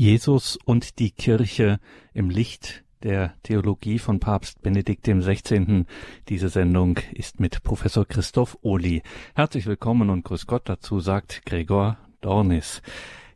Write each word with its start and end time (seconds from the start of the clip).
Jesus 0.00 0.56
und 0.64 0.98
die 0.98 1.10
Kirche 1.10 1.78
im 2.14 2.30
Licht 2.30 2.84
der 3.02 3.34
Theologie 3.42 3.98
von 3.98 4.18
Papst 4.18 4.62
Benedikt 4.62 5.06
XVI. 5.06 5.84
Diese 6.30 6.48
Sendung 6.48 6.98
ist 7.12 7.38
mit 7.38 7.62
Professor 7.62 8.06
Christoph 8.06 8.56
Ohli. 8.62 9.02
Herzlich 9.34 9.66
willkommen 9.66 10.08
und 10.08 10.24
Grüß 10.24 10.46
Gott 10.46 10.70
dazu 10.70 11.00
sagt 11.00 11.44
Gregor 11.44 11.98
Dornis. 12.22 12.80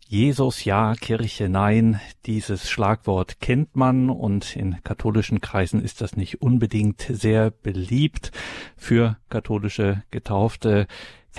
Jesus 0.09 0.65
ja, 0.65 0.95
Kirche 0.95 1.51
nein, 1.51 2.01
dieses 2.25 2.71
Schlagwort 2.71 3.41
kennt 3.41 3.77
man 3.77 4.09
und 4.09 4.57
in 4.57 4.83
katholischen 4.85 5.43
Kreisen 5.43 5.83
ist 5.83 6.01
das 6.01 6.17
nicht 6.17 6.41
unbedingt 6.41 7.03
sehr 7.03 7.51
beliebt 7.51 8.33
für 8.79 9.19
katholische 9.29 10.03
Getaufte 10.11 10.87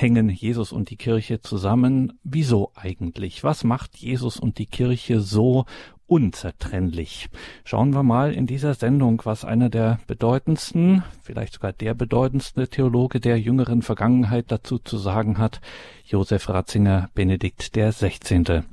hängen 0.02 0.30
Jesus 0.30 0.71
und 0.71 0.89
die 0.89 0.98
Kirche 0.98 1.41
zusammen. 1.41 2.20
Wieso 2.23 2.71
eigentlich? 2.75 3.44
Was 3.44 3.64
macht 3.64 3.98
Jesus 3.98 4.39
und 4.39 4.57
die 4.57 4.66
Kirche 4.66 5.21
so 5.21 5.66
unzertrennlich. 6.07 7.30
Schauen 7.63 7.93
wir 7.93 8.03
mal 8.03 8.34
in 8.34 8.45
dieser 8.45 8.73
Sendung, 8.73 9.21
was 9.25 9.43
einer 9.43 9.70
der 9.70 9.99
bedeutendsten, 10.07 11.03
vielleicht 11.23 11.53
sogar 11.53 11.73
der 11.73 11.93
bedeutendste 11.93 12.67
Theologe 12.67 13.20
der 13.20 13.39
jüngeren 13.39 13.81
Vergangenheit 13.81 14.45
dazu 14.49 14.77
zu 14.77 14.97
sagen 14.97 15.38
hat, 15.38 15.61
Josef 16.05 16.49
Ratzinger 16.49 17.09
Benedikt 17.16 17.75
der 17.75 17.91
16. 17.91 18.63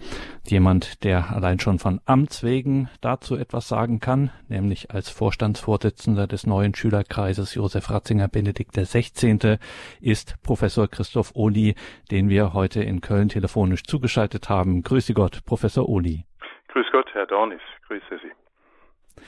Jemand, 0.46 1.02
der 1.04 1.30
allein 1.30 1.58
schon 1.60 1.78
von 1.78 2.00
Amts 2.04 2.42
wegen 2.42 2.90
dazu 3.00 3.36
etwas 3.36 3.68
sagen 3.68 4.00
kann, 4.00 4.30
nämlich 4.48 4.90
als 4.90 5.08
Vorstandsvorsitzender 5.08 6.26
des 6.26 6.46
neuen 6.46 6.74
Schülerkreises 6.74 7.54
Josef 7.54 7.88
Ratzinger 7.88 8.28
Benedikt 8.28 8.76
der 8.76 8.84
16. 8.84 9.56
ist 10.00 10.36
Professor 10.42 10.88
Christoph 10.88 11.30
Ohli, 11.34 11.74
den 12.10 12.28
wir 12.28 12.52
heute 12.52 12.82
in 12.82 13.00
Köln 13.00 13.30
telefonisch 13.30 13.84
zugeschaltet 13.84 14.50
haben. 14.50 14.82
Grüße 14.82 15.14
Gott, 15.14 15.40
Professor 15.46 15.88
Ohli. 15.88 16.26
Grüß 16.72 16.86
Gott, 16.90 17.06
Herr 17.12 17.26
Dornis, 17.26 17.60
grüße 17.86 18.18
Sie. 18.22 19.22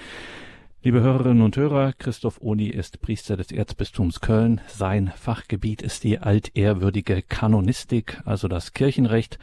Liebe 0.82 1.02
Hörerinnen 1.02 1.42
und 1.42 1.54
Hörer, 1.58 1.92
Christoph 1.92 2.40
Oni 2.40 2.68
ist 2.68 3.02
Priester 3.02 3.36
des 3.36 3.52
Erzbistums 3.52 4.22
Köln. 4.22 4.62
Sein 4.66 5.12
Fachgebiet 5.14 5.82
ist 5.82 6.04
die 6.04 6.20
altehrwürdige 6.20 7.20
Kanonistik, 7.20 8.18
also 8.24 8.48
das 8.48 8.72
Kirchenrecht. 8.72 9.38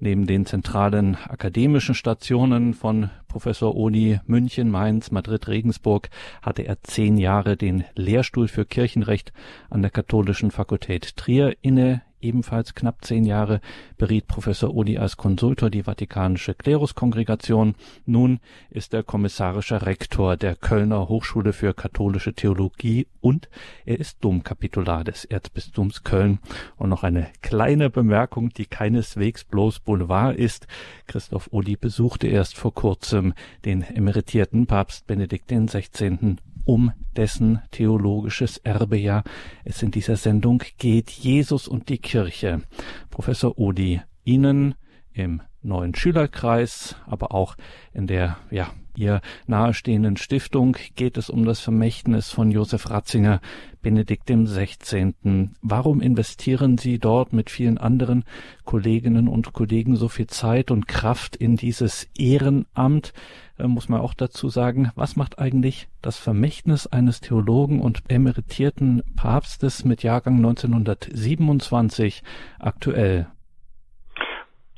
Neben 0.00 0.26
den 0.26 0.46
zentralen 0.46 1.16
akademischen 1.28 1.94
Stationen 1.94 2.74
von 2.74 3.10
Professor 3.28 3.76
Oni 3.76 4.18
München, 4.26 4.68
Mainz, 4.68 5.12
Madrid, 5.12 5.46
Regensburg 5.46 6.10
hatte 6.42 6.62
er 6.62 6.82
zehn 6.82 7.18
Jahre 7.18 7.56
den 7.56 7.84
Lehrstuhl 7.94 8.48
für 8.48 8.64
Kirchenrecht 8.64 9.32
an 9.70 9.82
der 9.82 9.92
Katholischen 9.92 10.50
Fakultät 10.50 11.16
Trier 11.16 11.54
inne 11.62 12.02
ebenfalls 12.24 12.74
knapp 12.74 13.04
zehn 13.04 13.24
Jahre 13.24 13.60
beriet 13.98 14.26
Professor 14.26 14.74
Odi 14.74 14.98
als 14.98 15.16
Konsultor 15.16 15.70
die 15.70 15.84
Vatikanische 15.84 16.54
Kleruskongregation. 16.54 17.74
Nun 18.06 18.40
ist 18.70 18.94
er 18.94 19.02
kommissarischer 19.02 19.86
Rektor 19.86 20.36
der 20.36 20.56
Kölner 20.56 21.08
Hochschule 21.08 21.52
für 21.52 21.74
katholische 21.74 22.34
Theologie 22.34 23.06
und 23.20 23.48
er 23.84 24.00
ist 24.00 24.24
Domkapitular 24.24 25.04
des 25.04 25.24
Erzbistums 25.24 26.02
Köln. 26.02 26.38
Und 26.76 26.88
noch 26.88 27.02
eine 27.02 27.28
kleine 27.42 27.90
Bemerkung, 27.90 28.48
die 28.50 28.66
keineswegs 28.66 29.44
bloß 29.44 29.80
Boulevard 29.80 30.36
ist. 30.36 30.66
Christoph 31.06 31.52
Odi 31.52 31.76
besuchte 31.76 32.26
erst 32.26 32.56
vor 32.56 32.74
kurzem 32.74 33.34
den 33.64 33.82
emeritierten 33.82 34.66
Papst 34.66 35.06
Benedikt 35.06 35.48
XVI 35.48 36.38
um 36.64 36.92
dessen 37.16 37.60
theologisches 37.70 38.58
Erbe 38.58 38.96
ja 38.96 39.22
es 39.64 39.82
in 39.82 39.90
dieser 39.90 40.16
Sendung 40.16 40.62
geht, 40.78 41.10
Jesus 41.10 41.68
und 41.68 41.88
die 41.88 41.98
Kirche. 41.98 42.62
Professor 43.10 43.58
Odi, 43.58 44.00
Ihnen 44.24 44.74
im 45.12 45.42
neuen 45.62 45.94
Schülerkreis, 45.94 46.96
aber 47.06 47.34
auch 47.34 47.56
in 47.92 48.06
der, 48.06 48.38
ja, 48.50 48.70
ihr 48.96 49.20
nahestehenden 49.46 50.16
Stiftung 50.16 50.76
geht 50.96 51.16
es 51.16 51.30
um 51.30 51.44
das 51.44 51.60
Vermächtnis 51.60 52.30
von 52.30 52.50
Josef 52.50 52.90
Ratzinger, 52.90 53.40
Benedikt 53.82 54.28
dem 54.28 54.46
16. 54.46 55.54
Warum 55.62 56.00
investieren 56.00 56.78
Sie 56.78 56.98
dort 56.98 57.32
mit 57.32 57.50
vielen 57.50 57.78
anderen 57.78 58.24
Kolleginnen 58.64 59.28
und 59.28 59.52
Kollegen 59.52 59.96
so 59.96 60.08
viel 60.08 60.26
Zeit 60.26 60.70
und 60.70 60.88
Kraft 60.88 61.36
in 61.36 61.56
dieses 61.56 62.08
Ehrenamt? 62.16 63.12
Äh, 63.58 63.66
muss 63.66 63.88
man 63.88 64.00
auch 64.00 64.14
dazu 64.14 64.48
sagen, 64.48 64.90
was 64.96 65.16
macht 65.16 65.38
eigentlich 65.38 65.88
das 66.02 66.18
Vermächtnis 66.18 66.86
eines 66.86 67.20
Theologen 67.20 67.80
und 67.80 68.02
emeritierten 68.08 69.02
Papstes 69.16 69.84
mit 69.84 70.02
Jahrgang 70.02 70.36
1927 70.36 72.22
aktuell? 72.58 73.26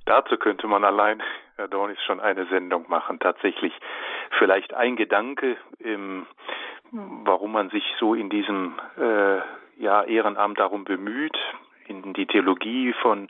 Dazu 0.04 0.36
könnte 0.36 0.68
man 0.68 0.84
allein, 0.84 1.20
Herr 1.56 1.68
Dornis, 1.68 1.98
schon 2.02 2.20
eine 2.20 2.44
Sendung 2.46 2.84
machen. 2.88 3.18
Tatsächlich 3.18 3.72
vielleicht 4.38 4.74
ein 4.74 4.96
Gedanke, 4.96 5.56
im, 5.78 6.26
warum 6.90 7.52
man 7.52 7.70
sich 7.70 7.84
so 7.98 8.14
in 8.14 8.28
diesem 8.28 8.74
äh, 8.98 9.38
ja, 9.78 10.04
Ehrenamt 10.04 10.58
darum 10.58 10.84
bemüht, 10.84 11.36
in 11.88 12.12
die 12.12 12.26
Theologie 12.26 12.92
von 13.00 13.28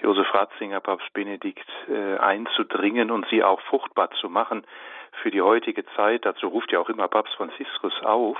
Josef 0.00 0.32
Ratzinger, 0.32 0.80
Papst 0.80 1.12
Benedikt 1.12 1.68
äh, 1.88 2.16
einzudringen 2.16 3.10
und 3.10 3.26
sie 3.28 3.44
auch 3.44 3.60
fruchtbar 3.62 4.10
zu 4.12 4.30
machen 4.30 4.64
für 5.22 5.30
die 5.30 5.42
heutige 5.42 5.84
Zeit. 5.96 6.24
Dazu 6.24 6.48
ruft 6.48 6.72
ja 6.72 6.78
auch 6.78 6.88
immer 6.88 7.08
Papst 7.08 7.34
Franziskus 7.34 7.92
auf. 8.02 8.38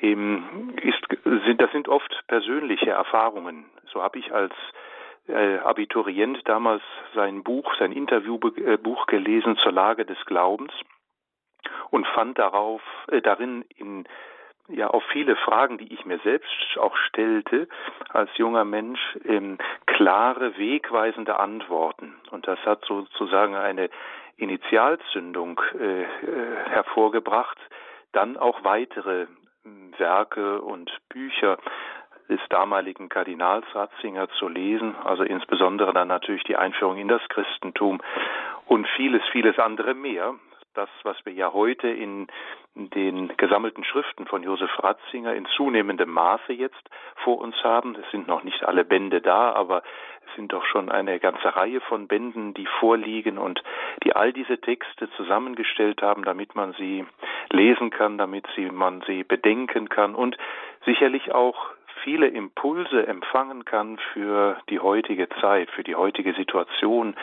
Ähm, 0.00 0.74
ist, 0.82 1.00
sind, 1.46 1.60
das 1.60 1.72
sind 1.72 1.88
oft 1.88 2.22
persönliche 2.28 2.90
Erfahrungen. 2.90 3.64
So 3.92 4.02
habe 4.02 4.18
ich 4.20 4.32
als 4.32 4.54
Abiturient 5.28 6.40
damals 6.46 6.82
sein 7.14 7.42
Buch, 7.42 7.74
sein 7.78 7.92
Interviewbuch 7.92 9.06
gelesen 9.06 9.56
zur 9.58 9.72
Lage 9.72 10.04
des 10.04 10.18
Glaubens 10.26 10.72
und 11.90 12.06
fand 12.08 12.38
darauf, 12.38 12.82
äh, 13.08 13.20
darin 13.20 13.64
in 13.76 14.04
ja 14.68 14.88
auf 14.88 15.02
viele 15.12 15.36
Fragen, 15.36 15.76
die 15.76 15.92
ich 15.92 16.04
mir 16.04 16.18
selbst 16.20 16.78
auch 16.78 16.96
stellte 16.96 17.68
als 18.10 18.30
junger 18.36 18.64
Mensch, 18.64 19.00
ähm, 19.24 19.58
klare, 19.86 20.56
wegweisende 20.56 21.38
Antworten. 21.38 22.14
Und 22.30 22.46
das 22.46 22.58
hat 22.60 22.84
sozusagen 22.86 23.54
eine 23.54 23.90
Initialzündung 24.36 25.60
äh, 25.78 26.02
äh 26.02 26.06
hervorgebracht, 26.70 27.58
dann 28.12 28.36
auch 28.36 28.64
weitere 28.64 29.26
hm, 29.64 29.92
Werke 29.98 30.62
und 30.62 30.90
Bücher 31.08 31.58
des 32.28 32.40
damaligen 32.48 33.08
Kardinals 33.08 33.66
Ratzinger 33.74 34.28
zu 34.38 34.48
lesen, 34.48 34.94
also 35.04 35.22
insbesondere 35.22 35.92
dann 35.92 36.08
natürlich 36.08 36.44
die 36.44 36.56
Einführung 36.56 36.96
in 36.96 37.08
das 37.08 37.22
Christentum 37.28 38.00
und 38.66 38.86
vieles, 38.96 39.22
vieles 39.32 39.58
andere 39.58 39.94
mehr. 39.94 40.34
Das, 40.74 40.88
was 41.02 41.16
wir 41.24 41.34
ja 41.34 41.52
heute 41.52 41.88
in 41.88 42.28
den 42.74 43.36
gesammelten 43.36 43.84
Schriften 43.84 44.26
von 44.26 44.42
Josef 44.42 44.70
Ratzinger 44.82 45.34
in 45.34 45.44
zunehmendem 45.44 46.08
Maße 46.08 46.54
jetzt 46.54 46.88
vor 47.16 47.38
uns 47.38 47.54
haben. 47.62 47.94
Es 47.96 48.10
sind 48.10 48.26
noch 48.26 48.42
nicht 48.42 48.64
alle 48.64 48.84
Bände 48.84 49.20
da, 49.20 49.52
aber 49.52 49.82
es 50.26 50.36
sind 50.36 50.52
doch 50.52 50.64
schon 50.64 50.90
eine 50.90 51.20
ganze 51.20 51.54
Reihe 51.54 51.82
von 51.82 52.08
Bänden, 52.08 52.54
die 52.54 52.66
vorliegen 52.80 53.36
und 53.36 53.62
die 54.04 54.16
all 54.16 54.32
diese 54.32 54.58
Texte 54.58 55.10
zusammengestellt 55.16 56.00
haben, 56.00 56.24
damit 56.24 56.54
man 56.54 56.72
sie 56.72 57.04
lesen 57.50 57.90
kann, 57.90 58.16
damit 58.16 58.46
sie, 58.56 58.70
man 58.70 59.02
sie 59.06 59.24
bedenken 59.24 59.90
kann 59.90 60.14
und 60.14 60.38
sicherlich 60.86 61.32
auch 61.32 61.72
viele 62.02 62.28
Impulse 62.28 63.06
empfangen 63.06 63.64
kann 63.64 63.98
für 64.12 64.58
die 64.68 64.80
heutige 64.80 65.28
Zeit, 65.40 65.70
für 65.70 65.82
die 65.82 65.94
heutige 65.94 66.34
Situation 66.34 67.14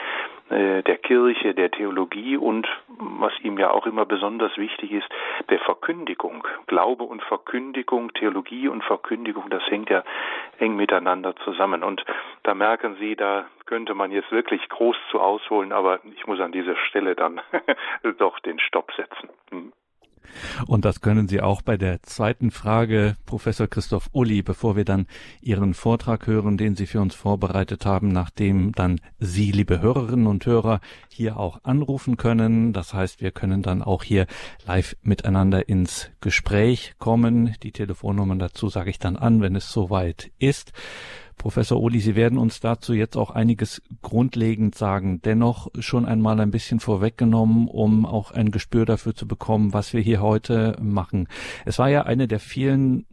äh, 0.50 0.82
der 0.84 0.98
Kirche, 0.98 1.54
der 1.54 1.72
Theologie 1.72 2.38
und 2.38 2.68
was 2.88 3.34
ihm 3.42 3.58
ja 3.58 3.72
auch 3.72 3.86
immer 3.86 4.06
besonders 4.06 4.56
wichtig 4.58 4.92
ist, 4.92 5.08
der 5.50 5.60
Verkündigung. 5.60 6.48
Glaube 6.68 7.04
und 7.04 7.22
Verkündigung, 7.24 8.14
Theologie 8.14 8.68
und 8.68 8.84
Verkündigung, 8.84 9.50
das 9.50 9.64
hängt 9.68 9.90
ja 9.90 10.04
eng 10.58 10.76
miteinander 10.76 11.36
zusammen. 11.38 11.84
Und 11.84 12.04
da 12.44 12.54
merken 12.54 12.96
Sie, 13.00 13.16
da 13.16 13.46
könnte 13.66 13.94
man 13.94 14.12
jetzt 14.12 14.32
wirklich 14.32 14.68
groß 14.70 14.98
zu 15.12 15.20
ausholen, 15.20 15.72
aber 15.72 16.00
ich 16.16 16.26
muss 16.26 16.40
an 16.40 16.52
dieser 16.52 16.76
Stelle 16.88 17.16
dann 17.16 17.42
doch 18.18 18.40
den 18.40 18.60
Stopp 18.60 18.92
setzen. 18.94 19.30
Hm. 19.52 19.72
Und 20.68 20.86
das 20.86 21.02
können 21.02 21.28
Sie 21.28 21.42
auch 21.42 21.62
bei 21.62 21.78
der 21.78 22.02
zweiten 22.04 22.52
Frage, 22.52 23.16
Professor 23.26 23.68
Christoph 23.68 24.10
Uli, 24.12 24.42
bevor 24.42 24.76
wir 24.76 24.86
dann 24.86 25.08
Ihren 25.42 25.74
Vortrag 25.74 26.28
hören, 26.28 26.58
den 26.58 26.76
Sie 26.76 26.86
für 26.86 27.02
uns 27.02 27.16
vorbereitet 27.16 27.86
haben, 27.86 28.10
nachdem 28.10 28.72
dann 28.74 29.00
Sie, 29.20 29.52
liebe 29.52 29.82
Hörerinnen 29.82 30.28
und 30.28 30.46
Hörer, 30.46 30.82
hier 31.10 31.38
auch 31.38 31.64
anrufen 31.64 32.18
können. 32.18 32.74
Das 32.74 32.94
heißt, 32.94 33.22
wir 33.22 33.32
können 33.32 33.62
dann 33.62 33.82
auch 33.82 34.04
hier 34.04 34.28
live 34.66 34.96
miteinander 35.02 35.68
ins 35.68 36.10
Gespräch 36.22 36.94
kommen. 37.00 37.56
Die 37.64 37.72
Telefonnummern 37.72 38.40
dazu 38.40 38.70
sage 38.70 38.90
ich 38.90 39.00
dann 39.00 39.18
an, 39.18 39.42
wenn 39.42 39.56
es 39.56 39.72
soweit 39.72 40.32
ist. 40.40 40.74
Professor 41.40 41.82
Uli, 41.82 42.02
Sie 42.02 42.16
werden 42.16 42.38
uns 42.38 42.60
dazu 42.60 42.94
jetzt 42.94 43.16
auch 43.16 43.32
einiges 43.32 43.82
grundlegend 44.02 44.76
sagen. 44.76 45.22
Dennoch 45.24 45.70
schon 45.80 46.06
einmal 46.06 46.40
ein 46.40 46.52
bisschen 46.52 46.82
vorweggenommen, 46.82 47.68
um 47.70 48.06
auch 48.06 48.32
ein 48.32 48.52
Gespür 48.52 48.86
dafür 48.86 49.16
zu 49.16 49.26
bekommen, 49.26 49.74
was 49.74 49.94
wir 49.94 50.02
hier 50.02 50.22
heute 50.22 50.78
machen. 50.82 51.30
Es 51.66 51.80
war 51.80 51.90
ja 51.90 52.04
eine 52.04 52.28
der 52.28 52.42
vielen 52.42 53.06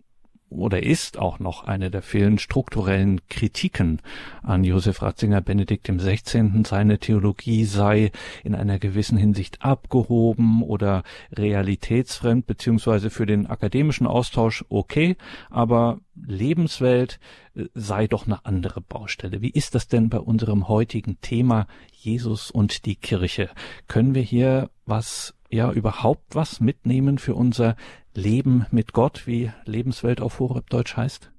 oder 0.49 0.83
ist 0.83 1.19
auch 1.19 1.39
noch 1.39 1.65
eine 1.65 1.91
der 1.91 2.03
vielen 2.03 2.39
strukturellen 2.39 3.21
Kritiken 3.29 4.01
an 4.43 4.65
Josef 4.65 5.03
Ratzinger 5.03 5.41
Benedikt 5.41 5.89
im 5.89 5.99
16. 5.99 6.65
Seine 6.65 6.99
Theologie 6.99 7.65
sei 7.65 8.13
in 8.45 8.55
einer 8.55 8.79
gewissen 8.79 9.19
Hinsicht 9.19 9.63
abgehoben 9.63 10.63
oder 10.63 11.03
realitätsfremd 11.33 12.47
beziehungsweise 12.47 13.11
für 13.11 13.27
den 13.27 13.47
akademischen 13.47 14.07
Austausch 14.07 14.65
okay, 14.69 15.17
aber 15.51 16.01
Lebenswelt 16.15 17.19
äh, 17.55 17.65
sei 17.75 18.07
doch 18.07 18.27
eine 18.27 18.45
andere 18.45 18.81
Baustelle. 18.81 19.43
Wie 19.43 19.51
ist 19.51 19.75
das 19.75 19.89
denn 19.89 20.09
bei 20.09 20.19
unserem 20.19 20.69
heutigen 20.69 21.21
Thema 21.21 21.67
Jesus 21.93 22.51
und 22.51 22.87
die 22.87 22.97
Kirche? 22.97 23.51
Können 23.89 24.15
wir 24.15 24.23
hier 24.23 24.71
was 24.87 25.36
ja 25.51 25.73
überhaupt 25.73 26.35
was 26.35 26.61
mitnehmen 26.61 27.19
für 27.19 27.35
unser 27.35 27.77
Leben 28.15 28.67
mit 28.71 28.93
Gott, 28.93 29.27
wie 29.27 29.51
Lebenswelt 29.65 30.21
auf 30.21 30.41
Hochdeutsch 30.41 30.97
heißt? 30.97 31.33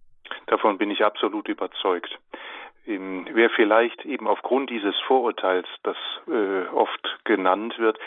Davon 0.48 0.77
bin 0.77 0.92
ich 0.92 1.04
absolut 1.04 1.48
überzeugt. 1.48 2.18
Wer 2.86 3.50
vielleicht 3.50 4.06
eben 4.06 4.27
aufgrund 4.27 4.69
dieses 4.69 4.95
Vorurteils, 5.07 5.68
das 5.83 5.98
äh, 6.27 6.68
oft 6.74 7.19
genannt 7.25 7.77
wird, 7.77 8.00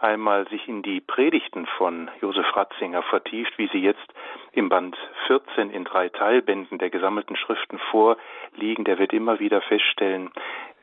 einmal 0.00 0.46
sich 0.48 0.68
in 0.68 0.82
die 0.82 1.00
Predigten 1.00 1.66
von 1.78 2.10
Josef 2.20 2.54
Ratzinger 2.54 3.02
vertieft, 3.02 3.56
wie 3.58 3.68
sie 3.68 3.78
jetzt 3.78 4.06
im 4.52 4.68
Band 4.68 4.96
14 5.26 5.70
in 5.70 5.84
drei 5.84 6.08
Teilbänden 6.08 6.78
der 6.78 6.90
gesammelten 6.90 7.36
Schriften 7.36 7.78
vorliegen, 7.90 8.84
der 8.84 8.98
wird 8.98 9.12
immer 9.12 9.40
wieder 9.40 9.60
feststellen, 9.62 10.30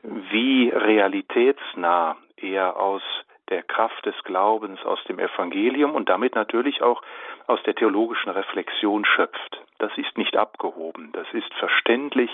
wie 0.02 0.70
realitätsnah 0.70 2.16
er 2.36 2.76
aus 2.76 3.02
der 3.50 3.62
Kraft 3.62 4.04
des 4.06 4.14
Glaubens 4.24 4.84
aus 4.84 5.02
dem 5.04 5.18
Evangelium 5.18 5.94
und 5.94 6.08
damit 6.08 6.34
natürlich 6.34 6.82
auch 6.82 7.02
aus 7.46 7.62
der 7.64 7.74
theologischen 7.74 8.30
Reflexion 8.30 9.04
schöpft. 9.04 9.62
Das 9.78 9.96
ist 9.96 10.16
nicht 10.18 10.36
abgehoben, 10.36 11.12
das 11.12 11.26
ist 11.32 11.52
verständlich, 11.54 12.30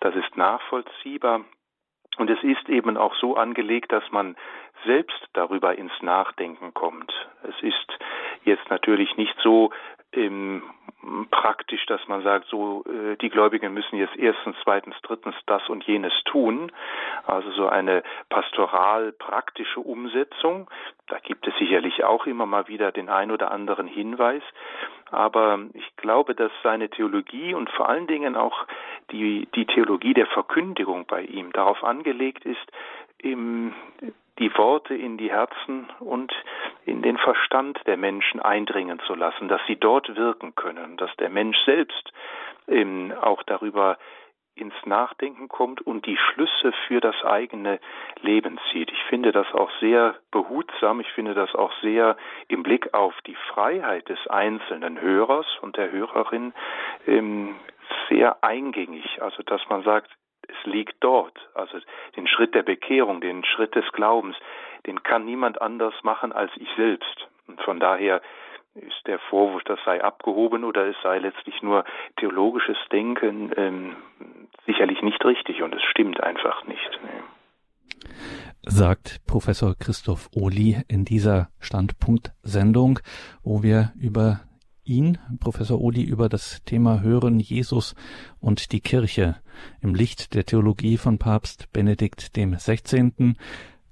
das 0.00 0.14
ist 0.14 0.36
nachvollziehbar 0.36 1.44
und 2.18 2.30
es 2.30 2.42
ist 2.42 2.68
eben 2.68 2.96
auch 2.96 3.14
so 3.16 3.36
angelegt, 3.36 3.92
dass 3.92 4.04
man 4.10 4.36
selbst 4.84 5.28
darüber 5.32 5.76
ins 5.76 5.92
Nachdenken 6.02 6.74
kommt. 6.74 7.12
Es 7.42 7.60
ist 7.62 7.98
jetzt 8.44 8.68
natürlich 8.70 9.16
nicht 9.16 9.34
so 9.42 9.70
ähm, 10.16 10.62
praktisch, 11.30 11.84
dass 11.86 12.06
man 12.08 12.22
sagt, 12.22 12.46
so 12.48 12.84
äh, 12.86 13.16
die 13.16 13.28
Gläubigen 13.28 13.74
müssen 13.74 13.96
jetzt 13.96 14.16
erstens, 14.16 14.56
zweitens, 14.62 14.94
drittens 15.02 15.34
das 15.46 15.68
und 15.68 15.84
jenes 15.84 16.12
tun. 16.24 16.72
Also 17.26 17.50
so 17.52 17.68
eine 17.68 18.02
pastoral 18.28 19.12
praktische 19.12 19.80
Umsetzung. 19.80 20.70
Da 21.06 21.18
gibt 21.18 21.46
es 21.46 21.54
sicherlich 21.58 22.04
auch 22.04 22.26
immer 22.26 22.46
mal 22.46 22.68
wieder 22.68 22.92
den 22.92 23.08
ein 23.08 23.30
oder 23.30 23.50
anderen 23.50 23.86
Hinweis. 23.86 24.42
Aber 25.10 25.60
ich 25.74 25.96
glaube, 25.96 26.34
dass 26.34 26.50
seine 26.62 26.88
Theologie 26.88 27.54
und 27.54 27.70
vor 27.70 27.88
allen 27.88 28.06
Dingen 28.06 28.36
auch 28.36 28.66
die, 29.10 29.46
die 29.54 29.66
Theologie 29.66 30.14
der 30.14 30.26
Verkündigung 30.26 31.06
bei 31.06 31.22
ihm 31.22 31.52
darauf 31.52 31.84
angelegt 31.84 32.44
ist, 32.44 32.72
im, 33.18 33.74
die 34.38 34.56
Worte 34.56 34.94
in 34.94 35.16
die 35.16 35.30
Herzen 35.30 35.88
und 36.00 36.32
in 36.84 37.02
den 37.02 37.18
Verstand 37.18 37.80
der 37.86 37.96
Menschen 37.96 38.40
eindringen 38.40 39.00
zu 39.06 39.14
lassen, 39.14 39.48
dass 39.48 39.60
sie 39.66 39.76
dort 39.76 40.14
wirken 40.16 40.54
können, 40.54 40.96
dass 40.96 41.14
der 41.16 41.30
Mensch 41.30 41.58
selbst 41.64 42.12
ähm, 42.66 43.12
auch 43.20 43.42
darüber 43.44 43.98
ins 44.56 44.74
Nachdenken 44.84 45.48
kommt 45.48 45.80
und 45.80 46.06
die 46.06 46.16
Schlüsse 46.16 46.72
für 46.86 47.00
das 47.00 47.16
eigene 47.24 47.80
Leben 48.22 48.60
zieht. 48.70 48.90
Ich 48.92 49.02
finde 49.04 49.32
das 49.32 49.52
auch 49.52 49.70
sehr 49.80 50.14
behutsam, 50.30 51.00
ich 51.00 51.10
finde 51.12 51.34
das 51.34 51.54
auch 51.54 51.72
sehr 51.82 52.16
im 52.48 52.62
Blick 52.62 52.94
auf 52.94 53.14
die 53.26 53.36
Freiheit 53.52 54.08
des 54.08 54.24
einzelnen 54.28 55.00
Hörers 55.00 55.46
und 55.60 55.76
der 55.76 55.90
Hörerin 55.90 56.54
ähm, 57.06 57.56
sehr 58.08 58.44
eingängig. 58.44 59.20
Also 59.20 59.42
dass 59.42 59.60
man 59.68 59.82
sagt, 59.82 60.10
es 60.48 60.66
liegt 60.66 60.96
dort. 61.00 61.38
Also 61.54 61.78
den 62.16 62.26
Schritt 62.26 62.54
der 62.54 62.62
Bekehrung, 62.62 63.20
den 63.20 63.44
Schritt 63.44 63.74
des 63.74 63.90
Glaubens, 63.92 64.36
den 64.86 65.02
kann 65.02 65.24
niemand 65.24 65.60
anders 65.60 65.94
machen 66.02 66.32
als 66.32 66.50
ich 66.56 66.68
selbst. 66.76 67.28
Und 67.46 67.60
von 67.62 67.80
daher 67.80 68.20
ist 68.74 69.06
der 69.06 69.18
Vorwurf, 69.30 69.62
das 69.64 69.78
sei 69.84 70.02
abgehoben 70.02 70.64
oder 70.64 70.86
es 70.86 70.96
sei 71.02 71.18
letztlich 71.18 71.62
nur 71.62 71.84
theologisches 72.16 72.76
Denken, 72.90 73.52
ähm, 73.56 73.96
sicherlich 74.66 75.00
nicht 75.02 75.24
richtig 75.24 75.62
und 75.62 75.74
es 75.74 75.82
stimmt 75.82 76.22
einfach 76.22 76.64
nicht. 76.66 77.00
Sagt 78.62 79.20
Professor 79.26 79.74
Christoph 79.78 80.28
Ohli 80.34 80.82
in 80.88 81.04
dieser 81.04 81.48
Standpunkt-Sendung, 81.60 82.98
wo 83.42 83.62
wir 83.62 83.92
über 84.00 84.40
ihn, 84.84 85.18
Professor 85.40 85.80
Ohli, 85.80 86.02
über 86.02 86.28
das 86.28 86.62
Thema 86.64 87.00
Hören 87.00 87.40
Jesus 87.40 87.94
und 88.40 88.72
die 88.72 88.80
Kirche 88.80 89.36
im 89.80 89.94
Licht 89.94 90.34
der 90.34 90.44
Theologie 90.44 90.96
von 90.96 91.18
Papst 91.18 91.72
Benedikt 91.72 92.36
dem 92.36 92.54
16 92.54 93.36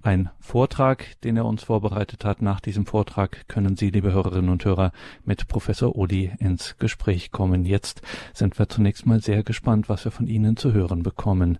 ein 0.02 0.30
Vortrag, 0.40 1.20
den 1.22 1.36
er 1.36 1.44
uns 1.44 1.62
vorbereitet 1.62 2.24
hat. 2.24 2.42
Nach 2.42 2.60
diesem 2.60 2.86
Vortrag 2.86 3.48
können 3.48 3.76
Sie, 3.76 3.90
liebe 3.90 4.12
Hörerinnen 4.12 4.50
und 4.50 4.64
Hörer, 4.64 4.92
mit 5.24 5.48
Professor 5.48 5.96
Odi 5.96 6.32
ins 6.40 6.76
Gespräch 6.78 7.30
kommen. 7.30 7.64
Jetzt 7.64 8.02
sind 8.34 8.58
wir 8.58 8.68
zunächst 8.68 9.06
mal 9.06 9.20
sehr 9.20 9.42
gespannt, 9.42 9.88
was 9.88 10.04
wir 10.04 10.12
von 10.12 10.26
Ihnen 10.26 10.56
zu 10.56 10.72
hören 10.72 11.02
bekommen. 11.02 11.58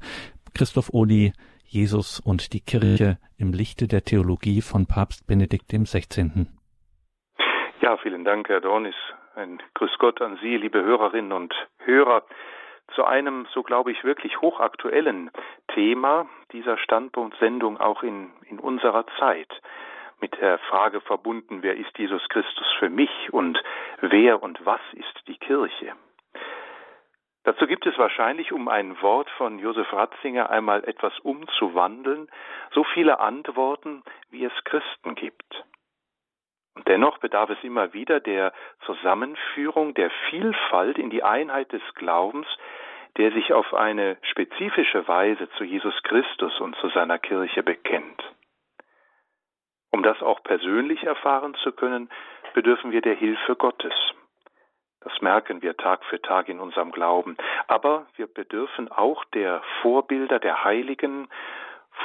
Christoph 0.54 0.92
Odi, 0.92 1.32
Jesus 1.64 2.20
und 2.20 2.52
die 2.52 2.60
Kirche 2.60 3.18
im 3.38 3.52
Lichte 3.52 3.86
der 3.86 4.02
Theologie 4.02 4.60
von 4.60 4.86
Papst 4.86 5.26
Benedikt 5.26 5.72
dem 5.72 5.86
16. 5.86 6.48
Ja, 7.80 7.96
vielen 7.96 8.24
Dank, 8.24 8.48
Herr 8.48 8.60
Dornis. 8.60 8.94
Ein 9.34 9.62
Grüß 9.74 9.96
Gott 9.98 10.20
an 10.20 10.38
Sie, 10.42 10.58
liebe 10.58 10.84
Hörerinnen 10.84 11.32
und 11.32 11.54
Hörer 11.78 12.22
zu 12.94 13.04
einem, 13.04 13.46
so 13.54 13.62
glaube 13.62 13.90
ich, 13.90 14.04
wirklich 14.04 14.42
hochaktuellen 14.42 15.30
Thema 15.68 16.28
dieser 16.52 16.76
Standpunktsendung 16.76 17.80
auch 17.80 18.02
in, 18.02 18.30
in 18.50 18.58
unserer 18.58 19.06
Zeit. 19.18 19.48
Mit 20.20 20.38
der 20.38 20.58
Frage 20.58 21.00
verbunden, 21.00 21.62
wer 21.62 21.76
ist 21.76 21.96
Jesus 21.96 22.28
Christus 22.28 22.66
für 22.78 22.90
mich 22.90 23.32
und 23.32 23.58
wer 24.02 24.42
und 24.42 24.64
was 24.66 24.82
ist 24.92 25.26
die 25.26 25.38
Kirche? 25.38 25.94
Dazu 27.44 27.66
gibt 27.66 27.86
es 27.86 27.96
wahrscheinlich, 27.96 28.52
um 28.52 28.68
ein 28.68 29.00
Wort 29.00 29.30
von 29.30 29.58
Josef 29.58 29.90
Ratzinger 29.94 30.50
einmal 30.50 30.84
etwas 30.84 31.18
umzuwandeln, 31.20 32.28
so 32.72 32.84
viele 32.84 33.18
Antworten, 33.18 34.02
wie 34.30 34.44
es 34.44 34.52
Christen 34.64 35.14
gibt. 35.14 35.64
Und 36.74 36.88
dennoch 36.88 37.18
bedarf 37.18 37.50
es 37.50 37.62
immer 37.62 37.92
wieder 37.92 38.20
der 38.20 38.52
Zusammenführung 38.86 39.94
der 39.94 40.10
Vielfalt 40.30 40.98
in 40.98 41.10
die 41.10 41.22
Einheit 41.22 41.72
des 41.72 41.82
Glaubens, 41.94 42.46
der 43.18 43.32
sich 43.32 43.52
auf 43.52 43.74
eine 43.74 44.16
spezifische 44.22 45.06
Weise 45.06 45.48
zu 45.58 45.64
Jesus 45.64 45.94
Christus 46.02 46.58
und 46.60 46.76
zu 46.76 46.88
seiner 46.88 47.18
Kirche 47.18 47.62
bekennt. 47.62 48.22
Um 49.90 50.02
das 50.02 50.22
auch 50.22 50.42
persönlich 50.42 51.04
erfahren 51.04 51.54
zu 51.62 51.72
können, 51.72 52.08
bedürfen 52.54 52.92
wir 52.92 53.02
der 53.02 53.14
Hilfe 53.14 53.56
Gottes. 53.56 53.92
Das 55.00 55.20
merken 55.20 55.62
wir 55.62 55.76
Tag 55.76 56.04
für 56.04 56.22
Tag 56.22 56.48
in 56.48 56.60
unserem 56.60 56.92
Glauben. 56.92 57.36
Aber 57.66 58.06
wir 58.16 58.26
bedürfen 58.26 58.90
auch 58.90 59.24
der 59.26 59.62
Vorbilder 59.82 60.38
der 60.38 60.64
Heiligen, 60.64 61.28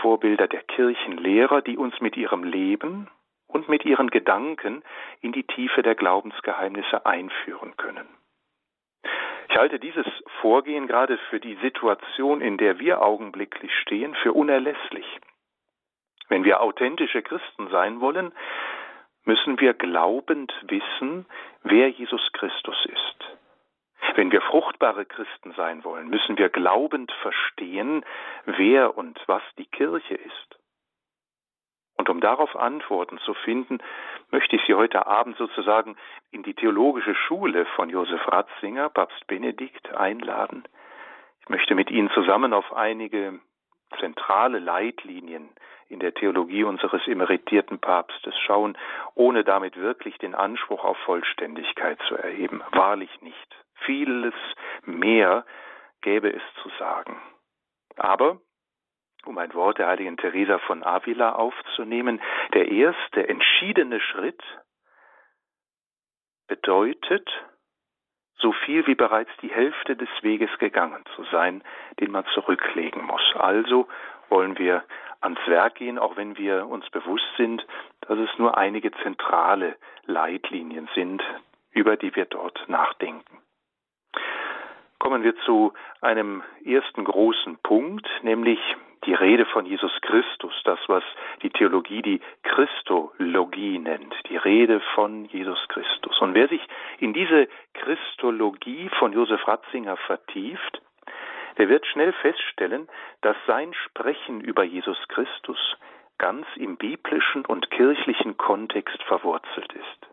Vorbilder 0.02 0.48
der 0.48 0.64
Kirchenlehrer, 0.64 1.62
die 1.62 1.78
uns 1.78 2.00
mit 2.02 2.18
ihrem 2.18 2.44
Leben 2.44 3.08
und 3.58 3.70
mit 3.70 3.86
ihren 3.86 4.12
Gedanken 4.12 4.84
in 5.22 5.32
die 5.32 5.44
Tiefe 5.44 5.82
der 5.82 5.96
Glaubensgeheimnisse 5.96 7.08
einführen 7.08 7.76
können. 7.76 8.08
Ich 9.50 9.58
halte 9.58 9.80
dieses 9.80 10.06
Vorgehen 10.42 10.86
gerade 10.86 11.18
für 11.30 11.40
die 11.40 11.56
Situation, 11.56 12.42
in 12.42 12.58
der 12.58 12.78
wir 12.78 13.02
augenblicklich 13.02 13.74
stehen, 13.82 14.14
für 14.22 14.34
unerlässlich. 14.34 15.08
Wenn 16.30 16.44
wir 16.44 16.62
authentische 16.62 17.24
Christen 17.24 17.70
sein 17.70 18.00
wollen, 18.00 18.32
müssen 19.24 19.60
wir 19.60 19.74
glaubend 19.74 20.54
wissen, 20.68 21.26
wer 21.64 21.90
Jesus 21.90 22.32
Christus 22.34 22.86
ist. 22.86 23.38
Wenn 24.14 24.32
wir 24.32 24.42
fruchtbare 24.42 25.06
Christen 25.06 25.54
sein 25.54 25.84
wollen, 25.84 26.10
müssen 26.10 26.38
wir 26.38 26.50
glaubend 26.50 27.12
verstehen, 27.24 28.06
wer 28.46 28.96
und 28.96 29.20
was 29.26 29.42
die 29.58 29.66
Kirche 29.66 30.14
ist. 30.14 30.57
Und 31.98 32.10
um 32.10 32.22
darauf 32.22 32.56
Antworten 32.56 33.18
zu 33.20 33.34
finden, 33.34 33.80
möchte 34.32 34.56
ich 34.56 34.62
Sie 34.68 34.76
heute 34.76 35.08
Abend 35.08 35.36
sozusagen 35.38 35.98
in 36.32 36.44
die 36.44 36.54
theologische 36.54 37.16
Schule 37.16 37.66
von 37.76 37.90
Josef 37.90 38.22
Ratzinger, 38.28 38.90
Papst 38.90 39.26
Benedikt, 39.28 39.94
einladen. 39.96 40.64
Ich 41.42 41.50
möchte 41.50 41.76
mit 41.76 41.90
Ihnen 41.90 42.12
zusammen 42.12 42.54
auf 42.54 42.74
einige 42.74 43.40
zentrale 44.00 44.60
Leitlinien 44.60 45.50
in 45.90 46.00
der 46.00 46.14
Theologie 46.14 46.64
unseres 46.64 47.08
emeritierten 47.08 47.80
Papstes 47.80 48.38
schauen, 48.46 48.78
ohne 49.16 49.44
damit 49.44 49.78
wirklich 49.78 50.18
den 50.18 50.36
Anspruch 50.36 50.84
auf 50.84 50.98
Vollständigkeit 51.00 51.98
zu 52.08 52.16
erheben. 52.16 52.62
Wahrlich 52.74 53.22
nicht. 53.22 53.56
Vieles 53.86 54.34
mehr 54.84 55.46
gäbe 56.02 56.30
es 56.30 56.42
zu 56.62 56.70
sagen. 56.78 57.18
Aber 57.96 58.40
um 59.28 59.38
ein 59.38 59.54
Wort 59.54 59.78
der 59.78 59.88
heiligen 59.88 60.18
Teresa 60.18 60.58
von 60.60 60.84
Avila 60.84 61.34
aufzunehmen, 61.34 62.22
der 62.54 62.70
erste 62.72 63.28
entschiedene 63.28 64.00
Schritt 64.00 64.42
bedeutet, 66.48 67.30
so 68.40 68.52
viel 68.52 68.86
wie 68.88 68.96
bereits 68.96 69.32
die 69.42 69.50
Hälfte 69.50 69.96
des 69.96 70.10
Weges 70.22 70.50
gegangen 70.60 71.04
zu 71.16 71.24
sein, 71.26 71.64
den 72.00 72.12
man 72.12 72.26
zurücklegen 72.34 73.04
muss. 73.04 73.36
Also 73.36 73.88
wollen 74.30 74.58
wir 74.58 74.84
ans 75.22 75.40
Werk 75.48 75.76
gehen, 75.76 75.98
auch 75.98 76.16
wenn 76.16 76.38
wir 76.38 76.68
uns 76.68 76.88
bewusst 76.92 77.28
sind, 77.38 77.66
dass 78.02 78.18
es 78.20 78.30
nur 78.38 78.58
einige 78.58 78.92
zentrale 79.04 79.76
Leitlinien 80.06 80.88
sind, 80.94 81.24
über 81.72 81.98
die 81.98 82.16
wir 82.16 82.26
dort 82.26 82.64
nachdenken. 82.68 83.42
Kommen 85.00 85.24
wir 85.24 85.36
zu 85.46 85.74
einem 86.02 86.44
ersten 86.64 87.04
großen 87.04 87.58
Punkt, 87.64 88.08
nämlich 88.24 88.60
die 89.06 89.14
Rede 89.14 89.46
von 89.46 89.66
Jesus 89.66 89.92
Christus, 90.02 90.54
das, 90.64 90.80
was 90.88 91.04
die 91.42 91.50
Theologie 91.50 92.02
die 92.02 92.22
Christologie 92.44 93.80
nennt, 93.80 94.14
die 94.30 94.38
Rede 94.38 94.80
von 94.96 95.26
Jesus 95.26 95.60
Christus. 95.70 96.20
Und 96.22 96.34
wer 96.34 96.48
sich 96.48 96.62
in 97.00 97.14
diese 97.14 97.48
Christologie 97.74 98.90
von 99.00 99.14
Josef 99.14 99.48
Ratzinger 99.48 99.98
vertieft, 99.98 100.82
der 101.58 101.70
wird 101.70 101.86
schnell 101.88 102.14
feststellen, 102.14 102.88
dass 103.22 103.36
sein 103.48 103.74
Sprechen 103.74 104.42
über 104.42 104.64
Jesus 104.64 104.98
Christus 105.08 105.60
ganz 106.18 106.46
im 106.56 106.78
biblischen 106.78 107.46
und 107.46 107.70
kirchlichen 107.72 108.38
Kontext 108.38 109.02
verwurzelt 109.04 109.72
ist. 109.74 110.08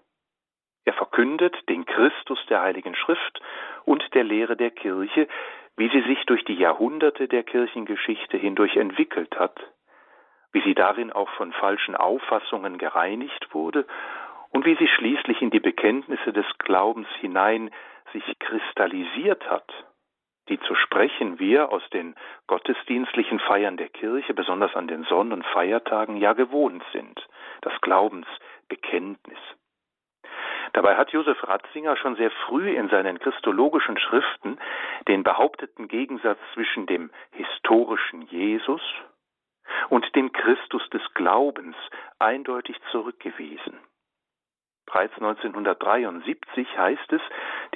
Er 0.85 0.93
verkündet 0.93 1.57
den 1.69 1.87
Christus 1.87 2.39
der 2.49 2.61
Heiligen 2.61 2.95
Schrift 2.95 3.41
und 3.85 4.03
der 4.15 4.25
Lehre 4.25 4.57
der 4.57 4.71
Kirche, 4.71 5.29
wie 5.77 5.89
sie 5.89 6.03
sich 6.03 6.25
durch 6.27 6.45
die 6.45 6.55
Jahrhunderte 6.55 7.29
der 7.29 7.43
Kirchengeschichte 7.43 8.37
hindurch 8.37 8.77
entwickelt 8.77 9.39
hat, 9.39 9.59
wie 10.53 10.63
sie 10.63 10.75
darin 10.75 11.13
auch 11.13 11.29
von 11.31 11.53
falschen 11.53 11.97
Auffassungen 11.97 12.79
gereinigt 12.79 13.53
wurde 13.53 13.87
und 14.51 14.65
wie 14.65 14.77
sie 14.77 14.89
schließlich 14.89 15.43
in 15.43 15.51
die 15.51 15.61
Bekenntnisse 15.61 16.33
des 16.33 16.47
Glaubens 16.59 17.09
hinein 17.21 17.71
sich 18.13 18.25
kristallisiert 18.39 19.51
hat, 19.51 19.69
die 20.49 20.61
zu 20.61 20.75
sprechen 20.77 21.41
wir 21.41 21.73
aus 21.73 21.83
den 21.91 22.15
gottesdienstlichen 22.47 23.41
Feiern 23.41 23.77
der 23.77 23.89
Kirche, 23.89 24.33
besonders 24.35 24.77
an 24.77 24.87
den 24.87 25.03
Sonn- 25.05 25.33
und 25.33 25.45
Feiertagen, 25.47 26.17
ja 26.17 26.35
gewohnt 26.35 26.85
sind, 26.93 27.27
das 27.63 27.73
Glaubensbekenntnis. 27.81 29.39
Dabei 30.75 30.97
hat 30.97 31.13
Josef 31.13 31.39
Ratzinger 31.47 31.97
schon 31.97 32.17
sehr 32.17 32.33
früh 32.47 32.69
in 32.75 32.89
seinen 32.89 33.21
christologischen 33.21 33.97
Schriften 33.97 34.59
den 35.07 35.23
behaupteten 35.23 35.87
Gegensatz 35.87 36.39
zwischen 36.53 36.87
dem 36.87 37.11
historischen 37.31 38.23
Jesus 38.23 38.83
und 39.89 40.05
dem 40.17 40.33
Christus 40.33 40.83
des 40.91 41.03
Glaubens 41.15 41.77
eindeutig 42.19 42.77
zurückgewiesen. 42.91 43.79
Bereits 44.85 45.15
1973 45.15 46.77
heißt 46.77 47.13
es 47.13 47.23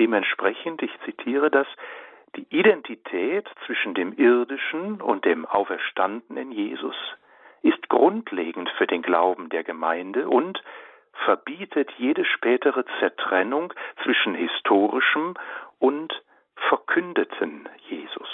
dementsprechend, 0.01 0.83
ich 0.83 0.91
zitiere 1.05 1.53
das, 1.53 1.69
die 2.35 2.49
Identität 2.51 3.49
zwischen 3.65 3.95
dem 3.95 4.13
irdischen 4.13 5.01
und 5.01 5.25
dem 5.25 5.47
auferstandenen 5.47 6.51
Jesus 6.51 6.97
ist 7.63 7.89
grundlegend 7.89 8.69
für 8.77 8.89
den 8.89 9.03
Glauben 9.03 9.51
der 9.51 9.63
Gemeinde 9.63 10.29
und 10.29 10.61
verbietet 11.25 11.91
jede 11.99 12.25
spätere 12.25 12.85
Zertrennung 12.99 13.73
zwischen 14.03 14.35
historischem 14.35 15.35
und 15.79 16.23
verkündeten 16.69 17.69
Jesus. 17.89 18.29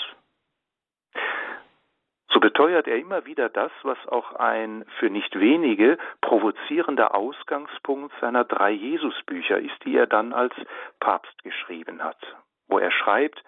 So 2.29 2.41
beteuert 2.41 2.89
er 2.89 2.97
immer 2.97 3.27
wieder 3.27 3.49
das, 3.49 3.71
was 3.83 3.99
auch 4.09 4.33
ein 4.33 4.85
für 4.99 5.09
nicht 5.09 5.39
wenige 5.39 5.99
provozierender 6.21 7.15
Ausgangspunkt 7.15 8.13
seiner 8.21 8.45
drei 8.45 8.73
Jesus-Bücher 8.73 9.59
ist, 9.59 9.85
die 9.85 9.97
er 9.97 10.09
dann 10.09 10.33
als 10.33 10.55
Papst 10.99 11.43
geschrieben 11.45 12.03
hat, 12.03 12.19
wo 12.67 12.79
er 12.79 12.91
schreibt, 12.91 13.43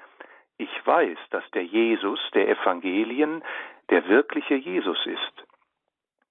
ich 0.58 0.70
weiß, 0.86 1.18
dass 1.30 1.42
der 1.50 1.64
Jesus 1.64 2.20
der 2.32 2.48
Evangelien 2.48 3.42
der 3.90 4.08
wirkliche 4.08 4.54
Jesus 4.54 5.04
ist 5.04 5.46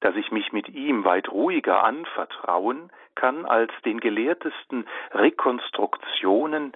dass 0.06 0.16
ich 0.18 0.32
mich 0.32 0.54
mit 0.54 0.70
ihm 0.70 1.04
weit 1.04 1.32
ruhiger 1.32 1.84
anvertrauen 1.84 2.92
kann 3.16 3.44
als 3.48 3.72
den 3.86 4.00
gelehrtesten 4.00 4.88
Rekonstruktionen, 5.10 6.74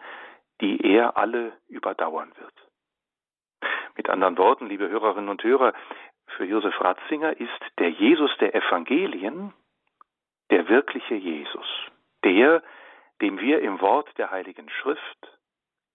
die 0.61 0.81
er 0.81 1.15
alle 1.15 1.53
überdauern 1.67 2.31
wird. 2.39 3.71
Mit 3.95 4.09
anderen 4.09 4.35
Worten, 4.39 4.65
liebe 4.65 4.89
Hörerinnen 4.89 5.29
und 5.29 5.43
Hörer, 5.43 5.73
für 6.37 6.43
Josef 6.43 6.73
Ratzinger 6.81 7.39
ist 7.39 7.61
der 7.77 7.91
Jesus 7.91 8.35
der 8.39 8.55
Evangelien 8.55 9.53
der 10.49 10.67
wirkliche 10.67 11.13
Jesus, 11.13 11.67
der, 12.23 12.63
dem 13.21 13.39
wir 13.39 13.61
im 13.61 13.79
Wort 13.79 14.09
der 14.17 14.31
Heiligen 14.31 14.71
Schrift, 14.71 15.37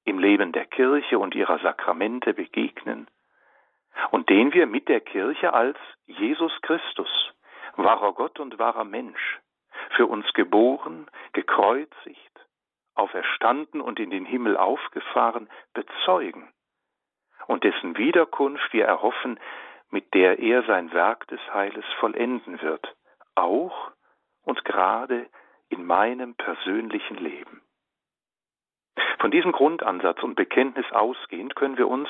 im 0.04 0.20
Leben 0.20 0.52
der 0.52 0.66
Kirche 0.66 1.18
und 1.18 1.34
ihrer 1.34 1.58
Sakramente 1.58 2.32
begegnen 2.32 3.08
und 4.10 4.28
den 4.28 4.52
wir 4.52 4.66
mit 4.66 4.88
der 4.88 5.00
Kirche 5.00 5.52
als 5.52 5.78
Jesus 6.06 6.52
Christus, 6.62 7.08
wahrer 7.76 8.12
Gott 8.12 8.40
und 8.40 8.58
wahrer 8.58 8.84
Mensch, 8.84 9.40
für 9.96 10.06
uns 10.06 10.30
geboren, 10.34 11.08
gekreuzigt, 11.32 12.46
auferstanden 12.94 13.80
und 13.80 13.98
in 13.98 14.10
den 14.10 14.24
Himmel 14.24 14.56
aufgefahren, 14.56 15.48
bezeugen 15.72 16.52
und 17.46 17.64
dessen 17.64 17.96
Wiederkunft 17.96 18.72
wir 18.72 18.86
erhoffen, 18.86 19.38
mit 19.90 20.14
der 20.14 20.38
er 20.38 20.62
sein 20.64 20.92
Werk 20.92 21.26
des 21.28 21.40
Heiles 21.52 21.84
vollenden 22.00 22.60
wird, 22.62 22.94
auch 23.34 23.92
und 24.42 24.64
gerade 24.64 25.26
in 25.68 25.84
meinem 25.86 26.34
persönlichen 26.34 27.16
Leben. 27.16 27.62
Von 29.18 29.30
diesem 29.30 29.52
Grundansatz 29.52 30.22
und 30.22 30.34
Bekenntnis 30.34 30.90
ausgehend 30.92 31.56
können 31.56 31.78
wir 31.78 31.88
uns 31.88 32.08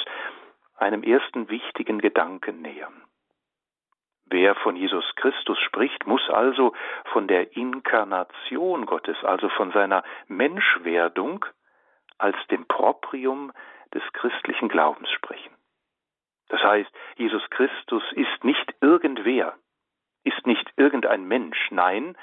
einem 0.77 1.03
ersten 1.03 1.49
wichtigen 1.49 2.01
Gedanken 2.01 2.63
nähern. 2.63 3.03
Wer 4.27 4.55
von 4.55 4.75
Jesus 4.75 5.05
Christus 5.17 5.59
spricht, 5.61 6.07
muss 6.07 6.29
also 6.31 6.73
von 7.13 7.29
der 7.29 7.57
Inkarnation 7.57 8.87
Gottes, 8.87 9.23
also 9.23 9.49
von 9.51 9.71
seiner 9.73 10.03
Menschwerdung 10.29 11.45
als 12.19 12.37
dem 12.51 12.67
Proprium 12.67 13.53
des 13.93 14.03
christlichen 14.13 14.69
Glaubens 14.69 15.11
sprechen. 15.11 15.55
Das 16.49 16.63
heißt, 16.63 16.91
Jesus 17.17 17.43
Christus 17.51 18.03
ist 18.13 18.45
nicht 18.45 18.75
irgendwer, 18.81 19.55
ist 20.25 20.47
nicht 20.47 20.73
irgendein 20.77 21.27
Mensch, 21.27 21.71
nein, 21.71 22.17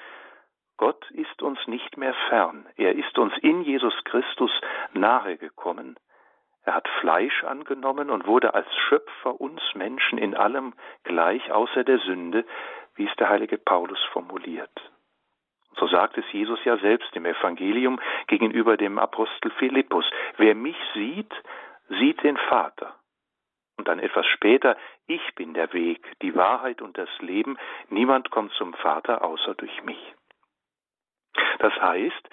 Gott 0.77 1.09
ist 1.11 1.41
uns 1.41 1.59
nicht 1.67 1.97
mehr 1.97 2.15
fern, 2.29 2.67
er 2.75 2.95
ist 2.95 3.17
uns 3.17 3.33
in 3.41 3.61
Jesus 3.61 3.93
Christus 4.05 4.51
nahegekommen, 4.93 5.95
er 6.63 6.75
hat 6.75 6.87
Fleisch 6.99 7.43
angenommen 7.43 8.09
und 8.09 8.27
wurde 8.27 8.53
als 8.53 8.67
Schöpfer 8.87 9.39
uns 9.41 9.61
Menschen 9.73 10.17
in 10.17 10.35
allem 10.35 10.73
gleich 11.03 11.51
außer 11.51 11.83
der 11.83 11.99
Sünde, 11.99 12.45
wie 12.95 13.07
es 13.07 13.15
der 13.15 13.29
heilige 13.29 13.57
Paulus 13.57 13.99
formuliert. 14.11 14.71
So 15.77 15.87
sagt 15.87 16.17
es 16.17 16.31
Jesus 16.31 16.63
ja 16.65 16.77
selbst 16.77 17.15
im 17.15 17.25
Evangelium 17.25 17.99
gegenüber 18.27 18.77
dem 18.77 18.99
Apostel 18.99 19.51
Philippus. 19.51 20.05
Wer 20.37 20.53
mich 20.53 20.77
sieht, 20.93 21.33
sieht 21.89 22.21
den 22.23 22.37
Vater. 22.37 22.95
Und 23.77 23.87
dann 23.87 23.99
etwas 23.99 24.27
später, 24.27 24.77
ich 25.07 25.33
bin 25.33 25.55
der 25.55 25.73
Weg, 25.73 26.05
die 26.21 26.35
Wahrheit 26.35 26.81
und 26.81 26.97
das 26.97 27.09
Leben, 27.19 27.57
niemand 27.89 28.29
kommt 28.29 28.51
zum 28.53 28.73
Vater 28.75 29.23
außer 29.23 29.55
durch 29.55 29.81
mich. 29.83 30.13
Das 31.59 31.73
heißt, 31.81 32.29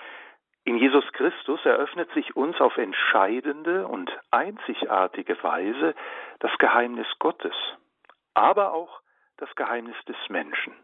in 0.68 0.76
Jesus 0.76 1.10
Christus 1.14 1.64
eröffnet 1.64 2.12
sich 2.12 2.36
uns 2.36 2.60
auf 2.60 2.76
entscheidende 2.76 3.86
und 3.86 4.12
einzigartige 4.30 5.42
Weise 5.42 5.94
das 6.40 6.50
Geheimnis 6.58 7.06
Gottes, 7.18 7.54
aber 8.34 8.74
auch 8.74 9.00
das 9.38 9.48
Geheimnis 9.54 9.96
des 10.06 10.18
Menschen. 10.28 10.74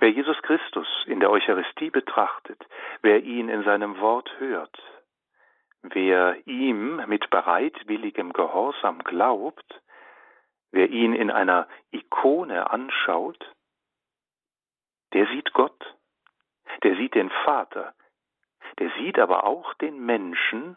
Wer 0.00 0.10
Jesus 0.10 0.42
Christus 0.42 0.88
in 1.06 1.20
der 1.20 1.30
Eucharistie 1.30 1.90
betrachtet, 1.90 2.60
wer 3.00 3.22
ihn 3.22 3.48
in 3.48 3.62
seinem 3.62 4.00
Wort 4.00 4.28
hört, 4.40 4.76
wer 5.82 6.36
ihm 6.48 6.96
mit 7.06 7.30
bereitwilligem 7.30 8.32
Gehorsam 8.32 9.04
glaubt, 9.04 9.80
wer 10.72 10.90
ihn 10.90 11.14
in 11.14 11.30
einer 11.30 11.68
Ikone 11.92 12.68
anschaut, 12.72 13.54
der 15.12 15.28
sieht 15.28 15.52
Gott, 15.52 15.94
der 16.82 16.96
sieht 16.96 17.14
den 17.14 17.30
Vater, 17.44 17.94
der 18.78 18.90
sieht 18.98 19.18
aber 19.18 19.44
auch 19.44 19.74
den 19.74 20.04
Menschen, 20.04 20.76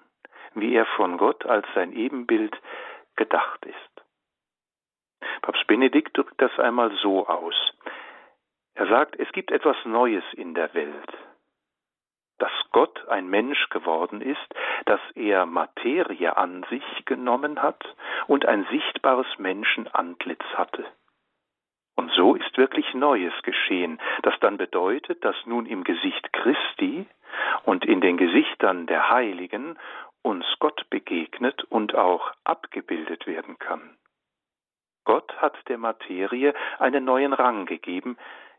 wie 0.54 0.74
er 0.74 0.86
von 0.86 1.18
Gott 1.18 1.46
als 1.46 1.66
sein 1.76 1.94
Ebenbild 1.94 2.56
gedacht 3.16 3.66
ist. 3.66 4.06
Papst 5.42 5.66
Benedikt 5.68 6.18
drückt 6.18 6.42
das 6.42 6.58
einmal 6.60 6.92
so 7.02 7.28
aus. 7.28 7.56
Er 8.74 8.88
sagt, 8.88 9.20
es 9.20 9.32
gibt 9.32 9.52
etwas 9.52 9.78
Neues 9.86 10.24
in 10.34 10.54
der 10.54 10.74
Welt, 10.74 11.14
dass 12.40 12.52
Gott 12.72 13.08
ein 13.08 13.30
Mensch 13.30 13.70
geworden 13.70 14.22
ist, 14.22 14.56
dass 14.86 15.02
er 15.14 15.46
Materie 15.46 16.36
an 16.38 16.66
sich 16.70 17.06
genommen 17.06 17.62
hat 17.62 17.84
und 18.28 18.46
ein 18.46 18.66
sichtbares 18.72 19.28
Menschenantlitz 19.38 20.44
hatte. 20.56 20.86
Und 21.96 22.12
so 22.14 22.36
ist 22.36 22.58
wirklich 22.58 22.94
Neues 22.94 23.34
geschehen, 23.44 24.00
das 24.24 24.34
dann 24.40 24.58
bedeutet, 24.58 25.24
dass 25.24 25.36
nun 25.46 25.66
im 25.66 25.84
Gesicht 25.84 26.34
Christi 26.34 27.06
und 27.64 27.86
in 27.86 28.02
den 28.02 28.18
Gesichtern 28.18 28.88
der 28.88 29.10
Heiligen 29.10 29.78
uns 30.22 30.46
Gott 30.60 30.90
begegnet 30.90 31.64
und 31.66 31.96
auch 31.96 32.32
abgebildet 32.44 33.28
werden 33.28 33.58
kann. 33.60 33.98
Gott 35.04 35.36
hat 35.42 35.58
der 35.68 35.78
Materie 35.78 36.54
einen 36.78 37.06
neuen 37.06 37.34
Rang 37.34 37.66
gegeben, 37.66 38.18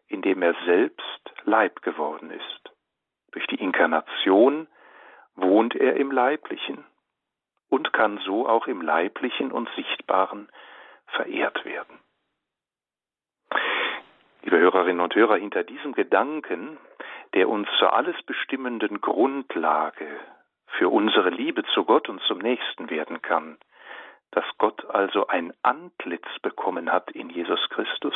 indem 0.09 0.43
er 0.43 0.55
selbst 0.65 1.33
Leib 1.45 1.83
geworden 1.83 2.31
ist. 2.31 2.73
Durch 3.31 3.47
die 3.47 3.61
Inkarnation 3.61 4.67
wohnt 5.35 5.75
er 5.75 5.97
im 5.97 6.11
Leiblichen 6.11 6.85
und 7.69 7.93
kann 7.93 8.19
so 8.19 8.47
auch 8.47 8.67
im 8.67 8.83
Leiblichen 8.83 9.51
und 9.53 9.69
Sichtbaren 9.77 10.49
verehrt 11.07 11.65
werden. 11.65 11.99
Liebe 14.53 14.65
Hörerinnen 14.65 15.01
und 15.01 15.15
Hörer, 15.15 15.37
hinter 15.37 15.65
diesem 15.65 15.95
Gedanken, 15.95 16.77
der 17.33 17.49
uns 17.49 17.69
zur 17.79 17.95
alles 17.95 18.21
bestimmenden 18.25 19.01
Grundlage 19.01 20.07
für 20.67 20.91
unsere 20.91 21.31
Liebe 21.31 21.65
zu 21.73 21.87
Gott 21.87 22.11
und 22.11 22.21
zum 22.25 22.37
Nächsten 22.37 22.91
werden 22.91 23.23
kann, 23.23 23.57
dass 24.31 24.45
Gott 24.59 24.85
also 24.91 25.27
ein 25.29 25.55
Antlitz 25.63 26.27
bekommen 26.43 26.93
hat 26.93 27.11
in 27.13 27.31
Jesus 27.31 27.67
Christus, 27.71 28.15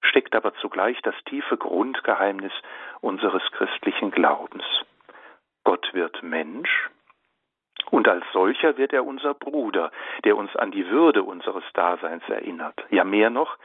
steckt 0.00 0.36
aber 0.36 0.54
zugleich 0.60 1.02
das 1.02 1.16
tiefe 1.24 1.56
Grundgeheimnis 1.56 2.52
unseres 3.00 3.42
christlichen 3.50 4.12
Glaubens. 4.12 4.62
Gott 5.64 5.92
wird 5.92 6.22
Mensch 6.22 6.88
und 7.90 8.06
als 8.06 8.24
solcher 8.32 8.76
wird 8.76 8.92
er 8.92 9.04
unser 9.04 9.34
Bruder, 9.34 9.90
der 10.24 10.36
uns 10.36 10.54
an 10.54 10.70
die 10.70 10.88
Würde 10.88 11.24
unseres 11.24 11.64
Daseins 11.74 12.22
erinnert. 12.28 12.80
Ja 12.90 13.02
mehr 13.02 13.30
noch, 13.30 13.58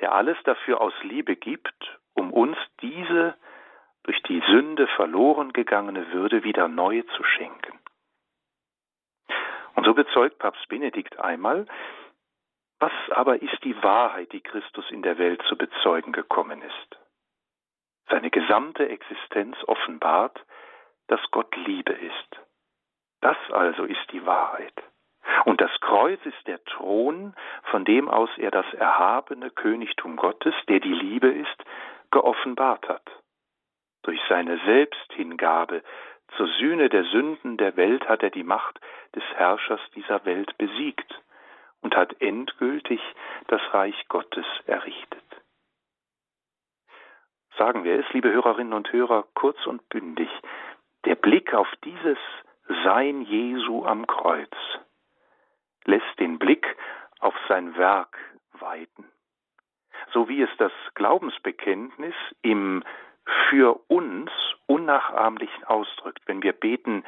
der 0.00 0.12
alles 0.12 0.36
dafür 0.44 0.80
aus 0.80 0.94
Liebe 1.02 1.36
gibt, 1.36 1.98
um 2.14 2.32
uns 2.32 2.56
diese 2.80 3.34
durch 4.02 4.22
die 4.22 4.40
Sünde 4.48 4.86
verloren 4.88 5.52
gegangene 5.52 6.12
Würde 6.12 6.44
wieder 6.44 6.68
neu 6.68 7.02
zu 7.16 7.24
schenken. 7.24 7.78
Und 9.74 9.84
so 9.84 9.94
bezeugt 9.94 10.38
Papst 10.38 10.68
Benedikt 10.68 11.18
einmal, 11.18 11.66
was 12.78 12.92
aber 13.10 13.42
ist 13.42 13.64
die 13.64 13.82
Wahrheit, 13.82 14.32
die 14.32 14.40
Christus 14.40 14.90
in 14.90 15.02
der 15.02 15.18
Welt 15.18 15.42
zu 15.48 15.56
bezeugen 15.56 16.12
gekommen 16.12 16.62
ist? 16.62 16.98
Seine 18.08 18.30
gesamte 18.30 18.88
Existenz 18.88 19.56
offenbart, 19.66 20.44
dass 21.08 21.20
Gott 21.30 21.54
Liebe 21.56 21.92
ist. 21.92 22.40
Das 23.20 23.36
also 23.50 23.84
ist 23.84 24.12
die 24.12 24.24
Wahrheit. 24.24 24.74
Und 25.44 25.60
das 25.60 25.70
Kreuz 25.80 26.20
ist 26.24 26.46
der 26.46 26.62
Thron, 26.64 27.34
von 27.70 27.84
dem 27.84 28.08
aus 28.08 28.30
er 28.36 28.50
das 28.50 28.66
erhabene 28.74 29.50
Königtum 29.50 30.16
Gottes, 30.16 30.54
der 30.68 30.80
die 30.80 30.92
Liebe 30.92 31.28
ist, 31.28 31.64
geoffenbart 32.10 32.88
hat. 32.88 33.02
Durch 34.02 34.20
seine 34.28 34.58
Selbsthingabe 34.64 35.82
zur 36.36 36.48
Sühne 36.48 36.88
der 36.88 37.04
Sünden 37.04 37.56
der 37.56 37.76
Welt 37.76 38.08
hat 38.08 38.22
er 38.22 38.30
die 38.30 38.44
Macht 38.44 38.80
des 39.14 39.24
Herrschers 39.34 39.80
dieser 39.94 40.24
Welt 40.24 40.56
besiegt 40.58 41.22
und 41.80 41.96
hat 41.96 42.20
endgültig 42.20 43.00
das 43.48 43.60
Reich 43.72 44.08
Gottes 44.08 44.46
errichtet. 44.66 45.22
Sagen 47.56 47.84
wir 47.84 47.98
es, 47.98 48.12
liebe 48.12 48.30
Hörerinnen 48.30 48.74
und 48.74 48.92
Hörer, 48.92 49.24
kurz 49.34 49.64
und 49.66 49.88
bündig, 49.88 50.28
der 51.04 51.14
Blick 51.14 51.54
auf 51.54 51.68
dieses 51.84 52.18
Sein 52.84 53.22
Jesu 53.22 53.84
am 53.84 54.06
Kreuz 54.06 54.50
lässt 55.86 56.18
den 56.18 56.38
Blick 56.38 56.76
auf 57.20 57.34
sein 57.48 57.76
Werk 57.76 58.18
weiten, 58.52 59.04
so 60.12 60.28
wie 60.28 60.42
es 60.42 60.50
das 60.58 60.72
Glaubensbekenntnis 60.94 62.14
im 62.42 62.82
für 63.48 63.80
uns 63.88 64.30
unnachahmlich 64.66 65.50
ausdrückt, 65.66 66.22
wenn 66.26 66.42
wir 66.42 66.52
beten, 66.52 67.04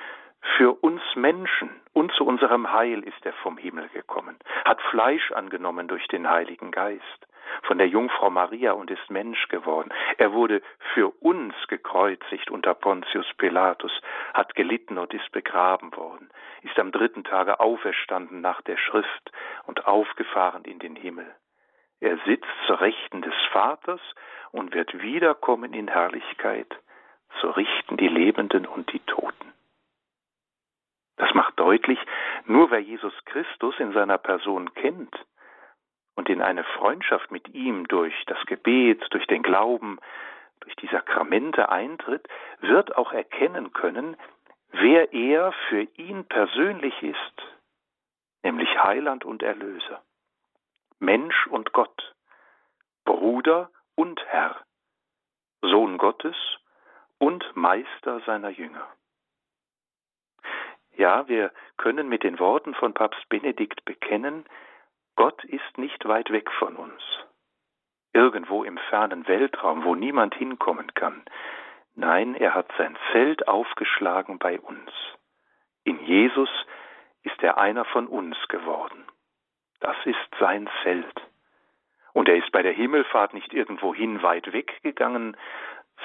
für 0.57 0.73
uns 0.83 1.03
Menschen 1.15 1.71
und 1.93 2.13
zu 2.13 2.25
unserem 2.25 2.73
Heil 2.73 3.03
ist 3.03 3.25
er 3.25 3.33
vom 3.35 3.59
Himmel 3.59 3.89
gekommen, 3.89 4.37
hat 4.65 4.81
Fleisch 4.83 5.33
angenommen 5.33 5.89
durch 5.89 6.07
den 6.09 6.29
Heiligen 6.29 6.71
Geist 6.71 7.28
von 7.63 7.79
der 7.79 7.89
Jungfrau 7.89 8.31
Maria 8.31 8.73
und 8.73 8.91
ist 8.91 9.11
Mensch 9.11 9.49
geworden. 9.49 9.91
Er 10.17 10.33
wurde 10.33 10.63
für 10.95 11.09
uns 11.21 11.55
gekreuzigt 11.69 12.51
unter 12.51 12.75
Pontius 12.75 13.27
Pilatus, 13.37 13.93
hat 14.35 14.55
gelitten 14.55 14.99
und 14.99 15.13
ist 15.15 15.31
begraben 15.33 15.95
worden, 15.97 16.31
ist 16.63 16.79
am 16.79 16.93
dritten 16.93 17.25
Tage 17.25 17.61
auferstanden 17.61 18.41
nach 18.41 18.63
der 18.63 18.77
Schrift 18.77 19.33
und 19.67 19.87
aufgefahren 19.87 20.65
in 20.65 20.79
den 20.79 20.97
Himmel. 20.97 21.27
Er 22.01 22.19
sitzt 22.27 22.47
zur 22.67 22.81
Rechten 22.81 23.23
des 23.23 23.35
Vaters 23.51 24.01
und 24.53 24.75
wird 24.75 25.03
wiederkommen 25.03 25.75
in 25.75 25.89
Herrlichkeit, 25.89 26.69
zu 27.41 27.51
richten 27.51 27.97
die 27.97 28.09
Lebenden 28.09 28.67
und 28.67 28.93
die 28.93 29.01
Toten. 29.01 29.53
Das 31.17 31.35
macht 31.35 31.59
deutlich, 31.59 31.99
nur 32.47 32.71
wer 32.71 32.79
Jesus 32.79 33.13
Christus 33.25 33.79
in 33.81 33.93
seiner 33.93 34.19
Person 34.19 34.73
kennt 34.75 35.15
und 36.19 36.29
in 36.29 36.43
eine 36.43 36.65
Freundschaft 36.65 37.31
mit 37.31 37.55
ihm 37.55 37.87
durch 37.87 38.13
das 38.27 38.45
Gebet, 38.47 39.07
durch 39.11 39.29
den 39.29 39.45
Glauben, 39.45 40.01
durch 40.59 40.75
die 40.75 40.89
Sakramente 40.89 41.69
eintritt, 41.69 42.27
wird 42.59 42.97
auch 42.97 43.13
erkennen 43.13 43.73
können, 43.73 44.17
wer 44.73 45.13
er 45.13 45.53
für 45.69 45.83
ihn 45.83 46.25
persönlich 46.25 47.01
ist, 47.05 47.43
nämlich 48.43 48.69
Heiland 48.83 49.25
und 49.25 49.45
Erlöser, 49.45 50.03
Mensch 50.99 51.47
und 51.47 51.73
Gott, 51.73 52.17
Bruder 53.05 53.71
und 53.95 54.21
Herr, 54.27 54.57
Sohn 55.63 55.99
Gottes 55.99 56.37
und 57.19 57.45
Meister 57.55 58.23
seiner 58.27 58.51
Jünger. 58.51 58.89
Ja, 60.97 61.29
wir 61.29 61.53
können 61.77 62.09
mit 62.09 62.25
den 62.25 62.41
Worten 62.41 62.75
von 62.75 62.93
Papst 62.93 63.29
Benedikt 63.29 63.85
bekennen, 63.85 64.45
Gott 65.19 65.43
ist 65.43 65.79
nicht 65.79 66.07
weit 66.07 66.31
weg 66.31 66.49
von 66.61 66.77
uns, 66.77 67.03
irgendwo 68.13 68.63
im 68.63 68.79
fernen 68.89 69.27
Weltraum, 69.27 69.83
wo 69.83 69.97
niemand 69.97 70.33
hinkommen 70.37 70.95
kann. 70.95 71.25
Nein, 71.97 72.37
er 72.37 72.55
hat 72.55 72.71
sein 72.79 72.97
Zelt 73.11 73.49
aufgeschlagen 73.49 74.39
bei 74.39 74.61
uns. 74.61 74.93
In 75.83 75.99
Jesus 76.05 76.49
ist 77.25 77.43
er 77.43 77.59
einer 77.59 77.85
von 77.87 78.07
uns 78.07 78.37
geworden. 78.47 79.07
Das 79.81 79.97
ist 80.05 80.31
sein 80.39 80.71
Zelt. 80.85 81.21
Und 82.13 82.29
er 82.29 82.37
ist 82.37 82.53
bei 82.53 82.63
der 82.63 82.73
Himmelfahrt 82.73 83.35
nicht 83.35 83.53
irgendwohin 83.53 84.23
weit 84.23 84.53
weggegangen. 84.53 85.37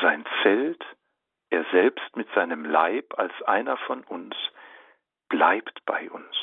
Sein 0.02 0.26
Zelt, 0.42 0.84
er 1.52 1.64
selbst 1.66 2.18
mit 2.18 2.34
seinem 2.34 2.66
Leib 2.66 3.14
als 3.20 3.44
einer 3.44 3.78
von 3.78 4.04
uns, 4.06 4.36
bleibt 5.30 5.86
bei 5.86 6.10
uns. 6.10 6.36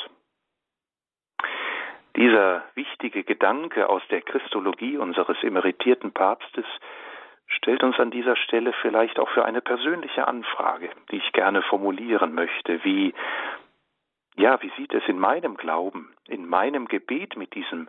Dieser 2.20 2.64
wichtige 2.74 3.24
Gedanke 3.24 3.88
aus 3.88 4.02
der 4.10 4.20
Christologie 4.20 4.98
unseres 4.98 5.42
emeritierten 5.42 6.12
Papstes 6.12 6.66
stellt 7.46 7.82
uns 7.82 7.98
an 7.98 8.10
dieser 8.10 8.36
Stelle 8.36 8.74
vielleicht 8.82 9.18
auch 9.18 9.30
für 9.30 9.46
eine 9.46 9.62
persönliche 9.62 10.28
Anfrage, 10.28 10.90
die 11.10 11.16
ich 11.16 11.32
gerne 11.32 11.62
formulieren 11.62 12.34
möchte, 12.34 12.84
wie 12.84 13.14
ja, 14.36 14.60
wie 14.60 14.70
sieht 14.76 14.92
es 14.92 15.02
in 15.08 15.18
meinem 15.18 15.56
Glauben, 15.56 16.14
in 16.28 16.46
meinem 16.46 16.88
Gebet 16.88 17.38
mit 17.38 17.54
diesem 17.54 17.88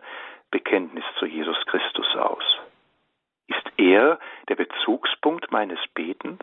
Bekenntnis 0.50 1.04
zu 1.18 1.26
Jesus 1.26 1.66
Christus 1.66 2.16
aus? 2.16 2.58
Ist 3.48 3.70
er 3.76 4.18
der 4.48 4.56
Bezugspunkt 4.56 5.52
meines 5.52 5.78
Betens? 5.92 6.40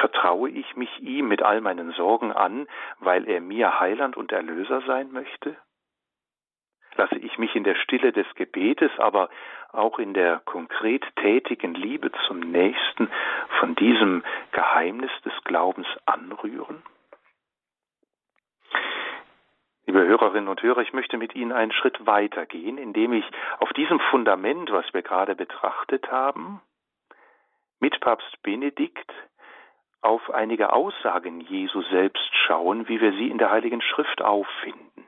Vertraue 0.00 0.50
ich 0.50 0.74
mich 0.74 0.90
ihm 0.98 1.28
mit 1.28 1.40
all 1.40 1.60
meinen 1.60 1.92
Sorgen 1.92 2.32
an, 2.32 2.66
weil 2.98 3.28
er 3.28 3.40
mir 3.40 3.78
Heiland 3.78 4.16
und 4.16 4.32
Erlöser 4.32 4.82
sein 4.88 5.12
möchte? 5.12 5.56
Lasse 6.98 7.16
ich 7.16 7.38
mich 7.38 7.54
in 7.54 7.62
der 7.62 7.76
Stille 7.76 8.10
des 8.10 8.26
Gebetes, 8.34 8.90
aber 8.98 9.30
auch 9.70 10.00
in 10.00 10.14
der 10.14 10.40
konkret 10.44 11.04
tätigen 11.14 11.74
Liebe 11.74 12.10
zum 12.26 12.40
Nächsten 12.40 13.08
von 13.60 13.76
diesem 13.76 14.24
Geheimnis 14.50 15.12
des 15.24 15.32
Glaubens 15.44 15.86
anrühren? 16.06 16.82
Liebe 19.86 20.04
Hörerinnen 20.04 20.48
und 20.48 20.60
Hörer, 20.60 20.82
ich 20.82 20.92
möchte 20.92 21.18
mit 21.18 21.36
Ihnen 21.36 21.52
einen 21.52 21.70
Schritt 21.70 22.04
weiter 22.04 22.46
gehen, 22.46 22.78
indem 22.78 23.12
ich 23.12 23.24
auf 23.60 23.72
diesem 23.74 24.00
Fundament, 24.00 24.72
was 24.72 24.92
wir 24.92 25.02
gerade 25.02 25.36
betrachtet 25.36 26.10
haben, 26.10 26.60
mit 27.78 28.00
Papst 28.00 28.42
Benedikt 28.42 29.12
auf 30.00 30.30
einige 30.30 30.72
Aussagen 30.72 31.40
Jesu 31.42 31.80
selbst 31.82 32.28
schauen, 32.46 32.88
wie 32.88 33.00
wir 33.00 33.12
sie 33.12 33.30
in 33.30 33.38
der 33.38 33.52
Heiligen 33.52 33.82
Schrift 33.82 34.20
auffinden. 34.20 35.04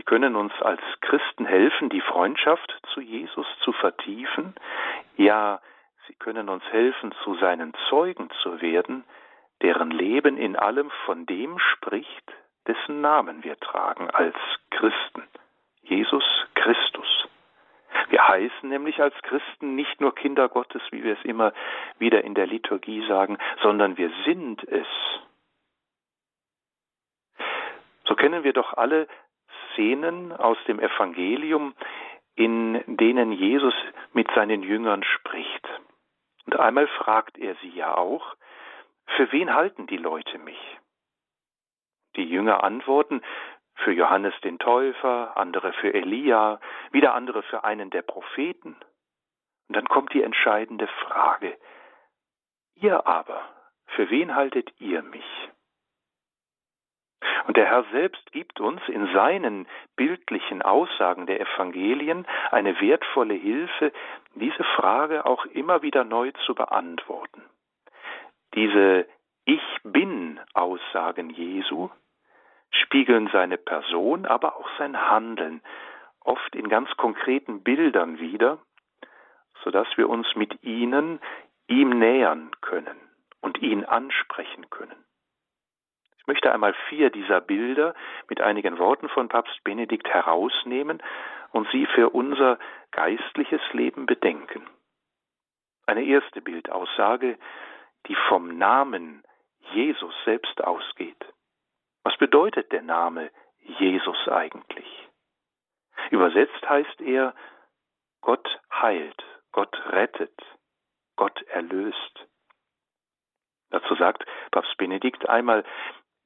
Sie 0.00 0.04
können 0.04 0.34
uns 0.34 0.54
als 0.62 0.80
Christen 1.02 1.44
helfen, 1.44 1.90
die 1.90 2.00
Freundschaft 2.00 2.74
zu 2.94 3.02
Jesus 3.02 3.46
zu 3.62 3.70
vertiefen, 3.72 4.54
ja, 5.18 5.60
sie 6.06 6.14
können 6.14 6.48
uns 6.48 6.64
helfen, 6.70 7.12
zu 7.22 7.34
seinen 7.34 7.74
Zeugen 7.90 8.30
zu 8.42 8.62
werden, 8.62 9.04
deren 9.60 9.90
Leben 9.90 10.38
in 10.38 10.56
allem 10.56 10.90
von 11.04 11.26
dem 11.26 11.58
spricht, 11.58 12.32
dessen 12.66 13.02
Namen 13.02 13.44
wir 13.44 13.60
tragen 13.60 14.08
als 14.08 14.34
Christen, 14.70 15.22
Jesus 15.82 16.24
Christus. 16.54 17.28
Wir 18.08 18.26
heißen 18.26 18.70
nämlich 18.70 19.02
als 19.02 19.14
Christen 19.20 19.74
nicht 19.74 20.00
nur 20.00 20.14
Kinder 20.14 20.48
Gottes, 20.48 20.80
wie 20.92 21.04
wir 21.04 21.12
es 21.12 21.24
immer 21.26 21.52
wieder 21.98 22.24
in 22.24 22.32
der 22.32 22.46
Liturgie 22.46 23.06
sagen, 23.06 23.36
sondern 23.60 23.98
wir 23.98 24.10
sind 24.24 24.64
es. 24.64 24.86
So 28.06 28.14
kennen 28.14 28.44
wir 28.44 28.54
doch 28.54 28.72
alle 28.78 29.06
Szenen 29.72 30.32
aus 30.32 30.58
dem 30.66 30.80
Evangelium, 30.80 31.74
in 32.34 32.82
denen 32.86 33.32
Jesus 33.32 33.74
mit 34.12 34.30
seinen 34.34 34.62
Jüngern 34.62 35.02
spricht. 35.02 35.68
Und 36.46 36.58
einmal 36.58 36.86
fragt 36.88 37.38
er 37.38 37.54
sie 37.56 37.70
ja 37.70 37.96
auch, 37.96 38.36
für 39.16 39.30
wen 39.32 39.54
halten 39.54 39.86
die 39.86 39.96
Leute 39.96 40.38
mich? 40.38 40.78
Die 42.16 42.24
Jünger 42.24 42.64
antworten, 42.64 43.22
für 43.76 43.92
Johannes 43.92 44.34
den 44.42 44.58
Täufer, 44.58 45.36
andere 45.36 45.72
für 45.74 45.92
Elia, 45.94 46.60
wieder 46.90 47.14
andere 47.14 47.42
für 47.42 47.64
einen 47.64 47.90
der 47.90 48.02
Propheten. 48.02 48.76
Und 49.68 49.76
dann 49.76 49.88
kommt 49.88 50.12
die 50.12 50.22
entscheidende 50.22 50.86
Frage. 50.86 51.56
Ihr 52.74 53.06
aber, 53.06 53.42
für 53.88 54.10
wen 54.10 54.34
haltet 54.34 54.72
ihr 54.80 55.02
mich? 55.02 55.50
Und 57.46 57.56
der 57.56 57.66
Herr 57.66 57.84
selbst 57.90 58.32
gibt 58.32 58.60
uns 58.60 58.80
in 58.88 59.12
seinen 59.12 59.66
bildlichen 59.96 60.62
Aussagen 60.62 61.26
der 61.26 61.40
Evangelien 61.40 62.26
eine 62.50 62.80
wertvolle 62.80 63.34
Hilfe, 63.34 63.92
diese 64.34 64.64
Frage 64.64 65.26
auch 65.26 65.44
immer 65.46 65.82
wieder 65.82 66.04
neu 66.04 66.32
zu 66.46 66.54
beantworten. 66.54 67.42
Diese 68.54 69.06
Ich 69.44 69.62
bin 69.82 70.40
Aussagen 70.54 71.30
Jesu 71.30 71.90
spiegeln 72.70 73.28
seine 73.32 73.58
Person, 73.58 74.26
aber 74.26 74.56
auch 74.56 74.68
sein 74.78 75.10
Handeln, 75.10 75.60
oft 76.20 76.54
in 76.54 76.68
ganz 76.68 76.90
konkreten 76.96 77.62
Bildern 77.62 78.18
wider, 78.18 78.58
sodass 79.64 79.88
wir 79.96 80.08
uns 80.08 80.34
mit 80.36 80.62
ihnen 80.62 81.20
ihm 81.66 81.98
nähern 81.98 82.50
können 82.60 82.96
und 83.40 83.60
ihn 83.62 83.84
ansprechen 83.84 84.70
können. 84.70 84.96
Ich 86.30 86.34
möchte 86.34 86.52
einmal 86.52 86.74
vier 86.88 87.10
dieser 87.10 87.40
Bilder 87.40 87.92
mit 88.28 88.40
einigen 88.40 88.78
Worten 88.78 89.08
von 89.08 89.28
Papst 89.28 89.64
Benedikt 89.64 90.06
herausnehmen 90.06 91.02
und 91.50 91.68
sie 91.72 91.86
für 91.86 92.10
unser 92.10 92.56
geistliches 92.92 93.60
Leben 93.72 94.06
bedenken. 94.06 94.64
Eine 95.86 96.04
erste 96.04 96.40
Bildaussage, 96.40 97.36
die 98.06 98.14
vom 98.28 98.56
Namen 98.58 99.24
Jesus 99.72 100.14
selbst 100.24 100.62
ausgeht. 100.62 101.18
Was 102.04 102.16
bedeutet 102.16 102.70
der 102.70 102.82
Name 102.82 103.32
Jesus 103.58 104.28
eigentlich? 104.28 105.08
Übersetzt 106.12 106.68
heißt 106.68 107.00
er, 107.00 107.34
Gott 108.20 108.60
heilt, 108.72 109.20
Gott 109.50 109.76
rettet, 109.86 110.38
Gott 111.16 111.42
erlöst. 111.48 112.28
Dazu 113.70 113.96
sagt 113.96 114.24
Papst 114.52 114.76
Benedikt 114.76 115.28
einmal, 115.28 115.64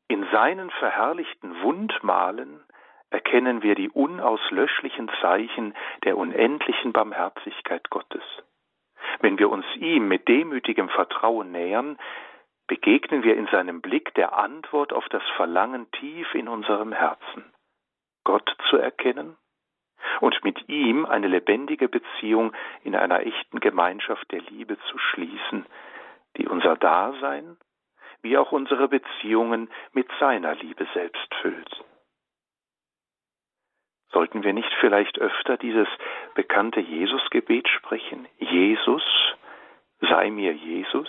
in 0.08 0.26
seinen 0.30 0.70
verherrlichten 0.70 1.62
Wundmalen 1.62 2.62
erkennen 3.10 3.62
wir 3.62 3.74
die 3.74 3.90
unauslöschlichen 3.90 5.10
Zeichen 5.20 5.74
der 6.04 6.16
unendlichen 6.16 6.92
Barmherzigkeit 6.92 7.88
Gottes. 7.90 8.22
Wenn 9.20 9.38
wir 9.38 9.50
uns 9.50 9.64
ihm 9.76 10.08
mit 10.08 10.28
demütigem 10.28 10.88
Vertrauen 10.88 11.52
nähern, 11.52 11.98
begegnen 12.66 13.22
wir 13.22 13.36
in 13.36 13.46
seinem 13.48 13.80
Blick 13.80 14.14
der 14.14 14.36
Antwort 14.36 14.92
auf 14.92 15.08
das 15.10 15.22
Verlangen 15.36 15.90
tief 15.92 16.34
in 16.34 16.48
unserem 16.48 16.92
Herzen, 16.92 17.44
Gott 18.24 18.56
zu 18.68 18.76
erkennen 18.76 19.36
und 20.20 20.42
mit 20.44 20.68
ihm 20.68 21.06
eine 21.06 21.28
lebendige 21.28 21.88
Beziehung 21.88 22.52
in 22.82 22.96
einer 22.96 23.20
echten 23.20 23.60
Gemeinschaft 23.60 24.30
der 24.32 24.40
Liebe 24.40 24.78
zu 24.90 24.98
schließen, 24.98 25.66
die 26.36 26.48
unser 26.48 26.76
Dasein 26.76 27.56
wie 28.24 28.38
auch 28.38 28.52
unsere 28.52 28.88
Beziehungen 28.88 29.70
mit 29.92 30.08
seiner 30.18 30.54
Liebe 30.54 30.86
selbst 30.94 31.32
füllt. 31.42 31.84
Sollten 34.10 34.42
wir 34.42 34.54
nicht 34.54 34.72
vielleicht 34.80 35.18
öfter 35.18 35.58
dieses 35.58 35.88
bekannte 36.34 36.80
Jesusgebet 36.80 37.68
sprechen? 37.68 38.26
Jesus, 38.38 39.02
sei 40.00 40.30
mir 40.30 40.52
Jesus? 40.52 41.08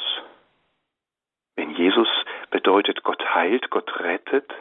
Wenn 1.56 1.72
Jesus 1.72 2.10
bedeutet, 2.50 3.04
Gott 3.04 3.24
heilt, 3.34 3.70
Gott 3.70 3.98
rettet, 4.00 4.52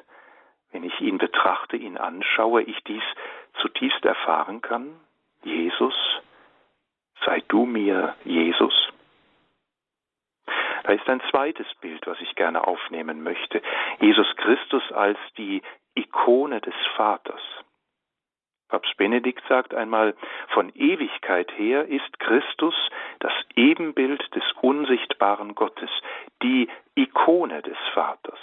wenn 0.71 0.85
ich 0.85 1.01
ihn 1.01 1.19
betrachte, 1.19 1.77
ihn 1.77 1.99
anschaue, 1.99 2.62
ich 2.62 2.85
dies 2.85 3.03
zutiefst 3.61 4.05
erfahren 4.05 4.61
kann, 4.61 5.01
Jesus, 5.43 5.95
sei 7.25 7.43
du 7.49 7.67
mir 7.67 8.14
Jesus. 8.25 8.93
Da 10.85 10.92
ist 10.92 11.09
ein 11.09 11.23
zweites 11.31 11.66
Bild, 11.81 12.07
was 12.07 12.20
ich 12.20 12.35
gerne 12.35 12.66
aufnehmen 12.66 13.23
möchte. 13.23 13.62
Jesus 14.01 14.29
Christus 14.37 14.83
als 14.92 15.18
die 15.37 15.62
Ikone 15.94 16.61
des 16.61 16.75
Vaters. 16.94 17.40
Papst 18.68 18.97
Benedikt 18.97 19.42
sagt 19.49 19.75
einmal, 19.75 20.14
von 20.49 20.70
Ewigkeit 20.75 21.51
her 21.57 21.87
ist 21.87 22.18
Christus 22.18 22.75
das 23.20 23.33
Ebenbild 23.57 24.23
des 24.35 24.44
unsichtbaren 24.61 25.55
Gottes, 25.55 25.90
die 26.42 26.68
Ikone 26.94 27.62
des 27.62 27.79
Vaters. 27.94 28.38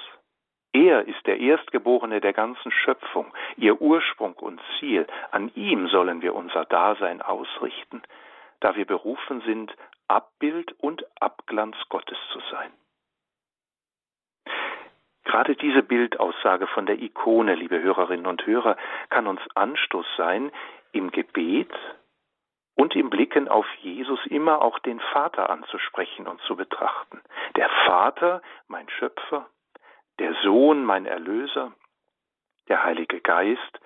Er 0.73 1.07
ist 1.07 1.27
der 1.27 1.39
Erstgeborene 1.39 2.21
der 2.21 2.33
ganzen 2.33 2.71
Schöpfung, 2.71 3.33
ihr 3.57 3.81
Ursprung 3.81 4.33
und 4.33 4.61
Ziel. 4.79 5.05
An 5.31 5.51
ihm 5.55 5.89
sollen 5.89 6.21
wir 6.21 6.33
unser 6.33 6.65
Dasein 6.65 7.21
ausrichten, 7.21 8.01
da 8.61 8.75
wir 8.75 8.85
berufen 8.85 9.41
sind, 9.41 9.75
Abbild 10.07 10.71
und 10.79 11.05
Abglanz 11.19 11.75
Gottes 11.89 12.17
zu 12.31 12.39
sein. 12.51 12.71
Gerade 15.23 15.55
diese 15.55 15.83
Bildaussage 15.83 16.67
von 16.67 16.85
der 16.85 17.01
Ikone, 17.01 17.55
liebe 17.55 17.81
Hörerinnen 17.81 18.25
und 18.25 18.45
Hörer, 18.45 18.75
kann 19.09 19.27
uns 19.27 19.41
Anstoß 19.55 20.05
sein, 20.17 20.51
im 20.91 21.11
Gebet 21.11 21.71
und 22.75 22.95
im 22.95 23.09
Blicken 23.09 23.47
auf 23.47 23.65
Jesus 23.81 24.19
immer 24.25 24.61
auch 24.61 24.79
den 24.79 24.99
Vater 24.99 25.49
anzusprechen 25.49 26.27
und 26.27 26.41
zu 26.41 26.55
betrachten. 26.55 27.21
Der 27.55 27.69
Vater, 27.85 28.41
mein 28.67 28.89
Schöpfer, 28.89 29.47
der 30.19 30.33
Sohn, 30.43 30.83
mein 30.83 31.05
Erlöser, 31.05 31.71
der 32.67 32.83
Heilige 32.83 33.21
Geist, 33.21 33.79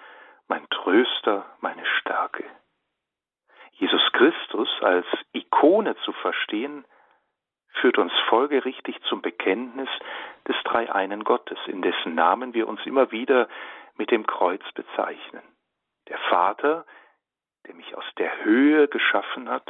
mein 0.47 0.67
Tröster, 0.69 1.45
meine 1.61 1.85
Stärke. 1.85 2.43
Jesus 3.75 4.01
Christus 4.13 4.69
als 4.81 5.05
Ikone 5.33 5.95
zu 5.97 6.13
verstehen, 6.13 6.85
führt 7.81 7.97
uns 7.97 8.13
folgerichtig 8.29 9.01
zum 9.03 9.21
Bekenntnis 9.21 9.89
des 10.47 10.55
Dreieinen 10.63 11.23
Gottes, 11.23 11.59
in 11.67 11.81
dessen 11.81 12.15
Namen 12.15 12.53
wir 12.53 12.67
uns 12.67 12.79
immer 12.85 13.11
wieder 13.11 13.49
mit 13.97 14.11
dem 14.11 14.25
Kreuz 14.25 14.63
bezeichnen. 14.73 15.43
Der 16.07 16.17
Vater, 16.29 16.85
der 17.67 17.75
mich 17.75 17.95
aus 17.95 18.05
der 18.17 18.45
Höhe 18.45 18.87
geschaffen 18.87 19.49
hat, 19.49 19.69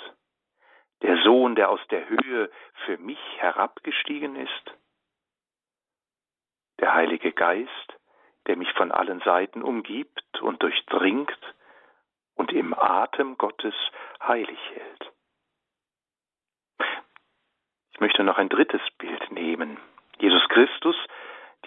der 1.02 1.18
Sohn, 1.24 1.56
der 1.56 1.70
aus 1.70 1.82
der 1.89 2.08
Höhe 2.08 2.50
für 2.86 2.98
mich 2.98 3.20
herabgestiegen 3.38 4.36
ist, 4.36 4.76
der 6.80 6.94
Heilige 6.94 7.32
Geist, 7.32 7.98
der 8.48 8.58
mich 8.58 8.72
von 8.74 8.91
allen 8.91 9.22
Seiten 9.22 9.63
umgibt 9.63 10.41
und 10.41 10.62
durchdringt 10.62 11.56
und 12.36 12.52
im 12.52 12.74
Atem 12.78 13.38
Gottes 13.38 13.74
heilig 14.21 14.60
hält. 14.74 15.12
Ich 17.93 18.00
möchte 18.00 18.24
noch 18.24 18.38
ein 18.38 18.50
drittes 18.50 18.82
Bild 18.98 19.32
nehmen. 19.32 19.78
Jesus 20.19 20.48
Christus, 20.50 20.95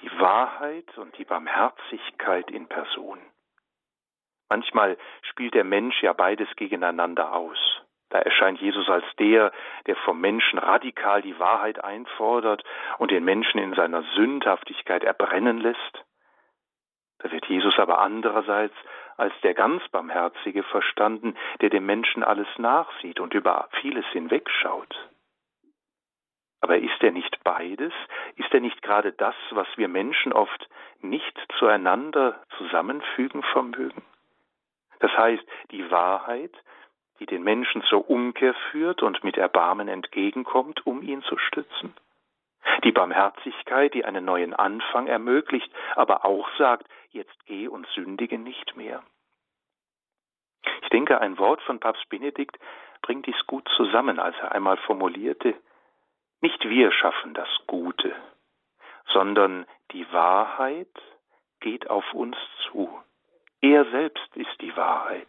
die 0.02 0.11
Wahrheit 0.20 0.96
und 0.98 1.16
die 1.18 1.24
Barmherzigkeit 1.24 2.50
in 2.50 2.68
Person. 2.68 3.18
Manchmal 4.48 4.96
spielt 5.22 5.54
der 5.54 5.64
Mensch 5.64 6.02
ja 6.02 6.12
beides 6.12 6.48
gegeneinander 6.57 7.35
aus. 7.35 7.59
Da 8.11 8.18
erscheint 8.18 8.61
Jesus 8.61 8.88
als 8.88 9.04
der, 9.18 9.52
der 9.87 9.96
vom 9.96 10.20
Menschen 10.20 10.59
radikal 10.59 11.20
die 11.20 11.38
Wahrheit 11.38 11.85
einfordert 11.85 12.64
und 12.96 13.11
den 13.11 13.24
Menschen 13.24 13.59
in 13.59 13.74
seiner 13.74 14.02
Sündhaftigkeit 14.14 15.04
erbrennen 15.04 15.59
lässt. 15.59 16.04
Da 17.18 17.31
wird 17.31 17.46
Jesus 17.46 17.78
aber 17.78 17.98
andererseits 17.98 18.74
als 19.18 19.35
der 19.42 19.52
ganz 19.52 19.87
Barmherzige 19.88 20.62
verstanden, 20.62 21.37
der 21.61 21.68
dem 21.68 21.85
Menschen 21.85 22.22
alles 22.22 22.48
nachsieht 22.57 23.20
und 23.20 23.35
über 23.35 23.68
vieles 23.81 24.07
hinwegschaut. 24.12 24.96
Aber 26.61 26.78
ist 26.78 27.02
er 27.02 27.12
nicht 27.12 27.42
beides? 27.44 27.92
Ist 28.37 28.52
er 28.52 28.61
nicht 28.61 28.81
gerade 28.83 29.12
das, 29.12 29.35
was 29.50 29.68
wir 29.76 29.88
Menschen 29.88 30.33
oft 30.33 30.68
nicht 31.00 31.37
zueinander 31.59 32.40
zusammenfügen 32.57 33.42
vermögen? 33.42 34.02
Das 35.00 35.12
heißt, 35.16 35.44
die 35.70 35.90
Wahrheit, 35.90 36.52
die 37.20 37.26
den 37.26 37.42
Menschen 37.42 37.83
zur 37.83 38.09
Umkehr 38.09 38.54
führt 38.70 39.02
und 39.02 39.22
mit 39.24 39.37
Erbarmen 39.37 39.88
entgegenkommt, 39.88 40.87
um 40.87 41.02
ihn 41.02 41.22
zu 41.22 41.38
stützen. 41.38 41.94
Die 42.85 42.92
Barmherzigkeit, 42.92 43.94
die 43.94 44.04
einen 44.04 44.24
neuen 44.24 44.54
Anfang 44.54 45.07
ermöglicht, 45.07 45.72
aber 45.94 46.24
auch 46.24 46.48
sagt, 46.59 46.87
jetzt 47.10 47.46
geh 47.46 47.68
und 47.68 47.86
sündige 47.94 48.38
nicht 48.38 48.76
mehr. 48.76 49.02
Ich 50.82 50.88
denke, 50.90 51.20
ein 51.20 51.38
Wort 51.38 51.60
von 51.62 51.80
Papst 51.80 52.08
Benedikt 52.08 52.58
bringt 53.02 53.26
dies 53.26 53.46
gut 53.46 53.68
zusammen, 53.76 54.18
als 54.18 54.36
er 54.38 54.52
einmal 54.52 54.76
formulierte, 54.78 55.54
nicht 56.40 56.68
wir 56.68 56.92
schaffen 56.92 57.34
das 57.34 57.48
Gute, 57.66 58.14
sondern 59.12 59.66
die 59.92 60.10
Wahrheit 60.12 60.88
geht 61.60 61.90
auf 61.90 62.12
uns 62.14 62.36
zu. 62.64 62.88
Er 63.60 63.84
selbst 63.86 64.36
ist 64.36 64.60
die 64.60 64.76
Wahrheit. 64.76 65.28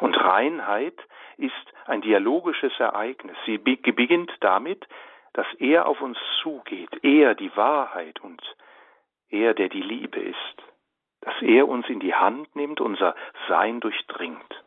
Und 0.00 0.16
Reinheit 0.16 0.96
ist 1.36 1.52
ein 1.86 2.02
dialogisches 2.02 2.72
Ereignis. 2.78 3.36
Sie 3.46 3.58
beginnt 3.58 4.30
damit, 4.40 4.86
dass 5.32 5.46
er 5.58 5.86
auf 5.86 6.00
uns 6.00 6.18
zugeht, 6.42 7.02
er 7.02 7.34
die 7.34 7.54
Wahrheit 7.56 8.20
und 8.20 8.40
er, 9.32 9.54
der 9.54 9.68
die 9.68 9.82
Liebe 9.82 10.20
ist, 10.20 10.62
dass 11.22 11.34
er 11.42 11.68
uns 11.68 11.88
in 11.88 12.00
die 12.00 12.14
Hand 12.14 12.54
nimmt, 12.54 12.80
unser 12.80 13.14
Sein 13.48 13.80
durchdringt. 13.80 14.62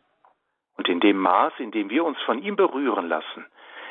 Und 0.77 0.89
in 0.89 0.99
dem 0.99 1.17
Maß, 1.17 1.53
in 1.59 1.71
dem 1.71 1.89
wir 1.89 2.03
uns 2.03 2.19
von 2.21 2.41
ihm 2.41 2.55
berühren 2.55 3.07
lassen, 3.07 3.45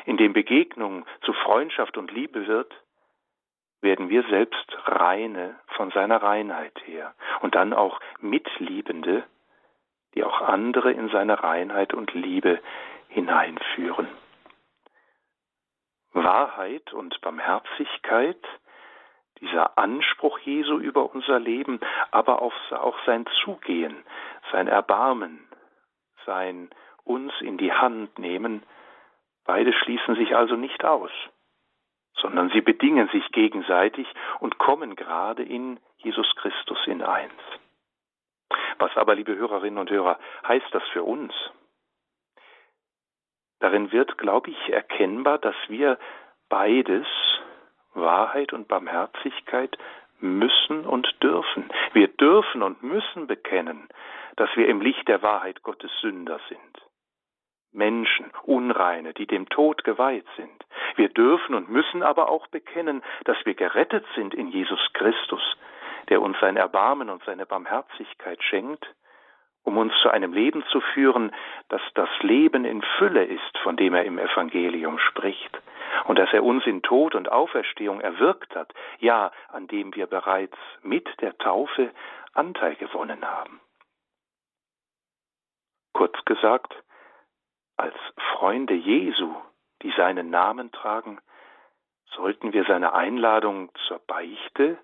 in 0.05 0.17
dem 0.17 0.33
Begegnung 0.33 1.05
zu 1.21 1.33
Freundschaft 1.33 1.97
und 1.97 2.11
Liebe 2.11 2.47
wird, 2.47 2.73
werden 3.81 4.09
wir 4.09 4.23
selbst 4.29 4.77
reine 4.85 5.59
von 5.67 5.91
seiner 5.91 6.21
Reinheit 6.21 6.79
her 6.85 7.13
und 7.41 7.55
dann 7.55 7.73
auch 7.73 7.99
Mitliebende, 8.19 9.23
die 10.13 10.23
auch 10.23 10.41
andere 10.41 10.91
in 10.91 11.09
seine 11.09 11.43
Reinheit 11.43 11.93
und 11.93 12.13
Liebe 12.13 12.59
hineinführen. 13.09 14.07
Wahrheit 16.13 16.93
und 16.93 17.19
Barmherzigkeit, 17.21 18.39
dieser 19.39 19.77
Anspruch 19.77 20.39
Jesu 20.39 20.77
über 20.77 21.13
unser 21.13 21.39
Leben, 21.39 21.79
aber 22.11 22.41
auch 22.41 22.95
sein 23.05 23.25
Zugehen, 23.43 24.03
sein 24.51 24.67
Erbarmen, 24.67 25.47
sein 26.25 26.69
uns 27.03 27.33
in 27.41 27.57
die 27.57 27.71
Hand 27.71 28.17
nehmen, 28.17 28.63
beide 29.45 29.73
schließen 29.73 30.15
sich 30.15 30.35
also 30.35 30.55
nicht 30.55 30.83
aus, 30.83 31.11
sondern 32.15 32.49
sie 32.49 32.61
bedingen 32.61 33.07
sich 33.09 33.31
gegenseitig 33.31 34.07
und 34.39 34.57
kommen 34.57 34.95
gerade 34.95 35.43
in 35.43 35.79
Jesus 35.97 36.35
Christus 36.35 36.79
in 36.87 37.01
eins. 37.01 37.33
Was 38.77 38.95
aber, 38.97 39.15
liebe 39.15 39.35
Hörerinnen 39.35 39.79
und 39.79 39.89
Hörer, 39.89 40.19
heißt 40.47 40.67
das 40.71 40.83
für 40.89 41.03
uns? 41.03 41.33
Darin 43.59 43.91
wird, 43.91 44.17
glaube 44.17 44.51
ich, 44.51 44.69
erkennbar, 44.69 45.37
dass 45.37 45.55
wir 45.67 45.97
beides, 46.49 47.07
Wahrheit 47.95 48.53
und 48.53 48.67
Barmherzigkeit, 48.67 49.77
müssen 50.19 50.85
und 50.85 51.07
dürfen. 51.21 51.69
Wir 51.93 52.07
dürfen 52.07 52.63
und 52.63 52.83
müssen 52.83 53.27
bekennen, 53.27 53.89
dass 54.37 54.49
wir 54.55 54.67
im 54.67 54.81
Licht 54.81 55.07
der 55.07 55.21
Wahrheit 55.21 55.63
Gottes 55.63 55.91
Sünder 56.01 56.39
sind. 56.49 56.59
Menschen, 57.71 58.31
Unreine, 58.43 59.13
die 59.13 59.27
dem 59.27 59.49
Tod 59.49 59.83
geweiht 59.83 60.25
sind. 60.37 60.65
Wir 60.95 61.09
dürfen 61.09 61.55
und 61.55 61.69
müssen 61.69 62.03
aber 62.03 62.29
auch 62.29 62.47
bekennen, 62.47 63.03
dass 63.25 63.37
wir 63.45 63.53
gerettet 63.53 64.05
sind 64.15 64.33
in 64.33 64.47
Jesus 64.47 64.79
Christus, 64.93 65.41
der 66.09 66.21
uns 66.21 66.39
sein 66.39 66.55
Erbarmen 66.55 67.09
und 67.09 67.23
seine 67.25 67.45
Barmherzigkeit 67.45 68.41
schenkt, 68.43 68.87
um 69.65 69.77
uns 69.77 69.93
zu 70.01 70.09
einem 70.09 70.31
Leben 70.31 70.63
zu 70.71 70.79
führen, 70.79 71.31
das 71.69 71.81
das 71.95 72.09
Leben 72.21 72.63
in 72.65 72.81
Fülle 72.97 73.25
ist, 73.25 73.57
von 73.63 73.75
dem 73.75 73.93
er 73.95 74.05
im 74.05 74.19
Evangelium 74.19 74.99
spricht, 74.99 75.59
und 76.05 76.19
dass 76.19 76.31
er 76.33 76.43
uns 76.43 76.65
in 76.65 76.81
Tod 76.83 77.15
und 77.15 77.29
Auferstehung 77.31 77.99
erwirkt 77.99 78.55
hat, 78.55 78.73
ja, 78.99 79.31
an 79.49 79.67
dem 79.67 79.93
wir 79.95 80.07
bereits 80.07 80.57
mit 80.83 81.09
der 81.21 81.37
Taufe 81.37 81.91
Anteil 82.33 82.75
gewonnen 82.75 83.25
haben. 83.25 83.59
Kurz 85.93 86.13
gesagt, 86.25 86.73
als 87.77 87.95
Freunde 88.33 88.73
Jesu, 88.73 89.33
die 89.81 89.91
seinen 89.97 90.29
Namen 90.29 90.71
tragen, 90.71 91.19
sollten 92.15 92.53
wir 92.53 92.65
seine 92.65 92.93
Einladung 92.93 93.71
zur 93.87 93.99
Beichte 93.99 94.77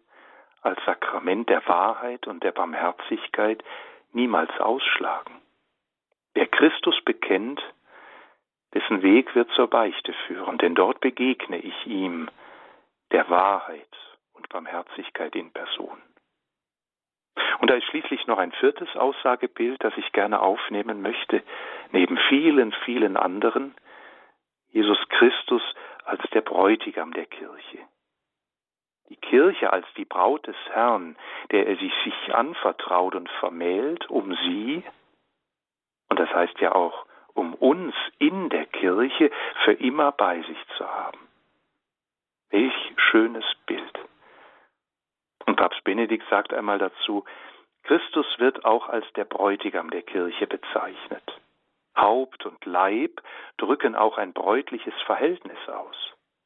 als 0.62 0.80
Sakrament 0.86 1.50
der 1.50 1.68
Wahrheit 1.68 2.28
und 2.28 2.44
der 2.44 2.52
Barmherzigkeit 2.52 3.64
niemals 4.14 4.52
ausschlagen. 4.60 5.42
Wer 6.34 6.48
Christus 6.48 7.00
bekennt, 7.04 7.62
dessen 8.74 9.02
Weg 9.02 9.36
wird 9.36 9.52
zur 9.52 9.68
Beichte 9.68 10.14
führen, 10.28 10.58
denn 10.58 10.76
dort 10.76 11.02
begegne 11.02 11.58
ich 11.58 11.86
ihm, 11.86 12.30
der 13.12 13.30
Wahrheit 13.30 13.90
und 14.34 14.48
Barmherzigkeit 14.50 15.36
in 15.36 15.52
Person. 15.52 16.02
Und 17.60 17.70
da 17.70 17.76
ist 17.76 17.86
schließlich 17.86 18.28
noch 18.28 18.38
ein 18.38 18.52
viertes 18.54 18.96
Aussagebild, 18.96 19.84
das 19.84 19.94
ich 19.98 20.12
gerne 20.14 20.42
aufnehmen 20.42 21.02
möchte, 21.02 21.44
neben 21.92 22.18
vielen, 22.30 22.72
vielen 22.86 23.18
anderen, 23.18 23.76
Jesus 24.70 24.98
Christus 25.10 25.62
als 26.06 26.22
der 26.34 26.42
Bräutigam 26.42 27.14
der 27.14 27.26
Kirche. 27.26 27.80
Die 29.12 29.18
Kirche 29.18 29.74
als 29.74 29.86
die 29.98 30.06
Braut 30.06 30.48
des 30.48 30.56
Herrn, 30.72 31.18
der 31.52 31.68
er 31.68 31.76
sich, 31.76 31.92
sich 32.06 32.34
anvertraut 32.34 33.14
und 33.14 33.30
vermählt, 33.42 34.10
um 34.10 34.34
sie, 34.46 34.86
und 36.08 36.18
das 36.18 36.30
heißt 36.34 36.58
ja 36.62 36.74
auch, 36.74 37.06
um 37.34 37.54
uns 37.56 37.94
in 38.20 38.48
der 38.48 38.66
Kirche 38.68 39.30
für 39.66 39.74
immer 39.74 40.14
bei 40.14 40.42
sich 40.44 40.58
zu 40.78 40.88
haben. 40.88 41.20
Welch 42.52 42.94
schönes 42.96 43.44
Bild. 43.66 44.00
Und 45.46 45.58
Papst 45.58 45.84
Benedikt 45.84 46.30
sagt 46.30 46.54
einmal 46.54 46.80
dazu, 46.80 47.26
Christus 47.84 48.40
wird 48.40 48.64
auch 48.64 48.88
als 48.88 49.06
der 49.18 49.26
Bräutigam 49.26 49.90
der 49.90 50.04
Kirche 50.04 50.48
bezeichnet. 50.48 51.38
Haupt 51.98 52.46
und 52.46 52.64
Leib 52.66 53.22
drücken 53.58 53.94
auch 53.98 54.18
ein 54.18 54.32
bräutliches 54.32 54.96
Verhältnis 55.06 55.60
aus. 55.68 56.01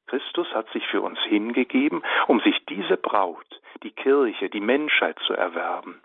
Christus 0.07 0.47
hat 0.53 0.69
sich 0.71 0.85
für 0.87 1.01
uns 1.01 1.19
hingegeben, 1.23 2.03
um 2.27 2.39
sich 2.41 2.63
diese 2.65 2.97
Braut, 2.97 3.61
die 3.83 3.91
Kirche, 3.91 4.49
die 4.49 4.61
Menschheit 4.61 5.17
zu 5.25 5.33
erwerben 5.33 6.01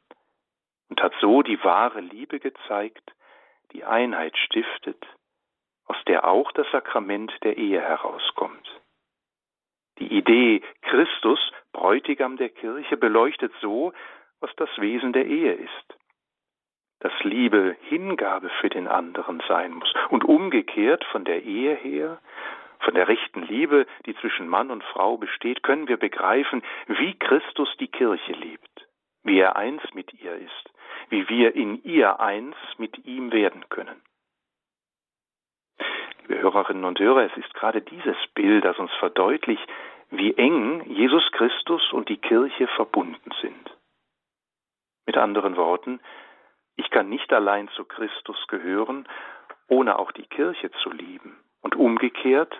und 0.88 1.02
hat 1.02 1.12
so 1.20 1.42
die 1.42 1.62
wahre 1.64 2.00
Liebe 2.00 2.40
gezeigt, 2.40 3.12
die 3.72 3.84
Einheit 3.84 4.36
stiftet, 4.36 5.06
aus 5.86 5.96
der 6.06 6.24
auch 6.24 6.50
das 6.52 6.66
Sakrament 6.72 7.32
der 7.42 7.56
Ehe 7.56 7.80
herauskommt. 7.80 8.68
Die 9.98 10.12
Idee 10.16 10.62
Christus, 10.82 11.38
Bräutigam 11.72 12.36
der 12.36 12.48
Kirche, 12.48 12.96
beleuchtet 12.96 13.52
so, 13.60 13.92
was 14.40 14.50
das 14.56 14.70
Wesen 14.78 15.12
der 15.12 15.26
Ehe 15.26 15.52
ist. 15.52 15.98
Dass 17.00 17.12
Liebe 17.22 17.76
Hingabe 17.88 18.50
für 18.60 18.68
den 18.68 18.88
anderen 18.88 19.42
sein 19.46 19.72
muss 19.72 19.92
und 20.10 20.24
umgekehrt 20.24 21.04
von 21.04 21.24
der 21.24 21.42
Ehe 21.42 21.74
her, 21.74 22.20
von 22.80 22.94
der 22.94 23.08
rechten 23.08 23.42
Liebe, 23.42 23.86
die 24.06 24.14
zwischen 24.16 24.48
Mann 24.48 24.70
und 24.70 24.84
Frau 24.84 25.16
besteht, 25.16 25.62
können 25.62 25.88
wir 25.88 25.96
begreifen, 25.96 26.62
wie 26.86 27.18
Christus 27.18 27.68
die 27.78 27.88
Kirche 27.88 28.32
liebt, 28.32 28.88
wie 29.22 29.38
er 29.38 29.56
eins 29.56 29.82
mit 29.94 30.12
ihr 30.14 30.34
ist, 30.34 30.70
wie 31.08 31.28
wir 31.28 31.54
in 31.54 31.82
ihr 31.84 32.20
eins 32.20 32.56
mit 32.78 33.06
ihm 33.06 33.32
werden 33.32 33.68
können. 33.68 34.00
Liebe 36.22 36.42
Hörerinnen 36.42 36.84
und 36.84 36.98
Hörer, 36.98 37.24
es 37.24 37.36
ist 37.36 37.52
gerade 37.54 37.82
dieses 37.82 38.16
Bild, 38.34 38.64
das 38.64 38.78
uns 38.78 38.92
verdeutlicht, 38.94 39.66
wie 40.10 40.34
eng 40.36 40.82
Jesus 40.86 41.30
Christus 41.32 41.92
und 41.92 42.08
die 42.08 42.18
Kirche 42.18 42.66
verbunden 42.68 43.30
sind. 43.40 43.76
Mit 45.06 45.16
anderen 45.16 45.56
Worten, 45.56 46.00
ich 46.76 46.90
kann 46.90 47.08
nicht 47.08 47.32
allein 47.32 47.68
zu 47.70 47.84
Christus 47.84 48.46
gehören, 48.48 49.06
ohne 49.68 49.98
auch 49.98 50.12
die 50.12 50.26
Kirche 50.26 50.70
zu 50.82 50.90
lieben. 50.90 51.36
Und 51.62 51.76
umgekehrt, 51.76 52.54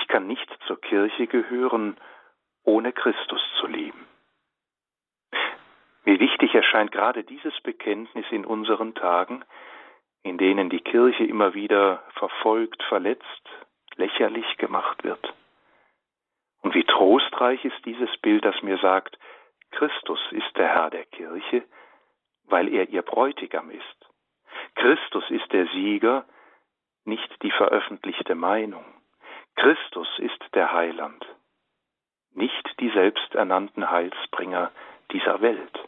ich 0.00 0.06
kann 0.06 0.28
nicht 0.28 0.48
zur 0.66 0.80
Kirche 0.80 1.26
gehören, 1.26 1.96
ohne 2.62 2.92
Christus 2.92 3.42
zu 3.58 3.66
lieben. 3.66 4.06
Wie 6.04 6.20
wichtig 6.20 6.54
erscheint 6.54 6.92
gerade 6.92 7.24
dieses 7.24 7.58
Bekenntnis 7.62 8.24
in 8.30 8.46
unseren 8.46 8.94
Tagen, 8.94 9.44
in 10.22 10.38
denen 10.38 10.70
die 10.70 10.80
Kirche 10.80 11.24
immer 11.24 11.54
wieder 11.54 12.04
verfolgt, 12.14 12.82
verletzt, 12.84 13.44
lächerlich 13.96 14.56
gemacht 14.56 15.02
wird. 15.02 15.34
Und 16.62 16.74
wie 16.74 16.84
trostreich 16.84 17.64
ist 17.64 17.84
dieses 17.84 18.16
Bild, 18.18 18.44
das 18.44 18.62
mir 18.62 18.78
sagt, 18.78 19.18
Christus 19.72 20.20
ist 20.30 20.56
der 20.56 20.68
Herr 20.68 20.90
der 20.90 21.06
Kirche, 21.06 21.64
weil 22.44 22.72
er 22.72 22.88
ihr 22.88 23.02
Bräutigam 23.02 23.70
ist. 23.70 24.10
Christus 24.76 25.28
ist 25.30 25.52
der 25.52 25.66
Sieger, 25.68 26.24
nicht 27.04 27.42
die 27.42 27.50
veröffentlichte 27.50 28.34
Meinung. 28.34 28.84
Christus 29.58 30.06
ist 30.18 30.54
der 30.54 30.72
Heiland, 30.72 31.26
nicht 32.32 32.74
die 32.78 32.90
selbsternannten 32.90 33.90
Heilsbringer 33.90 34.70
dieser 35.10 35.40
Welt. 35.40 35.78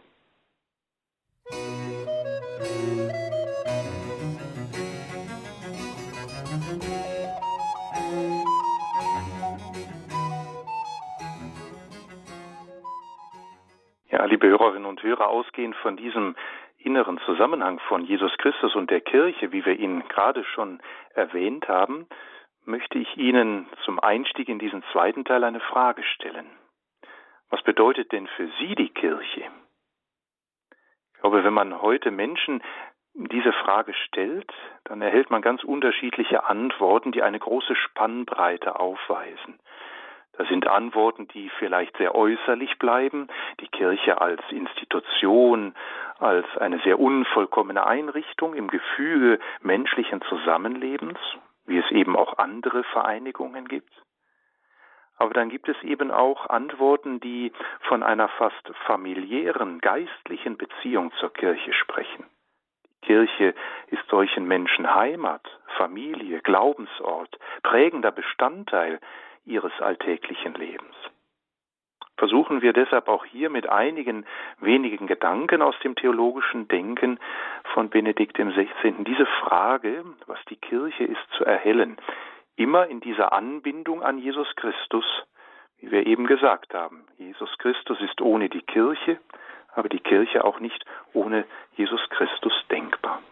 Ja, 14.10 14.24
liebe 14.24 14.48
Hörerinnen 14.48 14.86
und 14.86 15.00
Hörer, 15.04 15.28
ausgehend 15.28 15.76
von 15.76 15.96
diesem 15.96 16.34
inneren 16.78 17.20
Zusammenhang 17.24 17.78
von 17.86 18.04
Jesus 18.04 18.32
Christus 18.38 18.74
und 18.74 18.90
der 18.90 19.00
Kirche, 19.00 19.52
wie 19.52 19.64
wir 19.64 19.78
ihn 19.78 20.02
gerade 20.08 20.42
schon 20.42 20.80
erwähnt 21.14 21.68
haben, 21.68 22.08
möchte 22.70 22.98
ich 22.98 23.16
Ihnen 23.16 23.66
zum 23.84 24.00
Einstieg 24.00 24.48
in 24.48 24.58
diesen 24.58 24.82
zweiten 24.92 25.24
Teil 25.24 25.44
eine 25.44 25.60
Frage 25.60 26.02
stellen. 26.04 26.46
Was 27.50 27.62
bedeutet 27.62 28.12
denn 28.12 28.28
für 28.28 28.48
Sie 28.58 28.74
die 28.74 28.90
Kirche? 28.90 29.42
Ich 31.14 31.20
glaube, 31.20 31.44
wenn 31.44 31.52
man 31.52 31.82
heute 31.82 32.10
Menschen 32.10 32.62
diese 33.14 33.52
Frage 33.52 33.92
stellt, 33.92 34.52
dann 34.84 35.02
erhält 35.02 35.30
man 35.30 35.42
ganz 35.42 35.64
unterschiedliche 35.64 36.44
Antworten, 36.44 37.12
die 37.12 37.22
eine 37.22 37.38
große 37.38 37.74
Spannbreite 37.74 38.78
aufweisen. 38.78 39.58
Das 40.32 40.48
sind 40.48 40.66
Antworten, 40.66 41.28
die 41.28 41.50
vielleicht 41.58 41.96
sehr 41.98 42.14
äußerlich 42.14 42.78
bleiben, 42.78 43.28
die 43.58 43.68
Kirche 43.68 44.20
als 44.20 44.40
Institution, 44.50 45.74
als 46.18 46.46
eine 46.56 46.78
sehr 46.80 46.98
unvollkommene 46.98 47.84
Einrichtung 47.86 48.54
im 48.54 48.68
Gefüge 48.68 49.38
menschlichen 49.60 50.22
Zusammenlebens, 50.22 51.18
wie 51.70 51.78
es 51.78 51.90
eben 51.92 52.16
auch 52.16 52.36
andere 52.38 52.82
Vereinigungen 52.82 53.68
gibt. 53.68 53.92
Aber 55.16 55.32
dann 55.34 55.50
gibt 55.50 55.68
es 55.68 55.80
eben 55.84 56.10
auch 56.10 56.48
Antworten, 56.50 57.20
die 57.20 57.52
von 57.82 58.02
einer 58.02 58.28
fast 58.28 58.72
familiären, 58.86 59.78
geistlichen 59.78 60.56
Beziehung 60.56 61.12
zur 61.20 61.32
Kirche 61.32 61.72
sprechen. 61.72 62.24
Die 62.84 63.06
Kirche 63.06 63.54
ist 63.86 64.02
solchen 64.08 64.48
Menschen 64.48 64.92
Heimat, 64.92 65.46
Familie, 65.76 66.40
Glaubensort, 66.40 67.38
prägender 67.62 68.10
Bestandteil 68.10 68.98
ihres 69.44 69.72
alltäglichen 69.80 70.54
Lebens. 70.54 70.96
Versuchen 72.20 72.60
wir 72.60 72.74
deshalb 72.74 73.08
auch 73.08 73.24
hier 73.24 73.48
mit 73.48 73.66
einigen 73.66 74.26
wenigen 74.60 75.06
Gedanken 75.06 75.62
aus 75.62 75.74
dem 75.82 75.94
theologischen 75.94 76.68
Denken 76.68 77.18
von 77.72 77.88
Benedikt 77.88 78.36
XVI. 78.36 78.92
diese 79.06 79.24
Frage, 79.24 80.04
was 80.26 80.38
die 80.50 80.56
Kirche 80.56 81.04
ist, 81.04 81.26
zu 81.38 81.46
erhellen, 81.46 81.96
immer 82.56 82.88
in 82.88 83.00
dieser 83.00 83.32
Anbindung 83.32 84.02
an 84.02 84.18
Jesus 84.18 84.54
Christus, 84.56 85.06
wie 85.78 85.90
wir 85.90 86.06
eben 86.06 86.26
gesagt 86.26 86.74
haben. 86.74 87.06
Jesus 87.16 87.56
Christus 87.56 87.98
ist 88.02 88.20
ohne 88.20 88.50
die 88.50 88.60
Kirche, 88.60 89.18
aber 89.72 89.88
die 89.88 90.00
Kirche 90.00 90.44
auch 90.44 90.60
nicht 90.60 90.84
ohne 91.14 91.46
Jesus 91.76 92.06
Christus 92.10 92.52
denkbar. 92.70 93.22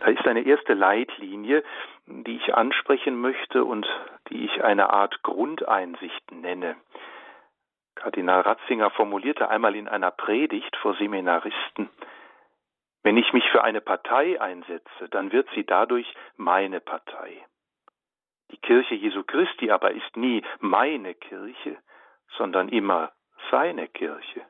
Da 0.00 0.06
ist 0.08 0.26
eine 0.26 0.42
erste 0.42 0.74
Leitlinie, 0.74 1.62
die 2.06 2.34
ich 2.34 2.52
ansprechen 2.52 3.14
möchte 3.20 3.64
und 3.64 3.86
die 4.28 4.44
ich 4.44 4.64
eine 4.64 4.90
Art 4.90 5.22
Grundeinsicht 5.22 6.32
nenne. 6.32 6.74
Kardinal 7.94 8.40
Ratzinger 8.40 8.90
formulierte 8.90 9.48
einmal 9.48 9.76
in 9.76 9.88
einer 9.88 10.10
Predigt 10.10 10.76
vor 10.76 10.94
Seminaristen, 10.96 11.90
wenn 13.02 13.16
ich 13.16 13.32
mich 13.32 13.48
für 13.50 13.64
eine 13.64 13.80
Partei 13.80 14.40
einsetze, 14.40 15.08
dann 15.10 15.32
wird 15.32 15.48
sie 15.54 15.64
dadurch 15.64 16.06
meine 16.36 16.80
Partei. 16.80 17.44
Die 18.52 18.58
Kirche 18.58 18.94
Jesu 18.94 19.24
Christi 19.24 19.70
aber 19.70 19.92
ist 19.92 20.16
nie 20.16 20.42
meine 20.60 21.14
Kirche, 21.14 21.78
sondern 22.36 22.68
immer 22.68 23.12
seine 23.50 23.88
Kirche. 23.88 24.42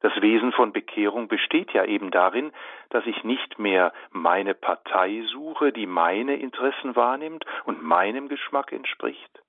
Das 0.00 0.20
Wesen 0.20 0.52
von 0.52 0.72
Bekehrung 0.72 1.28
besteht 1.28 1.72
ja 1.72 1.84
eben 1.84 2.10
darin, 2.10 2.52
dass 2.90 3.06
ich 3.06 3.24
nicht 3.24 3.58
mehr 3.58 3.92
meine 4.10 4.54
Partei 4.54 5.22
suche, 5.30 5.72
die 5.72 5.86
meine 5.86 6.36
Interessen 6.36 6.96
wahrnimmt 6.96 7.44
und 7.64 7.82
meinem 7.82 8.28
Geschmack 8.28 8.72
entspricht, 8.72 9.42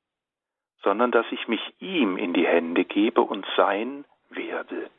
sondern 0.83 1.11
dass 1.11 1.25
ich 1.31 1.47
mich 1.47 1.61
ihm 1.79 2.17
in 2.17 2.33
die 2.33 2.47
Hände 2.47 2.85
gebe 2.85 3.21
und 3.21 3.45
sein 3.57 4.05
werde. 4.29 4.89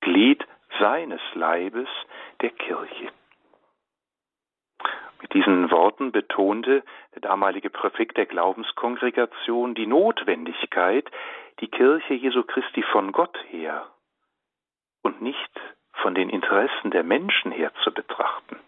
Glied 0.00 0.46
seines 0.78 1.20
Leibes, 1.34 1.88
der 2.40 2.50
Kirche. 2.50 3.12
Mit 5.20 5.34
diesen 5.34 5.70
Worten 5.70 6.12
betonte 6.12 6.82
der 7.14 7.20
damalige 7.20 7.68
Präfekt 7.68 8.16
der 8.16 8.26
Glaubenskongregation 8.26 9.74
die 9.74 9.86
Notwendigkeit, 9.86 11.10
die 11.60 11.68
Kirche 11.68 12.14
Jesu 12.14 12.42
Christi 12.42 12.82
von 12.82 13.12
Gott 13.12 13.36
her 13.50 13.86
und 15.02 15.20
nicht 15.20 15.60
von 15.92 16.14
den 16.14 16.30
Interessen 16.30 16.90
der 16.90 17.04
Menschen 17.04 17.52
her 17.52 17.72
zu 17.84 17.92
betrachten. 17.92 18.58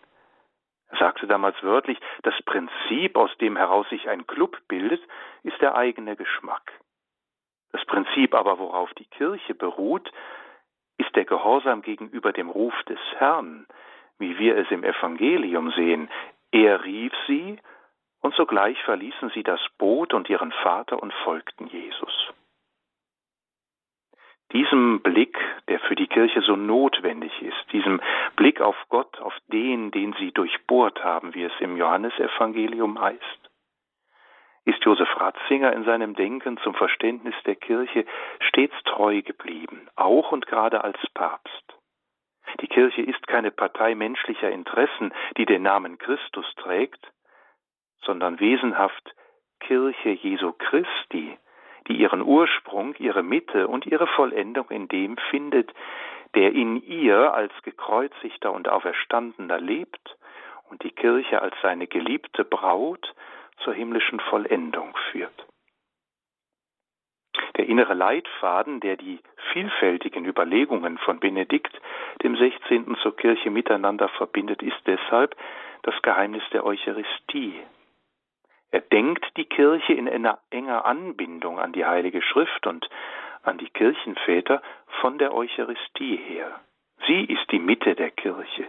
Er 0.92 0.98
sagte 0.98 1.26
damals 1.26 1.60
wörtlich, 1.62 1.98
das 2.22 2.34
Prinzip, 2.44 3.16
aus 3.16 3.30
dem 3.38 3.56
heraus 3.56 3.88
sich 3.88 4.08
ein 4.08 4.26
Club 4.26 4.58
bildet, 4.68 5.02
ist 5.42 5.60
der 5.60 5.74
eigene 5.74 6.16
Geschmack. 6.16 6.70
Das 7.72 7.84
Prinzip 7.86 8.34
aber, 8.34 8.58
worauf 8.58 8.92
die 8.94 9.06
Kirche 9.06 9.54
beruht, 9.54 10.12
ist 10.98 11.16
der 11.16 11.24
Gehorsam 11.24 11.80
gegenüber 11.80 12.32
dem 12.32 12.50
Ruf 12.50 12.74
des 12.84 12.98
Herrn, 13.16 13.66
wie 14.18 14.38
wir 14.38 14.56
es 14.58 14.70
im 14.70 14.84
Evangelium 14.84 15.72
sehen. 15.72 16.10
Er 16.50 16.84
rief 16.84 17.12
sie, 17.26 17.58
und 18.20 18.34
sogleich 18.34 18.80
verließen 18.84 19.30
sie 19.30 19.42
das 19.42 19.60
Boot 19.78 20.12
und 20.12 20.28
ihren 20.28 20.52
Vater 20.52 21.02
und 21.02 21.12
folgten 21.24 21.66
Jesus. 21.66 22.32
Diesem 24.52 25.00
Blick, 25.00 25.38
der 25.68 25.80
für 25.80 25.94
die 25.94 26.06
Kirche 26.06 26.42
so 26.42 26.56
notwendig 26.56 27.32
ist, 27.40 27.72
diesem 27.72 28.00
Blick 28.36 28.60
auf 28.60 28.76
Gott, 28.90 29.18
auf 29.20 29.34
den, 29.46 29.90
den 29.90 30.12
sie 30.18 30.32
durchbohrt 30.32 31.02
haben, 31.02 31.34
wie 31.34 31.44
es 31.44 31.52
im 31.60 31.76
Johannesevangelium 31.76 33.00
heißt, 33.00 33.50
ist 34.64 34.84
Josef 34.84 35.08
Ratzinger 35.18 35.72
in 35.72 35.84
seinem 35.84 36.14
Denken 36.14 36.58
zum 36.58 36.74
Verständnis 36.74 37.34
der 37.46 37.56
Kirche 37.56 38.04
stets 38.40 38.74
treu 38.84 39.22
geblieben, 39.22 39.88
auch 39.96 40.32
und 40.32 40.46
gerade 40.46 40.84
als 40.84 40.98
Papst. 41.14 41.64
Die 42.60 42.68
Kirche 42.68 43.02
ist 43.02 43.26
keine 43.26 43.50
Partei 43.50 43.94
menschlicher 43.94 44.50
Interessen, 44.50 45.14
die 45.36 45.46
den 45.46 45.62
Namen 45.62 45.98
Christus 45.98 46.46
trägt, 46.56 47.10
sondern 48.04 48.38
wesenhaft 48.38 49.14
Kirche 49.60 50.10
Jesu 50.10 50.52
Christi, 50.52 51.38
die 51.88 51.96
ihren 51.96 52.22
Ursprung, 52.22 52.94
ihre 52.98 53.22
Mitte 53.22 53.68
und 53.68 53.86
ihre 53.86 54.06
Vollendung 54.06 54.70
in 54.70 54.88
dem 54.88 55.16
findet, 55.30 55.72
der 56.34 56.52
in 56.52 56.82
ihr 56.82 57.34
als 57.34 57.52
gekreuzigter 57.62 58.52
und 58.52 58.68
auferstandener 58.68 59.60
lebt 59.60 60.16
und 60.70 60.82
die 60.82 60.90
Kirche 60.90 61.42
als 61.42 61.54
seine 61.62 61.86
geliebte 61.86 62.44
Braut 62.44 63.14
zur 63.58 63.74
himmlischen 63.74 64.20
Vollendung 64.20 64.96
führt. 65.10 65.46
Der 67.56 67.66
innere 67.66 67.94
Leitfaden, 67.94 68.80
der 68.80 68.96
die 68.96 69.20
vielfältigen 69.52 70.24
Überlegungen 70.24 70.98
von 70.98 71.20
Benedikt 71.20 71.78
dem 72.22 72.36
16. 72.36 72.96
zur 73.02 73.16
Kirche 73.16 73.50
miteinander 73.50 74.08
verbindet, 74.08 74.62
ist 74.62 74.80
deshalb 74.86 75.36
das 75.82 75.94
Geheimnis 76.02 76.42
der 76.52 76.64
Eucharistie, 76.64 77.60
er 78.72 78.80
denkt 78.80 79.24
die 79.36 79.44
Kirche 79.44 79.92
in 79.92 80.08
einer 80.08 80.38
enger 80.50 80.86
Anbindung 80.86 81.58
an 81.60 81.72
die 81.72 81.84
Heilige 81.84 82.22
Schrift 82.22 82.66
und 82.66 82.88
an 83.42 83.58
die 83.58 83.68
Kirchenväter 83.68 84.62
von 85.00 85.18
der 85.18 85.34
Eucharistie 85.34 86.16
her. 86.16 86.60
Sie 87.06 87.24
ist 87.24 87.50
die 87.50 87.58
Mitte 87.58 87.94
der 87.94 88.10
Kirche. 88.10 88.66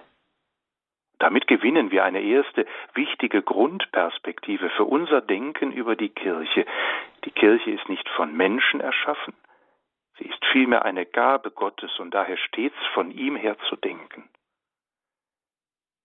Damit 1.20 1.48
gewinnen 1.48 1.92
wir 1.92 2.04
eine 2.04 2.22
erste 2.22 2.66
wichtige 2.96 3.42
Grundperspektive 3.42 4.70
für 4.72 4.84
unser 4.84 5.22
Denken 5.22 5.72
über 5.72 5.96
die 5.96 6.10
Kirche. 6.10 6.66
Die 7.24 7.32
Kirche 7.32 7.72
ist 7.72 7.88
nicht 7.88 8.10
von 8.10 8.36
Menschen 8.36 8.82
erschaffen, 8.82 9.34
sie 10.18 10.26
ist 10.26 10.44
vielmehr 10.52 10.84
eine 10.84 11.06
Gabe 11.06 11.52
Gottes 11.52 11.98
und 12.00 12.14
daher 12.14 12.38
stets 12.38 12.76
von 12.94 13.10
ihm 13.12 13.38
her 13.38 13.58
zu 13.70 13.78
denken. 13.78 14.28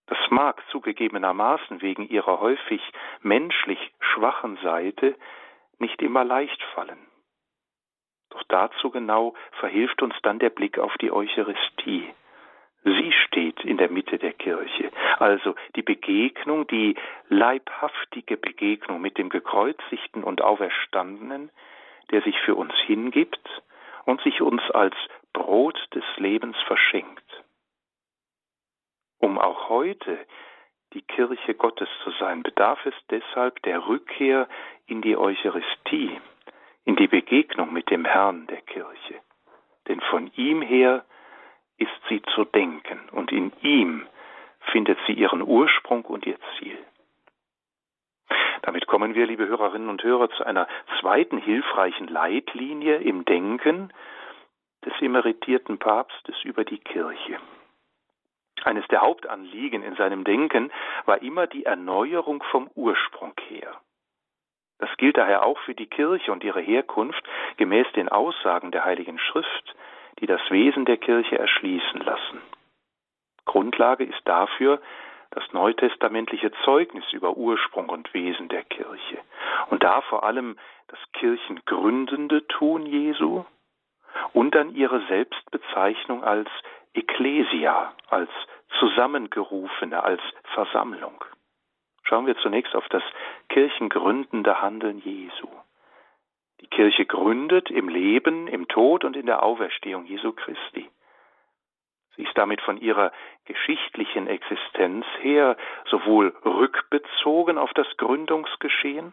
Das 0.08 0.18
mag 0.30 0.62
zugegebenermaßen 0.70 1.82
wegen 1.82 2.08
ihrer 2.08 2.40
häufig 2.40 2.80
menschlich 3.20 3.78
schwachen 4.00 4.56
Seite 4.62 5.14
nicht 5.78 6.00
immer 6.00 6.24
leicht 6.24 6.62
fallen. 6.74 7.06
Doch 8.30 8.42
dazu 8.48 8.90
genau 8.90 9.34
verhilft 9.60 10.02
uns 10.02 10.14
dann 10.22 10.38
der 10.38 10.50
Blick 10.50 10.78
auf 10.78 10.96
die 10.98 11.12
Eucharistie. 11.12 12.08
Sie 12.84 13.12
steht 13.26 13.64
in 13.64 13.76
der 13.76 13.90
Mitte 13.90 14.18
der 14.18 14.32
Kirche, 14.32 14.90
also 15.18 15.54
die 15.76 15.82
Begegnung, 15.82 16.66
die 16.66 16.94
leibhaftige 17.28 18.36
Begegnung 18.36 19.00
mit 19.00 19.18
dem 19.18 19.28
gekreuzigten 19.28 20.24
und 20.24 20.40
auferstandenen, 20.40 21.50
der 22.10 22.22
sich 22.22 22.38
für 22.40 22.54
uns 22.54 22.72
hingibt 22.86 23.62
und 24.06 24.22
sich 24.22 24.40
uns 24.40 24.62
als 24.70 24.96
Brot 25.32 25.78
des 25.94 26.04
Lebens 26.16 26.56
verschenkt 26.66 27.27
um 29.18 29.38
auch 29.38 29.68
heute 29.68 30.18
die 30.94 31.02
Kirche 31.02 31.54
Gottes 31.54 31.88
zu 32.02 32.10
sein, 32.12 32.42
bedarf 32.42 32.84
es 32.86 32.94
deshalb 33.10 33.62
der 33.62 33.86
Rückkehr 33.86 34.48
in 34.86 35.02
die 35.02 35.16
Eucharistie, 35.16 36.18
in 36.84 36.96
die 36.96 37.08
Begegnung 37.08 37.72
mit 37.72 37.90
dem 37.90 38.04
Herrn 38.04 38.46
der 38.46 38.62
Kirche. 38.62 39.20
Denn 39.86 40.00
von 40.00 40.30
ihm 40.34 40.62
her 40.62 41.04
ist 41.76 41.90
sie 42.08 42.22
zu 42.34 42.44
denken 42.44 43.00
und 43.12 43.32
in 43.32 43.52
ihm 43.60 44.06
findet 44.72 44.98
sie 45.06 45.12
ihren 45.12 45.42
Ursprung 45.42 46.04
und 46.04 46.26
ihr 46.26 46.38
Ziel. 46.58 46.78
Damit 48.62 48.86
kommen 48.86 49.14
wir, 49.14 49.26
liebe 49.26 49.46
Hörerinnen 49.46 49.88
und 49.88 50.02
Hörer, 50.02 50.30
zu 50.30 50.44
einer 50.44 50.66
zweiten 51.00 51.38
hilfreichen 51.38 52.08
Leitlinie 52.08 52.96
im 52.96 53.24
Denken, 53.24 53.92
des 54.84 54.92
emeritierten 55.00 55.78
Papstes 55.78 56.36
über 56.44 56.64
die 56.64 56.78
Kirche. 56.78 57.38
Eines 58.66 58.86
der 58.88 59.00
Hauptanliegen 59.00 59.82
in 59.82 59.94
seinem 59.96 60.24
Denken 60.24 60.70
war 61.06 61.22
immer 61.22 61.46
die 61.46 61.64
Erneuerung 61.64 62.42
vom 62.50 62.70
Ursprung 62.74 63.32
her. 63.48 63.74
Das 64.78 64.90
gilt 64.96 65.16
daher 65.16 65.44
auch 65.44 65.58
für 65.60 65.74
die 65.74 65.86
Kirche 65.86 66.32
und 66.32 66.44
ihre 66.44 66.60
Herkunft 66.60 67.22
gemäß 67.56 67.86
den 67.92 68.08
Aussagen 68.08 68.70
der 68.70 68.84
Heiligen 68.84 69.18
Schrift, 69.18 69.74
die 70.20 70.26
das 70.26 70.40
Wesen 70.50 70.84
der 70.84 70.96
Kirche 70.96 71.38
erschließen 71.38 72.00
lassen. 72.00 72.40
Grundlage 73.44 74.04
ist 74.04 74.20
dafür 74.24 74.80
das 75.30 75.44
neutestamentliche 75.52 76.52
Zeugnis 76.64 77.04
über 77.12 77.36
Ursprung 77.36 77.88
und 77.88 78.12
Wesen 78.14 78.48
der 78.48 78.62
Kirche 78.64 79.18
und 79.70 79.82
da 79.82 80.00
vor 80.02 80.24
allem 80.24 80.56
das 80.88 80.98
kirchengründende 81.12 82.46
Tun 82.46 82.86
Jesu 82.86 83.44
und 84.32 84.54
dann 84.54 84.74
ihre 84.74 85.04
Selbstbezeichnung 85.06 86.24
als 86.24 86.48
Ecclesia, 86.94 87.92
als 88.08 88.30
Zusammengerufene, 88.78 90.02
als 90.02 90.20
Versammlung. 90.54 91.24
Schauen 92.02 92.26
wir 92.26 92.36
zunächst 92.38 92.74
auf 92.74 92.88
das 92.88 93.02
kirchengründende 93.48 94.62
Handeln 94.62 94.98
Jesu. 94.98 95.48
Die 96.60 96.68
Kirche 96.68 97.06
gründet 97.06 97.70
im 97.70 97.88
Leben, 97.88 98.48
im 98.48 98.66
Tod 98.68 99.04
und 99.04 99.16
in 99.16 99.26
der 99.26 99.42
Auferstehung 99.42 100.06
Jesu 100.06 100.32
Christi. 100.32 100.88
Sie 102.16 102.24
ist 102.24 102.36
damit 102.36 102.60
von 102.62 102.78
ihrer 102.78 103.12
geschichtlichen 103.44 104.26
Existenz 104.26 105.06
her 105.20 105.56
sowohl 105.88 106.34
rückbezogen 106.44 107.58
auf 107.58 107.72
das 107.74 107.86
Gründungsgeschehen 107.96 109.12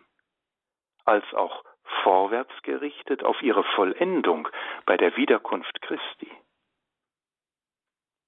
als 1.06 1.24
auch 1.36 1.64
vorwärts 2.04 2.54
gerichtet 2.64 3.24
auf 3.24 3.42
ihre 3.44 3.64
Vollendung 3.76 4.48
bei 4.86 4.98
der 4.98 5.16
Wiederkunft 5.18 5.82
Christi. 5.82 6.32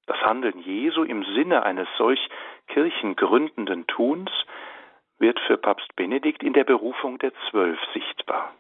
Das 0.08 0.20
Handeln 0.22 0.60
Jesu 0.60 1.04
im 1.04 1.24
Sinne 1.36 1.64
eines 1.64 1.88
solch 1.98 2.30
kirchengründenden 2.68 3.86
Tuns 3.88 4.32
wird 5.20 5.40
für 5.42 5.58
Papst 5.58 5.96
Benedikt 5.96 6.44
in 6.44 6.54
der 6.54 6.64
Berufung 6.64 7.20
der 7.20 7.34
Zwölf 7.50 7.80
sichtbar. 7.94 8.54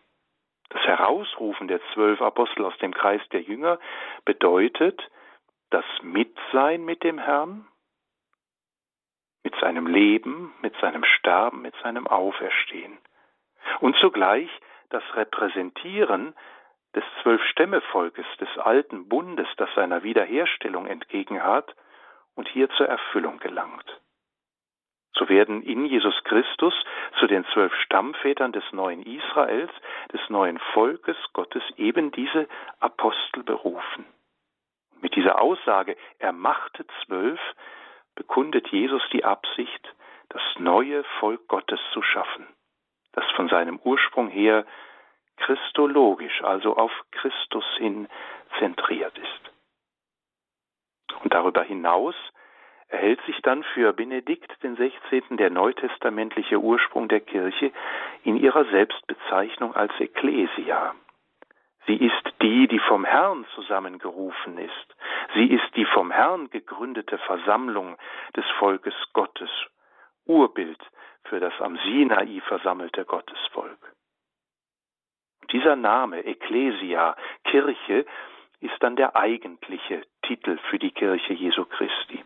Das 0.70 0.82
Herausrufen 0.84 1.68
der 1.68 1.80
zwölf 1.94 2.22
Apostel 2.22 2.66
aus 2.66 2.78
dem 2.80 2.94
Kreis 2.94 3.22
der 3.32 3.42
Jünger 3.42 3.80
bedeutet 4.26 5.02
das 5.70 5.86
Mitsein 6.02 6.84
mit 6.84 7.04
dem 7.04 7.18
Herrn, 7.18 7.68
mit 9.44 9.56
seinem 9.62 9.88
Leben, 9.88 10.54
mit 10.62 10.76
seinem 10.82 11.06
Sterben, 11.06 11.62
mit 11.62 11.76
seinem 11.82 12.08
Auferstehen 12.08 12.98
und 13.80 13.96
zugleich 13.98 14.50
das 14.90 15.04
Repräsentieren 15.16 16.34
des 16.98 17.04
Zwölf-Stämme-Volkes, 17.22 18.26
des 18.40 18.58
alten 18.58 19.08
Bundes, 19.08 19.48
das 19.58 19.70
seiner 19.76 20.02
Wiederherstellung 20.02 20.88
entgegenhat 20.88 21.76
und 22.34 22.48
hier 22.48 22.70
zur 22.72 22.88
Erfüllung 22.88 23.38
gelangt. 23.38 24.02
So 25.14 25.30
werden 25.30 25.62
in 25.62 25.86
Jesus 25.86 26.24
Christus 26.24 26.74
zu 27.20 27.28
den 27.28 27.46
zwölf 27.54 27.72
Stammvätern 27.86 28.52
des 28.52 28.64
neuen 28.72 29.04
Israels, 29.04 29.72
des 30.12 30.22
neuen 30.30 30.58
Volkes 30.74 31.18
Gottes 31.34 31.62
eben 31.78 32.12
diese 32.12 32.48
Apostel 32.80 33.44
berufen. 33.44 34.06
Mit 35.00 35.16
dieser 35.16 35.40
Aussage, 35.40 35.96
er 36.18 36.32
machte 36.32 36.84
zwölf, 37.06 37.40
bekundet 38.16 38.70
Jesus 38.70 39.04
die 39.12 39.24
Absicht, 39.24 39.94
das 40.30 40.42
neue 40.58 41.04
Volk 41.20 41.48
Gottes 41.48 41.80
zu 41.94 42.02
schaffen, 42.02 42.48
das 43.14 43.26
von 43.36 43.50
seinem 43.50 43.80
Ursprung 43.84 44.30
her 44.30 44.66
christologisch, 45.38 46.44
also 46.44 46.76
auf 46.76 46.92
Christus 47.12 47.66
hin 47.78 48.08
zentriert 48.60 49.18
ist. 49.18 49.54
Und 51.24 51.34
darüber 51.34 51.64
hinaus 51.64 52.16
erhält 52.90 53.22
sich 53.26 53.42
dann 53.42 53.64
für 53.64 53.94
Benedikt 53.94 54.52
den 54.64 54.76
16. 54.76 55.38
der 55.38 55.50
neutestamentliche 55.50 56.60
Ursprung 56.60 57.08
der 57.08 57.20
Kirche 57.20 57.72
in 58.24 58.38
ihrer 58.38 58.66
Selbstbezeichnung 58.66 59.76
als 59.76 59.92
Ecclesia. 60.00 60.96
Sie 61.86 61.96
ist 61.96 62.34
die, 62.42 62.68
die 62.68 62.80
vom 62.80 63.06
Herrn 63.06 63.46
zusammengerufen 63.56 64.58
ist. 64.58 64.96
Sie 65.36 65.48
ist 65.48 65.76
die 65.76 65.86
vom 65.86 66.12
Herrn 66.12 66.50
gegründete 66.50 67.18
Versammlung 67.18 67.98
des 68.36 68.46
Volkes 68.60 68.94
Gottes, 69.14 69.50
Urbild 70.26 70.80
für 71.24 71.40
das 71.40 71.54
am 71.60 71.78
Sinai 71.78 72.42
versammelte 72.46 73.06
Gottesvolk. 73.06 73.94
Dieser 75.52 75.76
Name 75.76 76.26
Ecclesia, 76.26 77.16
Kirche, 77.46 78.06
ist 78.60 78.76
dann 78.80 78.96
der 78.96 79.16
eigentliche 79.16 80.02
Titel 80.24 80.58
für 80.70 80.80
die 80.80 80.92
Kirche 80.92 81.34
Jesu 81.34 81.66
Christi. 81.66 82.24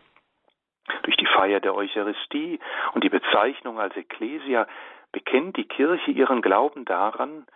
Durch 1.02 1.16
die 1.16 1.26
Feier 1.26 1.60
der 1.60 1.74
Eucharistie 1.74 2.58
und 2.94 3.04
die 3.04 3.08
Bezeichnung 3.08 3.78
als 3.78 3.96
Ecclesia 3.96 4.66
bekennt 5.12 5.56
die 5.56 5.68
Kirche 5.68 6.10
ihren 6.10 6.42
Glauben 6.42 6.84
daran, 6.84 7.46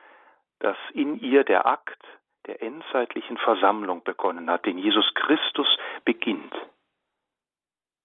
dass 0.60 0.76
in 0.92 1.18
ihr 1.20 1.44
der 1.44 1.66
Akt 1.66 2.02
der 2.46 2.62
endzeitlichen 2.62 3.36
Versammlung 3.38 4.04
begonnen 4.04 4.48
hat, 4.50 4.66
den 4.66 4.78
Jesus 4.78 5.12
Christus 5.14 5.66
beginnt. 6.04 6.54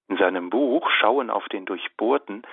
In 0.07 0.18
seinem 0.18 0.49
Buch 0.49 0.89
Schauen 0.89 1.30
auf 1.30 1.47
den 1.49 1.66
Durchbohrten 1.66 2.43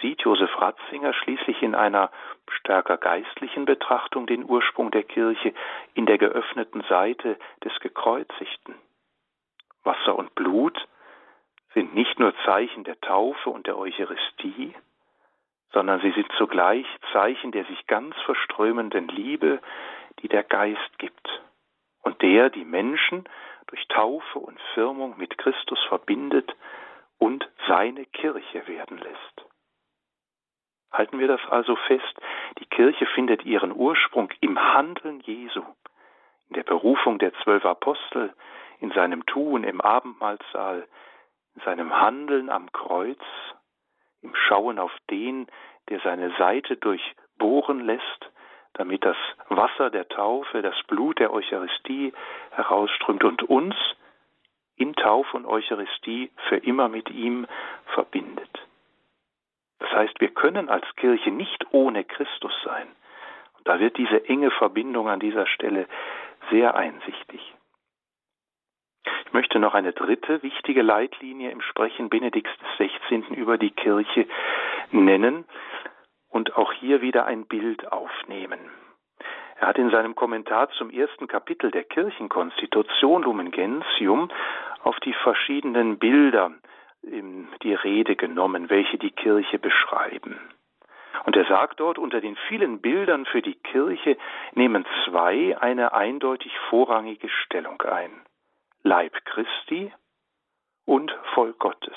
sieht 0.00 0.22
Josef 0.22 0.50
Ratzinger 0.60 1.12
schließlich 1.12 1.62
in 1.62 1.74
einer 1.74 2.10
stärker 2.48 2.96
geistlichen 2.96 3.64
Betrachtung 3.64 4.26
den 4.26 4.44
Ursprung 4.44 4.90
der 4.90 5.02
Kirche 5.02 5.54
in 5.94 6.06
der 6.06 6.18
geöffneten 6.18 6.82
Seite 6.88 7.38
des 7.64 7.72
Gekreuzigten. 7.80 8.74
Wasser 9.82 10.16
und 10.16 10.34
Blut 10.34 10.78
sind 11.74 11.94
nicht 11.94 12.18
nur 12.18 12.34
Zeichen 12.44 12.84
der 12.84 13.00
Taufe 13.00 13.50
und 13.50 13.66
der 13.66 13.76
Eucharistie, 13.76 14.74
sondern 15.72 16.00
sie 16.00 16.12
sind 16.12 16.30
zugleich 16.38 16.86
Zeichen 17.12 17.52
der 17.52 17.64
sich 17.64 17.86
ganz 17.86 18.14
verströmenden 18.24 19.08
Liebe, 19.08 19.60
die 20.20 20.28
der 20.28 20.44
Geist 20.44 20.98
gibt 20.98 21.42
und 22.02 22.22
der 22.22 22.50
die 22.50 22.64
Menschen 22.64 23.24
durch 23.66 23.86
Taufe 23.88 24.38
und 24.38 24.58
Firmung 24.74 25.18
mit 25.18 25.36
Christus 25.36 25.82
verbindet 25.88 26.54
und 27.18 27.48
seine 27.66 28.06
Kirche 28.06 28.66
werden 28.68 28.98
lässt. 28.98 29.53
Halten 30.94 31.18
wir 31.18 31.26
das 31.26 31.40
also 31.50 31.74
fest, 31.74 32.20
die 32.60 32.66
Kirche 32.66 33.04
findet 33.06 33.44
ihren 33.44 33.72
Ursprung 33.72 34.30
im 34.40 34.56
Handeln 34.58 35.18
Jesu, 35.20 35.62
in 36.48 36.54
der 36.54 36.62
Berufung 36.62 37.18
der 37.18 37.34
zwölf 37.42 37.64
Apostel, 37.64 38.32
in 38.78 38.92
seinem 38.92 39.26
Tun 39.26 39.64
im 39.64 39.80
Abendmahlsaal, 39.80 40.86
in 41.56 41.62
seinem 41.62 42.00
Handeln 42.00 42.48
am 42.48 42.70
Kreuz, 42.70 43.18
im 44.22 44.36
Schauen 44.36 44.78
auf 44.78 44.92
den, 45.10 45.48
der 45.88 45.98
seine 45.98 46.30
Seite 46.38 46.76
durchbohren 46.76 47.80
lässt, 47.80 48.30
damit 48.74 49.04
das 49.04 49.16
Wasser 49.48 49.90
der 49.90 50.08
Taufe, 50.08 50.62
das 50.62 50.80
Blut 50.86 51.18
der 51.18 51.32
Eucharistie 51.32 52.12
herausströmt 52.52 53.24
und 53.24 53.42
uns 53.42 53.74
in 54.76 54.94
Taufe 54.94 55.36
und 55.36 55.46
Eucharistie 55.46 56.30
für 56.48 56.56
immer 56.56 56.88
mit 56.88 57.10
ihm 57.10 57.48
verbindet. 57.94 58.64
Das 59.78 59.90
heißt, 59.90 60.20
wir 60.20 60.28
können 60.28 60.68
als 60.68 60.84
Kirche 60.96 61.30
nicht 61.30 61.66
ohne 61.72 62.04
Christus 62.04 62.52
sein. 62.64 62.88
Und 63.56 63.68
da 63.68 63.80
wird 63.80 63.96
diese 63.96 64.28
enge 64.28 64.50
Verbindung 64.50 65.08
an 65.08 65.20
dieser 65.20 65.46
Stelle 65.46 65.86
sehr 66.50 66.74
einsichtig. 66.74 67.54
Ich 69.26 69.32
möchte 69.32 69.58
noch 69.58 69.74
eine 69.74 69.92
dritte 69.92 70.42
wichtige 70.42 70.82
Leitlinie 70.82 71.50
im 71.50 71.60
Sprechen 71.60 72.08
Benedikts 72.08 72.52
16. 72.78 73.34
über 73.34 73.58
die 73.58 73.70
Kirche 73.70 74.26
nennen 74.90 75.44
und 76.30 76.56
auch 76.56 76.72
hier 76.72 77.02
wieder 77.02 77.26
ein 77.26 77.46
Bild 77.46 77.90
aufnehmen. 77.92 78.60
Er 79.56 79.68
hat 79.68 79.78
in 79.78 79.90
seinem 79.90 80.14
Kommentar 80.14 80.70
zum 80.70 80.90
ersten 80.90 81.26
Kapitel 81.26 81.70
der 81.70 81.84
Kirchenkonstitution 81.84 83.22
Lumen 83.22 83.50
Gentium 83.50 84.30
auf 84.82 84.98
die 85.00 85.14
verschiedenen 85.14 85.98
Bilder 85.98 86.52
die 87.62 87.74
Rede 87.74 88.16
genommen, 88.16 88.70
welche 88.70 88.98
die 88.98 89.10
Kirche 89.10 89.58
beschreiben. 89.58 90.38
Und 91.24 91.36
er 91.36 91.46
sagt 91.46 91.80
dort, 91.80 91.98
unter 91.98 92.20
den 92.20 92.36
vielen 92.48 92.80
Bildern 92.80 93.24
für 93.26 93.40
die 93.40 93.54
Kirche 93.54 94.16
nehmen 94.52 94.84
zwei 95.04 95.56
eine 95.58 95.92
eindeutig 95.92 96.52
vorrangige 96.68 97.28
Stellung 97.28 97.80
ein. 97.82 98.10
Leib 98.82 99.14
Christi 99.24 99.92
und 100.84 101.10
Volk 101.34 101.58
Gottes. 101.58 101.96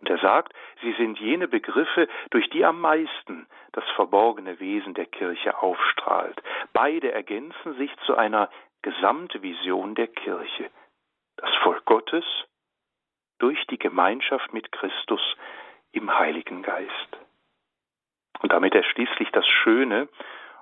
Und 0.00 0.10
er 0.10 0.18
sagt, 0.18 0.52
sie 0.82 0.92
sind 0.94 1.18
jene 1.20 1.46
Begriffe, 1.46 2.08
durch 2.30 2.50
die 2.50 2.64
am 2.64 2.80
meisten 2.80 3.46
das 3.70 3.84
verborgene 3.94 4.58
Wesen 4.58 4.94
der 4.94 5.06
Kirche 5.06 5.62
aufstrahlt. 5.62 6.42
Beide 6.72 7.12
ergänzen 7.12 7.74
sich 7.78 7.90
zu 8.04 8.16
einer 8.16 8.50
Gesamtvision 8.82 9.94
der 9.94 10.08
Kirche. 10.08 10.70
Das 11.36 11.54
Volk 11.62 11.84
Gottes 11.84 12.24
durch 13.42 13.66
die 13.66 13.78
Gemeinschaft 13.78 14.54
mit 14.54 14.70
Christus 14.70 15.20
im 15.90 16.16
Heiligen 16.16 16.62
Geist. 16.62 17.18
Und 18.40 18.52
damit 18.52 18.74
er 18.74 18.84
schließlich 18.84 19.30
das 19.32 19.46
schöne 19.46 20.08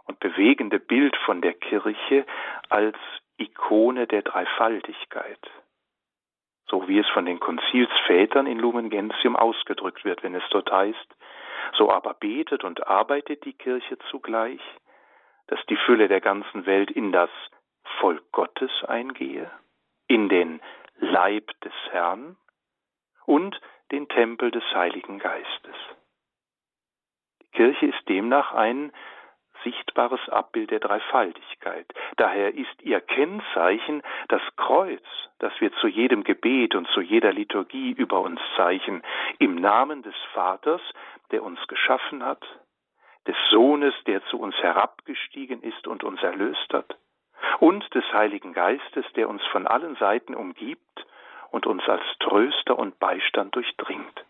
und 0.05 0.19
bewegende 0.19 0.81
Bild 0.81 1.15
von 1.25 1.43
der 1.43 1.53
Kirche 1.53 2.25
als 2.71 2.97
Ikone 3.37 4.07
der 4.07 4.23
Dreifaltigkeit, 4.23 5.39
so 6.69 6.89
wie 6.89 6.99
es 6.99 7.09
von 7.09 7.27
den 7.27 7.39
Konzilsvätern 7.39 8.47
in 8.47 8.59
Lumen 8.59 8.89
Gentium 8.89 9.37
ausgedrückt 9.37 10.05
wird, 10.05 10.23
wenn 10.23 10.35
es 10.35 10.45
dort 10.51 10.73
heißt, 10.73 11.17
so 11.77 11.91
aber 11.91 12.15
betet 12.15 12.65
und 12.65 12.87
arbeitet 12.87 13.45
die 13.45 13.53
Kirche 13.53 13.99
zugleich, 14.11 14.61
dass 15.49 15.61
die 15.67 15.77
Fülle 15.77 16.09
der 16.09 16.21
ganzen 16.21 16.65
Welt 16.65 16.91
in 16.91 17.13
das 17.13 17.31
Volk 17.99 18.33
Gottes 18.33 18.71
eingehe, 18.87 19.51
in 20.07 20.29
den 20.31 20.61
Leib 20.99 21.51
des 21.61 21.73
Herrn 21.91 22.37
und 23.31 23.61
den 23.93 24.09
Tempel 24.09 24.51
des 24.51 24.65
Heiligen 24.75 25.21
Geistes. 25.21 25.77
Die 27.43 27.51
Kirche 27.53 27.87
ist 27.87 28.09
demnach 28.09 28.53
ein 28.55 28.91
sichtbares 29.63 30.29
Abbild 30.29 30.73
der 30.73 30.81
Dreifaltigkeit. 30.81 31.87
Daher 32.17 32.53
ist 32.53 32.83
ihr 32.83 33.01
Kennzeichen 33.01 34.03
das 34.29 34.43
Kreuz, 34.57 35.05
das 35.39 35.53
wir 35.61 35.73
zu 35.75 35.87
jedem 35.87 36.25
Gebet 36.25 36.75
und 36.75 36.89
zu 36.89 37.01
jeder 37.01 37.33
Liturgie 37.33 37.93
über 37.93 38.21
uns 38.21 38.41
zeichnen, 38.57 39.03
im 39.39 39.55
Namen 39.55 40.03
des 40.03 40.17
Vaters, 40.33 40.83
der 41.31 41.45
uns 41.45 41.65
geschaffen 41.69 42.25
hat, 42.25 42.45
des 43.29 43.37
Sohnes, 43.51 43.95
der 44.09 44.25
zu 44.25 44.41
uns 44.41 44.57
herabgestiegen 44.57 45.63
ist 45.63 45.87
und 45.87 46.03
uns 46.03 46.21
erlöst 46.21 46.73
hat, 46.73 46.99
und 47.61 47.95
des 47.95 48.05
Heiligen 48.13 48.55
Geistes, 48.55 49.05
der 49.15 49.29
uns 49.29 49.45
von 49.53 49.69
allen 49.69 49.95
Seiten 49.97 50.35
umgibt 50.35 51.07
und 51.51 51.67
uns 51.67 51.89
als 51.89 52.03
Tröster 52.21 52.79
und 52.79 52.99
Beistand 52.99 53.55
durchdringt. 53.55 54.25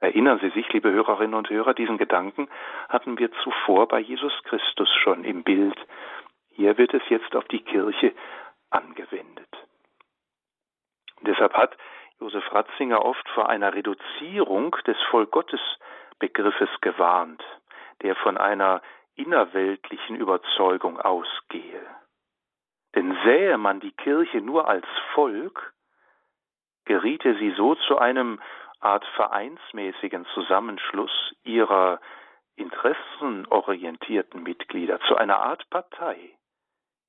Erinnern 0.00 0.38
Sie 0.40 0.50
sich, 0.50 0.70
liebe 0.72 0.90
Hörerinnen 0.92 1.34
und 1.34 1.48
Hörer, 1.48 1.74
diesen 1.74 1.98
Gedanken 1.98 2.48
hatten 2.88 3.18
wir 3.18 3.32
zuvor 3.42 3.88
bei 3.88 4.00
Jesus 4.00 4.32
Christus 4.44 4.92
schon 5.02 5.24
im 5.24 5.42
Bild. 5.44 5.78
Hier 6.50 6.76
wird 6.76 6.94
es 6.94 7.02
jetzt 7.08 7.34
auf 7.34 7.44
die 7.46 7.62
Kirche 7.62 8.12
angewendet. 8.70 9.48
Deshalb 11.22 11.54
hat 11.54 11.76
Josef 12.20 12.52
Ratzinger 12.52 13.04
oft 13.04 13.28
vor 13.30 13.48
einer 13.48 13.74
Reduzierung 13.74 14.76
des 14.86 14.96
Vollgottesbegriffes 15.10 16.70
gewarnt, 16.80 17.42
der 18.02 18.14
von 18.16 18.36
einer 18.36 18.82
innerweltlichen 19.16 20.16
Überzeugung 20.16 21.00
ausgehe. 21.00 21.86
Denn 22.94 23.16
sähe 23.24 23.58
man 23.58 23.80
die 23.80 23.92
Kirche 23.92 24.40
nur 24.40 24.68
als 24.68 24.86
Volk, 25.14 25.73
geriete 26.84 27.36
sie 27.38 27.52
so 27.52 27.74
zu 27.74 27.98
einem 27.98 28.40
Art 28.80 29.04
vereinsmäßigen 29.16 30.26
Zusammenschluss 30.34 31.34
ihrer 31.44 32.00
interessenorientierten 32.56 34.42
Mitglieder, 34.42 35.00
zu 35.08 35.16
einer 35.16 35.38
Art 35.38 35.68
Partei, 35.70 36.16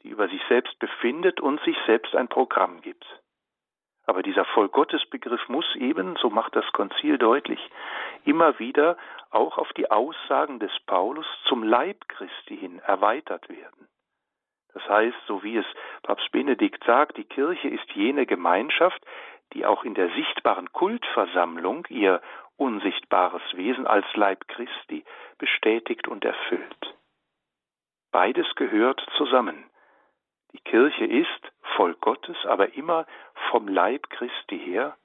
die 0.01 0.09
über 0.09 0.27
sich 0.27 0.41
selbst 0.47 0.77
befindet 0.79 1.41
und 1.41 1.61
sich 1.61 1.77
selbst 1.85 2.15
ein 2.15 2.27
Programm 2.27 2.81
gibt. 2.81 3.05
Aber 4.07 4.21
dieser 4.21 4.45
Vollgottesbegriff 4.45 5.49
muss 5.49 5.75
eben, 5.75 6.15
so 6.17 6.29
macht 6.29 6.55
das 6.55 6.65
Konzil 6.73 7.17
deutlich, 7.17 7.59
immer 8.23 8.59
wieder 8.59 8.97
auch 9.31 9.57
auf 9.57 9.73
die 9.73 9.89
Aussagen 9.89 10.59
des 10.59 10.71
Paulus 10.85 11.25
zum 11.47 11.63
Leib 11.63 12.07
Christi 12.07 12.57
hin 12.57 12.79
erweitert 12.79 13.49
werden. 13.49 13.87
Das 14.73 14.87
heißt, 14.89 15.17
so 15.25 15.41
wie 15.41 15.57
es 15.57 15.65
Papst 16.03 16.31
Benedikt 16.31 16.83
sagt, 16.83 17.17
die 17.17 17.23
Kirche 17.23 17.69
ist 17.69 17.89
jene 17.93 18.25
Gemeinschaft, 18.25 19.01
die 19.53 19.65
auch 19.65 19.83
in 19.83 19.93
der 19.93 20.09
sichtbaren 20.09 20.71
Kultversammlung 20.71 21.85
ihr 21.89 22.21
unsichtbares 22.57 23.43
Wesen 23.53 23.87
als 23.87 24.05
Leib 24.15 24.47
Christi 24.47 25.03
bestätigt 25.37 26.07
und 26.07 26.23
erfüllt. 26.23 26.95
Beides 28.11 28.47
gehört 28.55 29.05
zusammen. 29.17 29.69
Die 30.53 30.59
Kirche 30.59 31.05
ist 31.05 31.51
Volk 31.75 31.99
Gottes, 31.99 32.37
aber 32.45 32.75
immer 32.75 33.05
vom 33.51 33.67
Leib 33.67 34.09
Christi 34.09 34.57
her 34.57 34.95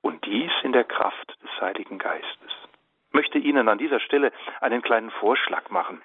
und 0.00 0.24
dies 0.26 0.50
in 0.62 0.72
der 0.72 0.84
Kraft 0.84 1.36
des 1.42 1.60
Heiligen 1.60 1.98
Geistes. 1.98 2.52
Ich 3.08 3.14
möchte 3.14 3.38
Ihnen 3.38 3.68
an 3.68 3.78
dieser 3.78 4.00
Stelle 4.00 4.32
einen 4.60 4.82
kleinen 4.82 5.10
Vorschlag 5.12 5.70
machen. 5.70 6.02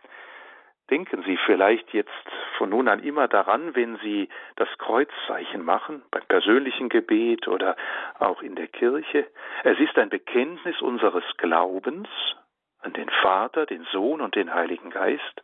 Denken 0.94 1.24
Sie 1.24 1.38
vielleicht 1.38 1.92
jetzt 1.92 2.12
von 2.60 2.70
nun 2.70 2.88
an 2.88 3.00
immer 3.00 3.28
daran, 3.28 3.74
wenn 3.74 3.98
Sie 4.04 4.30
das 4.58 4.70
Kreuzzeichen 4.78 5.66
machen, 5.66 6.04
beim 6.12 6.24
persönlichen 6.28 6.88
Gebet 6.88 7.48
oder 7.48 7.76
auch 8.20 8.44
in 8.44 8.54
der 8.54 8.68
Kirche. 8.68 9.28
Es 9.64 9.80
ist 9.80 9.98
ein 9.98 10.10
Bekenntnis 10.10 10.80
unseres 10.84 11.24
Glaubens 11.38 12.08
an 12.78 12.94
den 12.94 13.10
Vater, 13.24 13.66
den 13.66 13.88
Sohn 13.92 14.22
und 14.22 14.36
den 14.36 14.54
Heiligen 14.54 14.92
Geist, 14.92 15.44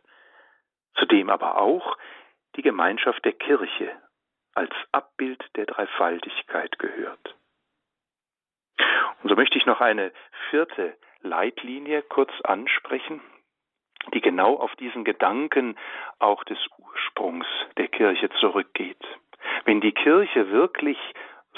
zudem 0.94 1.28
aber 1.28 1.60
auch 1.60 1.98
die 2.54 2.62
Gemeinschaft 2.62 3.24
der 3.24 3.32
Kirche 3.32 3.90
als 4.54 4.70
Abbild 4.92 5.44
der 5.56 5.66
Dreifaltigkeit 5.66 6.78
gehört. 6.78 7.34
Und 9.24 9.30
so 9.30 9.34
möchte 9.34 9.58
ich 9.58 9.66
noch 9.66 9.80
eine 9.80 10.12
vierte 10.50 10.96
Leitlinie 11.22 12.02
kurz 12.02 12.30
ansprechen, 12.44 13.20
die 14.14 14.20
genau 14.20 14.56
auf 14.56 14.74
diesen 14.76 15.04
Gedanken 15.04 15.76
auch 16.18 16.44
des 16.44 16.58
Ursprungs 16.78 17.46
der 17.76 17.88
Kirche 17.88 18.30
zurückgeht. 18.40 19.04
Wenn 19.64 19.80
die 19.80 19.92
Kirche 19.92 20.50
wirklich 20.50 20.98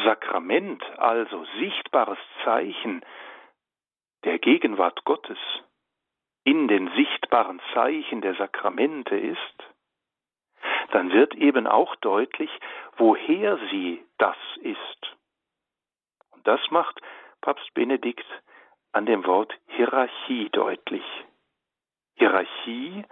Sakrament, 0.05 0.83
also 0.99 1.45
sichtbares 1.59 2.19
Zeichen 2.45 3.05
der 4.25 4.39
Gegenwart 4.39 5.05
Gottes 5.05 5.39
in 6.45 6.67
den 6.69 6.91
sichtbaren 6.97 7.61
Zeichen 7.73 8.21
der 8.21 8.35
Sakramente 8.35 9.17
ist, 9.17 9.39
dann 10.91 11.13
wird 11.13 11.35
eben 11.35 11.67
auch 11.67 11.95
deutlich, 11.97 12.51
woher 12.97 13.59
sie 13.71 14.05
das 14.19 14.37
ist. 14.61 15.17
Und 16.31 16.47
das 16.47 16.61
macht 16.71 17.01
Papst 17.41 17.73
Benedikt 17.75 18.27
an 18.93 19.07
dem 19.07 19.25
Wort 19.27 19.53
Hierarchie 19.69 20.49
deutlich. 20.51 21.05
Hierarchie 22.23 23.05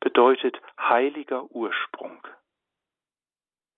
bedeutet 0.00 0.58
heiliger 0.80 1.44
Ursprung. 1.50 2.16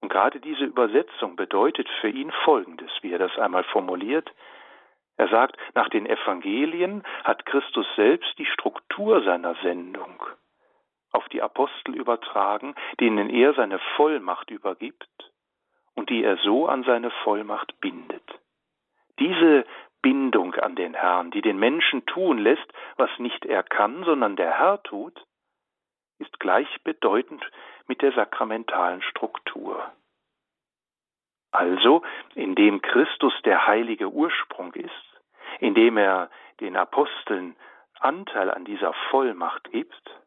Und 0.00 0.10
gerade 0.10 0.38
diese 0.38 0.62
Übersetzung 0.62 1.34
bedeutet 1.34 1.88
für 2.00 2.08
ihn 2.08 2.30
Folgendes, 2.44 2.92
wie 3.00 3.10
er 3.10 3.18
das 3.18 3.36
einmal 3.36 3.64
formuliert. 3.64 4.30
Er 5.16 5.26
sagt, 5.26 5.56
nach 5.74 5.88
den 5.88 6.06
Evangelien 6.06 7.02
hat 7.24 7.46
Christus 7.46 7.84
selbst 7.96 8.32
die 8.38 8.46
Struktur 8.46 9.24
seiner 9.24 9.56
Sendung 9.56 10.22
auf 11.10 11.28
die 11.30 11.42
Apostel 11.42 11.96
übertragen, 11.96 12.76
denen 13.00 13.28
er 13.28 13.54
seine 13.54 13.80
Vollmacht 13.96 14.52
übergibt 14.52 15.32
und 15.96 16.10
die 16.10 16.22
er 16.22 16.36
so 16.36 16.68
an 16.68 16.84
seine 16.84 17.10
Vollmacht 17.24 17.80
bindet. 17.80 18.38
Diese 19.18 19.64
Bindung 20.06 20.54
an 20.54 20.76
den 20.76 20.94
Herrn, 20.94 21.32
die 21.32 21.42
den 21.42 21.58
Menschen 21.58 22.06
tun 22.06 22.38
lässt, 22.38 22.72
was 22.96 23.10
nicht 23.18 23.44
er 23.44 23.64
kann, 23.64 24.04
sondern 24.04 24.36
der 24.36 24.56
Herr 24.56 24.80
tut, 24.84 25.26
ist 26.20 26.38
gleichbedeutend 26.38 27.44
mit 27.88 28.02
der 28.02 28.12
sakramentalen 28.12 29.02
Struktur. 29.02 29.90
Also, 31.50 32.02
indem 32.36 32.82
Christus 32.82 33.34
der 33.44 33.66
heilige 33.66 34.08
Ursprung 34.08 34.72
ist, 34.74 35.22
indem 35.58 35.96
er 35.96 36.30
den 36.60 36.76
Aposteln 36.76 37.56
Anteil 37.98 38.52
an 38.52 38.64
dieser 38.64 38.92
Vollmacht 39.10 39.72
gibt, 39.72 40.20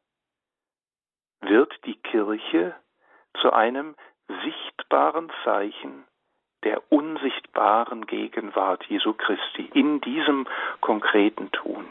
wird 1.39 1.73
die 1.85 1.95
Kirche 2.01 2.75
zu 3.39 3.53
einem 3.53 3.95
sichtbaren 4.43 5.31
Zeichen 5.45 6.03
der 6.63 6.81
unsichtbaren 6.91 8.05
Gegenwart 8.05 8.83
Jesu 8.85 9.13
Christi 9.13 9.69
in 9.73 10.01
diesem 10.01 10.47
konkreten 10.81 11.51
Tun. 11.51 11.85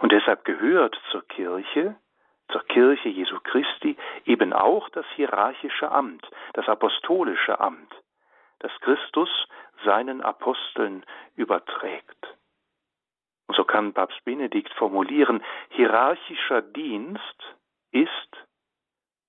Und 0.00 0.12
deshalb 0.12 0.44
gehört 0.44 0.98
zur 1.10 1.26
Kirche, 1.26 1.96
zur 2.50 2.64
Kirche 2.64 3.08
Jesu 3.08 3.38
Christi 3.40 3.96
eben 4.24 4.52
auch 4.52 4.88
das 4.90 5.06
hierarchische 5.16 5.90
Amt, 5.90 6.28
das 6.52 6.68
apostolische 6.68 7.58
Amt, 7.58 7.92
das 8.60 8.72
Christus 8.80 9.30
seinen 9.84 10.22
Aposteln 10.22 11.04
überträgt. 11.36 12.36
Und 13.46 13.56
so 13.56 13.64
kann 13.64 13.92
Papst 13.92 14.24
Benedikt 14.24 14.72
formulieren, 14.74 15.42
hierarchischer 15.70 16.62
Dienst 16.62 17.56
ist 17.90 18.08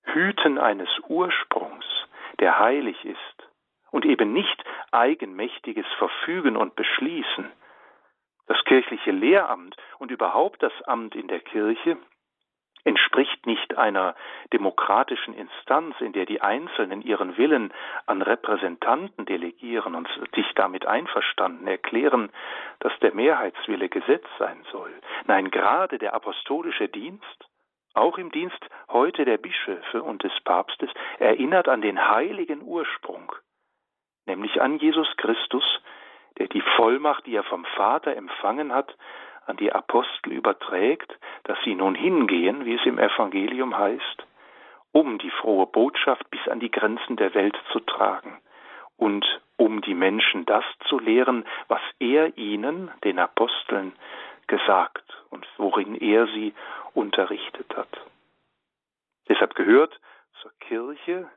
Hüten 0.04 0.58
eines 0.58 0.88
Ursprungs, 1.08 1.84
der 2.38 2.58
heilig 2.58 3.04
ist 3.04 3.45
und 3.90 4.04
eben 4.04 4.32
nicht 4.32 4.64
eigenmächtiges 4.92 5.86
Verfügen 5.98 6.56
und 6.56 6.74
Beschließen. 6.76 7.50
Das 8.46 8.62
kirchliche 8.64 9.10
Lehramt 9.10 9.76
und 9.98 10.10
überhaupt 10.10 10.62
das 10.62 10.72
Amt 10.82 11.14
in 11.14 11.28
der 11.28 11.40
Kirche 11.40 11.96
entspricht 12.84 13.46
nicht 13.46 13.76
einer 13.76 14.14
demokratischen 14.52 15.34
Instanz, 15.34 15.96
in 16.00 16.12
der 16.12 16.24
die 16.24 16.40
Einzelnen 16.40 17.02
ihren 17.02 17.36
Willen 17.36 17.72
an 18.06 18.22
Repräsentanten 18.22 19.26
delegieren 19.26 19.96
und 19.96 20.08
sich 20.36 20.46
damit 20.54 20.86
einverstanden 20.86 21.66
erklären, 21.66 22.30
dass 22.78 22.92
der 23.00 23.12
Mehrheitswille 23.12 23.88
Gesetz 23.88 24.24
sein 24.38 24.64
soll. 24.70 24.92
Nein, 25.26 25.50
gerade 25.50 25.98
der 25.98 26.14
apostolische 26.14 26.88
Dienst 26.88 27.48
auch 27.96 28.18
im 28.18 28.30
Dienst 28.30 28.58
heute 28.90 29.24
der 29.24 29.38
Bischöfe 29.38 30.02
und 30.02 30.22
des 30.22 30.32
Papstes, 30.44 30.90
erinnert 31.18 31.66
an 31.66 31.80
den 31.80 32.08
heiligen 32.08 32.62
Ursprung, 32.62 33.32
nämlich 34.26 34.60
an 34.60 34.78
Jesus 34.78 35.08
Christus, 35.16 35.64
der 36.38 36.48
die 36.48 36.62
Vollmacht, 36.76 37.26
die 37.26 37.34
er 37.34 37.44
vom 37.44 37.64
Vater 37.76 38.16
empfangen 38.16 38.72
hat, 38.72 38.94
an 39.46 39.56
die 39.56 39.72
Apostel 39.72 40.32
überträgt, 40.32 41.16
dass 41.44 41.58
sie 41.64 41.74
nun 41.74 41.94
hingehen, 41.94 42.64
wie 42.64 42.74
es 42.74 42.84
im 42.84 42.98
Evangelium 42.98 43.76
heißt, 43.76 44.26
um 44.92 45.18
die 45.18 45.30
frohe 45.30 45.66
Botschaft 45.66 46.28
bis 46.30 46.46
an 46.48 46.60
die 46.60 46.70
Grenzen 46.70 47.16
der 47.16 47.34
Welt 47.34 47.56
zu 47.72 47.80
tragen 47.80 48.38
und 48.96 49.24
um 49.56 49.80
die 49.82 49.94
Menschen 49.94 50.44
das 50.46 50.64
zu 50.88 50.98
lehren, 50.98 51.46
was 51.68 51.80
er 51.98 52.36
ihnen, 52.36 52.90
den 53.04 53.18
Aposteln, 53.18 53.92
gesagt 54.46 55.04
und 55.30 55.46
worin 55.56 55.94
er 55.94 56.26
sie 56.28 56.54
unterrichtet 56.94 57.76
hat. 57.76 57.88
Deshalb 59.28 59.54
gehört 59.54 59.98
zur 60.40 60.52
Kirche 60.60 61.28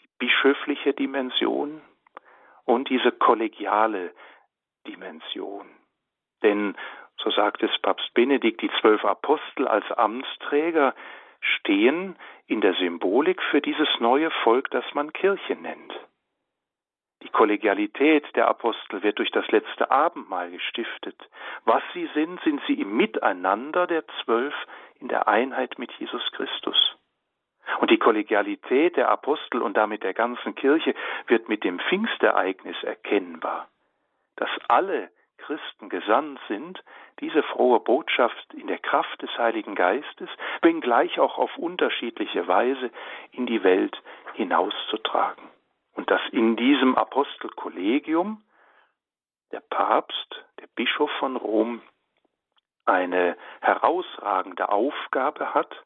die 0.00 0.08
bischöfliche 0.18 0.92
Dimension 0.92 1.80
und 2.68 2.90
diese 2.90 3.12
kollegiale 3.12 4.12
Dimension. 4.86 5.66
Denn, 6.42 6.76
so 7.16 7.30
sagt 7.30 7.62
es 7.62 7.70
Papst 7.80 8.12
Benedikt, 8.12 8.60
die 8.60 8.70
zwölf 8.80 9.04
Apostel 9.04 9.66
als 9.66 9.90
Amtsträger 9.92 10.94
stehen 11.40 12.16
in 12.46 12.60
der 12.60 12.74
Symbolik 12.74 13.42
für 13.50 13.62
dieses 13.62 13.88
neue 14.00 14.30
Volk, 14.44 14.70
das 14.70 14.84
man 14.92 15.14
Kirche 15.14 15.56
nennt. 15.56 15.94
Die 17.22 17.30
Kollegialität 17.30 18.24
der 18.36 18.48
Apostel 18.48 19.02
wird 19.02 19.18
durch 19.18 19.30
das 19.30 19.48
letzte 19.48 19.90
Abendmahl 19.90 20.50
gestiftet. 20.50 21.18
Was 21.64 21.82
sie 21.94 22.08
sind, 22.12 22.38
sind 22.42 22.60
sie 22.66 22.74
im 22.74 22.96
Miteinander 22.96 23.86
der 23.86 24.04
Zwölf 24.22 24.54
in 25.00 25.08
der 25.08 25.26
Einheit 25.26 25.78
mit 25.78 25.90
Jesus 25.92 26.22
Christus. 26.32 26.97
Und 27.80 27.90
die 27.90 27.98
Kollegialität 27.98 28.96
der 28.96 29.10
Apostel 29.10 29.62
und 29.62 29.76
damit 29.76 30.02
der 30.02 30.14
ganzen 30.14 30.54
Kirche 30.54 30.94
wird 31.26 31.48
mit 31.48 31.64
dem 31.64 31.78
Pfingstereignis 31.78 32.76
erkennbar, 32.82 33.68
dass 34.36 34.50
alle 34.68 35.10
Christen 35.38 35.88
gesandt 35.88 36.40
sind, 36.48 36.82
diese 37.20 37.42
frohe 37.42 37.80
Botschaft 37.80 38.52
in 38.54 38.66
der 38.66 38.78
Kraft 38.78 39.22
des 39.22 39.30
Heiligen 39.38 39.74
Geistes, 39.74 40.28
wenngleich 40.62 41.18
auch 41.20 41.38
auf 41.38 41.56
unterschiedliche 41.56 42.46
Weise 42.46 42.90
in 43.32 43.46
die 43.46 43.62
Welt 43.62 43.96
hinauszutragen. 44.34 45.44
Und 45.94 46.10
dass 46.10 46.20
in 46.32 46.56
diesem 46.56 46.96
Apostelkollegium 46.96 48.42
der 49.52 49.60
Papst, 49.60 50.44
der 50.60 50.66
Bischof 50.74 51.10
von 51.18 51.36
Rom, 51.36 51.82
eine 52.84 53.36
herausragende 53.60 54.68
Aufgabe 54.70 55.54
hat, 55.54 55.84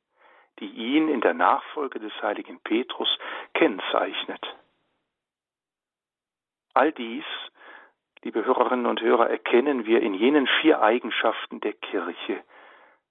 die 0.61 0.69
ihn 0.69 1.09
in 1.09 1.21
der 1.21 1.35
Nachfolge 1.35 1.99
des 1.99 2.13
heiligen 2.23 2.61
Petrus 2.61 3.09
kennzeichnet. 3.55 4.57
All 6.75 6.93
dies, 6.93 7.25
liebe 8.23 8.45
Hörerinnen 8.45 8.87
und 8.87 9.01
Hörer, 9.01 9.29
erkennen 9.29 9.85
wir 9.85 10.01
in 10.01 10.15
jenen 10.15 10.47
vier 10.61 10.81
Eigenschaften 10.81 11.61
der 11.61 11.75
Kirche, 11.75 12.43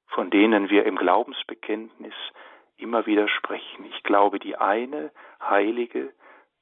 von 0.08 0.30
denen 0.30 0.70
wir 0.70 0.86
im 0.86 0.96
Glaubensbekenntnis 0.96 2.16
immer 2.78 3.06
wieder 3.06 3.28
sprechen. 3.28 3.86
Ich 3.86 4.04
glaube 4.04 4.40
die 4.40 4.58
eine 4.58 5.12
heilige, 5.42 6.14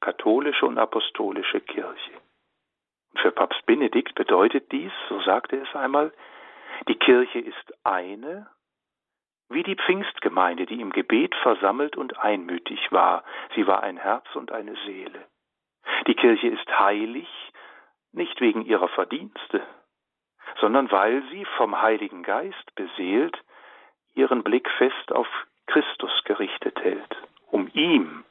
katholische 0.02 0.66
und 0.66 0.78
apostolische 0.78 1.62
Kirche. 1.62 2.12
Und 3.12 3.20
für 3.22 3.32
Papst 3.32 3.66
Benedikt 3.66 4.16
bedeutet 4.16 4.72
dies, 4.72 4.92
so 5.08 5.22
sagte 5.22 5.58
er 5.58 5.64
es 5.64 5.76
einmal, 5.76 6.12
die 6.88 6.96
Kirche 6.96 7.40
ist 7.40 7.74
eine, 7.84 8.48
wie 9.50 9.64
die 9.64 9.76
Pfingstgemeinde, 9.76 10.66
die 10.66 10.80
im 10.80 10.92
Gebet 10.92 11.36
versammelt 11.36 11.98
und 11.98 12.20
einmütig 12.20 12.92
war. 12.92 13.24
Sie 13.56 13.66
war 13.68 13.84
ein 13.84 13.98
Herz 13.98 14.26
und 14.36 14.52
eine 14.52 14.76
Seele. 14.86 15.26
Die 16.08 16.16
Kirche 16.16 16.48
ist 16.48 16.80
heilig, 16.80 17.28
nicht 18.12 18.40
wegen 18.42 18.64
ihrer 18.64 18.90
Verdienste, 18.90 19.62
sondern 20.60 20.92
weil 20.92 21.24
sie 21.32 21.46
vom 21.58 21.82
Heiligen 21.82 22.24
Geist 22.24 22.76
beseelt 22.76 23.38
ihren 24.16 24.44
Blick 24.44 24.70
fest 24.78 25.12
auf 25.12 25.28
Christus 25.68 26.12
gerichtet 26.26 26.80
hält, 26.80 27.16
um 27.52 27.70
ihm 27.74 28.26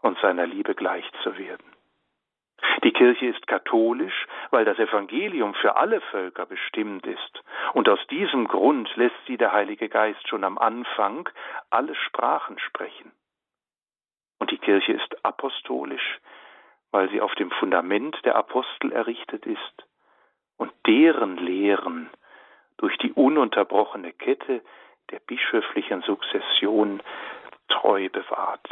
und 0.00 0.18
seiner 0.18 0.46
Liebe 0.46 0.74
gleich 0.74 1.08
zu 1.22 1.38
werden. 1.38 1.64
Die 2.84 2.92
Kirche 2.92 3.26
ist 3.26 3.46
katholisch, 3.46 4.26
weil 4.50 4.64
das 4.64 4.78
Evangelium 4.78 5.54
für 5.54 5.76
alle 5.76 6.00
Völker 6.00 6.46
bestimmt 6.46 7.06
ist, 7.06 7.42
und 7.74 7.88
aus 7.88 8.04
diesem 8.08 8.48
Grund 8.48 8.94
lässt 8.96 9.14
sie 9.26 9.36
der 9.36 9.52
Heilige 9.52 9.88
Geist 9.88 10.26
schon 10.28 10.44
am 10.44 10.58
Anfang 10.58 11.28
alle 11.70 11.94
Sprachen 11.94 12.58
sprechen. 12.58 13.12
Und 14.38 14.50
die 14.50 14.58
Kirche 14.58 14.92
ist 14.92 15.24
apostolisch, 15.24 16.18
weil 16.90 17.08
sie 17.10 17.20
auf 17.20 17.34
dem 17.36 17.50
Fundament 17.52 18.16
der 18.24 18.36
Apostel 18.36 18.92
errichtet 18.92 19.46
ist 19.46 19.86
und 20.56 20.72
deren 20.86 21.36
Lehren 21.36 22.10
durch 22.78 22.96
die 22.98 23.12
ununterbrochene 23.12 24.12
Kette 24.12 24.62
der 25.10 25.20
bischöflichen 25.20 26.02
Sukzession 26.02 27.00
treu 27.68 28.08
bewahrt. 28.08 28.68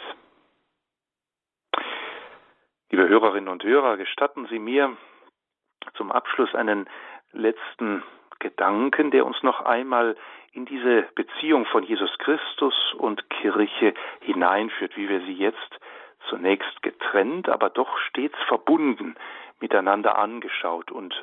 Liebe 2.93 3.09
Hörerinnen 3.09 3.49
und 3.49 3.63
Hörer, 3.63 3.97
gestatten 3.97 4.49
Sie 4.51 4.59
mir 4.59 4.97
zum 5.95 6.11
Abschluss 6.11 6.57
einen 6.57 6.89
letzten 7.31 8.03
Gedanken, 8.41 9.13
der 9.13 9.25
uns 9.27 9.41
noch 9.45 9.61
einmal 9.61 10.17
in 10.53 10.67
diese 10.67 11.03
Beziehung 11.15 11.67
von 11.67 11.85
Jesus 11.85 12.11
Christus 12.19 12.75
und 12.95 13.31
Kirche 13.31 13.95
hineinführt, 14.23 14.97
wie 14.97 15.09
wir 15.09 15.21
sie 15.21 15.35
jetzt 15.35 15.79
zunächst 16.29 16.83
getrennt, 16.83 17.49
aber 17.49 17.71
doch 17.71 17.97
stets 18.09 18.37
verbunden 18.49 19.15
miteinander 19.61 20.19
angeschaut 20.19 20.91
und 20.91 21.15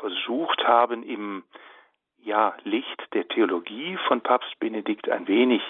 versucht 0.00 0.66
haben, 0.66 1.04
im 1.04 1.44
ja, 2.18 2.56
Licht 2.64 3.14
der 3.14 3.28
Theologie 3.28 3.96
von 4.08 4.22
Papst 4.22 4.58
Benedikt 4.58 5.08
ein 5.08 5.28
wenig 5.28 5.62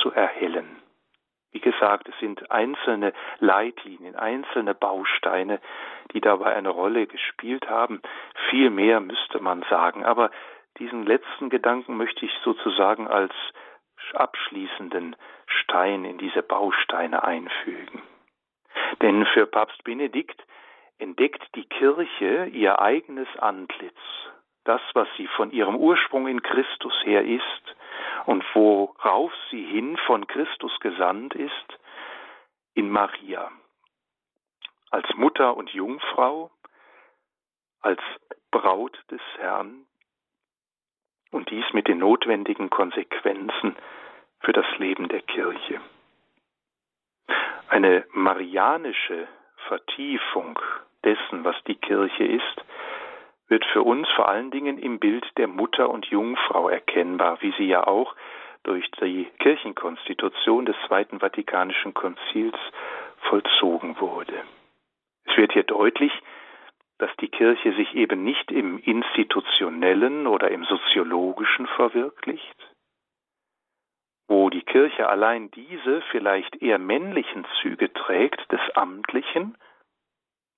zu 0.00 0.12
erhellen. 0.12 0.83
Wie 1.54 1.60
gesagt, 1.60 2.08
es 2.08 2.18
sind 2.18 2.50
einzelne 2.50 3.12
Leitlinien, 3.38 4.16
einzelne 4.16 4.74
Bausteine, 4.74 5.60
die 6.12 6.20
dabei 6.20 6.56
eine 6.56 6.70
Rolle 6.70 7.06
gespielt 7.06 7.70
haben. 7.70 8.02
Viel 8.50 8.70
mehr 8.70 8.98
müsste 8.98 9.38
man 9.38 9.64
sagen. 9.70 10.04
Aber 10.04 10.32
diesen 10.78 11.06
letzten 11.06 11.50
Gedanken 11.50 11.96
möchte 11.96 12.26
ich 12.26 12.32
sozusagen 12.42 13.06
als 13.06 13.32
abschließenden 14.14 15.14
Stein 15.46 16.04
in 16.04 16.18
diese 16.18 16.42
Bausteine 16.42 17.22
einfügen. 17.22 18.02
Denn 19.00 19.24
für 19.26 19.46
Papst 19.46 19.84
Benedikt 19.84 20.44
entdeckt 20.98 21.42
die 21.54 21.66
Kirche 21.66 22.46
ihr 22.46 22.80
eigenes 22.80 23.28
Antlitz, 23.38 24.00
das, 24.64 24.80
was 24.94 25.08
sie 25.16 25.26
von 25.28 25.50
ihrem 25.50 25.76
Ursprung 25.76 26.26
in 26.26 26.42
Christus 26.42 26.94
her 27.04 27.24
ist, 27.24 27.76
und 28.26 28.44
worauf 28.54 29.32
sie 29.50 29.64
hin 29.64 29.96
von 30.06 30.26
Christus 30.26 30.72
gesandt 30.80 31.34
ist, 31.34 31.78
in 32.74 32.90
Maria. 32.90 33.50
Als 34.90 35.06
Mutter 35.14 35.56
und 35.56 35.70
Jungfrau, 35.70 36.50
als 37.80 38.00
Braut 38.50 38.98
des 39.10 39.20
Herrn 39.36 39.84
und 41.30 41.50
dies 41.50 41.64
mit 41.72 41.88
den 41.88 41.98
notwendigen 41.98 42.70
Konsequenzen 42.70 43.76
für 44.40 44.52
das 44.52 44.66
Leben 44.78 45.08
der 45.08 45.22
Kirche. 45.22 45.80
Eine 47.68 48.06
marianische 48.12 49.26
Vertiefung 49.68 50.58
dessen, 51.02 51.44
was 51.44 51.56
die 51.66 51.74
Kirche 51.74 52.24
ist, 52.24 52.64
wird 53.48 53.64
für 53.66 53.82
uns 53.82 54.08
vor 54.10 54.28
allen 54.28 54.50
Dingen 54.50 54.78
im 54.78 54.98
Bild 54.98 55.24
der 55.36 55.48
Mutter 55.48 55.90
und 55.90 56.06
Jungfrau 56.06 56.68
erkennbar, 56.68 57.40
wie 57.42 57.52
sie 57.58 57.66
ja 57.66 57.86
auch 57.86 58.14
durch 58.62 58.90
die 58.92 59.26
Kirchenkonstitution 59.38 60.64
des 60.64 60.76
Zweiten 60.86 61.20
Vatikanischen 61.20 61.92
Konzils 61.92 62.56
vollzogen 63.28 64.00
wurde. 64.00 64.42
Es 65.24 65.36
wird 65.36 65.52
hier 65.52 65.64
deutlich, 65.64 66.12
dass 66.98 67.10
die 67.20 67.28
Kirche 67.28 67.74
sich 67.74 67.94
eben 67.94 68.24
nicht 68.24 68.50
im 68.50 68.78
institutionellen 68.78 70.26
oder 70.26 70.50
im 70.50 70.64
soziologischen 70.64 71.66
verwirklicht, 71.66 72.56
wo 74.28 74.48
die 74.48 74.62
Kirche 74.62 75.08
allein 75.08 75.50
diese 75.50 76.00
vielleicht 76.10 76.62
eher 76.62 76.78
männlichen 76.78 77.44
Züge 77.60 77.92
trägt 77.92 78.50
des 78.50 78.60
Amtlichen, 78.74 79.58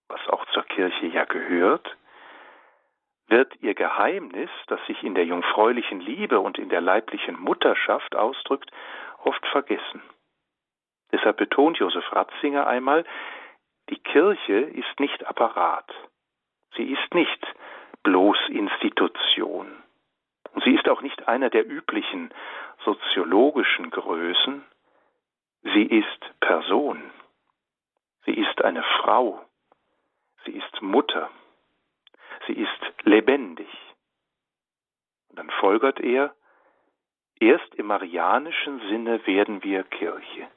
was 0.09 0.21
auch 0.29 0.45
zur 0.53 0.63
Kirche 0.65 1.07
ja 1.07 1.25
gehört, 1.25 1.97
wird 3.29 3.53
ihr 3.61 3.75
Geheimnis, 3.75 4.51
das 4.69 4.85
sich 4.87 5.03
in 5.03 5.15
der 5.15 5.25
jungfräulichen 5.25 6.01
Liebe 6.01 6.41
und 6.41 6.59
in 6.59 6.69
der 6.69 6.81
leiblichen 6.81 7.39
Mutterschaft 7.39 8.15
ausdrückt, 8.15 8.71
oft 9.25 9.45
vergessen. 9.47 10.03
Deshalb 11.13 11.37
betont 11.37 11.79
Josef 11.79 12.05
Ratzinger 12.13 12.67
einmal, 12.67 13.05
die 13.91 13.99
Kirche 13.99 14.59
ist 14.59 15.01
nicht 15.01 15.27
Apparat. 15.27 15.91
Sie 16.77 16.85
ist 16.85 17.15
nicht 17.15 17.47
bloß 18.03 18.37
Institution. 18.49 19.73
Und 20.53 20.65
sie 20.65 20.75
ist 20.75 20.89
auch 20.89 21.03
nicht 21.03 21.29
einer 21.29 21.51
der 21.51 21.67
üblichen 21.67 22.33
soziologischen 22.85 23.91
Größen, 23.91 24.65
sie 25.63 25.83
ist 25.83 26.41
Person. 26.41 27.03
Sie 28.25 28.35
ist 28.35 28.63
eine 28.65 28.83
Frau. 28.83 29.45
Sie 30.45 30.53
ist 30.53 30.83
Mutter. 30.83 31.31
Sie 32.47 32.55
ist 32.55 33.05
lebendig. 33.05 33.69
Und 35.29 35.39
dann 35.39 35.51
folgert 35.51 36.01
er, 36.01 36.35
erst 37.41 37.75
im 37.75 37.87
marianischen 37.87 38.81
Sinne 38.89 39.27
werden 39.27 39.63
wir 39.63 39.83
Kirche. 39.85 40.49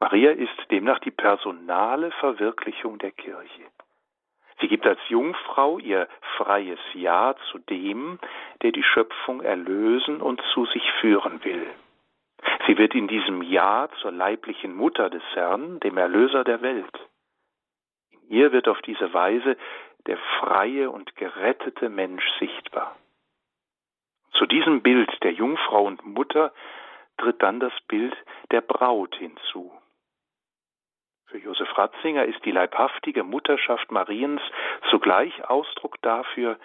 Maria 0.00 0.30
ist 0.30 0.70
demnach 0.70 0.98
die 1.00 1.10
personale 1.10 2.10
Verwirklichung 2.12 2.98
der 2.98 3.12
Kirche. 3.12 3.66
Sie 4.60 4.68
gibt 4.68 4.86
als 4.86 5.00
Jungfrau 5.08 5.78
ihr 5.78 6.08
freies 6.36 6.78
Ja 6.94 7.34
zu 7.50 7.58
dem, 7.58 8.18
der 8.62 8.72
die 8.72 8.82
Schöpfung 8.82 9.42
erlösen 9.42 10.20
und 10.20 10.40
zu 10.52 10.66
sich 10.66 10.90
führen 11.00 11.42
will. 11.44 11.66
Sie 12.66 12.78
wird 12.78 12.94
in 12.94 13.08
diesem 13.08 13.42
Ja 13.42 13.88
zur 14.00 14.12
leiblichen 14.12 14.74
Mutter 14.74 15.10
des 15.10 15.22
Herrn, 15.34 15.80
dem 15.80 15.96
Erlöser 15.96 16.44
der 16.44 16.62
Welt. 16.62 17.08
In 18.10 18.22
ihr 18.28 18.52
wird 18.52 18.68
auf 18.68 18.80
diese 18.82 19.12
Weise 19.12 19.56
der 20.06 20.18
freie 20.40 20.90
und 20.90 21.16
gerettete 21.16 21.88
Mensch 21.88 22.24
sichtbar. 22.38 22.96
Zu 24.32 24.46
diesem 24.46 24.82
Bild 24.82 25.10
der 25.22 25.32
Jungfrau 25.32 25.84
und 25.84 26.04
Mutter 26.04 26.52
tritt 27.18 27.42
dann 27.42 27.60
das 27.60 27.72
Bild 27.88 28.16
der 28.50 28.60
Braut 28.62 29.14
hinzu. 29.16 29.72
Für 31.26 31.38
Josef 31.38 31.76
Ratzinger 31.78 32.24
ist 32.24 32.44
die 32.44 32.50
leibhaftige 32.50 33.22
Mutterschaft 33.22 33.92
Mariens 33.92 34.40
zugleich 34.90 35.44
Ausdruck 35.48 36.00
dafür, 36.02 36.58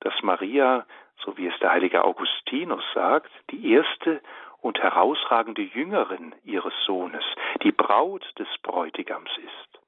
dass 0.00 0.14
Maria, 0.22 0.86
so 1.24 1.36
wie 1.38 1.46
es 1.46 1.58
der 1.60 1.70
heilige 1.70 2.04
Augustinus 2.04 2.84
sagt, 2.94 3.30
die 3.50 3.72
erste 3.72 4.20
und 4.60 4.78
herausragende 4.82 5.62
Jüngerin 5.62 6.34
ihres 6.42 6.74
Sohnes, 6.84 7.24
die 7.62 7.72
Braut 7.72 8.26
des 8.38 8.48
Bräutigams 8.62 9.30
ist. 9.38 9.83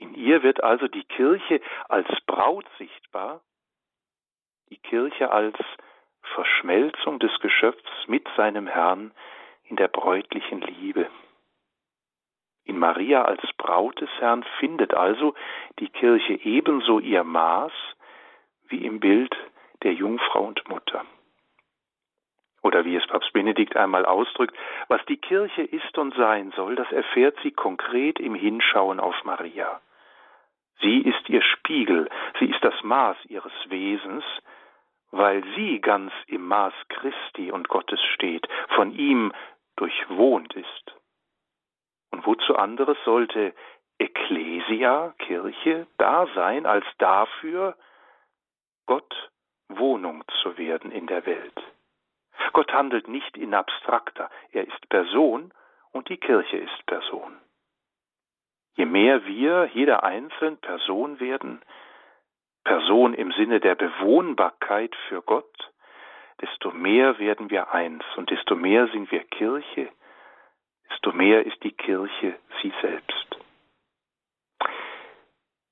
In 0.00 0.14
ihr 0.14 0.42
wird 0.42 0.64
also 0.64 0.88
die 0.88 1.04
Kirche 1.04 1.60
als 1.88 2.08
Braut 2.26 2.66
sichtbar, 2.78 3.42
die 4.70 4.78
Kirche 4.78 5.30
als 5.30 5.56
Verschmelzung 6.34 7.18
des 7.18 7.38
Geschöpfs 7.40 8.08
mit 8.08 8.26
seinem 8.36 8.66
Herrn 8.66 9.12
in 9.64 9.76
der 9.76 9.88
bräutlichen 9.88 10.62
Liebe. 10.62 11.08
In 12.64 12.78
Maria 12.78 13.22
als 13.22 13.42
Braut 13.58 14.00
des 14.00 14.10
Herrn 14.20 14.42
findet 14.58 14.94
also 14.94 15.34
die 15.78 15.88
Kirche 15.88 16.34
ebenso 16.44 16.98
ihr 16.98 17.24
Maß 17.24 17.72
wie 18.68 18.84
im 18.86 19.00
Bild 19.00 19.36
der 19.82 19.92
Jungfrau 19.92 20.44
und 20.44 20.66
Mutter. 20.68 21.04
Oder 22.62 22.84
wie 22.84 22.96
es 22.96 23.06
Papst 23.06 23.32
Benedikt 23.32 23.76
einmal 23.76 24.06
ausdrückt, 24.06 24.56
was 24.88 25.04
die 25.06 25.16
Kirche 25.16 25.62
ist 25.62 25.96
und 25.98 26.14
sein 26.14 26.52
soll, 26.56 26.76
das 26.76 26.90
erfährt 26.90 27.36
sie 27.42 27.50
konkret 27.50 28.18
im 28.18 28.34
Hinschauen 28.34 29.00
auf 29.00 29.16
Maria. 29.24 29.80
Sie 30.80 31.00
ist 31.00 31.28
ihr 31.28 31.42
Spiegel, 31.42 32.08
sie 32.38 32.46
ist 32.46 32.62
das 32.64 32.82
Maß 32.82 33.16
ihres 33.26 33.52
Wesens, 33.68 34.24
weil 35.10 35.44
sie 35.56 35.80
ganz 35.80 36.12
im 36.26 36.46
Maß 36.46 36.72
Christi 36.88 37.50
und 37.50 37.68
Gottes 37.68 38.00
steht, 38.14 38.46
von 38.74 38.92
ihm 38.92 39.32
durchwohnt 39.76 40.54
ist. 40.54 40.94
Und 42.10 42.26
wozu 42.26 42.56
anderes 42.56 42.96
sollte 43.04 43.54
Ecclesia, 43.98 45.14
Kirche, 45.18 45.86
da 45.98 46.26
sein, 46.34 46.64
als 46.66 46.86
dafür, 46.98 47.76
Gott 48.86 49.30
Wohnung 49.68 50.24
zu 50.42 50.56
werden 50.58 50.90
in 50.90 51.06
der 51.06 51.26
Welt. 51.26 51.60
Gott 52.52 52.72
handelt 52.72 53.06
nicht 53.08 53.36
in 53.36 53.54
abstrakter, 53.54 54.30
er 54.50 54.66
ist 54.66 54.88
Person 54.88 55.52
und 55.92 56.08
die 56.08 56.16
Kirche 56.16 56.56
ist 56.56 56.86
Person. 56.86 57.38
Je 58.76 58.86
mehr 58.86 59.26
wir, 59.26 59.70
jeder 59.72 60.04
einzeln 60.04 60.56
Person 60.58 61.20
werden, 61.20 61.60
Person 62.64 63.14
im 63.14 63.32
Sinne 63.32 63.60
der 63.60 63.74
Bewohnbarkeit 63.74 64.94
für 65.08 65.22
Gott, 65.22 65.70
desto 66.40 66.70
mehr 66.70 67.18
werden 67.18 67.50
wir 67.50 67.72
eins 67.72 68.04
und 68.16 68.30
desto 68.30 68.54
mehr 68.54 68.88
sind 68.88 69.10
wir 69.10 69.24
Kirche, 69.24 69.90
desto 70.90 71.12
mehr 71.12 71.44
ist 71.44 71.62
die 71.62 71.72
Kirche 71.72 72.38
sie 72.62 72.72
selbst. 72.80 73.38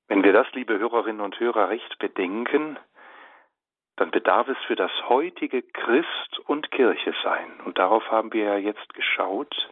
Wenn 0.07 0.23
wir 0.23 0.33
das, 0.33 0.51
liebe 0.53 0.77
Hörerinnen 0.79 1.21
und 1.21 1.39
Hörer, 1.39 1.69
recht 1.69 1.99
bedenken, 1.99 2.77
dann 3.95 4.11
bedarf 4.11 4.47
es 4.47 4.57
für 4.65 4.75
das 4.75 4.91
heutige 5.07 5.61
Christ 5.61 6.39
und 6.45 6.71
Kirche 6.71 7.13
sein, 7.23 7.59
und 7.65 7.77
darauf 7.77 8.09
haben 8.09 8.33
wir 8.33 8.45
ja 8.45 8.57
jetzt 8.57 8.93
geschaut, 8.93 9.69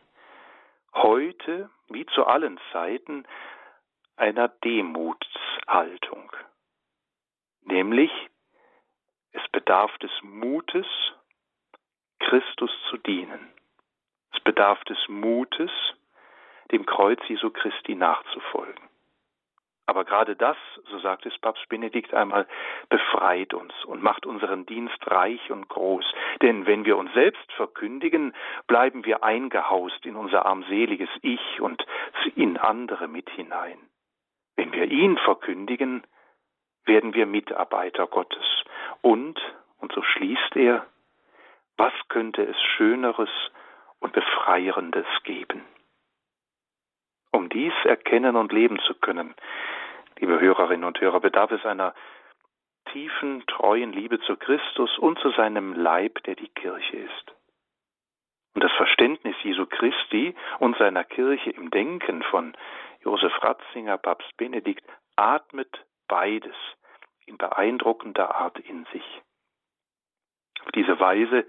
heute, 1.04 1.70
wie 1.90 2.06
zu 2.08 2.26
allen 2.26 2.60
Zeiten, 2.72 3.26
einer 4.16 4.48
Demutshaltung. 4.48 6.32
Nämlich, 7.62 8.12
es 9.32 9.48
bedarf 9.52 9.96
des 10.00 10.12
Mutes, 10.22 10.88
Christus 12.20 12.72
zu 12.90 12.98
dienen. 12.98 13.54
Es 14.34 14.40
bedarf 14.44 14.84
des 14.86 14.98
Mutes, 15.08 15.72
dem 16.72 16.86
Kreuz 16.86 17.20
Jesu 17.28 17.50
Christi 17.52 17.96
nachzufolgen. 17.96 18.87
Aber 19.88 20.04
gerade 20.04 20.36
das, 20.36 20.58
so 20.90 21.00
sagt 21.00 21.26
es 21.26 21.38
Papst 21.40 21.68
Benedikt 21.70 22.14
einmal, 22.14 22.46
befreit 22.90 23.54
uns 23.54 23.74
und 23.86 24.04
macht 24.04 24.26
unseren 24.26 24.66
Dienst 24.66 25.00
reich 25.10 25.50
und 25.50 25.70
groß. 25.70 26.06
Denn 26.42 26.66
wenn 26.66 26.84
wir 26.84 26.98
uns 26.98 27.14
selbst 27.14 27.52
verkündigen, 27.54 28.34
bleiben 28.68 29.06
wir 29.06 29.24
eingehaust 29.24 30.06
in 30.06 30.18
unser 30.18 30.46
armseliges 30.46 31.10
Ich 31.22 31.62
und 31.62 31.86
in 32.36 32.58
andere 32.58 33.08
mit 33.08 33.30
hinein. 33.30 33.80
Wenn 34.58 34.74
wir 34.74 34.92
ihn 34.92 35.18
verkündigen, 35.20 36.06
werden 36.86 37.14
wir 37.14 37.26
Mitarbeiter 37.26 38.08
Gottes. 38.08 38.46
Und, 39.02 39.40
und 39.80 39.94
so 39.94 40.02
schließt 40.02 40.56
er, 40.56 40.86
was 41.78 41.94
könnte 42.10 42.44
es 42.44 42.62
Schöneres 42.76 43.30
und 44.00 44.12
Befreierendes 44.12 45.08
geben? 45.24 45.64
Um 47.32 47.50
dies 47.50 47.74
erkennen 47.84 48.36
und 48.36 48.52
leben 48.52 48.80
zu 48.80 48.96
können, 48.96 49.36
liebe 50.20 50.40
Hörerinnen 50.40 50.84
und 50.84 51.00
Hörer, 51.00 51.20
bedarf 51.20 51.52
es 51.52 51.66
einer 51.66 51.94
tiefen, 52.92 53.46
treuen 53.48 53.92
Liebe 53.92 54.20
zu 54.22 54.36
Christus 54.38 54.98
und 54.98 55.20
zu 55.20 55.32
seinem 55.32 55.74
Leib, 55.74 56.24
der 56.24 56.36
die 56.36 56.50
Kirche 56.50 56.98
ist. 56.98 57.34
Und 58.56 58.64
das 58.64 58.72
Verständnis 58.74 59.36
Jesu 59.44 59.66
Christi 59.66 60.36
und 60.60 60.78
seiner 60.78 61.04
Kirche 61.04 61.52
im 61.52 61.70
Denken 61.70 62.24
von 62.24 62.56
Josef 63.02 63.32
Ratzinger, 63.44 63.98
Papst 63.98 64.36
Benedikt, 64.38 64.84
atmet 65.16 65.86
beides 66.08 66.56
in 67.26 67.38
beeindruckender 67.38 68.36
Art 68.36 68.58
in 68.60 68.86
sich. 68.86 69.22
Auf 70.62 70.72
diese 70.72 71.00
Weise 71.00 71.46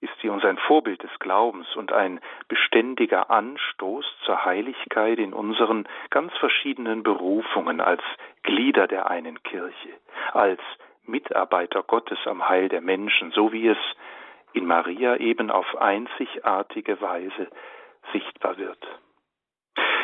ist 0.00 0.12
sie 0.20 0.28
uns 0.28 0.44
ein 0.44 0.58
Vorbild 0.58 1.02
des 1.02 1.18
Glaubens 1.18 1.74
und 1.74 1.92
ein 1.92 2.20
beständiger 2.48 3.30
Anstoß 3.30 4.04
zur 4.24 4.44
Heiligkeit 4.44 5.18
in 5.18 5.32
unseren 5.32 5.88
ganz 6.10 6.32
verschiedenen 6.36 7.02
Berufungen 7.02 7.80
als 7.80 8.02
Glieder 8.42 8.86
der 8.86 9.10
einen 9.10 9.42
Kirche, 9.42 9.94
als 10.32 10.60
Mitarbeiter 11.04 11.82
Gottes 11.82 12.18
am 12.26 12.48
Heil 12.48 12.68
der 12.68 12.80
Menschen, 12.80 13.30
so 13.30 13.52
wie 13.52 13.68
es 13.68 13.78
in 14.52 14.66
Maria 14.66 15.16
eben 15.16 15.50
auf 15.50 15.76
einzigartige 15.76 17.00
Weise 17.00 17.48
sichtbar 18.12 18.56
wird. 18.58 18.78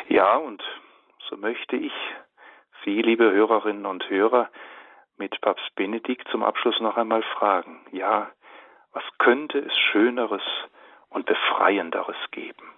Ja, 0.08 0.36
und 0.36 0.62
so 1.28 1.36
möchte 1.36 1.76
ich 1.76 1.92
Sie, 2.84 3.00
liebe 3.00 3.30
Hörerinnen 3.30 3.86
und 3.86 4.08
Hörer, 4.10 4.50
mit 5.16 5.40
Papst 5.40 5.74
Benedikt 5.76 6.26
zum 6.28 6.42
Abschluss 6.42 6.80
noch 6.80 6.96
einmal 6.96 7.22
fragen. 7.22 7.80
Ja, 7.92 8.30
was 8.92 9.04
könnte 9.18 9.58
es 9.58 9.72
Schöneres 9.90 10.42
und 11.08 11.26
Befreienderes 11.26 12.16
geben? 12.30 12.72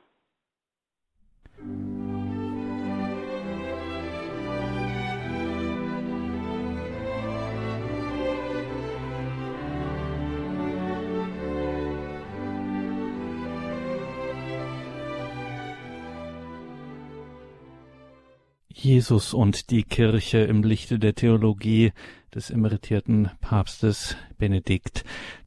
Jesus 18.84 19.32
und 19.32 19.70
die 19.70 19.82
Kirche 19.82 20.40
im 20.40 20.62
Lichte 20.62 20.98
der 20.98 21.14
Theologie 21.14 21.92
des 22.34 22.50
emeritierten 22.50 23.30
Papstes 23.40 24.14
Benedikt. 24.36 25.04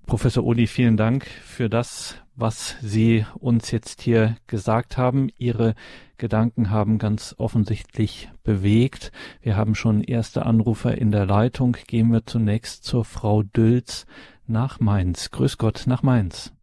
Professor 0.08 0.46
Odi, 0.46 0.68
vielen 0.68 0.96
Dank 0.96 1.26
für 1.26 1.68
das, 1.68 2.24
was 2.34 2.80
Sie 2.80 3.26
uns 3.42 3.72
jetzt 3.72 4.02
hier 4.02 4.38
gesagt 4.48 4.98
haben. 4.98 5.30
Ihre 5.38 5.76
Gedanken 6.18 6.72
haben 6.72 6.98
ganz 6.98 7.36
offensichtlich 7.38 8.32
bewegt. 8.42 9.12
Wir 9.42 9.58
haben 9.58 9.76
schon 9.76 10.02
erste 10.02 10.46
Anrufer 10.46 10.98
in 10.98 11.12
der 11.12 11.26
Leitung. 11.26 11.76
Gehen 11.88 12.10
wir 12.14 12.26
zunächst 12.26 12.86
zur 12.86 13.04
Frau 13.04 13.44
Dülz 13.44 14.08
nach 14.48 14.80
Mainz. 14.80 15.30
Grüß 15.30 15.58
Gott 15.58 15.84
nach 15.88 16.04
Mainz. 16.04 16.54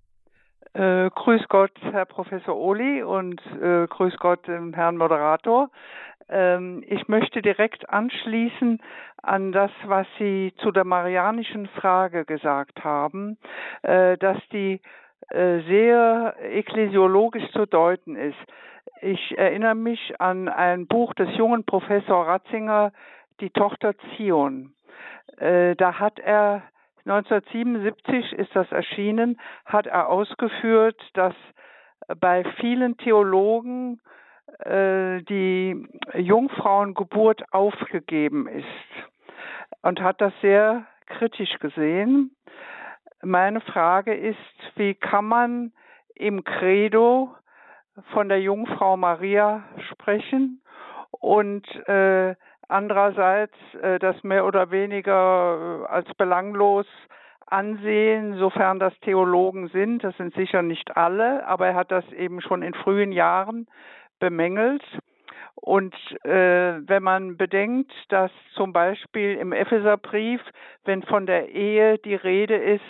Äh, 0.73 1.11
grüß 1.11 1.43
Gott, 1.51 1.73
Herr 1.83 2.07
Professor 2.07 2.57
Oli 2.57 3.03
und 3.03 3.41
äh, 3.63 3.87
grüß 3.87 4.17
Gott, 4.21 4.49
dem 4.49 4.73
Herrn 4.73 4.97
Moderator. 4.97 5.71
Ähm, 6.29 6.85
ich 6.87 7.09
möchte 7.09 7.43
direkt 7.43 7.89
anschließen 7.89 8.81
an 9.23 9.53
das, 9.53 9.71
was 9.85 10.07
Sie 10.19 10.53
zu 10.59 10.71
der 10.71 10.85
marianischen 10.85 11.67
Frage 11.69 12.25
gesagt 12.25 12.85
haben, 12.85 13.39
äh, 13.83 14.17
dass 14.19 14.39
die 14.53 14.81
äh, 15.31 15.61
sehr 15.61 16.37
ekklesiologisch 16.41 17.51
zu 17.53 17.67
deuten 17.67 18.17
ist. 18.17 18.39
Ich 19.01 19.37
erinnere 19.37 19.75
mich 19.75 20.21
an 20.21 20.49
ein 20.49 20.87
Buch 20.87 21.15
des 21.15 21.35
jungen 21.37 21.65
Professor 21.65 22.27
Ratzinger, 22.27 22.93
Die 23.41 23.51
Tochter 23.51 23.95
Zion. 24.17 24.75
Äh, 25.39 25.75
da 25.77 25.99
hat 25.99 26.19
er 26.19 26.63
1977 27.07 28.33
ist 28.33 28.55
das 28.55 28.71
erschienen, 28.73 29.39
hat 29.67 29.87
er 29.87 30.09
ausgeführt, 30.09 31.01
dass 31.15 31.35
bei 32.21 32.45
vielen 32.61 32.97
Theologen 32.97 34.01
die 34.67 35.89
Jungfrauengeburt 36.15 37.53
aufgegeben 37.53 38.47
ist 38.47 38.65
und 39.83 40.01
hat 40.01 40.21
das 40.21 40.33
sehr 40.41 40.87
kritisch 41.07 41.59
gesehen. 41.59 42.35
Meine 43.23 43.61
Frage 43.61 44.15
ist, 44.15 44.39
wie 44.77 44.95
kann 44.95 45.27
man 45.27 45.73
im 46.15 46.45
Credo 46.45 47.35
von 48.13 48.29
der 48.29 48.41
Jungfrau 48.41 48.97
Maria 48.97 49.65
sprechen 49.91 50.61
und 51.11 51.67
äh, 51.89 52.35
andererseits 52.69 53.55
äh, 53.81 53.99
das 53.99 54.23
mehr 54.25 54.47
oder 54.47 54.71
weniger 54.71 55.85
äh, 55.85 55.93
als 55.93 56.13
belanglos 56.15 56.87
ansehen, 57.47 58.37
sofern 58.39 58.79
das 58.79 58.99
Theologen 59.01 59.69
sind. 59.69 60.03
Das 60.03 60.17
sind 60.17 60.35
sicher 60.35 60.63
nicht 60.63 60.97
alle, 60.97 61.47
aber 61.47 61.69
er 61.69 61.75
hat 61.75 61.91
das 61.91 62.11
eben 62.13 62.41
schon 62.41 62.63
in 62.63 62.75
frühen 62.75 63.13
Jahren 63.13 63.69
bemängelt. 64.25 64.83
Und 65.55 65.95
äh, 66.25 66.81
wenn 66.89 67.03
man 67.03 67.37
bedenkt, 67.37 67.93
dass 68.09 68.31
zum 68.55 68.73
Beispiel 68.73 69.37
im 69.37 69.53
Epheserbrief, 69.53 70.41
wenn 70.85 71.03
von 71.03 71.27
der 71.27 71.51
Ehe 71.51 71.99
die 71.99 72.15
Rede 72.15 72.57
ist, 72.57 72.81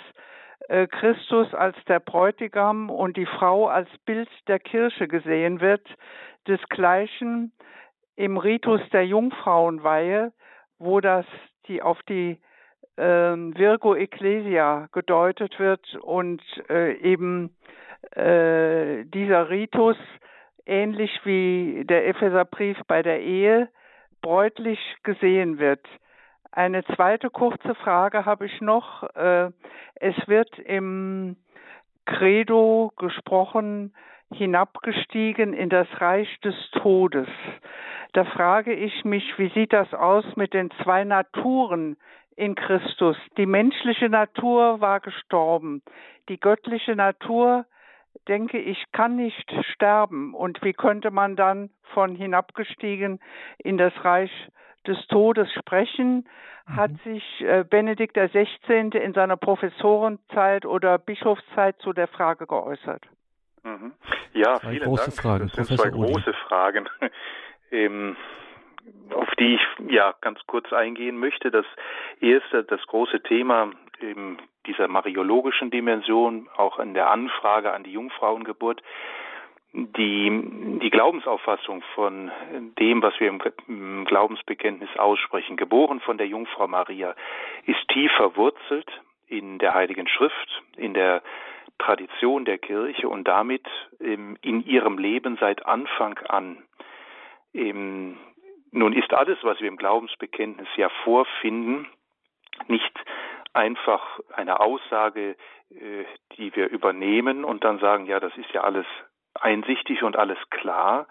äh, 0.68 0.86
Christus 0.86 1.52
als 1.54 1.76
der 1.88 1.98
Bräutigam 1.98 2.88
und 2.88 3.16
die 3.16 3.26
Frau 3.26 3.66
als 3.66 3.88
Bild 4.06 4.28
der 4.46 4.60
Kirche 4.60 5.08
gesehen 5.08 5.60
wird, 5.60 5.84
desgleichen 6.46 7.52
im 8.14 8.36
Ritus 8.36 8.80
der 8.92 9.06
Jungfrauenweihe, 9.06 10.32
wo 10.78 11.00
das 11.00 11.26
die 11.66 11.82
auf 11.82 12.00
die 12.04 12.38
äh, 12.96 13.02
Virgo 13.02 13.96
Ecclesia 13.96 14.88
gedeutet 14.92 15.58
wird 15.58 15.96
und 15.96 16.42
äh, 16.70 16.92
eben 16.98 17.50
äh, 18.12 19.04
dieser 19.04 19.48
Ritus 19.48 19.96
ähnlich 20.66 21.20
wie 21.24 21.84
der 21.84 22.06
Epheserbrief 22.06 22.78
bei 22.86 23.02
der 23.02 23.20
Ehe 23.20 23.68
bräutlich 24.22 24.78
gesehen 25.02 25.58
wird. 25.58 25.86
Eine 26.50 26.84
zweite 26.84 27.30
kurze 27.30 27.74
Frage 27.74 28.24
habe 28.24 28.46
ich 28.46 28.60
noch. 28.60 29.02
Äh, 29.14 29.50
es 29.96 30.16
wird 30.26 30.58
im 30.60 31.36
Credo 32.06 32.92
gesprochen, 32.96 33.92
hinabgestiegen 34.32 35.52
in 35.52 35.68
das 35.68 35.88
Reich 36.00 36.28
des 36.40 36.54
Todes. 36.72 37.28
Da 38.12 38.24
frage 38.24 38.72
ich 38.72 39.04
mich, 39.04 39.38
wie 39.38 39.50
sieht 39.50 39.72
das 39.72 39.92
aus 39.92 40.24
mit 40.36 40.54
den 40.54 40.70
zwei 40.82 41.04
Naturen 41.04 41.96
in 42.36 42.54
Christus? 42.54 43.16
Die 43.36 43.46
menschliche 43.46 44.08
Natur 44.08 44.80
war 44.80 45.00
gestorben. 45.00 45.82
Die 46.28 46.38
göttliche 46.38 46.94
Natur, 46.94 47.66
denke 48.28 48.58
ich, 48.58 48.82
kann 48.92 49.16
nicht 49.16 49.52
sterben. 49.72 50.34
Und 50.34 50.62
wie 50.62 50.72
könnte 50.72 51.10
man 51.10 51.36
dann 51.36 51.70
von 51.92 52.14
hinabgestiegen 52.14 53.20
in 53.58 53.78
das 53.78 53.92
Reich 54.04 54.30
des 54.86 54.98
Todes 55.08 55.52
sprechen? 55.52 56.28
Hat 56.66 56.92
mhm. 56.92 57.12
sich 57.12 57.40
äh, 57.40 57.64
Benedikt 57.68 58.16
XVI. 58.16 58.88
in 58.98 59.12
seiner 59.12 59.36
Professorenzeit 59.36 60.64
oder 60.64 60.98
Bischofszeit 60.98 61.78
zu 61.80 61.92
der 61.92 62.08
Frage 62.08 62.46
geäußert? 62.46 63.02
Mhm. 63.64 63.92
Ja, 64.32 64.58
zwei 64.60 64.70
vielen 64.70 64.84
große 64.84 65.10
Dank. 65.10 65.20
Fragen. 65.20 65.52
Das 65.54 65.66
sind 65.68 65.78
zwei 65.78 65.90
große 65.90 66.32
Fragen 66.48 66.88
ähm, 67.70 68.16
auf 69.14 69.28
die 69.38 69.54
ich 69.54 69.90
ja 69.90 70.14
ganz 70.20 70.38
kurz 70.46 70.72
eingehen 70.72 71.18
möchte. 71.18 71.50
Das 71.50 71.66
erste, 72.20 72.64
das 72.64 72.80
große 72.86 73.22
Thema 73.22 73.70
ähm, 74.04 74.38
dieser 74.66 74.88
mariologischen 74.88 75.70
Dimension, 75.70 76.48
auch 76.56 76.78
in 76.78 76.94
der 76.94 77.10
Anfrage 77.10 77.72
an 77.72 77.84
die 77.84 77.92
Jungfrauengeburt, 77.92 78.82
die, 79.72 80.78
die 80.82 80.90
Glaubensauffassung 80.90 81.82
von 81.96 82.30
dem, 82.78 83.02
was 83.02 83.18
wir 83.18 83.28
im 83.28 84.04
Glaubensbekenntnis 84.04 84.88
aussprechen, 84.96 85.56
geboren 85.56 86.00
von 86.00 86.16
der 86.16 86.28
Jungfrau 86.28 86.68
Maria, 86.68 87.16
ist 87.66 87.88
tief 87.88 88.12
verwurzelt 88.12 88.88
in 89.26 89.58
der 89.58 89.74
Heiligen 89.74 90.06
Schrift, 90.06 90.62
in 90.76 90.94
der 90.94 91.22
Tradition 91.78 92.44
der 92.44 92.58
Kirche 92.58 93.08
und 93.08 93.26
damit 93.26 93.66
in 93.98 94.64
ihrem 94.64 94.96
Leben 94.96 95.36
seit 95.40 95.66
Anfang 95.66 96.18
an. 96.18 96.62
Nun 97.52 98.92
ist 98.92 99.12
alles, 99.12 99.38
was 99.42 99.60
wir 99.60 99.66
im 99.66 99.76
Glaubensbekenntnis 99.76 100.68
ja 100.76 100.88
vorfinden, 101.02 101.88
nicht 102.68 102.92
einfach 103.54 104.20
eine 104.34 104.60
Aussage, 104.60 105.36
äh, 105.70 106.04
die 106.36 106.54
wir 106.54 106.68
übernehmen 106.68 107.44
und 107.44 107.64
dann 107.64 107.78
sagen, 107.78 108.06
ja, 108.06 108.20
das 108.20 108.36
ist 108.36 108.50
ja 108.52 108.62
alles 108.62 108.86
einsichtig 109.40 110.02
und 110.02 110.16
alles 110.16 110.38
klar, 110.50 111.06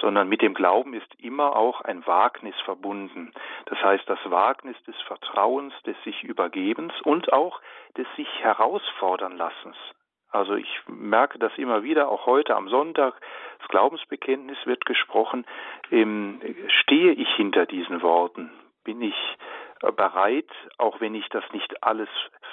sondern 0.00 0.28
mit 0.28 0.42
dem 0.42 0.54
Glauben 0.54 0.94
ist 0.94 1.14
immer 1.18 1.56
auch 1.56 1.80
ein 1.82 2.06
Wagnis 2.06 2.54
verbunden. 2.64 3.32
Das 3.66 3.82
heißt, 3.82 4.08
das 4.08 4.18
Wagnis 4.24 4.80
des 4.84 4.96
Vertrauens, 5.02 5.74
des 5.84 5.96
sich 6.04 6.22
Übergebens 6.22 6.92
und 7.02 7.32
auch 7.32 7.60
des 7.96 8.06
sich 8.16 8.28
herausfordern 8.40 9.36
Lassens. 9.36 9.76
Also 10.30 10.54
ich 10.54 10.68
merke 10.86 11.38
das 11.38 11.52
immer 11.58 11.82
wieder, 11.82 12.08
auch 12.08 12.26
heute 12.26 12.54
am 12.54 12.68
Sonntag, 12.68 13.14
das 13.58 13.68
Glaubensbekenntnis 13.68 14.58
wird 14.64 14.86
gesprochen. 14.86 15.44
Ähm, 15.90 16.40
stehe 16.68 17.12
ich 17.12 17.28
hinter 17.34 17.66
diesen 17.66 18.00
Worten? 18.02 18.52
Bin 18.84 19.02
ich 19.02 19.36
bereit, 19.80 20.50
auch 20.78 21.00
wenn 21.00 21.14
ich 21.14 21.28
das 21.30 21.44
nicht 21.52 21.82
alles 21.82 22.08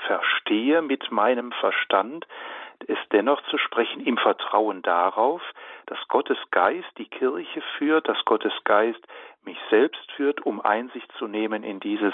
verstehe 0.06 0.82
mit 0.82 1.12
meinem 1.12 1.52
Verstand, 1.52 2.26
es 2.88 2.98
dennoch 3.12 3.42
zu 3.50 3.58
sprechen 3.58 4.06
im 4.06 4.18
Vertrauen 4.18 4.82
darauf, 4.82 5.42
dass 5.88 5.98
Gottes 6.10 6.38
Geist 6.52 6.88
die 6.98 7.10
Kirche 7.10 7.62
führt, 7.78 8.08
dass 8.08 8.24
Gottes 8.26 8.54
Geist 8.66 9.00
mich 9.44 9.58
selbst 9.70 10.12
führt, 10.12 10.46
um 10.46 10.62
Einsicht 10.62 11.12
zu 11.18 11.28
nehmen 11.28 11.64
in 11.64 11.80
dieses 11.80 12.14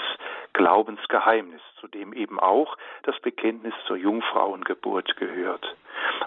Glaubensgeheimnis, 0.52 1.60
zu 1.80 1.88
dem 1.88 2.12
eben 2.12 2.40
auch 2.40 2.78
das 3.02 3.18
Bekenntnis 3.20 3.74
zur 3.86 3.96
Jungfrauengeburt 3.96 5.16
gehört. 5.16 5.76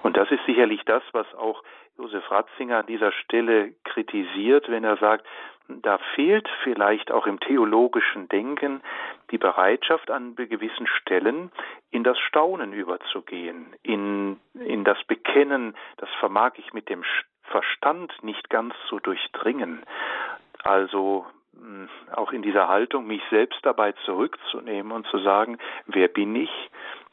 Und 0.03 0.17
das 0.17 0.29
ist 0.29 0.45
sicherlich 0.45 0.83
das, 0.85 1.03
was 1.13 1.33
auch 1.35 1.63
Josef 1.97 2.29
Ratzinger 2.29 2.79
an 2.79 2.85
dieser 2.85 3.11
Stelle 3.11 3.73
kritisiert, 3.83 4.69
wenn 4.69 4.83
er 4.83 4.97
sagt, 4.97 5.25
da 5.67 5.97
fehlt 6.15 6.47
vielleicht 6.63 7.11
auch 7.11 7.27
im 7.27 7.39
theologischen 7.39 8.29
Denken 8.29 8.81
die 9.31 9.37
Bereitschaft 9.37 10.09
an 10.09 10.35
gewissen 10.35 10.87
Stellen 10.87 11.51
in 11.91 12.03
das 12.03 12.17
Staunen 12.19 12.71
überzugehen, 12.71 13.73
in, 13.83 14.39
in 14.53 14.83
das 14.85 15.03
Bekennen, 15.05 15.75
das 15.97 16.09
vermag 16.19 16.53
ich 16.55 16.73
mit 16.73 16.89
dem 16.89 17.03
Verstand 17.43 18.13
nicht 18.23 18.49
ganz 18.49 18.73
zu 18.87 18.99
durchdringen. 18.99 19.83
Also 20.63 21.25
hm, 21.53 21.89
auch 22.13 22.31
in 22.31 22.41
dieser 22.41 22.67
Haltung, 22.67 23.07
mich 23.07 23.21
selbst 23.29 23.59
dabei 23.63 23.91
zurückzunehmen 24.05 24.91
und 24.91 25.07
zu 25.07 25.19
sagen, 25.19 25.57
wer 25.85 26.07
bin 26.07 26.35
ich, 26.35 26.51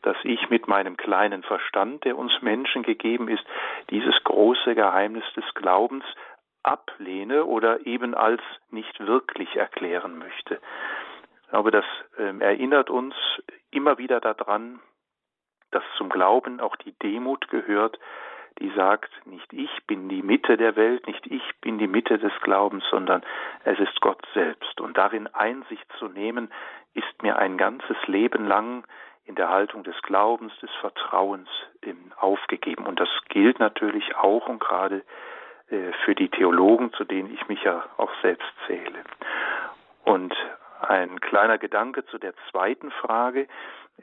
dass 0.04 0.16
ich 0.22 0.50
mit 0.50 0.68
meinem 0.68 0.96
kleinen 0.96 1.42
Verstand, 1.42 2.04
der 2.04 2.18
uns 2.18 2.32
Menschen 2.42 2.82
gegeben 2.82 3.28
ist, 3.28 3.44
dieses 3.90 4.14
große 4.24 4.74
Geheimnis 4.74 5.24
des 5.34 5.44
Glaubens 5.54 6.04
ablehne 6.62 7.44
oder 7.44 7.86
eben 7.86 8.14
als 8.14 8.42
nicht 8.70 9.00
wirklich 9.00 9.56
erklären 9.56 10.18
möchte. 10.18 10.60
Ich 11.42 11.48
glaube, 11.48 11.70
das 11.70 11.84
äh, 12.18 12.36
erinnert 12.38 12.90
uns 12.90 13.14
immer 13.70 13.98
wieder 13.98 14.20
daran, 14.20 14.80
dass 15.70 15.84
zum 15.96 16.08
Glauben 16.08 16.60
auch 16.60 16.76
die 16.76 16.92
Demut 17.02 17.48
gehört, 17.48 17.98
die 18.60 18.70
sagt, 18.76 19.10
nicht 19.26 19.52
ich 19.52 19.70
bin 19.86 20.08
die 20.08 20.22
Mitte 20.22 20.56
der 20.56 20.76
Welt, 20.76 21.06
nicht 21.06 21.26
ich 21.26 21.42
bin 21.60 21.78
die 21.78 21.88
Mitte 21.88 22.18
des 22.18 22.32
Glaubens, 22.42 22.84
sondern 22.90 23.22
es 23.64 23.78
ist 23.80 24.00
Gott 24.00 24.22
selbst. 24.32 24.80
Und 24.80 24.96
darin 24.96 25.26
Einsicht 25.28 25.86
zu 25.98 26.08
nehmen, 26.08 26.52
ist 26.94 27.22
mir 27.22 27.36
ein 27.38 27.58
ganzes 27.58 27.96
Leben 28.06 28.46
lang 28.46 28.84
in 29.26 29.34
der 29.34 29.48
Haltung 29.48 29.84
des 29.84 30.00
Glaubens, 30.02 30.52
des 30.60 30.70
Vertrauens 30.80 31.48
aufgegeben. 32.18 32.86
Und 32.86 33.00
das 33.00 33.08
gilt 33.28 33.58
natürlich 33.58 34.16
auch 34.16 34.48
und 34.48 34.60
gerade 34.60 35.02
äh, 35.70 35.92
für 36.04 36.14
die 36.14 36.28
Theologen, 36.28 36.92
zu 36.92 37.04
denen 37.04 37.32
ich 37.32 37.48
mich 37.48 37.62
ja 37.62 37.84
auch 37.96 38.10
selbst 38.22 38.48
zähle. 38.66 39.04
Und 40.04 40.34
ein 40.80 41.20
kleiner 41.20 41.58
Gedanke 41.58 42.04
zu 42.06 42.18
der 42.18 42.34
zweiten 42.50 42.90
Frage. 42.90 43.48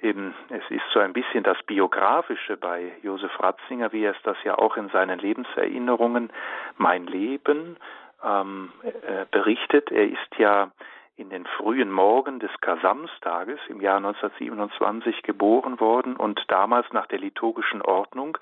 Eben, 0.01 0.33
es 0.49 0.63
ist 0.69 0.83
so 0.93 0.99
ein 0.99 1.13
bisschen 1.13 1.43
das 1.43 1.61
Biografische 1.63 2.57
bei 2.57 2.91
Josef 3.03 3.31
Ratzinger, 3.39 3.91
wie 3.91 4.05
er 4.05 4.11
es 4.11 4.21
das 4.23 4.37
ja 4.43 4.57
auch 4.57 4.77
in 4.77 4.89
seinen 4.89 5.19
Lebenserinnerungen, 5.19 6.31
mein 6.77 7.05
Leben, 7.05 7.77
ähm, 8.23 8.71
äh, 8.83 9.25
berichtet. 9.29 9.91
Er 9.91 10.07
ist 10.07 10.37
ja 10.37 10.71
in 11.17 11.29
den 11.29 11.45
frühen 11.45 11.91
Morgen 11.91 12.39
des 12.39 12.51
Kasamstages 12.61 13.59
im 13.67 13.81
Jahr 13.81 13.97
1927 13.97 15.23
geboren 15.23 15.79
worden 15.79 16.15
und 16.15 16.43
damals 16.47 16.91
nach 16.93 17.07
der 17.07 17.19
liturgischen 17.19 17.81
Ordnung 17.81 18.37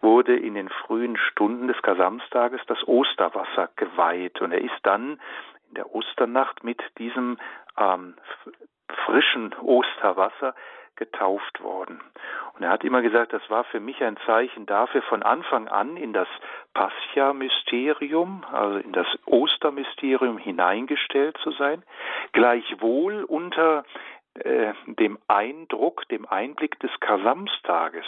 wurde 0.00 0.36
in 0.36 0.54
den 0.54 0.68
frühen 0.68 1.16
Stunden 1.16 1.68
des 1.68 1.80
Kasamstages 1.82 2.60
das 2.66 2.86
Osterwasser 2.86 3.70
geweiht. 3.76 4.40
Und 4.40 4.52
er 4.52 4.60
ist 4.60 4.78
dann 4.82 5.20
in 5.68 5.74
der 5.74 5.94
Osternacht 5.94 6.62
mit 6.62 6.80
diesem 6.98 7.38
ähm, 7.78 8.14
frischen 9.04 9.54
Osterwasser 9.60 10.54
getauft 10.96 11.62
worden. 11.62 12.00
Und 12.54 12.62
er 12.62 12.70
hat 12.70 12.84
immer 12.84 13.02
gesagt, 13.02 13.32
das 13.32 13.48
war 13.48 13.64
für 13.64 13.80
mich 13.80 14.02
ein 14.02 14.18
Zeichen 14.26 14.66
dafür, 14.66 15.02
von 15.02 15.22
Anfang 15.22 15.68
an 15.68 15.96
in 15.96 16.12
das 16.12 16.28
Pascha-Mysterium, 16.74 18.44
also 18.52 18.78
in 18.78 18.92
das 18.92 19.06
Ostermysterium 19.26 20.38
hineingestellt 20.38 21.38
zu 21.42 21.52
sein, 21.52 21.82
gleichwohl 22.32 23.24
unter 23.24 23.84
äh, 24.34 24.74
dem 24.86 25.18
Eindruck, 25.26 26.06
dem 26.08 26.26
Einblick 26.26 26.78
des 26.80 26.90
Kasamstages 27.00 28.06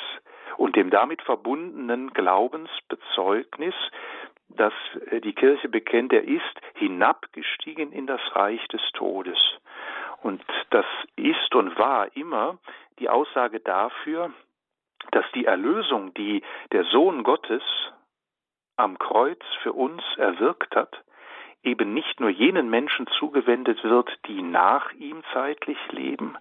und 0.57 0.77
dem 0.77 0.91
damit 0.91 1.23
verbundenen 1.23 2.13
Glaubensbezeugnis, 2.13 3.75
dass 4.49 4.73
äh, 5.11 5.21
die 5.21 5.33
Kirche 5.33 5.69
bekennt, 5.69 6.13
er 6.13 6.25
ist 6.25 6.61
hinabgestiegen 6.75 7.93
in 7.93 8.07
das 8.07 8.21
Reich 8.35 8.67
des 8.69 8.83
Todes. 8.93 9.39
Und 10.23 10.43
das 10.71 10.87
ist 11.17 11.55
und 11.55 11.77
war 11.79 12.17
immer 12.17 12.59
die 12.99 13.09
Aussage 13.09 13.61
dafür, 13.61 14.33
dass 15.11 15.25
die 15.35 15.45
Erlösung, 15.45 16.15
die 16.15 16.43
der 16.71 16.85
Sohn 16.85 17.25
Gottes 17.25 17.63
am 18.77 18.99
Kreuz 18.99 19.43
für 19.63 19.73
uns 19.73 20.03
erwirkt 20.17 20.75
hat, 20.77 21.03
eben 21.63 21.95
nicht 21.95 22.21
nur 22.21 22.31
jenen 22.31 22.71
Menschen 22.71 23.07
zugewendet 23.19 23.83
wird, 23.85 24.11
die 24.27 24.43
nach 24.43 24.93
ihm 24.93 25.23
zeitlich 25.33 25.79
leben, 25.91 26.37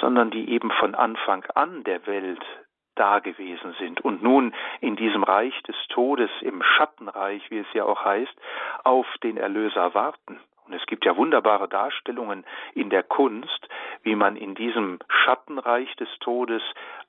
sondern 0.00 0.30
die 0.30 0.50
eben 0.50 0.70
von 0.72 0.94
Anfang 0.94 1.44
an 1.54 1.82
der 1.84 2.06
Welt 2.06 2.44
da 2.94 3.18
gewesen 3.20 3.74
sind 3.78 4.00
und 4.00 4.22
nun 4.22 4.54
in 4.80 4.96
diesem 4.96 5.22
Reich 5.22 5.60
des 5.62 5.76
Todes, 5.88 6.30
im 6.40 6.62
Schattenreich, 6.62 7.50
wie 7.50 7.58
es 7.58 7.72
ja 7.72 7.84
auch 7.84 8.04
heißt, 8.04 8.34
auf 8.84 9.06
den 9.22 9.36
Erlöser 9.36 9.94
warten. 9.94 10.38
Und 10.70 10.76
es 10.76 10.86
gibt 10.86 11.04
ja 11.04 11.16
wunderbare 11.16 11.66
Darstellungen 11.66 12.46
in 12.74 12.90
der 12.90 13.02
Kunst, 13.02 13.68
wie 14.04 14.14
man 14.14 14.36
in 14.36 14.54
diesem 14.54 15.00
Schattenreich 15.08 15.92
des 15.96 16.08
Todes 16.20 16.62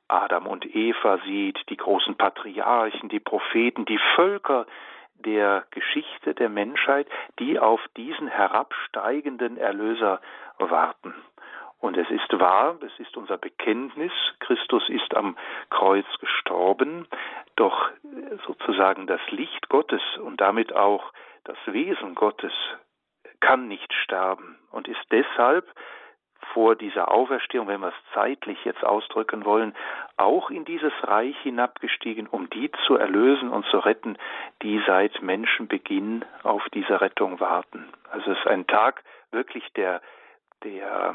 Adam 0.08 0.48
und 0.48 0.66
Eva 0.76 1.20
sieht, 1.26 1.60
die 1.70 1.78
großen 1.78 2.16
Patriarchen, 2.16 3.08
die 3.10 3.20
Propheten, 3.20 3.86
die 3.86 4.00
Völker 4.16 4.66
der 5.14 5.68
Geschichte 5.70 6.34
der 6.34 6.50
Menschheit, 6.50 7.08
die 7.38 7.60
auf 7.60 7.80
diesen 7.96 8.28
herabsteigenden 8.30 9.58
Erlöser 9.58 10.22
warten. 10.58 11.14
Und 11.78 11.98
es 11.98 12.10
ist 12.10 12.40
wahr, 12.40 12.80
es 12.84 13.00
ist 13.00 13.16
unser 13.16 13.38
Bekenntnis, 13.38 14.12
Christus 14.40 14.90
ist 14.90 15.16
am 15.16 15.38
Kreuz 15.70 16.08
gestorben, 16.20 17.08
doch 17.58 17.92
sozusagen 18.48 19.06
das 19.06 19.22
Licht 19.30 19.70
Gottes 19.70 20.02
und 20.18 20.42
damit 20.42 20.76
auch 20.76 21.14
das 21.44 21.58
Wesen 21.68 22.16
Gottes 22.16 22.54
kann 23.42 23.68
nicht 23.68 23.94
sterben 23.94 24.58
und 24.72 24.88
ist 24.88 25.06
deshalb 25.12 25.68
vor 26.54 26.76
dieser 26.76 27.12
Auferstehung, 27.12 27.68
wenn 27.68 27.82
wir 27.82 27.90
es 27.90 28.14
zeitlich 28.14 28.58
jetzt 28.66 28.84
ausdrücken 28.84 29.46
wollen, 29.46 29.74
auch 30.18 30.50
in 30.50 30.66
dieses 30.66 30.94
Reich 31.04 31.38
hinabgestiegen, 31.42 32.28
um 32.28 32.50
die 32.50 32.72
zu 32.86 32.96
erlösen 32.96 33.50
und 33.50 33.66
zu 33.68 33.78
retten, 33.78 34.18
die 34.62 34.82
seit 34.86 35.22
Menschenbeginn 35.22 36.26
auf 36.44 36.64
diese 36.74 37.02
Rettung 37.02 37.40
warten. 37.40 37.88
Also 38.12 38.32
es 38.32 38.38
ist 38.40 38.48
ein 38.48 38.68
Tag 38.68 39.04
wirklich 39.32 39.72
der, 39.74 40.02
der 40.64 41.14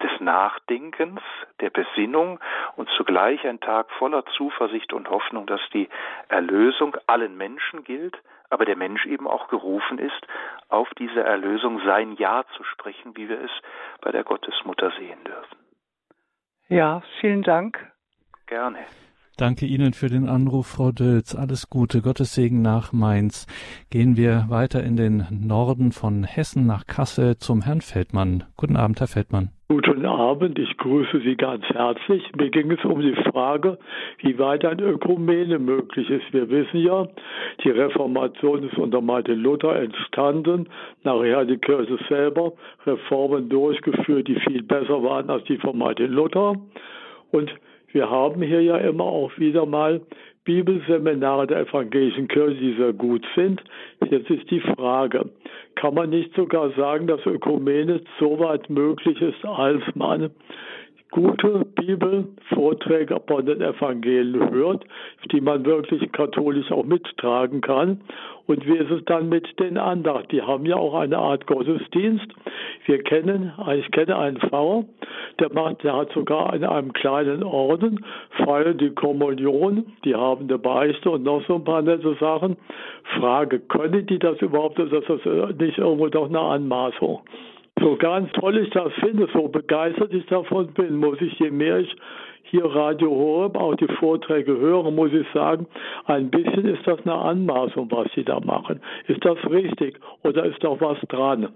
des 0.00 0.20
Nachdenkens, 0.20 1.20
der 1.60 1.68
Besinnung 1.68 2.40
und 2.76 2.88
zugleich 2.96 3.46
ein 3.46 3.60
Tag 3.60 3.90
voller 3.92 4.24
Zuversicht 4.36 4.92
und 4.94 5.10
Hoffnung, 5.10 5.46
dass 5.46 5.60
die 5.74 5.88
Erlösung 6.28 6.96
allen 7.06 7.36
Menschen 7.36 7.84
gilt, 7.84 8.16
aber 8.52 8.66
der 8.66 8.76
Mensch 8.76 9.06
eben 9.06 9.26
auch 9.26 9.48
gerufen 9.48 9.98
ist, 9.98 10.26
auf 10.68 10.88
diese 10.98 11.22
Erlösung 11.22 11.80
sein 11.86 12.16
Ja 12.16 12.44
zu 12.56 12.62
sprechen, 12.64 13.16
wie 13.16 13.28
wir 13.28 13.40
es 13.40 13.50
bei 14.02 14.12
der 14.12 14.24
Gottesmutter 14.24 14.92
sehen 14.98 15.24
dürfen. 15.24 15.56
Ja, 16.68 17.02
vielen 17.20 17.42
Dank. 17.42 17.90
Gerne. 18.46 18.78
Danke 19.38 19.64
Ihnen 19.64 19.94
für 19.94 20.08
den 20.08 20.28
Anruf, 20.28 20.66
Frau 20.66 20.92
Dölz. 20.92 21.34
Alles 21.34 21.70
Gute, 21.70 22.02
Gottes 22.02 22.34
Segen 22.34 22.60
nach 22.60 22.92
Mainz. 22.92 23.46
Gehen 23.88 24.16
wir 24.16 24.44
weiter 24.48 24.84
in 24.84 24.96
den 24.96 25.26
Norden 25.30 25.90
von 25.90 26.22
Hessen 26.22 26.66
nach 26.66 26.86
Kassel 26.86 27.38
zum 27.38 27.62
Herrn 27.62 27.80
Feldmann. 27.80 28.44
Guten 28.58 28.76
Abend, 28.76 29.00
Herr 29.00 29.08
Feldmann. 29.08 29.50
Guten 29.72 30.04
Abend, 30.04 30.58
ich 30.58 30.76
grüße 30.76 31.20
Sie 31.20 31.34
ganz 31.34 31.64
herzlich. 31.64 32.22
Mir 32.36 32.50
ging 32.50 32.70
es 32.70 32.84
um 32.84 33.00
die 33.00 33.14
Frage, 33.32 33.78
wie 34.18 34.38
weit 34.38 34.66
ein 34.66 34.80
Ökumene 34.80 35.58
möglich 35.58 36.10
ist. 36.10 36.30
Wir 36.30 36.50
wissen 36.50 36.76
ja, 36.80 37.08
die 37.64 37.70
Reformation 37.70 38.68
ist 38.68 38.76
unter 38.76 39.00
Martin 39.00 39.38
Luther 39.38 39.74
entstanden. 39.76 40.68
Nachher 41.04 41.46
die 41.46 41.56
Kirche 41.56 41.96
selber 42.06 42.52
Reformen 42.84 43.48
durchgeführt, 43.48 44.28
die 44.28 44.38
viel 44.40 44.62
besser 44.62 45.02
waren 45.02 45.30
als 45.30 45.44
die 45.44 45.56
von 45.56 45.78
Martin 45.78 46.12
Luther. 46.12 46.54
Und 47.30 47.50
wir 47.92 48.10
haben 48.10 48.42
hier 48.42 48.62
ja 48.62 48.76
immer 48.76 49.04
auch 49.04 49.38
wieder 49.38 49.64
mal 49.64 50.02
Bibelseminare 50.44 51.46
der 51.46 51.60
evangelischen 51.60 52.26
Kirche, 52.26 52.56
die 52.56 52.74
sehr 52.74 52.92
gut 52.92 53.24
sind. 53.36 53.62
Jetzt 54.10 54.28
ist 54.28 54.50
die 54.50 54.60
Frage, 54.60 55.30
kann 55.76 55.94
man 55.94 56.10
nicht 56.10 56.34
sogar 56.34 56.70
sagen, 56.72 57.06
dass 57.06 57.24
Ökumene 57.26 58.00
so 58.18 58.38
weit 58.40 58.68
möglich 58.68 59.20
ist, 59.20 59.44
als 59.44 59.82
man 59.94 60.30
gute 61.12 61.64
Bibelvorträge 61.76 63.20
von 63.28 63.46
den 63.46 63.60
Evangelien 63.60 64.50
hört, 64.50 64.84
die 65.30 65.40
man 65.40 65.64
wirklich 65.64 66.10
katholisch 66.10 66.72
auch 66.72 66.84
mittragen 66.84 67.60
kann. 67.60 68.00
Und 68.46 68.66
wie 68.66 68.76
ist 68.76 68.90
es 68.90 69.04
dann 69.04 69.28
mit 69.28 69.46
den 69.60 69.78
Andacht? 69.78 70.32
Die 70.32 70.42
haben 70.42 70.66
ja 70.66 70.76
auch 70.76 70.94
eine 70.94 71.18
Art 71.18 71.46
Gottesdienst. 71.46 72.26
Wir 72.86 73.02
kennen, 73.04 73.52
ich 73.76 73.90
kenne 73.92 74.16
einen 74.16 74.38
Pfarrer, 74.38 74.84
der 75.38 75.52
macht, 75.52 75.84
der 75.84 75.96
hat 75.96 76.12
sogar 76.12 76.52
in 76.54 76.64
einem 76.64 76.92
kleinen 76.92 77.44
Orden 77.44 78.04
feiern 78.44 78.78
die 78.78 78.90
Kommunion, 78.90 79.92
die 80.04 80.14
haben 80.14 80.48
eine 80.48 80.58
Beichte 80.58 81.10
und 81.10 81.22
noch 81.22 81.46
so 81.46 81.56
ein 81.56 81.64
paar 81.64 81.82
nette 81.82 82.16
Sachen. 82.18 82.56
Frage, 83.18 83.60
können 83.60 84.06
die 84.06 84.18
das 84.18 84.40
überhaupt? 84.40 84.78
Ist 84.78 84.92
das 84.92 85.20
nicht 85.58 85.78
irgendwo 85.78 86.08
doch 86.08 86.28
eine 86.28 86.40
Anmaßung? 86.40 87.20
So 87.82 87.96
ganz 87.96 88.30
toll 88.32 88.58
ich 88.58 88.70
das 88.70 88.92
finde, 88.94 89.28
so 89.32 89.48
begeistert 89.48 90.12
ich 90.12 90.24
davon 90.26 90.72
bin, 90.72 90.96
muss 90.96 91.20
ich, 91.20 91.38
je 91.38 91.50
mehr 91.50 91.78
ich 91.78 91.94
hier 92.44 92.64
Radio 92.64 93.10
Horeb 93.10 93.56
auch 93.56 93.74
die 93.74 93.88
Vorträge 93.94 94.56
höre, 94.56 94.90
muss 94.90 95.12
ich 95.12 95.26
sagen, 95.32 95.66
ein 96.06 96.30
bisschen 96.30 96.66
ist 96.66 96.86
das 96.86 97.00
eine 97.00 97.14
Anmaßung, 97.14 97.90
was 97.90 98.08
Sie 98.14 98.24
da 98.24 98.40
machen. 98.40 98.80
Ist 99.06 99.24
das 99.24 99.38
richtig 99.50 99.98
oder 100.22 100.44
ist 100.44 100.62
doch 100.62 100.80
was 100.80 101.00
dran? 101.08 101.52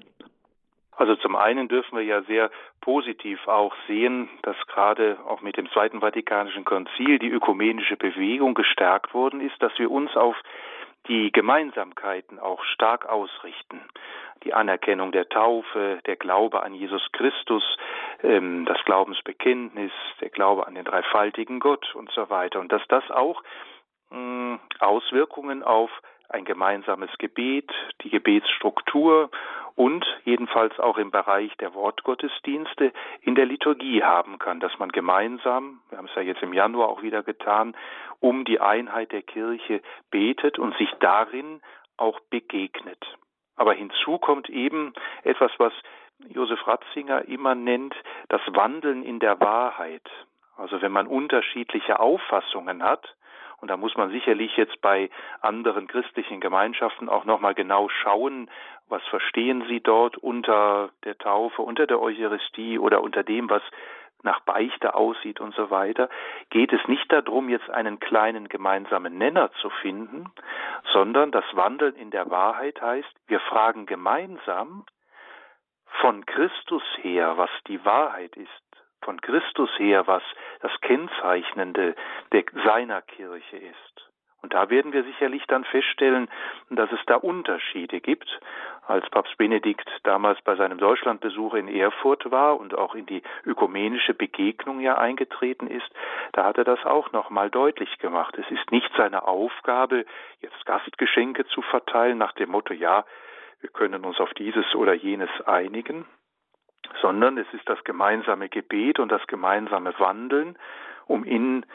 Also 0.97 1.15
zum 1.17 1.37
einen 1.37 1.69
dürfen 1.69 1.99
wir 1.99 2.05
ja 2.05 2.23
sehr 2.23 2.51
positiv 2.81 3.47
auch 3.47 3.75
sehen, 3.87 4.31
dass 4.43 4.57
gerade 4.67 5.19
auch 5.29 5.43
mit 5.43 5.59
dem 5.59 5.71
Zweiten 5.71 6.01
Vatikanischen 6.01 6.65
Konzil 6.65 7.19
die 7.19 7.29
ökumenische 7.29 7.99
Bewegung 7.99 8.55
gestärkt 8.55 9.13
worden 9.13 9.43
ist, 9.43 9.63
dass 9.63 9.79
wir 9.79 9.91
uns 9.91 10.17
auf 10.17 10.37
die 11.09 11.31
Gemeinsamkeiten 11.31 12.39
auch 12.39 12.65
stark 12.65 13.07
ausrichten. 13.07 13.81
Die 14.45 14.55
Anerkennung 14.55 15.13
der 15.13 15.29
Taufe, 15.29 16.01
der 16.07 16.17
Glaube 16.17 16.63
an 16.63 16.75
Jesus 16.75 17.03
Christus, 17.13 17.65
ähm, 18.23 18.65
das 18.67 18.79
Glaubensbekenntnis, 18.85 19.93
der 20.21 20.31
Glaube 20.31 20.67
an 20.67 20.75
den 20.75 20.85
dreifaltigen 20.85 21.61
Gott 21.61 21.95
und 21.95 22.11
so 22.13 22.31
weiter. 22.31 22.61
Und 22.61 22.71
dass 22.73 22.83
das 22.89 23.11
auch 23.11 23.43
mh, 24.11 24.59
Auswirkungen 24.81 25.63
auf 25.63 25.91
ein 26.29 26.45
gemeinsames 26.45 27.11
Gebet, 27.19 27.71
die 28.03 28.11
Gebetsstruktur 28.11 29.31
und 29.75 30.05
jedenfalls 30.25 30.79
auch 30.81 30.99
im 30.99 31.11
Bereich 31.11 31.55
der 31.59 31.75
Wortgottesdienste 31.75 32.93
in 33.21 33.35
der 33.35 33.47
Liturgie 33.47 34.03
haben 34.03 34.39
kann, 34.39 34.59
dass 34.59 34.77
man 34.79 34.91
gemeinsam, 34.91 35.81
wir 35.91 35.99
haben 35.99 36.07
es 36.07 36.15
ja 36.15 36.23
jetzt 36.23 36.43
im 36.43 36.53
Januar 36.53 36.89
auch 36.89 37.03
wieder 37.03 37.23
getan, 37.23 37.77
um 38.19 38.45
die 38.45 38.61
Einheit 38.61 39.13
der 39.13 39.23
Kirche 39.23 39.83
betet 40.11 40.59
und 40.59 40.77
sich 40.79 40.91
darin 41.01 41.61
auch 41.97 42.19
begegnet. 42.31 42.99
Aber 43.57 43.73
hinzu 43.73 44.19
kommt 44.19 44.49
eben 44.49 44.93
etwas, 45.25 45.51
was 45.59 45.73
Josef 46.29 46.67
Ratzinger 46.67 47.27
immer 47.29 47.55
nennt, 47.55 47.95
das 48.29 48.41
Wandeln 48.47 49.03
in 49.03 49.19
der 49.19 49.41
Wahrheit. 49.41 50.09
Also 50.57 50.81
wenn 50.81 50.93
man 50.93 51.07
unterschiedliche 51.07 52.01
Auffassungen 52.01 52.83
hat, 52.83 53.15
und 53.59 53.71
da 53.71 53.77
muss 53.77 53.97
man 53.97 54.11
sicherlich 54.11 54.57
jetzt 54.57 54.81
bei 54.83 55.09
anderen 55.41 55.87
christlichen 55.87 56.41
Gemeinschaften 56.41 57.09
auch 57.09 57.25
nochmal 57.25 57.55
genau 57.55 57.89
schauen, 57.89 58.51
was 58.89 59.03
verstehen 59.05 59.65
sie 59.69 59.81
dort 59.81 60.17
unter 60.19 60.91
der 61.05 61.17
Taufe, 61.17 61.63
unter 61.63 61.87
der 61.87 62.01
Eucharistie 62.01 62.79
oder 62.79 63.03
unter 63.03 63.23
dem, 63.23 63.49
was 63.49 63.63
nach 64.23 64.41
Beichte 64.41 64.95
aussieht 64.95 65.41
und 65.41 65.55
so 65.55 65.71
weiter, 65.71 66.09
geht 66.51 66.73
es 66.73 66.87
nicht 66.89 67.11
darum, 67.13 67.49
jetzt 67.49 67.71
einen 67.71 68.01
kleinen 68.01 68.49
gemeinsamen 68.49 69.19
Nenner 69.19 69.51
zu 69.61 69.71
finden, 69.71 70.31
sondern 70.93 71.31
das 71.31 71.45
Wandeln 71.53 71.95
in 71.97 72.11
der 72.11 72.31
Wahrheit 72.31 72.81
heißt, 72.81 73.13
wir 73.27 73.41
fragen 73.41 73.87
gemeinsam 73.87 74.85
von 76.01 76.27
Christus 76.27 76.83
her, 77.01 77.37
was 77.37 77.51
die 77.69 77.85
Wahrheit 77.85 78.37
ist, 78.37 78.51
von 79.03 79.21
Christus 79.21 79.71
her, 79.79 80.07
was 80.07 80.23
das 80.61 80.73
Kennzeichnende 80.81 81.95
seiner 82.65 83.03
Kirche 83.03 83.57
ist. 83.57 84.06
Und 84.47 84.55
da 84.55 84.71
werden 84.71 84.93
wir 84.93 85.03
sicherlich 85.03 85.45
dann 85.49 85.65
feststellen, 85.65 86.29
dass 86.71 86.93
es 86.93 87.01
da 87.07 87.17
Unterschiede 87.17 88.01
gibt. 88.01 88.29
Als 88.87 89.11
Papst 89.11 89.37
Benedikt 89.39 89.91
damals 90.05 90.41
bei 90.43 90.55
seinem 90.55 90.79
Deutschlandbesuch 90.79 91.55
in 91.55 91.67
Erfurt 91.67 92.31
war 92.31 92.61
und 92.61 92.73
auch 92.73 92.95
in 92.95 93.07
die 93.07 93.25
ökumenische 93.45 94.15
Begegnung 94.15 94.79
ja 94.79 94.99
eingetreten 94.99 95.67
ist, 95.67 95.91
da 96.31 96.45
hat 96.45 96.59
er 96.59 96.63
das 96.63 96.79
auch 96.85 97.11
nochmal 97.11 97.51
deutlich 97.51 97.99
gemacht. 97.99 98.39
Es 98.39 98.49
ist 98.53 98.71
nicht 98.71 98.89
seine 98.97 99.27
Aufgabe, 99.27 100.05
jetzt 100.43 100.65
Gastgeschenke 100.65 101.45
zu 101.47 101.61
verteilen 101.63 102.17
nach 102.17 102.31
dem 102.35 102.51
Motto, 102.51 102.73
ja, 102.73 103.05
wir 103.59 103.71
können 103.71 104.05
uns 104.05 104.21
auf 104.21 104.33
dieses 104.35 104.77
oder 104.77 104.95
jenes 104.95 105.41
einigen, 105.45 106.07
sondern 107.03 107.37
es 107.37 107.53
ist 107.53 107.69
das 107.69 107.83
gemeinsame 107.83 108.49
Gebet 108.49 109.01
und 109.01 109.11
das 109.11 109.27
gemeinsame 109.27 109.93
Wandeln, 109.99 110.57
um 111.07 111.25
in 111.25 111.67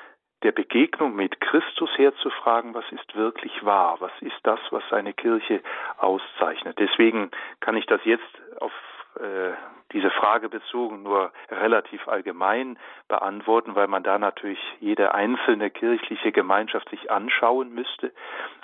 der 0.44 0.52
Begegnung 0.52 1.16
mit 1.16 1.39
Christus 1.39 1.89
herzufragen, 1.98 2.74
was 2.74 2.86
ist 2.92 3.16
wirklich 3.16 3.64
wahr, 3.64 3.98
was 4.00 4.12
ist 4.22 4.39
das, 4.44 4.60
was 4.72 4.84
seine 4.89 5.14
Kirche 5.14 5.62
auszeichnet. 5.98 6.78
Deswegen 6.80 7.32
kann 7.60 7.78
ich 7.78 7.86
das 7.86 8.02
jetzt 8.06 8.42
auf 8.60 8.72
äh, 9.20 9.54
diese 9.92 10.10
Frage 10.10 10.50
bezogen 10.50 11.04
nur 11.04 11.32
relativ 11.50 12.08
allgemein 12.08 12.80
beantworten, 13.08 13.76
weil 13.76 13.88
man 13.88 14.04
da 14.04 14.18
natürlich 14.18 14.60
jede 14.80 15.14
einzelne 15.14 15.70
kirchliche 15.70 16.32
Gemeinschaft 16.32 16.89
sich 16.89 17.12
anschauen 17.12 17.74
müsste. 17.74 18.12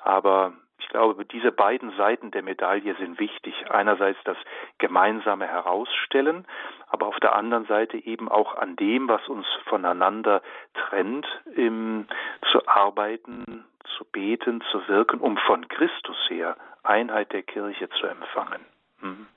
Aber 0.03 0.53
ich 0.79 0.87
glaube, 0.89 1.25
diese 1.25 1.51
beiden 1.51 1.91
Seiten 1.97 2.31
der 2.31 2.43
Medaille 2.43 2.95
sind 2.95 3.19
wichtig. 3.19 3.69
Einerseits 3.69 4.19
das 4.23 4.37
gemeinsame 4.77 5.47
Herausstellen, 5.47 6.45
aber 6.87 7.07
auf 7.07 7.19
der 7.19 7.35
anderen 7.35 7.65
Seite 7.65 7.97
eben 7.97 8.29
auch 8.29 8.55
an 8.55 8.75
dem, 8.75 9.09
was 9.09 9.27
uns 9.27 9.45
voneinander 9.65 10.41
trennt, 10.73 11.27
im, 11.55 12.07
zu 12.51 12.67
arbeiten, 12.67 13.65
zu 13.97 14.05
beten, 14.05 14.61
zu 14.71 14.87
wirken, 14.87 15.19
um 15.19 15.37
von 15.37 15.67
Christus 15.67 16.17
her 16.29 16.55
Einheit 16.83 17.33
der 17.33 17.43
Kirche 17.43 17.89
zu 17.89 18.07
empfangen. 18.07 18.65
Hm. 19.01 19.27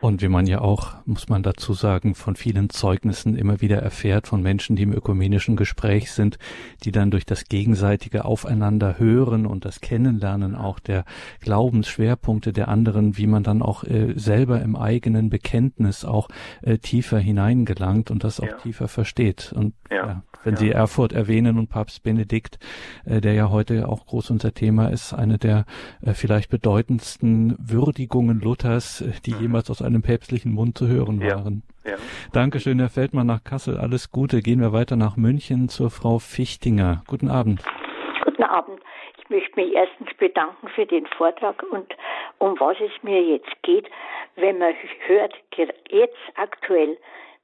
Und 0.00 0.22
wie 0.22 0.28
man 0.28 0.46
ja 0.46 0.62
auch, 0.62 0.94
muss 1.04 1.28
man 1.28 1.42
dazu 1.42 1.74
sagen, 1.74 2.14
von 2.14 2.34
vielen 2.34 2.70
Zeugnissen 2.70 3.36
immer 3.36 3.60
wieder 3.60 3.82
erfährt 3.82 4.26
von 4.26 4.40
Menschen, 4.40 4.74
die 4.74 4.84
im 4.84 4.94
ökumenischen 4.94 5.56
Gespräch 5.56 6.12
sind, 6.12 6.38
die 6.84 6.90
dann 6.90 7.10
durch 7.10 7.26
das 7.26 7.44
gegenseitige 7.44 8.24
Aufeinander 8.24 8.98
hören 8.98 9.44
und 9.44 9.66
das 9.66 9.82
Kennenlernen 9.82 10.54
auch 10.54 10.78
der 10.78 11.04
Glaubensschwerpunkte 11.40 12.54
der 12.54 12.68
anderen, 12.68 13.18
wie 13.18 13.26
man 13.26 13.42
dann 13.42 13.60
auch 13.60 13.84
äh, 13.84 14.14
selber 14.16 14.62
im 14.62 14.74
eigenen 14.74 15.28
Bekenntnis 15.28 16.06
auch 16.06 16.28
äh, 16.62 16.78
tiefer 16.78 17.18
hineingelangt 17.18 18.10
und 18.10 18.24
das 18.24 18.40
auch 18.40 18.46
ja. 18.46 18.56
tiefer 18.56 18.88
versteht. 18.88 19.52
Und 19.54 19.74
ja. 19.90 20.06
ja 20.06 20.22
wenn. 20.44 20.56
Sie 20.56 20.70
Erfurt 20.70 21.12
erwähnen 21.12 21.58
und 21.58 21.68
Papst 21.68 22.02
Benedikt, 22.02 22.58
äh, 23.04 23.20
der 23.20 23.34
ja 23.34 23.50
heute 23.50 23.88
auch 23.88 24.06
groß 24.06 24.30
unser 24.30 24.54
Thema 24.54 24.88
ist, 24.88 25.12
eine 25.12 25.38
der 25.38 25.64
äh, 26.00 26.14
vielleicht 26.14 26.50
bedeutendsten 26.50 27.56
Würdigungen 27.58 28.40
Luthers, 28.40 29.02
äh, 29.02 29.12
die 29.26 29.34
mhm. 29.34 29.40
jemals 29.42 29.70
aus 29.70 29.82
einem 29.90 30.02
päpstlichen 30.02 30.52
Mund 30.52 30.78
zu 30.78 30.88
hören 30.88 31.20
waren. 31.20 31.62
Ja. 31.84 31.96
Dankeschön, 32.32 32.78
Herr 32.78 32.88
Feldmann 32.88 33.26
nach 33.26 33.44
Kassel. 33.44 33.78
Alles 33.78 34.10
Gute. 34.10 34.42
Gehen 34.42 34.60
wir 34.60 34.72
weiter 34.72 34.96
nach 34.96 35.16
München 35.16 35.68
zur 35.68 35.90
Frau 35.90 36.18
Fichtinger. 36.18 37.02
Guten 37.06 37.28
Abend. 37.28 37.62
Guten 38.24 38.44
Abend. 38.44 38.80
Ich 39.18 39.30
möchte 39.30 39.60
mich 39.60 39.74
erstens 39.74 40.08
bedanken 40.18 40.68
für 40.74 40.86
den 40.86 41.06
Vortrag 41.06 41.62
und 41.70 41.94
um 42.38 42.58
was 42.58 42.76
es 42.80 43.02
mir 43.02 43.22
jetzt 43.22 43.62
geht, 43.62 43.88
wenn 44.36 44.58
man 44.58 44.74
hört, 45.06 45.34
jetzt 45.90 46.16
aktuell, 46.36 46.96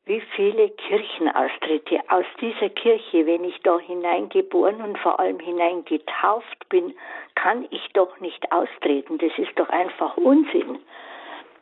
wie 0.07 0.23
viele 0.37 0.71
Kirchenaustritte 0.71 1.99
aus 2.09 2.25
dieser 2.41 2.69
Kirche, 2.71 3.27
wenn 3.27 3.43
ich 3.45 3.61
da 3.63 3.79
hineingeboren 3.81 4.81
und 4.81 4.99
vor 4.99 5.19
allem 5.19 5.41
hineingetauft 5.41 6.69
bin, 6.69 6.95
kann 7.35 7.67
ich 7.71 7.89
doch 7.93 8.21
nicht 8.21 8.53
austreten. 8.53 9.19
Das 9.19 9.37
ist 9.37 9.59
doch 9.59 9.69
einfach 9.69 10.17
Unsinn. 10.17 10.79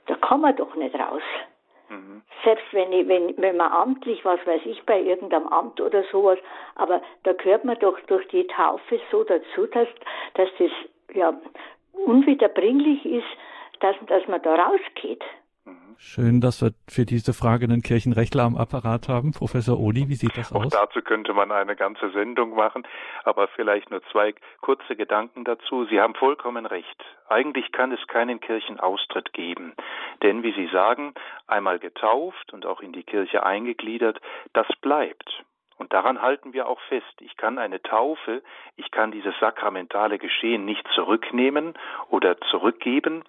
Da 0.06 0.14
kann 0.16 0.40
man 0.40 0.56
doch 0.56 0.74
nicht 0.74 0.94
raus. 0.94 1.22
Mhm. 1.88 2.22
Selbst 2.44 2.64
wenn, 2.72 2.92
ich, 2.92 3.08
wenn, 3.08 3.34
wenn 3.36 3.56
man 3.56 3.72
amtlich, 3.72 4.24
was 4.24 4.44
weiß 4.46 4.62
ich, 4.64 4.82
bei 4.84 5.00
irgendeinem 5.00 5.46
Amt 5.48 5.80
oder 5.80 6.02
sowas, 6.10 6.38
aber 6.74 7.02
da 7.24 7.32
gehört 7.32 7.64
man 7.64 7.78
doch 7.78 7.98
durch 8.06 8.26
die 8.28 8.46
Taufe 8.46 9.00
so 9.10 9.24
dazu, 9.24 9.66
dass, 9.66 9.88
dass 10.34 10.48
das 10.58 10.70
ja 11.14 11.34
unwiederbringlich 11.92 13.04
ist, 13.04 13.26
dass, 13.80 13.96
dass 14.06 14.26
man 14.28 14.42
da 14.42 14.54
rausgeht. 14.54 15.22
Schön, 15.96 16.40
dass 16.40 16.60
wir 16.60 16.72
für 16.88 17.06
diese 17.06 17.32
Frage 17.32 17.64
einen 17.64 17.82
Kirchenrechtler 17.82 18.42
am 18.42 18.56
Apparat 18.56 19.08
haben. 19.08 19.32
Professor 19.32 19.78
Oli, 19.80 20.08
wie 20.08 20.14
sieht 20.14 20.36
das 20.36 20.52
aus? 20.52 20.66
Auch 20.66 20.86
dazu 20.86 21.00
könnte 21.00 21.32
man 21.32 21.50
eine 21.50 21.76
ganze 21.76 22.10
Sendung 22.10 22.54
machen, 22.54 22.86
aber 23.24 23.48
vielleicht 23.48 23.90
nur 23.90 24.02
zwei 24.12 24.34
kurze 24.60 24.96
Gedanken 24.96 25.44
dazu. 25.44 25.86
Sie 25.86 26.00
haben 26.00 26.14
vollkommen 26.14 26.66
recht. 26.66 27.04
Eigentlich 27.28 27.72
kann 27.72 27.92
es 27.92 28.06
keinen 28.06 28.40
Kirchenaustritt 28.40 29.32
geben. 29.32 29.74
Denn, 30.22 30.42
wie 30.42 30.52
Sie 30.52 30.68
sagen, 30.72 31.14
einmal 31.46 31.78
getauft 31.78 32.52
und 32.52 32.66
auch 32.66 32.80
in 32.80 32.92
die 32.92 33.04
Kirche 33.04 33.44
eingegliedert, 33.44 34.20
das 34.52 34.66
bleibt. 34.82 35.44
Und 35.76 35.92
daran 35.92 36.22
halten 36.22 36.52
wir 36.52 36.68
auch 36.68 36.80
fest. 36.88 37.20
Ich 37.20 37.36
kann 37.36 37.58
eine 37.58 37.82
Taufe, 37.82 38.42
ich 38.76 38.90
kann 38.90 39.10
dieses 39.10 39.34
sakramentale 39.40 40.18
Geschehen 40.18 40.64
nicht 40.64 40.86
zurücknehmen 40.94 41.74
oder 42.10 42.38
zurückgeben, 42.50 43.24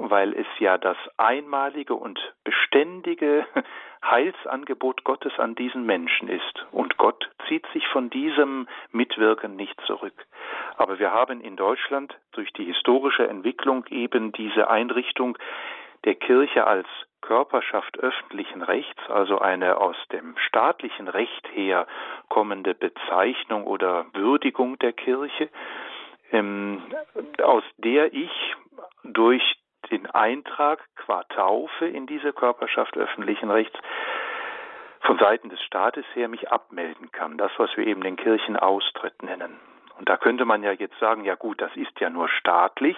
weil 0.00 0.32
es 0.32 0.46
ja 0.58 0.78
das 0.78 0.96
einmalige 1.18 1.94
und 1.94 2.18
beständige 2.42 3.46
Heilsangebot 4.02 5.04
Gottes 5.04 5.38
an 5.38 5.54
diesen 5.54 5.84
Menschen 5.84 6.28
ist. 6.28 6.66
Und 6.72 6.96
Gott 6.96 7.30
zieht 7.48 7.66
sich 7.74 7.86
von 7.88 8.08
diesem 8.08 8.66
Mitwirken 8.92 9.56
nicht 9.56 9.78
zurück. 9.86 10.26
Aber 10.76 10.98
wir 10.98 11.12
haben 11.12 11.42
in 11.42 11.56
Deutschland 11.56 12.16
durch 12.32 12.50
die 12.54 12.64
historische 12.64 13.28
Entwicklung 13.28 13.84
eben 13.90 14.32
diese 14.32 14.70
Einrichtung 14.70 15.36
der 16.04 16.14
Kirche 16.14 16.66
als 16.66 16.86
Körperschaft 17.20 17.98
öffentlichen 17.98 18.62
Rechts, 18.62 18.98
also 19.10 19.38
eine 19.38 19.76
aus 19.76 19.96
dem 20.10 20.34
staatlichen 20.38 21.08
Recht 21.08 21.46
her 21.52 21.86
kommende 22.30 22.74
Bezeichnung 22.74 23.64
oder 23.64 24.06
Würdigung 24.14 24.78
der 24.78 24.94
Kirche, 24.94 25.50
ähm, 26.32 26.82
aus 27.42 27.64
der 27.76 28.14
ich 28.14 28.30
durch 29.04 29.59
den 29.90 30.06
Eintrag 30.06 30.80
qua 30.96 31.24
Taufe 31.24 31.86
in 31.86 32.06
diese 32.06 32.32
Körperschaft 32.32 32.96
öffentlichen 32.96 33.50
Rechts 33.50 33.78
von 35.00 35.18
Seiten 35.18 35.48
des 35.48 35.60
Staates 35.62 36.04
her 36.14 36.28
mich 36.28 36.50
abmelden 36.50 37.10
kann. 37.12 37.38
Das, 37.38 37.50
was 37.56 37.74
wir 37.76 37.86
eben 37.86 38.02
den 38.02 38.16
Kirchenaustritt 38.16 39.22
nennen. 39.22 39.58
Und 39.98 40.08
da 40.08 40.16
könnte 40.16 40.44
man 40.44 40.62
ja 40.62 40.72
jetzt 40.72 40.98
sagen, 40.98 41.24
ja 41.24 41.34
gut, 41.34 41.60
das 41.60 41.74
ist 41.76 41.98
ja 42.00 42.10
nur 42.10 42.28
staatlich 42.28 42.96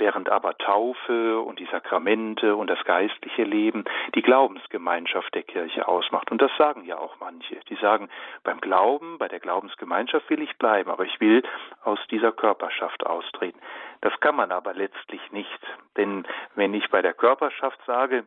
während 0.00 0.28
aber 0.28 0.56
Taufe 0.58 1.40
und 1.40 1.60
die 1.60 1.66
Sakramente 1.66 2.56
und 2.56 2.68
das 2.68 2.82
geistliche 2.84 3.44
Leben 3.44 3.84
die 4.14 4.22
Glaubensgemeinschaft 4.22 5.34
der 5.34 5.44
Kirche 5.44 5.86
ausmacht. 5.86 6.30
Und 6.32 6.42
das 6.42 6.50
sagen 6.58 6.84
ja 6.84 6.98
auch 6.98 7.20
manche. 7.20 7.60
Die 7.68 7.76
sagen, 7.76 8.08
beim 8.42 8.60
Glauben, 8.60 9.18
bei 9.18 9.28
der 9.28 9.40
Glaubensgemeinschaft 9.40 10.28
will 10.30 10.42
ich 10.42 10.56
bleiben, 10.58 10.90
aber 10.90 11.04
ich 11.04 11.20
will 11.20 11.42
aus 11.84 12.00
dieser 12.10 12.32
Körperschaft 12.32 13.06
austreten. 13.06 13.60
Das 14.00 14.18
kann 14.20 14.34
man 14.34 14.50
aber 14.50 14.74
letztlich 14.74 15.20
nicht. 15.30 15.60
Denn 15.96 16.26
wenn 16.54 16.74
ich 16.74 16.88
bei 16.90 17.02
der 17.02 17.14
Körperschaft 17.14 17.78
sage, 17.86 18.24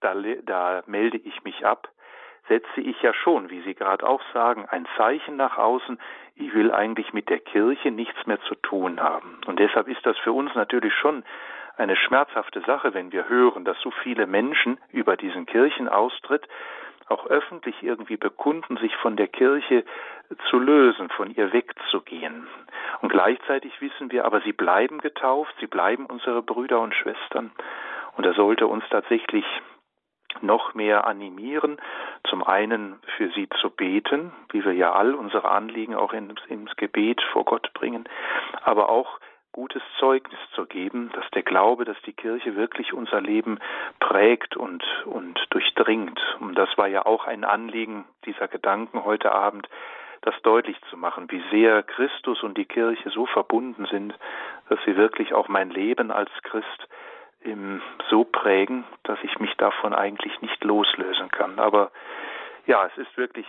da, 0.00 0.14
da 0.44 0.82
melde 0.86 1.18
ich 1.18 1.42
mich 1.42 1.66
ab, 1.66 1.88
setze 2.48 2.80
ich 2.80 3.00
ja 3.02 3.12
schon, 3.12 3.50
wie 3.50 3.60
Sie 3.62 3.74
gerade 3.74 4.06
auch 4.06 4.22
sagen, 4.32 4.66
ein 4.70 4.86
Zeichen 4.96 5.36
nach 5.36 5.58
außen, 5.58 5.98
ich 6.36 6.54
will 6.54 6.72
eigentlich 6.72 7.12
mit 7.12 7.28
der 7.28 7.40
Kirche 7.40 7.90
nichts 7.90 8.26
mehr 8.26 8.40
zu 8.42 8.54
tun 8.56 9.00
haben. 9.00 9.38
Und 9.46 9.58
deshalb 9.58 9.88
ist 9.88 10.04
das 10.04 10.18
für 10.18 10.32
uns 10.32 10.54
natürlich 10.54 10.94
schon 10.94 11.24
eine 11.76 11.96
schmerzhafte 11.96 12.60
Sache, 12.62 12.94
wenn 12.94 13.12
wir 13.12 13.28
hören, 13.28 13.64
dass 13.64 13.78
so 13.80 13.90
viele 13.90 14.26
Menschen 14.26 14.78
über 14.92 15.16
diesen 15.16 15.46
Kirchenaustritt 15.46 16.46
auch 17.08 17.26
öffentlich 17.26 17.82
irgendwie 17.82 18.16
bekunden, 18.16 18.76
sich 18.78 18.94
von 18.96 19.16
der 19.16 19.28
Kirche 19.28 19.84
zu 20.50 20.58
lösen, 20.58 21.08
von 21.10 21.30
ihr 21.30 21.52
wegzugehen. 21.52 22.48
Und 23.00 23.10
gleichzeitig 23.10 23.80
wissen 23.80 24.10
wir 24.10 24.24
aber, 24.24 24.40
sie 24.40 24.52
bleiben 24.52 24.98
getauft, 24.98 25.54
sie 25.60 25.68
bleiben 25.68 26.06
unsere 26.06 26.42
Brüder 26.42 26.80
und 26.80 26.94
Schwestern. 26.94 27.52
Und 28.16 28.26
da 28.26 28.32
sollte 28.32 28.66
uns 28.66 28.84
tatsächlich 28.90 29.44
noch 30.42 30.74
mehr 30.74 31.06
animieren, 31.06 31.78
zum 32.28 32.42
einen 32.42 32.98
für 33.16 33.30
sie 33.30 33.48
zu 33.60 33.70
beten, 33.70 34.32
wie 34.50 34.64
wir 34.64 34.72
ja 34.72 34.92
all 34.92 35.14
unsere 35.14 35.50
Anliegen 35.50 35.94
auch 35.94 36.12
ins, 36.12 36.40
ins 36.48 36.74
Gebet 36.76 37.22
vor 37.32 37.44
Gott 37.44 37.72
bringen, 37.74 38.08
aber 38.62 38.88
auch 38.88 39.18
gutes 39.56 39.82
Zeugnis 39.98 40.38
zu 40.54 40.66
geben, 40.66 41.10
dass 41.14 41.24
der 41.30 41.42
Glaube, 41.42 41.86
dass 41.86 41.96
die 42.02 42.12
Kirche 42.12 42.56
wirklich 42.56 42.92
unser 42.92 43.22
Leben 43.22 43.58
prägt 44.00 44.54
und, 44.54 44.84
und 45.06 45.40
durchdringt. 45.48 46.20
Und 46.40 46.56
das 46.56 46.68
war 46.76 46.88
ja 46.88 47.06
auch 47.06 47.26
ein 47.26 47.42
Anliegen 47.42 48.04
dieser 48.26 48.48
Gedanken 48.48 49.04
heute 49.04 49.32
Abend, 49.32 49.66
das 50.20 50.34
deutlich 50.42 50.76
zu 50.90 50.98
machen, 50.98 51.30
wie 51.30 51.42
sehr 51.50 51.82
Christus 51.82 52.42
und 52.42 52.58
die 52.58 52.66
Kirche 52.66 53.08
so 53.10 53.24
verbunden 53.24 53.86
sind, 53.90 54.14
dass 54.68 54.78
sie 54.84 54.96
wirklich 54.96 55.32
auch 55.32 55.48
mein 55.48 55.70
Leben 55.70 56.10
als 56.10 56.30
Christ 56.42 56.88
so 58.10 58.24
prägen, 58.24 58.84
dass 59.04 59.18
ich 59.22 59.38
mich 59.38 59.54
davon 59.56 59.94
eigentlich 59.94 60.40
nicht 60.40 60.62
loslösen 60.64 61.30
kann. 61.30 61.58
Aber 61.58 61.90
ja, 62.66 62.86
es 62.86 62.96
ist 62.98 63.16
wirklich 63.16 63.46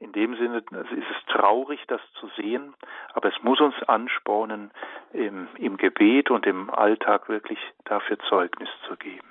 in 0.00 0.12
dem 0.12 0.36
Sinne 0.36 0.58
es 0.58 0.90
ist 0.92 1.28
traurig, 1.28 1.80
das 1.88 2.00
zu 2.20 2.28
sehen, 2.36 2.74
aber 3.14 3.28
es 3.28 3.42
muss 3.42 3.60
uns 3.60 3.74
anspornen, 3.86 4.70
im, 5.12 5.48
im 5.58 5.76
Gebet 5.76 6.30
und 6.30 6.46
im 6.46 6.70
Alltag 6.70 7.28
wirklich 7.28 7.58
dafür 7.84 8.18
Zeugnis 8.28 8.68
zu 8.86 8.96
geben. 8.96 9.26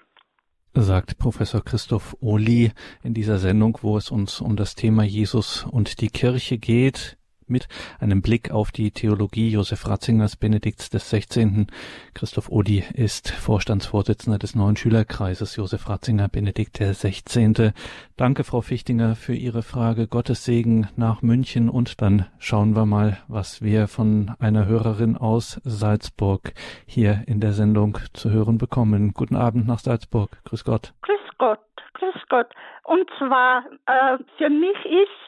Sagt 0.73 1.17
Professor 1.19 1.63
Christoph 1.63 2.15
Ohli 2.19 2.71
in 3.03 3.13
dieser 3.13 3.37
Sendung, 3.37 3.77
wo 3.81 3.95
es 3.95 4.11
uns 4.11 4.41
um 4.41 4.55
das 4.55 4.75
Thema 4.75 5.03
Jesus 5.03 5.65
und 5.71 6.01
die 6.01 6.09
Kirche 6.09 6.57
geht 6.57 7.17
mit 7.47 7.67
einem 7.99 8.21
Blick 8.21 8.51
auf 8.51 8.71
die 8.71 8.91
Theologie 8.91 9.49
Josef 9.49 9.87
Ratzingers 9.87 10.35
Benedikts 10.35 10.89
des 10.89 11.09
16. 11.09 11.67
Christoph 12.13 12.49
Odi 12.49 12.83
ist 12.93 13.29
Vorstandsvorsitzender 13.29 14.39
des 14.39 14.55
neuen 14.55 14.75
Schülerkreises 14.75 15.55
Josef 15.55 15.89
Ratzinger 15.89 16.27
Benedikt 16.27 16.79
der 16.79 16.93
16. 16.93 17.73
Danke, 18.17 18.43
Frau 18.43 18.61
Fichtinger, 18.61 19.15
für 19.15 19.35
Ihre 19.35 19.63
Frage. 19.63 20.07
Gottes 20.07 20.45
Segen 20.45 20.87
nach 20.95 21.21
München 21.21 21.69
und 21.69 22.01
dann 22.01 22.25
schauen 22.39 22.75
wir 22.75 22.85
mal, 22.85 23.17
was 23.27 23.61
wir 23.61 23.87
von 23.87 24.33
einer 24.39 24.65
Hörerin 24.65 25.17
aus 25.17 25.61
Salzburg 25.63 26.53
hier 26.85 27.23
in 27.27 27.39
der 27.39 27.53
Sendung 27.53 27.97
zu 28.13 28.31
hören 28.31 28.57
bekommen. 28.57 29.13
Guten 29.13 29.35
Abend 29.35 29.67
nach 29.67 29.79
Salzburg. 29.79 30.31
Grüß 30.45 30.63
Gott. 30.63 30.93
Grüß 31.01 31.37
Gott. 31.37 31.59
Grüß 31.93 32.23
Gott. 32.29 32.47
Und 32.83 33.09
zwar, 33.17 33.63
äh, 33.85 34.17
für 34.37 34.49
mich 34.49 34.77
ist 34.85 35.25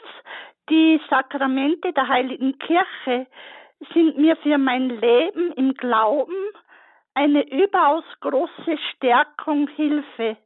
die 0.69 0.99
Sakramente 1.10 1.94
der 1.94 2.07
Heiligen 2.07 2.57
Kirche 2.60 3.27
sind 3.94 4.18
mir 4.18 4.35
für 4.38 4.57
mein 4.57 4.89
Leben 4.89 5.52
im 5.53 5.73
Glauben 5.73 6.35
eine 7.14 7.48
überaus 7.49 8.03
große 8.22 8.77
Stärkung, 8.94 9.68
Hilfe. 9.69 10.38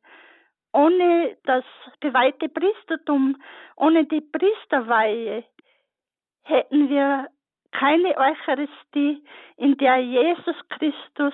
Ohne 0.73 1.37
das 1.43 1.65
geweihte 1.99 2.47
Priestertum, 2.47 3.41
ohne 3.75 4.05
die 4.05 4.21
Priesterweihe 4.21 5.43
hätten 6.43 6.89
wir 6.89 7.27
keine 7.71 8.17
Eucharistie, 8.17 9.23
in 9.57 9.77
der 9.77 9.97
Jesus 9.97 10.55
Christus 10.69 11.33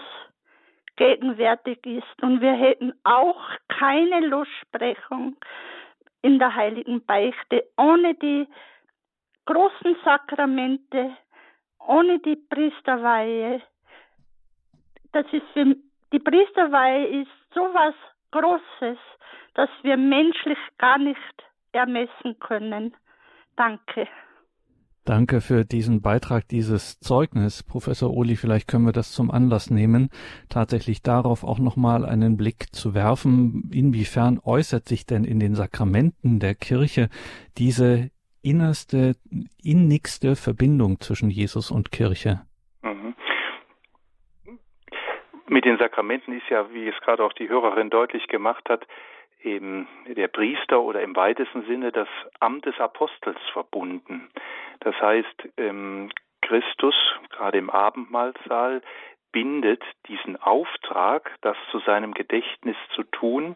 gegenwärtig 0.95 1.85
ist. 1.85 2.23
Und 2.23 2.41
wir 2.41 2.53
hätten 2.53 2.93
auch 3.03 3.41
keine 3.67 4.21
Lossprechung 4.27 5.35
in 6.21 6.39
der 6.39 6.55
heiligen 6.55 7.05
Beichte 7.05 7.63
ohne 7.77 8.15
die 8.15 8.47
großen 9.47 9.95
Sakramente, 10.05 11.17
ohne 11.79 12.19
die 12.19 12.35
Priesterweihe. 12.35 13.61
Das 15.13 15.25
ist 15.31 15.47
für, 15.53 15.75
die 16.13 16.19
Priesterweihe 16.19 17.21
ist 17.21 17.31
so 17.55 17.61
was 17.61 17.95
Großes, 18.31 18.99
dass 19.55 19.69
wir 19.81 19.97
menschlich 19.97 20.59
gar 20.77 20.99
nicht 20.99 21.17
ermessen 21.71 22.37
können. 22.39 22.95
Danke. 23.55 24.07
Danke 25.05 25.39
für 25.39 25.63
diesen 25.63 26.01
Beitrag, 26.01 26.49
dieses 26.49 26.99
Zeugnis. 26.99 27.63
Professor 27.63 28.11
Ohli, 28.11 28.35
vielleicht 28.35 28.67
können 28.67 28.85
wir 28.85 28.91
das 28.91 29.13
zum 29.13 29.31
Anlass 29.31 29.69
nehmen, 29.69 30.09
tatsächlich 30.49 31.01
darauf 31.01 31.45
auch 31.45 31.59
nochmal 31.59 32.05
einen 32.05 32.35
Blick 32.35 32.75
zu 32.75 32.93
werfen. 32.93 33.71
Inwiefern 33.71 34.37
äußert 34.43 34.85
sich 34.85 35.05
denn 35.05 35.23
in 35.23 35.39
den 35.39 35.55
Sakramenten 35.55 36.41
der 36.41 36.55
Kirche 36.55 37.07
diese 37.57 38.11
innerste, 38.49 39.15
innigste 39.63 40.35
Verbindung 40.35 40.99
zwischen 40.99 41.29
Jesus 41.29 41.71
und 41.71 41.91
Kirche. 41.91 42.41
Mhm. 42.81 43.15
Mit 45.47 45.65
den 45.65 45.77
Sakramenten 45.77 46.37
ist 46.37 46.49
ja, 46.49 46.71
wie 46.73 46.87
es 46.87 46.99
gerade 47.01 47.23
auch 47.23 47.33
die 47.33 47.49
Hörerin 47.49 47.89
deutlich 47.89 48.27
gemacht 48.27 48.69
hat, 48.69 48.85
eben 49.43 49.87
der 50.07 50.27
Priester 50.27 50.81
oder 50.81 51.01
im 51.01 51.15
weitesten 51.15 51.65
Sinne 51.65 51.91
das 51.91 52.07
Amt 52.39 52.65
des 52.65 52.79
Apostels 52.79 53.39
verbunden. 53.53 54.29
Das 54.81 54.95
heißt, 54.99 55.49
ähm, 55.57 56.09
Christus, 56.41 56.95
gerade 57.29 57.57
im 57.57 57.69
Abendmahlsaal, 57.69 58.81
bindet 59.31 59.83
diesen 60.07 60.41
Auftrag, 60.41 61.31
das 61.41 61.57
zu 61.71 61.79
seinem 61.79 62.13
Gedächtnis 62.13 62.77
zu 62.95 63.03
tun, 63.03 63.55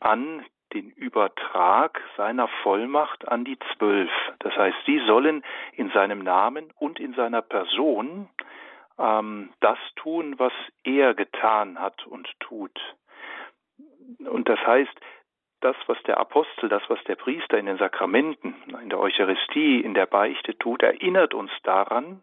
an 0.00 0.44
den 0.76 0.90
Übertrag 0.90 2.02
seiner 2.18 2.48
Vollmacht 2.62 3.26
an 3.28 3.44
die 3.44 3.58
Zwölf. 3.72 4.10
Das 4.40 4.54
heißt, 4.54 4.76
sie 4.84 5.00
sollen 5.06 5.42
in 5.72 5.90
seinem 5.90 6.18
Namen 6.18 6.70
und 6.78 7.00
in 7.00 7.14
seiner 7.14 7.40
Person 7.40 8.28
ähm, 8.98 9.50
das 9.60 9.78
tun, 9.96 10.38
was 10.38 10.52
er 10.84 11.14
getan 11.14 11.80
hat 11.80 12.06
und 12.06 12.28
tut. 12.40 12.78
Und 14.18 14.48
das 14.50 14.58
heißt, 14.66 14.92
das, 15.60 15.76
was 15.86 15.96
der 16.02 16.18
Apostel, 16.18 16.68
das, 16.68 16.82
was 16.88 17.02
der 17.04 17.16
Priester 17.16 17.56
in 17.56 17.66
den 17.66 17.78
Sakramenten, 17.78 18.54
in 18.82 18.90
der 18.90 19.00
Eucharistie, 19.00 19.80
in 19.80 19.94
der 19.94 20.06
Beichte 20.06 20.58
tut, 20.58 20.82
erinnert 20.82 21.32
uns 21.32 21.50
daran, 21.62 22.22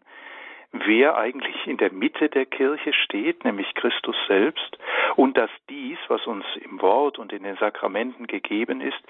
wer 0.86 1.16
eigentlich 1.16 1.66
in 1.66 1.76
der 1.76 1.92
Mitte 1.92 2.28
der 2.28 2.46
Kirche 2.46 2.92
steht, 2.92 3.44
nämlich 3.44 3.74
Christus 3.74 4.16
selbst, 4.26 4.78
und 5.16 5.36
dass 5.36 5.50
dies, 5.68 5.98
was 6.08 6.26
uns 6.26 6.44
im 6.56 6.80
Wort 6.82 7.18
und 7.18 7.32
in 7.32 7.44
den 7.44 7.56
Sakramenten 7.56 8.26
gegeben 8.26 8.80
ist, 8.80 9.00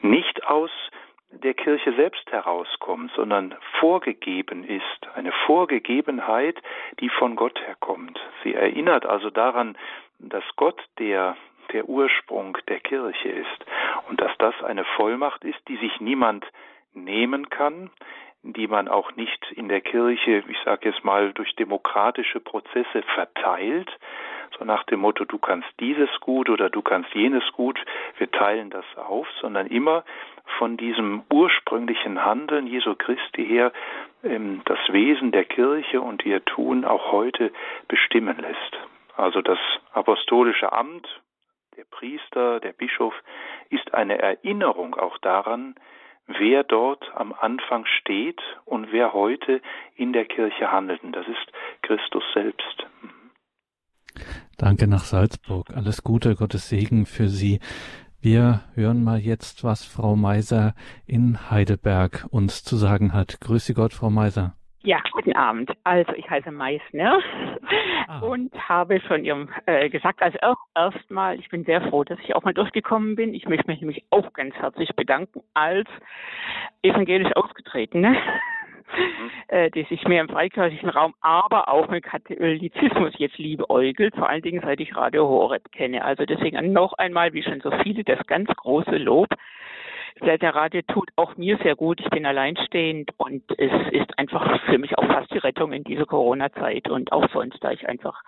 nicht 0.00 0.46
aus 0.46 0.70
der 1.30 1.54
Kirche 1.54 1.94
selbst 1.94 2.30
herauskommt, 2.30 3.10
sondern 3.16 3.54
vorgegeben 3.80 4.64
ist, 4.64 5.08
eine 5.14 5.32
Vorgegebenheit, 5.46 6.60
die 7.00 7.08
von 7.08 7.36
Gott 7.36 7.58
herkommt. 7.66 8.20
Sie 8.42 8.52
erinnert 8.52 9.06
also 9.06 9.30
daran, 9.30 9.78
dass 10.18 10.44
Gott 10.56 10.80
der 10.98 11.36
der 11.72 11.88
Ursprung 11.88 12.58
der 12.68 12.80
Kirche 12.80 13.28
ist 13.28 13.64
und 14.08 14.20
dass 14.20 14.32
das 14.38 14.54
eine 14.62 14.84
Vollmacht 14.96 15.42
ist, 15.44 15.60
die 15.68 15.76
sich 15.76 16.00
niemand 16.00 16.44
nehmen 16.92 17.48
kann, 17.48 17.90
die 18.42 18.66
man 18.66 18.88
auch 18.88 19.14
nicht 19.14 19.52
in 19.52 19.68
der 19.68 19.80
Kirche, 19.80 20.42
ich 20.48 20.58
sage 20.64 20.88
jetzt 20.88 21.04
mal, 21.04 21.32
durch 21.32 21.54
demokratische 21.54 22.40
Prozesse 22.40 23.02
verteilt, 23.14 23.90
so 24.58 24.64
nach 24.64 24.84
dem 24.84 25.00
Motto, 25.00 25.24
du 25.24 25.38
kannst 25.38 25.68
dieses 25.80 26.10
gut 26.20 26.50
oder 26.50 26.68
du 26.68 26.82
kannst 26.82 27.14
jenes 27.14 27.44
gut, 27.52 27.78
wir 28.18 28.30
teilen 28.30 28.70
das 28.70 28.84
auf, 28.96 29.26
sondern 29.40 29.66
immer 29.66 30.04
von 30.58 30.76
diesem 30.76 31.22
ursprünglichen 31.32 32.24
Handeln 32.24 32.66
Jesu 32.66 32.94
Christi 32.94 33.46
her 33.46 33.72
ähm, 34.24 34.62
das 34.64 34.78
Wesen 34.88 35.30
der 35.32 35.44
Kirche 35.44 36.00
und 36.00 36.24
ihr 36.26 36.44
Tun 36.44 36.84
auch 36.84 37.12
heute 37.12 37.52
bestimmen 37.88 38.38
lässt. 38.38 38.78
Also 39.16 39.40
das 39.40 39.58
apostolische 39.92 40.72
Amt, 40.72 41.08
der 41.76 41.84
Priester, 41.84 42.60
der 42.60 42.72
Bischof, 42.72 43.14
ist 43.70 43.94
eine 43.94 44.18
Erinnerung 44.18 44.94
auch 44.94 45.18
daran, 45.18 45.74
wer 46.26 46.64
dort 46.64 47.04
am 47.14 47.32
Anfang 47.32 47.84
steht 47.86 48.40
und 48.64 48.92
wer 48.92 49.12
heute 49.12 49.60
in 49.96 50.12
der 50.12 50.24
Kirche 50.24 50.70
handelt. 50.70 51.00
Das 51.12 51.26
ist 51.26 51.52
Christus 51.82 52.24
selbst. 52.34 52.86
Danke 54.58 54.86
nach 54.86 55.04
Salzburg. 55.04 55.70
Alles 55.74 56.02
Gute, 56.02 56.34
Gottes 56.34 56.68
Segen 56.68 57.06
für 57.06 57.28
Sie. 57.28 57.60
Wir 58.20 58.60
hören 58.74 59.02
mal 59.02 59.18
jetzt, 59.18 59.64
was 59.64 59.84
Frau 59.84 60.14
Meiser 60.14 60.74
in 61.06 61.50
Heidelberg 61.50 62.26
uns 62.30 62.62
zu 62.62 62.76
sagen 62.76 63.12
hat. 63.12 63.40
Grüße 63.40 63.74
Gott, 63.74 63.92
Frau 63.92 64.10
Meiser. 64.10 64.54
Ja, 64.84 65.00
guten 65.12 65.34
Abend. 65.34 65.70
Also 65.84 66.12
ich 66.14 66.28
heiße 66.28 66.50
Meissner 66.50 67.20
ah. 68.08 68.18
und 68.18 68.52
habe 68.68 69.00
schon 69.00 69.24
Ihrem 69.24 69.48
äh, 69.66 69.88
gesagt, 69.88 70.20
also 70.20 70.36
erstmal, 70.74 71.38
ich 71.38 71.48
bin 71.50 71.64
sehr 71.64 71.82
froh, 71.82 72.02
dass 72.02 72.18
ich 72.20 72.34
auch 72.34 72.42
mal 72.42 72.52
durchgekommen 72.52 73.14
bin. 73.14 73.32
Ich 73.32 73.46
möchte 73.48 73.68
mich 73.68 73.80
nämlich 73.80 74.04
auch 74.10 74.32
ganz 74.32 74.56
herzlich 74.56 74.90
bedanken 74.96 75.40
als 75.54 75.88
evangelisch 76.82 77.30
Ausgetretene, 77.36 78.10
mhm. 78.10 79.30
äh, 79.46 79.70
die 79.70 79.84
sich 79.84 80.02
mehr 80.08 80.20
im 80.20 80.28
freikirchlichen 80.28 80.88
Raum, 80.88 81.14
aber 81.20 81.68
auch 81.68 81.88
mit 81.88 82.02
Katholizismus 82.02 83.12
jetzt 83.18 83.38
liebäugelt, 83.38 84.16
vor 84.16 84.28
allen 84.28 84.42
Dingen 84.42 84.62
seit 84.64 84.80
ich 84.80 84.96
Radio 84.96 85.28
Horeb 85.28 85.70
kenne. 85.70 86.04
Also 86.04 86.24
deswegen 86.24 86.72
noch 86.72 86.94
einmal, 86.94 87.32
wie 87.34 87.44
schon 87.44 87.60
so 87.60 87.70
viele, 87.84 88.02
das 88.02 88.26
ganz 88.26 88.48
große 88.48 88.96
Lob 88.96 89.28
der, 90.20 90.38
der 90.38 90.54
Radio 90.54 90.82
tut 90.82 91.10
auch 91.16 91.36
mir 91.36 91.58
sehr 91.62 91.76
gut. 91.76 92.00
Ich 92.00 92.10
bin 92.10 92.26
alleinstehend 92.26 93.10
und 93.16 93.42
es 93.58 93.72
ist 93.92 94.18
einfach 94.18 94.60
für 94.66 94.78
mich 94.78 94.96
auch 94.98 95.06
fast 95.06 95.32
die 95.32 95.38
Rettung 95.38 95.72
in 95.72 95.84
dieser 95.84 96.06
Corona-Zeit 96.06 96.88
und 96.88 97.12
auch 97.12 97.28
sonst, 97.32 97.62
da 97.62 97.70
ich 97.72 97.88
einfach 97.88 98.22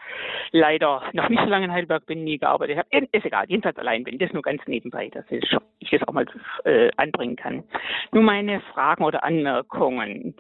leider 0.53 1.03
noch 1.13 1.29
nicht 1.29 1.43
so 1.43 1.49
lange 1.49 1.67
in 1.67 1.73
Heidelberg 1.73 2.07
bin, 2.07 2.25
nie 2.25 2.39
gearbeitet 2.39 2.79
habe. 2.79 3.07
Ist 3.13 3.25
egal, 3.25 3.47
jedenfalls 3.49 3.77
allein 3.79 4.05
bin. 4.05 4.19
Das 4.19 4.33
nur 4.33 4.43
ganz 4.43 4.63
nebenbei, 4.67 5.09
dass 5.09 5.25
ich 5.31 5.93
es 5.93 6.09
auch 6.09 6.13
mal 6.13 6.27
äh, 6.65 6.91
anbringen 6.97 7.37
kann. 7.37 7.65
Nur 8.13 8.23
meine 8.23 8.61
Fragen 8.73 9.05
oder 9.05 9.23
Anmerkungen. 9.25 10.35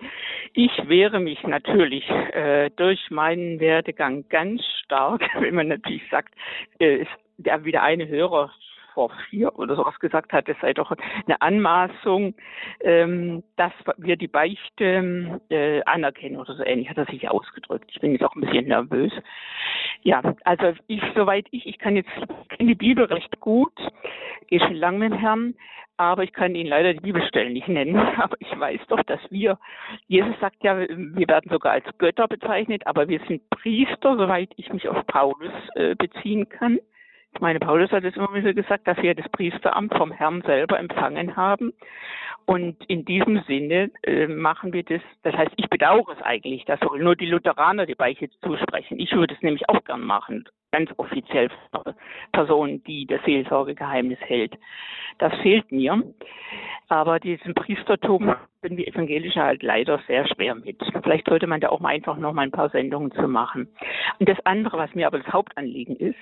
Ich 0.53 0.73
wehre 0.89 1.21
mich 1.21 1.43
natürlich 1.43 2.09
äh, 2.09 2.71
durch 2.77 3.11
meinen 3.11 3.61
Werdegang 3.61 4.29
ganz 4.29 4.63
stark, 4.85 5.23
wenn 5.41 5.55
man 5.55 5.69
natürlich 5.69 6.03
sagt, 6.11 6.35
äh, 6.79 7.05
der 7.37 7.65
wieder 7.65 7.83
eine 7.83 8.07
Hörer 8.09 8.51
vor 8.95 9.11
vier 9.29 9.59
oder 9.59 9.77
sowas 9.77 9.99
gesagt 9.99 10.33
hat, 10.33 10.49
es 10.49 10.57
sei 10.61 10.73
doch 10.73 10.91
eine 10.91 11.41
Anmaßung, 11.41 12.35
ähm, 12.81 13.43
dass 13.57 13.73
wir 13.99 14.17
die 14.17 14.29
Beichte 14.29 15.41
äh, 15.51 15.83
anerkennen 15.85 16.39
oder 16.39 16.55
so 16.55 16.65
ähnlich 16.65 16.89
hat 16.89 16.99
er 16.99 17.07
sich 17.07 17.29
ausgedrückt. 17.29 17.91
Ich 17.93 18.01
bin 18.01 18.13
jetzt 18.13 18.25
auch 18.25 18.35
ein 18.35 18.41
bisschen 18.41 18.69
nervös. 18.69 19.13
Ja, 20.03 20.23
also 20.45 20.73
ich, 20.87 21.03
soweit 21.15 21.47
ich, 21.51 21.67
ich 21.67 21.79
kann 21.79 21.97
jetzt, 21.97 22.11
kenne 22.51 22.69
die 22.69 22.75
Bibel 22.75 23.05
recht 23.05 23.41
gut, 23.41 23.73
gehe 24.47 24.61
schon 24.61 24.75
lange 24.75 24.99
mit 24.99 25.13
dem 25.13 25.19
Herrn, 25.19 25.55
aber 25.97 26.25
ich 26.25 26.33
kann 26.33 26.55
Ihnen 26.55 26.69
leider 26.69 26.93
die 26.93 27.01
Bibelstellen 27.01 27.53
nicht 27.53 27.69
nennen. 27.69 27.97
Aber 28.19 28.37
ich 28.41 28.59
weiß 28.59 28.81
doch, 28.89 29.03
dass 29.05 29.21
wir, 29.31 29.59
Jesus 30.09 30.35
sagt 30.41 30.63
ja, 30.65 30.77
wir 30.77 31.29
werden 31.29 31.51
sogar 31.51 31.73
als 31.73 31.87
Götter 31.99 32.27
bezeichnet, 32.27 32.85
aber 32.87 33.09
wir 33.09 33.21
sind 33.29 33.49
Priester, 33.51 34.17
soweit 34.17 34.51
ich 34.57 34.73
mich 34.73 34.89
auf 34.89 35.07
Paulus 35.07 35.53
äh, 35.77 35.95
beziehen 35.95 36.49
kann. 36.49 36.79
Meine, 37.41 37.59
Paulus 37.59 37.91
hat 37.91 38.05
es 38.05 38.17
immer 38.17 38.33
wieder 38.33 38.55
gesagt, 38.55 38.87
dass 38.87 38.97
wir 38.99 39.15
das 39.15 39.29
Priesteramt 39.31 39.95
vom 39.95 40.13
Herrn 40.13 40.43
selber 40.43 40.79
empfangen 40.79 41.37
haben. 41.37 41.73
Und 42.47 42.85
in 42.89 43.05
diesem 43.05 43.43
Sinne 43.47 43.91
äh, 44.03 44.27
machen 44.27 44.73
wir 44.73 44.83
das, 44.83 45.01
das 45.23 45.35
heißt, 45.35 45.53
ich 45.57 45.69
bedauere 45.71 46.13
es 46.13 46.23
eigentlich, 46.23 46.65
dass 46.67 46.81
nur 46.81 47.17
die 47.17 47.27
Lutheraner 47.27 47.87
die 47.87 47.95
Beichte 47.95 48.29
zusprechen. 48.43 48.99
Ich 48.99 49.13
würde 49.13 49.35
es 49.35 49.43
nämlich 49.43 49.69
auch 49.69 49.83
gern 49.85 50.03
machen 50.03 50.45
ganz 50.75 50.91
offiziell 50.97 51.49
Person, 52.33 52.83
die 52.83 53.07
das 53.07 53.23
Seelsorgegeheimnis 53.25 54.19
hält. 54.23 54.59
Das 55.19 55.33
fehlt 55.41 55.71
mir. 55.71 56.03
Aber 56.89 57.21
diesen 57.21 57.55
Priestertum 57.55 58.35
sind 58.61 58.77
wir 58.77 58.89
Evangelische 58.89 59.41
halt 59.41 59.63
leider 59.63 60.01
sehr 60.09 60.27
schwer 60.27 60.57
mit. 60.57 60.83
Vielleicht 61.03 61.29
sollte 61.29 61.47
man 61.47 61.61
da 61.61 61.69
auch 61.69 61.79
mal 61.79 61.91
einfach 61.91 62.17
noch 62.17 62.33
mal 62.33 62.43
ein 62.43 62.51
paar 62.51 62.71
Sendungen 62.71 63.13
zu 63.13 63.29
machen. 63.29 63.69
Und 64.19 64.29
das 64.29 64.39
andere, 64.45 64.77
was 64.77 64.93
mir 64.97 65.07
aber 65.07 65.21
das 65.21 65.33
Hauptanliegen 65.33 65.97
ist, 65.97 66.19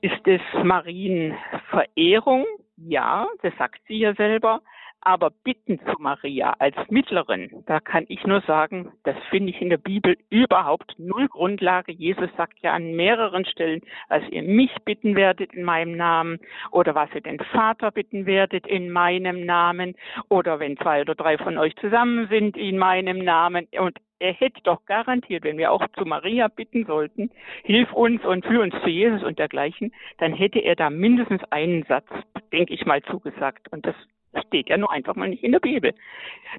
ist 0.00 0.18
das 0.24 0.40
Marienverehrung. 0.64 2.44
Ja, 2.76 3.28
das 3.42 3.56
sagt 3.56 3.80
sie 3.86 4.00
ja 4.00 4.14
selber. 4.14 4.62
Aber 5.04 5.30
Bitten 5.30 5.80
zu 5.80 5.96
Maria 5.98 6.54
als 6.60 6.76
Mittlerin, 6.88 7.64
da 7.66 7.80
kann 7.80 8.04
ich 8.08 8.24
nur 8.24 8.40
sagen, 8.42 8.92
das 9.02 9.16
finde 9.30 9.50
ich 9.50 9.60
in 9.60 9.68
der 9.68 9.76
Bibel 9.76 10.16
überhaupt 10.30 10.94
null 10.96 11.26
Grundlage. 11.26 11.90
Jesus 11.90 12.30
sagt 12.36 12.60
ja 12.60 12.72
an 12.72 12.92
mehreren 12.94 13.44
Stellen, 13.44 13.80
was 14.08 14.22
ihr 14.30 14.44
mich 14.44 14.70
bitten 14.84 15.16
werdet 15.16 15.52
in 15.54 15.64
meinem 15.64 15.96
Namen 15.96 16.38
oder 16.70 16.94
was 16.94 17.12
ihr 17.14 17.20
den 17.20 17.40
Vater 17.40 17.90
bitten 17.90 18.26
werdet 18.26 18.64
in 18.68 18.90
meinem 18.90 19.44
Namen 19.44 19.96
oder 20.28 20.60
wenn 20.60 20.76
zwei 20.76 21.00
oder 21.00 21.16
drei 21.16 21.36
von 21.36 21.58
euch 21.58 21.74
zusammen 21.76 22.28
sind 22.28 22.56
in 22.56 22.78
meinem 22.78 23.18
Namen. 23.24 23.66
Und 23.76 23.98
er 24.20 24.32
hätte 24.32 24.62
doch 24.62 24.86
garantiert, 24.86 25.42
wenn 25.42 25.58
wir 25.58 25.72
auch 25.72 25.84
zu 25.98 26.04
Maria 26.04 26.46
bitten 26.46 26.86
sollten, 26.86 27.30
hilf 27.64 27.92
uns 27.92 28.24
und 28.24 28.46
führ 28.46 28.62
uns 28.62 28.74
zu 28.82 28.88
Jesus 28.88 29.24
und 29.24 29.40
dergleichen, 29.40 29.92
dann 30.18 30.32
hätte 30.32 30.60
er 30.60 30.76
da 30.76 30.90
mindestens 30.90 31.42
einen 31.50 31.82
Satz, 31.84 32.06
denke 32.52 32.72
ich 32.72 32.86
mal, 32.86 33.02
zugesagt. 33.02 33.66
Und 33.72 33.84
das 33.84 33.96
steht 34.46 34.68
ja 34.68 34.76
nur 34.76 34.90
einfach 34.90 35.14
mal 35.14 35.28
nicht 35.28 35.42
in 35.42 35.52
der 35.52 35.60
Bibel. 35.60 35.94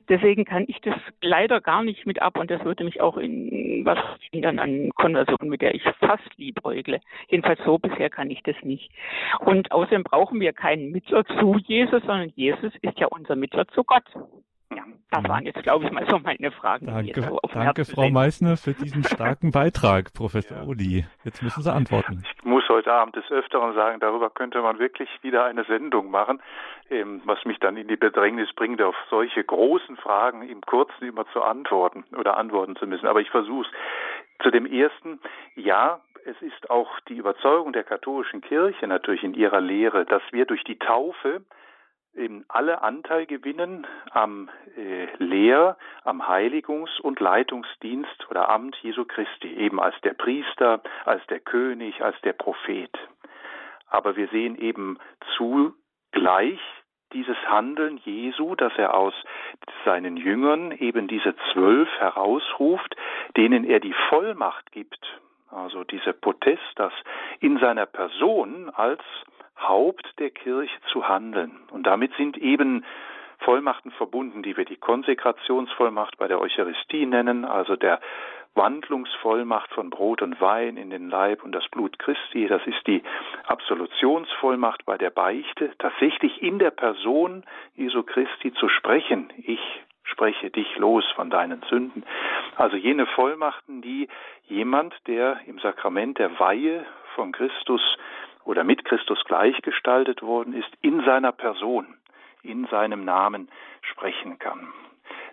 Deswegen 0.09 0.45
kann 0.45 0.65
ich 0.67 0.79
das 0.81 0.95
leider 1.21 1.61
gar 1.61 1.83
nicht 1.83 2.05
mit 2.05 2.21
ab 2.21 2.37
und 2.37 2.49
das 2.51 2.63
würde 2.63 2.83
mich 2.83 3.01
auch 3.01 3.17
in 3.17 3.85
was 3.85 3.97
dann 4.31 4.59
an 4.59 4.91
Konversion, 4.95 5.49
mit 5.49 5.61
der 5.61 5.75
ich 5.75 5.83
fast 5.99 6.37
liebäugle. 6.37 6.99
Jedenfalls 7.29 7.59
so 7.65 7.77
bisher 7.77 8.09
kann 8.09 8.29
ich 8.29 8.41
das 8.43 8.55
nicht. 8.63 8.91
Und 9.39 9.71
außerdem 9.71 10.03
brauchen 10.03 10.39
wir 10.39 10.53
keinen 10.53 10.91
Mittler 10.91 11.23
zu 11.25 11.57
Jesus, 11.65 12.01
sondern 12.01 12.31
Jesus 12.35 12.73
ist 12.81 12.99
ja 12.99 13.07
unser 13.07 13.35
Mittler 13.35 13.67
zu 13.69 13.83
Gott. 13.83 14.05
Ja, 14.71 14.83
das 15.11 15.29
waren 15.29 15.45
jetzt, 15.45 15.61
glaube 15.63 15.85
ich, 15.85 15.91
mal 15.91 16.07
so 16.09 16.19
meine 16.19 16.51
Fragen. 16.51 16.87
Danke, 16.87 17.21
so 17.21 17.39
danke 17.53 17.85
Frau 17.85 18.09
Meissner, 18.09 18.57
für 18.57 18.73
diesen 18.73 19.03
starken 19.03 19.51
Beitrag, 19.51 20.13
Professor 20.15 20.57
ja. 20.57 20.63
Uli. 20.63 21.05
Jetzt 21.23 21.43
müssen 21.43 21.61
Sie 21.61 21.71
antworten. 21.71 22.23
Ich 22.37 22.43
muss 22.43 22.67
heute 22.69 22.91
Abend 22.91 23.15
des 23.15 23.29
Öfteren 23.29 23.75
sagen, 23.75 23.99
darüber 23.99 24.29
könnte 24.29 24.61
man 24.61 24.79
wirklich 24.79 25.09
wieder 25.21 25.45
eine 25.45 25.63
Sendung 25.65 26.09
machen, 26.09 26.41
ähm, 26.89 27.21
was 27.25 27.43
mich 27.45 27.59
dann 27.59 27.77
in 27.77 27.87
die 27.87 27.95
Bedrängnis 27.95 28.51
bringt, 28.53 28.81
auf 28.81 28.95
solche 29.09 29.43
großen 29.43 29.97
Fragen 29.97 30.41
im 30.47 30.61
Kurzen 30.61 31.05
immer 31.05 31.25
zu 31.31 31.41
antworten 31.41 32.05
oder 32.17 32.37
antworten 32.37 32.75
zu 32.75 32.87
müssen. 32.87 33.07
Aber 33.07 33.21
ich 33.21 33.29
versuche 33.29 33.67
es. 33.67 33.73
Zu 34.41 34.51
dem 34.51 34.65
ersten, 34.65 35.19
ja, 35.55 36.01
es 36.25 36.41
ist 36.41 36.69
auch 36.69 36.99
die 37.07 37.15
Überzeugung 37.15 37.73
der 37.73 37.83
katholischen 37.83 38.41
Kirche 38.41 38.87
natürlich 38.87 39.23
in 39.23 39.33
ihrer 39.33 39.61
Lehre, 39.61 40.05
dass 40.05 40.21
wir 40.31 40.45
durch 40.45 40.63
die 40.63 40.79
Taufe 40.79 41.41
eben 42.15 42.45
alle 42.47 42.81
Anteil 42.81 43.25
gewinnen 43.25 43.87
am 44.11 44.49
äh, 44.77 45.07
Lehr-, 45.17 45.77
am 46.03 46.27
Heiligungs- 46.27 46.99
und 47.01 47.19
Leitungsdienst 47.19 48.29
oder 48.29 48.49
Amt 48.49 48.75
Jesu 48.77 49.05
Christi, 49.05 49.53
eben 49.53 49.79
als 49.79 49.99
der 50.01 50.13
Priester, 50.13 50.81
als 51.05 51.25
der 51.27 51.39
König, 51.39 52.03
als 52.03 52.19
der 52.21 52.33
Prophet. 52.33 52.91
Aber 53.87 54.15
wir 54.15 54.27
sehen 54.29 54.57
eben 54.57 54.97
zugleich 55.37 56.59
dieses 57.13 57.37
Handeln 57.47 57.97
Jesu, 57.97 58.55
dass 58.55 58.73
er 58.77 58.95
aus 58.95 59.13
seinen 59.85 60.17
Jüngern 60.17 60.71
eben 60.71 61.07
diese 61.07 61.35
zwölf 61.51 61.89
herausruft, 61.99 62.95
denen 63.37 63.63
er 63.63 63.79
die 63.79 63.93
Vollmacht 64.09 64.71
gibt, 64.71 64.99
also 65.51 65.83
diese 65.83 66.13
Potestas 66.13 66.93
in 67.39 67.59
seiner 67.59 67.85
Person 67.85 68.71
als 68.71 69.01
Haupt 69.57 70.19
der 70.19 70.29
Kirche 70.29 70.75
zu 70.91 71.07
handeln. 71.07 71.59
Und 71.71 71.83
damit 71.87 72.13
sind 72.17 72.37
eben 72.37 72.83
Vollmachten 73.39 73.91
verbunden, 73.91 74.41
die 74.43 74.57
wir 74.57 74.65
die 74.65 74.77
Konsekrationsvollmacht 74.77 76.17
bei 76.17 76.27
der 76.27 76.39
Eucharistie 76.39 77.05
nennen, 77.05 77.45
also 77.45 77.75
der 77.75 77.99
Wandlungsvollmacht 78.55 79.71
von 79.73 79.89
Brot 79.89 80.21
und 80.21 80.39
Wein 80.39 80.77
in 80.77 80.89
den 80.89 81.09
Leib 81.09 81.43
und 81.43 81.53
das 81.53 81.67
Blut 81.69 81.97
Christi. 81.99 82.47
Das 82.47 82.61
ist 82.67 82.85
die 82.85 83.01
Absolutionsvollmacht 83.47 84.85
bei 84.85 84.97
der 84.97 85.09
Beichte, 85.09 85.71
tatsächlich 85.79 86.41
in 86.41 86.59
der 86.59 86.71
Person 86.71 87.43
Jesu 87.75 88.03
Christi 88.03 88.53
zu 88.53 88.69
sprechen. 88.69 89.33
Ich 89.37 89.59
spreche 90.03 90.51
dich 90.51 90.77
los 90.77 91.03
von 91.15 91.29
deinen 91.29 91.63
Sünden. 91.69 92.05
Also 92.55 92.75
jene 92.75 93.07
Vollmachten, 93.07 93.81
die 93.81 94.07
jemand, 94.45 94.93
der 95.07 95.39
im 95.47 95.57
Sakrament 95.59 96.19
der 96.19 96.39
Weihe 96.39 96.85
von 97.15 97.31
Christus 97.31 97.81
oder 98.45 98.63
mit 98.63 98.85
Christus 98.85 99.23
gleichgestaltet 99.25 100.21
worden 100.21 100.53
ist, 100.53 100.69
in 100.81 101.03
seiner 101.03 101.31
Person, 101.31 101.87
in 102.41 102.67
seinem 102.67 103.05
Namen 103.05 103.49
sprechen 103.81 104.39
kann. 104.39 104.67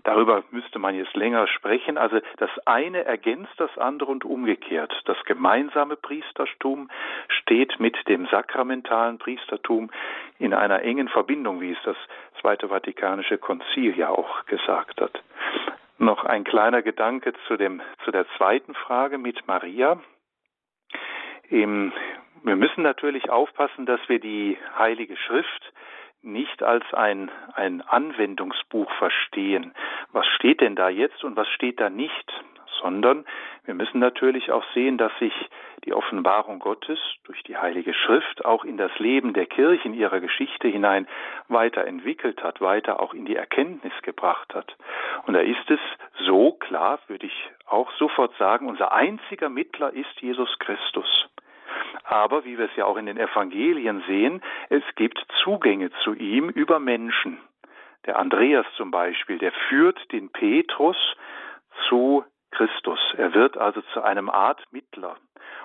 Darüber 0.04 0.44
müsste 0.50 0.78
man 0.78 0.94
jetzt 0.94 1.14
länger 1.14 1.46
sprechen. 1.46 1.98
Also 1.98 2.20
das 2.38 2.50
eine 2.66 3.04
ergänzt 3.04 3.52
das 3.58 3.76
andere 3.76 4.10
und 4.10 4.24
umgekehrt. 4.24 4.92
Das 5.04 5.16
gemeinsame 5.24 5.96
Priestertum 5.96 6.88
steht 7.28 7.78
mit 7.80 7.96
dem 8.08 8.26
sakramentalen 8.26 9.18
Priestertum 9.18 9.90
in 10.38 10.54
einer 10.54 10.82
engen 10.82 11.08
Verbindung, 11.08 11.60
wie 11.60 11.72
es 11.72 11.78
das 11.84 11.96
Zweite 12.40 12.68
Vatikanische 12.68 13.36
Konzil 13.36 13.96
ja 13.98 14.08
auch 14.08 14.46
gesagt 14.46 15.00
hat. 15.00 15.22
Noch 15.98 16.24
ein 16.24 16.44
kleiner 16.44 16.80
Gedanke 16.80 17.34
zu, 17.46 17.58
dem, 17.58 17.82
zu 18.04 18.10
der 18.10 18.26
zweiten 18.38 18.74
Frage 18.74 19.18
mit 19.18 19.46
Maria. 19.46 20.00
Im 21.50 21.92
wir 22.42 22.56
müssen 22.56 22.82
natürlich 22.82 23.30
aufpassen, 23.30 23.86
dass 23.86 24.00
wir 24.08 24.18
die 24.18 24.56
Heilige 24.78 25.16
Schrift 25.16 25.72
nicht 26.22 26.62
als 26.62 26.84
ein, 26.92 27.30
ein 27.54 27.80
Anwendungsbuch 27.82 28.90
verstehen. 28.98 29.74
Was 30.12 30.26
steht 30.36 30.60
denn 30.60 30.76
da 30.76 30.88
jetzt 30.88 31.24
und 31.24 31.36
was 31.36 31.48
steht 31.48 31.80
da 31.80 31.90
nicht? 31.90 32.32
Sondern 32.82 33.24
wir 33.64 33.74
müssen 33.74 33.98
natürlich 33.98 34.52
auch 34.52 34.64
sehen, 34.74 34.96
dass 34.96 35.12
sich 35.18 35.32
die 35.84 35.92
Offenbarung 35.92 36.58
Gottes 36.58 36.98
durch 37.24 37.42
die 37.42 37.56
Heilige 37.56 37.94
Schrift 37.94 38.44
auch 38.44 38.64
in 38.64 38.76
das 38.76 38.90
Leben 38.98 39.32
der 39.32 39.46
Kirche 39.46 39.86
in 39.86 39.94
ihrer 39.94 40.20
Geschichte 40.20 40.68
hinein 40.68 41.06
weiterentwickelt 41.48 42.42
hat, 42.42 42.60
weiter 42.60 43.00
auch 43.00 43.14
in 43.14 43.24
die 43.24 43.36
Erkenntnis 43.36 43.92
gebracht 44.02 44.54
hat. 44.54 44.76
Und 45.26 45.34
da 45.34 45.40
ist 45.40 45.70
es 45.70 45.80
so 46.26 46.52
klar, 46.52 47.00
würde 47.06 47.26
ich 47.26 47.50
auch 47.66 47.90
sofort 47.92 48.34
sagen, 48.38 48.68
unser 48.68 48.92
einziger 48.92 49.48
Mittler 49.48 49.92
ist 49.92 50.20
Jesus 50.20 50.58
Christus. 50.58 51.28
Aber 52.04 52.44
wie 52.44 52.58
wir 52.58 52.66
es 52.66 52.76
ja 52.76 52.84
auch 52.84 52.96
in 52.96 53.06
den 53.06 53.18
Evangelien 53.18 54.02
sehen, 54.06 54.42
es 54.68 54.82
gibt 54.96 55.24
Zugänge 55.42 55.90
zu 56.02 56.14
ihm 56.14 56.48
über 56.48 56.78
Menschen. 56.78 57.38
Der 58.06 58.18
Andreas 58.18 58.66
zum 58.76 58.90
Beispiel, 58.90 59.38
der 59.38 59.52
führt 59.68 60.10
den 60.12 60.30
Petrus 60.30 60.96
zu 61.88 62.24
Christus. 62.50 62.98
Er 63.16 63.34
wird 63.34 63.56
also 63.56 63.82
zu 63.92 64.02
einem 64.02 64.28
Art 64.28 64.60
Mittler. 64.72 65.16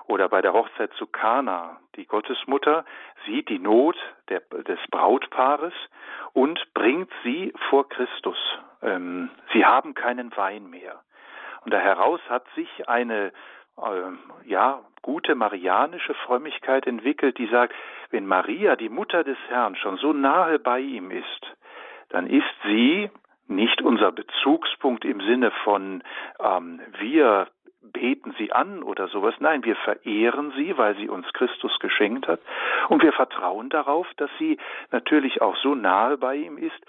Oder 0.07 0.30
bei 0.30 0.41
der 0.41 0.53
Hochzeit 0.53 0.94
zu 0.94 1.07
Kana, 1.07 1.77
die 1.95 2.06
Gottesmutter 2.06 2.86
sieht 3.26 3.49
die 3.49 3.60
Not 3.60 3.98
der, 4.30 4.41
des 4.41 4.80
Brautpaares 4.91 5.73
und 6.34 6.60
bringt 6.73 7.11
sie 7.23 7.53
vor 7.69 7.90
Christus. 7.90 8.38
Ähm, 8.84 9.32
sie 9.52 9.65
haben 9.65 9.95
keinen 9.95 10.36
Wein 10.38 10.69
mehr. 10.69 11.02
Und 11.64 11.73
da 11.73 11.80
heraus 11.80 12.22
hat 12.30 12.45
sich 12.56 12.88
eine 12.88 13.32
ja, 14.45 14.81
gute 15.02 15.35
marianische 15.35 16.14
Frömmigkeit 16.14 16.88
entwickelt, 16.88 17.38
die 17.38 17.47
sagt, 17.47 17.73
wenn 18.11 18.26
Maria, 18.26 18.76
die 18.76 18.89
Mutter 18.89 19.23
des 19.23 19.38
Herrn, 19.49 19.76
schon 19.76 19.97
so 19.97 20.14
nahe 20.14 20.60
bei 20.60 20.80
ihm 20.80 21.11
ist, 21.11 21.56
dann 22.10 22.27
ist 22.27 22.43
sie 22.64 23.10
nicht 23.47 23.81
unser 23.81 24.11
Bezugspunkt 24.11 25.06
im 25.06 25.22
Sinne 25.22 25.52
von 25.64 26.03
ähm, 26.39 26.80
wir 26.99 27.47
beten 27.93 28.34
sie 28.38 28.52
an 28.52 28.84
oder 28.84 29.07
sowas. 29.07 29.35
Nein, 29.39 29.64
wir 29.64 29.76
verehren 29.76 30.52
sie, 30.56 30.77
weil 30.77 30.95
sie 30.95 31.07
uns 31.07 31.31
Christus 31.34 31.77
geschenkt 31.80 32.27
hat. 32.27 32.39
Und 32.89 33.03
wir 33.03 33.14
vertrauen 33.14 33.69
darauf, 33.69 34.07
dass 34.18 34.30
sie 34.39 34.57
natürlich 34.91 35.41
auch 35.41 35.56
so 35.57 35.76
nahe 35.76 36.18
bei 36.18 36.35
ihm 36.35 36.57
ist, 36.57 36.80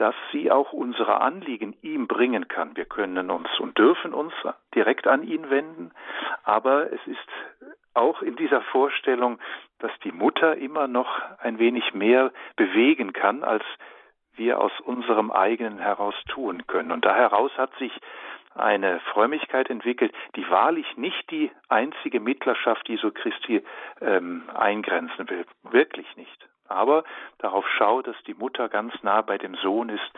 dass 0.00 0.14
sie 0.32 0.50
auch 0.50 0.72
unsere 0.72 1.20
Anliegen 1.20 1.76
ihm 1.82 2.08
bringen 2.08 2.48
kann. 2.48 2.74
Wir 2.74 2.86
können 2.86 3.30
uns 3.30 3.48
und 3.60 3.76
dürfen 3.76 4.14
uns 4.14 4.32
direkt 4.74 5.06
an 5.06 5.22
ihn 5.22 5.50
wenden, 5.50 5.90
aber 6.42 6.90
es 6.90 7.06
ist 7.06 7.28
auch 7.92 8.22
in 8.22 8.34
dieser 8.36 8.62
Vorstellung, 8.62 9.38
dass 9.78 9.90
die 10.02 10.12
Mutter 10.12 10.56
immer 10.56 10.88
noch 10.88 11.20
ein 11.40 11.58
wenig 11.58 11.92
mehr 11.92 12.32
bewegen 12.56 13.12
kann, 13.12 13.44
als 13.44 13.62
wir 14.36 14.58
aus 14.58 14.72
unserem 14.80 15.30
eigenen 15.30 15.78
heraus 15.78 16.14
tun 16.28 16.66
können. 16.66 16.92
Und 16.92 17.04
da 17.04 17.14
heraus 17.14 17.52
hat 17.58 17.74
sich 17.76 17.92
eine 18.54 19.00
Frömmigkeit 19.12 19.68
entwickelt, 19.68 20.14
die 20.34 20.48
wahrlich 20.48 20.96
nicht 20.96 21.30
die 21.30 21.50
einzige 21.68 22.20
Mittlerschaft 22.20 22.88
Jesu 22.88 23.10
Christi 23.10 23.62
ähm, 24.00 24.44
eingrenzen 24.54 25.28
will. 25.28 25.44
Wirklich 25.62 26.16
nicht 26.16 26.49
aber 26.70 27.04
darauf 27.38 27.66
schaut, 27.76 28.06
dass 28.06 28.16
die 28.26 28.34
Mutter 28.34 28.68
ganz 28.68 28.94
nah 29.02 29.22
bei 29.22 29.38
dem 29.38 29.54
Sohn 29.56 29.88
ist 29.88 30.12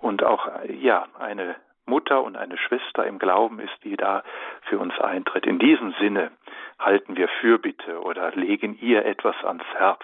und 0.00 0.24
auch 0.24 0.48
ja 0.68 1.06
eine 1.18 1.56
Mutter 1.86 2.22
und 2.22 2.36
eine 2.36 2.58
Schwester 2.58 3.06
im 3.06 3.18
Glauben 3.18 3.60
ist, 3.60 3.76
die 3.82 3.96
da 3.96 4.22
für 4.62 4.78
uns 4.78 4.98
eintritt. 5.00 5.46
In 5.46 5.58
diesem 5.58 5.94
Sinne 5.98 6.30
halten 6.78 7.16
wir 7.16 7.28
Fürbitte 7.40 8.00
oder 8.02 8.30
legen 8.32 8.78
ihr 8.80 9.04
etwas 9.04 9.36
ans 9.44 9.64
Herz, 9.76 10.02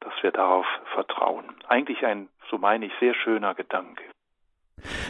dass 0.00 0.12
wir 0.22 0.30
darauf 0.30 0.66
vertrauen. 0.94 1.44
Eigentlich 1.68 2.06
ein, 2.06 2.28
so 2.50 2.58
meine 2.58 2.86
ich, 2.86 2.92
sehr 3.00 3.14
schöner 3.14 3.54
Gedanke. 3.54 4.04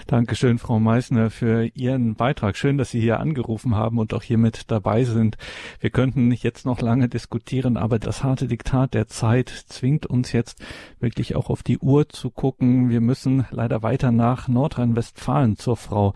Dankeschön, 0.06 0.58
Frau 0.58 0.78
Meissner, 0.78 1.30
für 1.30 1.64
Ihren 1.74 2.14
Beitrag. 2.14 2.56
Schön, 2.56 2.78
dass 2.78 2.90
Sie 2.90 3.00
hier 3.00 3.20
angerufen 3.20 3.74
haben 3.74 3.98
und 3.98 4.14
auch 4.14 4.22
hier 4.22 4.38
mit 4.38 4.70
dabei 4.70 5.04
sind. 5.04 5.36
Wir 5.80 5.90
könnten 5.90 6.32
jetzt 6.32 6.66
noch 6.66 6.80
lange 6.80 7.08
diskutieren, 7.08 7.76
aber 7.76 7.98
das 7.98 8.24
harte 8.24 8.46
Diktat 8.46 8.94
der 8.94 9.06
Zeit 9.06 9.48
zwingt 9.48 10.06
uns 10.06 10.32
jetzt 10.32 10.64
wirklich 11.00 11.36
auch 11.36 11.50
auf 11.50 11.62
die 11.62 11.78
Uhr 11.78 12.08
zu 12.08 12.30
gucken. 12.30 12.90
Wir 12.90 13.00
müssen 13.00 13.46
leider 13.50 13.82
weiter 13.82 14.12
nach 14.12 14.48
Nordrhein-Westfalen 14.48 15.56
zur 15.56 15.76
Frau 15.76 16.14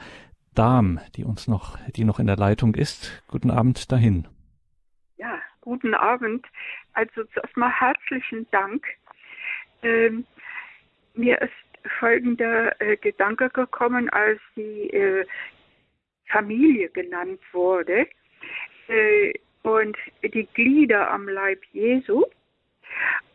Dahm, 0.54 1.00
die 1.16 1.24
uns 1.24 1.48
noch, 1.48 1.78
die 1.96 2.04
noch 2.04 2.18
in 2.18 2.26
der 2.26 2.36
Leitung 2.36 2.74
ist. 2.74 3.22
Guten 3.28 3.50
Abend 3.50 3.90
dahin. 3.90 4.28
Ja, 5.16 5.38
guten 5.62 5.94
Abend. 5.94 6.46
Also 6.92 7.24
zuerst 7.32 7.56
mal 7.56 7.70
herzlichen 7.70 8.46
Dank. 8.50 8.84
Ähm, 9.82 10.26
mir 11.14 11.40
ist 11.40 11.52
folgender 11.98 12.80
äh, 12.80 12.96
Gedanke 12.96 13.50
gekommen, 13.50 14.08
als 14.10 14.40
die 14.56 14.90
äh, 14.90 15.24
Familie 16.28 16.88
genannt 16.90 17.40
wurde 17.52 18.06
äh, 18.88 19.32
und 19.62 19.96
die 20.22 20.46
Glieder 20.54 21.10
am 21.10 21.28
Leib 21.28 21.62
Jesu. 21.72 22.24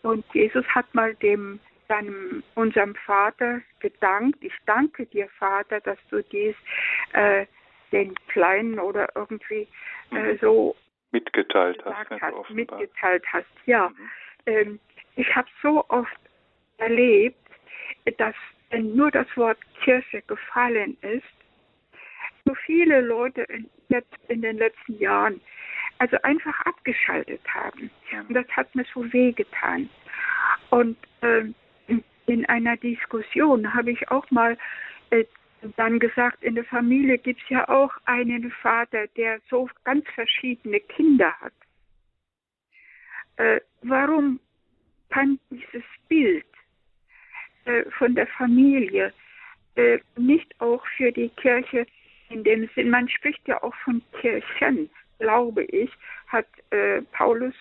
Und 0.04 0.26
Jesus 0.34 0.66
hat 0.68 0.94
mal 0.94 1.16
dem 1.16 1.60
seinem 1.88 2.44
unserem 2.56 2.96
Vater 2.96 3.62
gedankt. 3.80 4.38
Ich 4.42 4.54
danke 4.66 5.06
dir, 5.06 5.30
Vater, 5.40 5.80
dass 5.82 5.98
du 6.10 6.22
dies 6.24 6.56
äh, 7.14 7.46
den 7.92 8.14
Kleinen 8.28 8.80
oder 8.80 9.08
irgendwie 9.16 9.68
äh, 10.12 10.38
so 10.42 10.76
mitgeteilt 11.12 11.82
hast, 11.86 12.10
hast 12.22 12.50
mitgeteilt 12.50 13.24
hast. 13.32 13.48
Ja, 13.66 13.90
mhm. 13.90 14.10
ähm, 14.46 14.80
ich 15.16 15.34
habe 15.36 15.48
so 15.62 15.86
oft 15.88 16.20
erlebt, 16.78 17.40
dass 18.18 18.36
wenn 18.70 18.96
nur 18.96 19.12
das 19.12 19.28
Wort 19.36 19.58
Kirche 19.84 20.22
gefallen 20.24 20.98
ist, 21.02 21.24
so 22.46 22.54
viele 22.66 23.02
Leute 23.02 23.44
in, 23.44 23.70
jetzt 23.90 24.14
in 24.28 24.42
den 24.42 24.58
letzten 24.58 24.98
Jahren 25.00 25.42
also 26.00 26.18
einfach 26.24 26.60
abgeschaltet 26.62 27.42
haben. 27.54 27.90
Und 28.28 28.34
das 28.34 28.48
hat 28.50 28.74
mir 28.76 28.86
so 28.94 29.12
wehgetan. 29.12 29.90
Und 30.70 30.98
äh, 31.22 31.46
in 32.28 32.46
einer 32.46 32.78
Diskussion 32.78 33.74
habe 33.74 33.92
ich 33.92 34.10
auch 34.12 34.30
mal 34.32 34.58
äh, 35.10 35.26
dann 35.76 36.00
gesagt, 36.00 36.44
in 36.44 36.56
der 36.56 36.66
Familie 36.66 37.18
gibt 37.18 37.42
es 37.42 37.50
ja 37.50 37.68
auch 37.68 37.92
einen 38.06 38.52
Vater, 38.62 39.08
der 39.16 39.40
so 39.50 39.70
ganz 39.86 40.06
verschiedene 40.14 40.80
Kinder 40.80 41.34
hat. 41.40 41.54
Äh, 43.38 43.62
warum 43.82 44.40
kann 45.10 45.40
dieses 45.50 45.84
Bild 46.08 46.46
von 47.98 48.16
der 48.16 48.28
Familie, 48.28 49.14
äh, 49.76 50.00
nicht 50.18 50.60
auch 50.60 50.86
für 50.98 51.12
die 51.12 51.30
Kirche 51.30 51.86
in 52.30 52.44
dem 52.44 52.70
Sinn. 52.76 52.90
Man 52.90 53.08
spricht 53.10 53.48
ja 53.48 53.62
auch 53.64 53.76
von 53.84 54.02
Kirchen, 54.20 54.90
glaube 55.20 55.64
ich, 55.64 55.90
hat 56.28 56.48
äh, 56.72 57.02
Paulus 57.12 57.54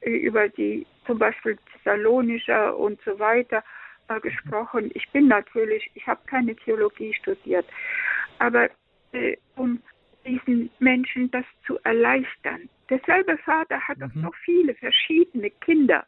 äh, 0.00 0.10
über 0.10 0.48
die 0.48 0.86
zum 1.06 1.18
Beispiel 1.18 1.58
Thessalonischer 1.72 2.76
und 2.76 3.00
so 3.04 3.18
weiter 3.18 3.64
äh, 4.08 4.20
gesprochen. 4.20 4.90
Ich 4.94 5.08
bin 5.10 5.28
natürlich, 5.28 5.90
ich 5.94 6.06
habe 6.06 6.20
keine 6.26 6.54
Theologie 6.56 7.14
studiert, 7.14 7.66
aber 8.38 8.68
äh, 9.12 9.36
um 9.56 9.82
diesen 10.26 10.70
Menschen 10.78 11.30
das 11.30 11.44
zu 11.66 11.78
erleichtern. 11.84 12.68
Derselbe 12.88 13.38
Vater 13.38 13.80
hat 13.80 13.98
mhm. 13.98 14.04
auch 14.04 14.14
noch 14.14 14.34
viele 14.44 14.74
verschiedene 14.74 15.50
Kinder. 15.50 16.06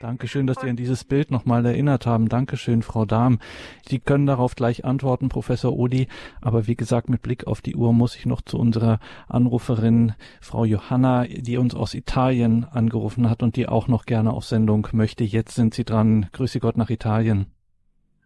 Dankeschön, 0.00 0.46
dass 0.46 0.60
Sie 0.60 0.68
an 0.68 0.76
dieses 0.76 1.04
Bild 1.04 1.30
nochmal 1.30 1.64
erinnert 1.64 2.04
haben. 2.04 2.28
Dankeschön, 2.28 2.82
Frau 2.82 3.04
Dahm. 3.04 3.38
Sie 3.82 4.00
können 4.00 4.26
darauf 4.26 4.54
gleich 4.56 4.84
antworten, 4.84 5.28
Professor 5.28 5.72
Odi. 5.72 6.08
Aber 6.42 6.66
wie 6.66 6.74
gesagt, 6.74 7.08
mit 7.08 7.22
Blick 7.22 7.46
auf 7.46 7.62
die 7.62 7.76
Uhr 7.76 7.92
muss 7.92 8.16
ich 8.16 8.26
noch 8.26 8.42
zu 8.42 8.58
unserer 8.58 8.98
Anruferin, 9.28 10.12
Frau 10.40 10.64
Johanna, 10.64 11.24
die 11.24 11.56
uns 11.56 11.74
aus 11.74 11.94
Italien 11.94 12.64
angerufen 12.64 13.30
hat 13.30 13.42
und 13.42 13.56
die 13.56 13.68
auch 13.68 13.88
noch 13.88 14.04
gerne 14.04 14.32
auf 14.32 14.44
Sendung 14.44 14.88
möchte. 14.92 15.24
Jetzt 15.24 15.54
sind 15.54 15.74
Sie 15.74 15.84
dran. 15.84 16.26
Grüße 16.32 16.60
Gott 16.60 16.76
nach 16.76 16.90
Italien. 16.90 17.46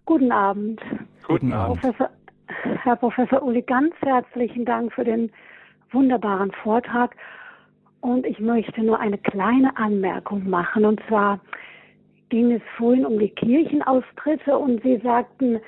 Guten 0.06 0.32
Abend. 0.32 0.80
Guten 1.26 1.52
Abend. 1.52 1.82
Professor, 1.82 2.10
Herr 2.82 2.96
Professor 2.96 3.42
Uli, 3.42 3.62
ganz 3.62 3.94
herzlichen 4.00 4.64
Dank 4.64 4.92
für 4.94 5.04
den 5.04 5.30
wunderbaren 5.92 6.50
Vortrag. 6.62 7.14
Und 8.00 8.26
ich 8.26 8.38
möchte 8.38 8.82
nur 8.82 9.00
eine 9.00 9.18
kleine 9.18 9.76
Anmerkung 9.76 10.48
machen. 10.48 10.84
Und 10.84 11.00
zwar 11.08 11.40
ging 12.28 12.52
es 12.52 12.62
vorhin 12.76 13.04
um 13.04 13.18
die 13.18 13.30
Kirchenaustritte 13.30 14.56
und 14.56 14.82
Sie 14.82 14.98
sagten, 14.98 15.60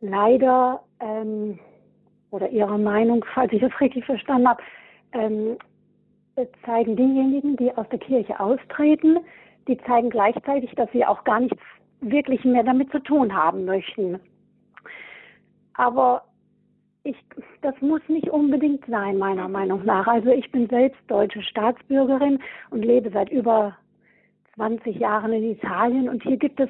leider, 0.00 0.82
ähm, 1.00 1.58
oder 2.30 2.48
Ihrer 2.48 2.78
Meinung, 2.78 3.24
falls 3.34 3.52
ich 3.52 3.60
das 3.60 3.80
richtig 3.80 4.04
verstanden 4.06 4.48
habe, 4.48 4.62
ähm, 5.12 5.56
zeigen 6.64 6.96
diejenigen, 6.96 7.56
die 7.56 7.72
aus 7.76 7.88
der 7.90 7.98
Kirche 7.98 8.38
austreten, 8.40 9.18
die 9.68 9.78
zeigen 9.86 10.10
gleichzeitig, 10.10 10.72
dass 10.76 10.90
sie 10.92 11.04
auch 11.04 11.22
gar 11.24 11.40
nichts 11.40 11.60
wirklich 12.00 12.44
mehr 12.44 12.64
damit 12.64 12.90
zu 12.90 12.98
tun 13.00 13.34
haben 13.34 13.64
möchten. 13.64 14.18
Aber 15.74 16.24
ich, 17.04 17.16
das 17.62 17.74
muss 17.80 18.00
nicht 18.08 18.28
unbedingt 18.30 18.84
sein, 18.86 19.18
meiner 19.18 19.48
Meinung 19.48 19.84
nach. 19.84 20.06
Also 20.06 20.30
ich 20.30 20.50
bin 20.52 20.68
selbst 20.68 21.00
deutsche 21.08 21.42
Staatsbürgerin 21.42 22.38
und 22.70 22.84
lebe 22.84 23.10
seit 23.10 23.30
über 23.30 23.76
20 24.54 24.96
Jahren 24.96 25.32
in 25.32 25.50
Italien 25.52 26.08
und 26.08 26.22
hier 26.22 26.36
gibt 26.36 26.60
es 26.60 26.68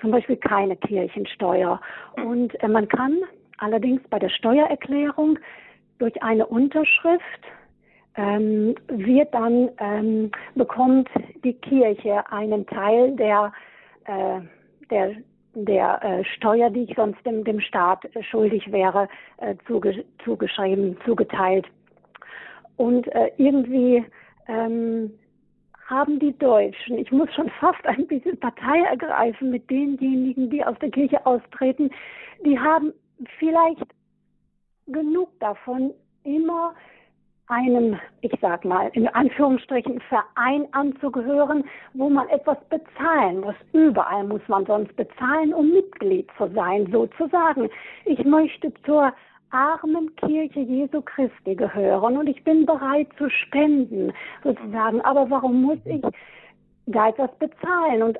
zum 0.00 0.10
Beispiel 0.10 0.36
keine 0.36 0.76
Kirchensteuer. 0.76 1.80
Und 2.24 2.60
äh, 2.62 2.68
man 2.68 2.88
kann 2.88 3.18
allerdings 3.58 4.02
bei 4.10 4.18
der 4.18 4.28
Steuererklärung 4.28 5.38
durch 5.98 6.22
eine 6.22 6.46
Unterschrift 6.46 7.22
ähm, 8.16 8.74
wird 8.88 9.32
dann 9.32 9.70
ähm, 9.78 10.30
bekommt 10.54 11.08
die 11.44 11.54
Kirche 11.54 12.30
einen 12.30 12.66
Teil 12.66 13.16
der 13.16 13.52
äh, 14.04 14.40
der 14.90 15.14
der 15.54 16.02
äh, 16.02 16.24
Steuer, 16.24 16.70
die 16.70 16.84
ich 16.84 16.96
sonst 16.96 17.24
dem, 17.26 17.44
dem 17.44 17.60
Staat 17.60 18.04
äh, 18.14 18.22
schuldig 18.22 18.70
wäre, 18.72 19.08
äh, 19.38 19.54
zuge 19.66 20.04
zugeschrieben, 20.24 20.96
zugeteilt. 21.04 21.66
Und 22.76 23.06
äh, 23.08 23.30
irgendwie 23.36 24.04
ähm, 24.48 25.12
haben 25.86 26.18
die 26.18 26.36
Deutschen, 26.38 26.96
ich 26.98 27.12
muss 27.12 27.32
schon 27.34 27.50
fast 27.60 27.84
ein 27.86 28.06
bisschen 28.06 28.38
Partei 28.40 28.80
ergreifen 28.80 29.50
mit 29.50 29.68
denjenigen, 29.70 30.48
die 30.48 30.64
aus 30.64 30.78
der 30.80 30.90
Kirche 30.90 31.24
austreten, 31.26 31.90
die 32.44 32.58
haben 32.58 32.92
vielleicht 33.38 33.86
genug 34.86 35.28
davon, 35.38 35.92
immer 36.24 36.74
einem, 37.48 37.98
ich 38.20 38.32
sag 38.40 38.64
mal, 38.64 38.90
in 38.94 39.08
Anführungsstrichen 39.08 40.00
Verein 40.08 40.66
anzugehören, 40.72 41.64
wo 41.94 42.08
man 42.08 42.28
etwas 42.28 42.58
bezahlen 42.68 43.40
muss. 43.40 43.54
Überall 43.72 44.24
muss 44.24 44.42
man 44.48 44.64
sonst 44.66 44.94
bezahlen, 44.96 45.52
um 45.52 45.70
Mitglied 45.70 46.28
zu 46.38 46.48
sein, 46.54 46.88
sozusagen. 46.90 47.68
Ich 48.04 48.24
möchte 48.24 48.72
zur 48.84 49.12
armen 49.50 50.14
Kirche 50.16 50.60
Jesu 50.60 51.02
Christi 51.02 51.54
gehören 51.54 52.16
und 52.16 52.26
ich 52.26 52.42
bin 52.42 52.64
bereit 52.64 53.08
zu 53.18 53.28
spenden, 53.28 54.12
sozusagen. 54.42 55.00
Aber 55.02 55.28
warum 55.28 55.62
muss 55.62 55.78
ich 55.84 56.02
da 56.86 57.08
etwas 57.08 57.30
bezahlen? 57.38 58.02
Und 58.02 58.18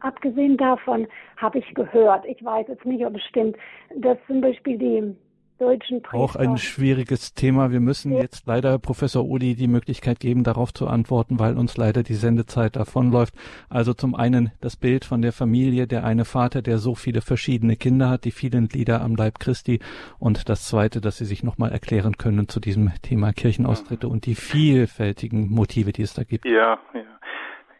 abgesehen 0.00 0.56
davon 0.56 1.06
habe 1.36 1.58
ich 1.58 1.74
gehört, 1.74 2.24
ich 2.26 2.42
weiß 2.44 2.66
jetzt 2.68 2.84
nicht, 2.84 3.04
ob 3.04 3.16
es 3.16 3.22
stimmt, 3.24 3.56
dass 3.96 4.18
zum 4.26 4.40
Beispiel 4.40 4.78
die 4.78 5.16
deutschen 5.58 6.02
Priester. 6.02 6.18
Auch 6.18 6.36
ein 6.36 6.56
schwieriges 6.56 7.34
Thema. 7.34 7.70
Wir 7.70 7.80
müssen 7.80 8.12
jetzt 8.12 8.46
leider 8.46 8.78
Professor 8.78 9.24
Uli 9.24 9.54
die 9.54 9.68
Möglichkeit 9.68 10.20
geben, 10.20 10.44
darauf 10.44 10.72
zu 10.72 10.86
antworten, 10.86 11.38
weil 11.38 11.56
uns 11.56 11.76
leider 11.76 12.02
die 12.02 12.14
Sendezeit 12.14 12.76
davonläuft. 12.76 13.34
Also 13.68 13.94
zum 13.94 14.14
einen 14.14 14.52
das 14.60 14.76
Bild 14.76 15.04
von 15.04 15.22
der 15.22 15.32
Familie, 15.32 15.86
der 15.86 16.04
eine 16.04 16.24
Vater, 16.24 16.62
der 16.62 16.78
so 16.78 16.94
viele 16.94 17.20
verschiedene 17.20 17.76
Kinder 17.76 18.08
hat, 18.08 18.24
die 18.24 18.30
vielen 18.30 18.68
Glieder 18.68 19.02
am 19.02 19.16
Leib 19.16 19.38
Christi. 19.38 19.80
Und 20.18 20.48
das 20.48 20.68
zweite, 20.68 21.00
dass 21.00 21.18
Sie 21.18 21.24
sich 21.24 21.42
nochmal 21.42 21.72
erklären 21.72 22.16
können 22.16 22.48
zu 22.48 22.60
diesem 22.60 22.90
Thema 23.02 23.32
Kirchenaustritte 23.32 24.06
ja. 24.06 24.12
und 24.12 24.26
die 24.26 24.34
vielfältigen 24.34 25.50
Motive, 25.50 25.92
die 25.92 26.02
es 26.02 26.14
da 26.14 26.24
gibt. 26.24 26.44
Ja, 26.44 26.78
ja. 26.94 27.02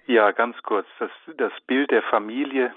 Ja, 0.08 0.30
ganz 0.30 0.56
kurz. 0.62 0.86
Das, 0.98 1.10
das 1.36 1.52
Bild 1.66 1.90
der 1.90 2.02
Familie 2.02 2.72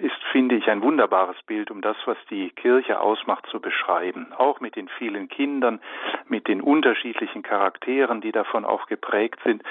ist, 0.00 0.22
finde 0.30 0.54
ich, 0.54 0.70
ein 0.70 0.82
wunderbares 0.82 1.36
Bild, 1.46 1.70
um 1.70 1.80
das, 1.80 1.96
was 2.04 2.16
die 2.30 2.50
Kirche 2.50 3.00
ausmacht, 3.00 3.46
zu 3.50 3.60
beschreiben. 3.60 4.32
Auch 4.36 4.60
mit 4.60 4.76
den 4.76 4.88
vielen 4.88 5.28
Kindern, 5.28 5.80
mit 6.28 6.46
den 6.46 6.60
unterschiedlichen 6.60 7.42
Charakteren, 7.42 8.20
die 8.20 8.30
davon 8.30 8.64
auch 8.64 8.86
geprägt 8.86 9.40
sind. 9.44 9.62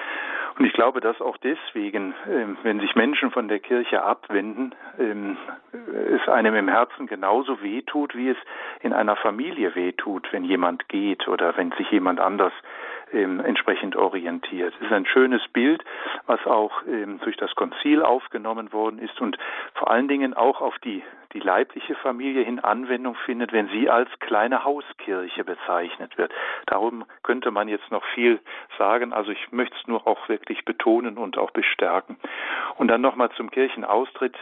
Und 0.58 0.66
ich 0.66 0.74
glaube, 0.74 1.02
dass 1.02 1.22
auch 1.22 1.38
deswegen, 1.38 2.16
ähm, 2.30 2.58
wenn 2.64 2.80
sich 2.80 2.96
Menschen 2.96 3.32
von 3.32 3.48
der 3.48 3.60
Kirche 3.60 4.04
abwenden, 4.04 4.74
ähm, 5.00 5.38
es 5.72 6.28
einem 6.28 6.56
im 6.56 6.68
Herzen 6.68 7.06
genauso 7.06 7.62
wehtut, 7.62 8.16
wie 8.16 8.30
es 8.30 8.38
in 8.82 8.92
einer 8.92 9.16
Familie 9.16 9.76
wehtut, 9.76 10.28
wenn 10.32 10.44
jemand 10.44 10.90
geht 10.90 11.28
oder 11.28 11.56
wenn 11.58 11.72
sich 11.74 11.90
jemand 11.92 12.20
anders 12.20 12.54
ähm, 13.14 13.40
entsprechend 13.40 13.96
orientiert. 13.96 14.74
Es 14.76 14.86
ist 14.88 14.92
ein 14.92 15.06
schönes 15.06 15.42
Bild, 15.54 15.84
was 16.26 16.46
auch 16.46 16.72
ähm, 16.88 17.20
durch 17.24 17.38
das 17.38 17.54
Konzil 17.56 18.02
aufgenommen 18.02 18.74
worden 18.74 19.00
ist 19.00 19.20
und 19.22 19.38
vor 19.74 19.90
allen 19.92 20.08
Dingen 20.08 20.34
auch 20.34 20.62
auf 20.62 20.78
die, 20.80 21.04
die 21.34 21.40
leibliche 21.40 21.96
Familie 21.96 22.44
hin 22.44 22.60
Anwendung 22.60 23.16
findet, 23.26 23.52
wenn 23.54 23.68
sie 23.70 23.90
als 23.90 24.10
kleine 24.20 24.64
Hauskirche 24.64 25.44
bezeichnet 25.44 26.18
wird. 26.18 26.32
Darum 26.66 27.06
könnte 27.24 27.52
man 27.52 27.68
jetzt 27.68 27.92
noch 27.92 28.04
viel 28.14 28.40
sagen. 28.78 29.14
Also 29.14 29.32
ich 29.32 29.52
möchte 29.52 29.76
es 29.80 29.88
nur 29.88 30.08
auch 30.08 30.30
wirklich 30.30 30.66
betonen 30.66 31.18
und 31.18 31.38
auch 31.38 31.52
bestärken. 31.52 32.18
Und 32.78 32.88
dann 32.88 33.02
nochmal 33.02 33.30
zum 33.32 33.52
Kirchenaustritt. 33.52 34.36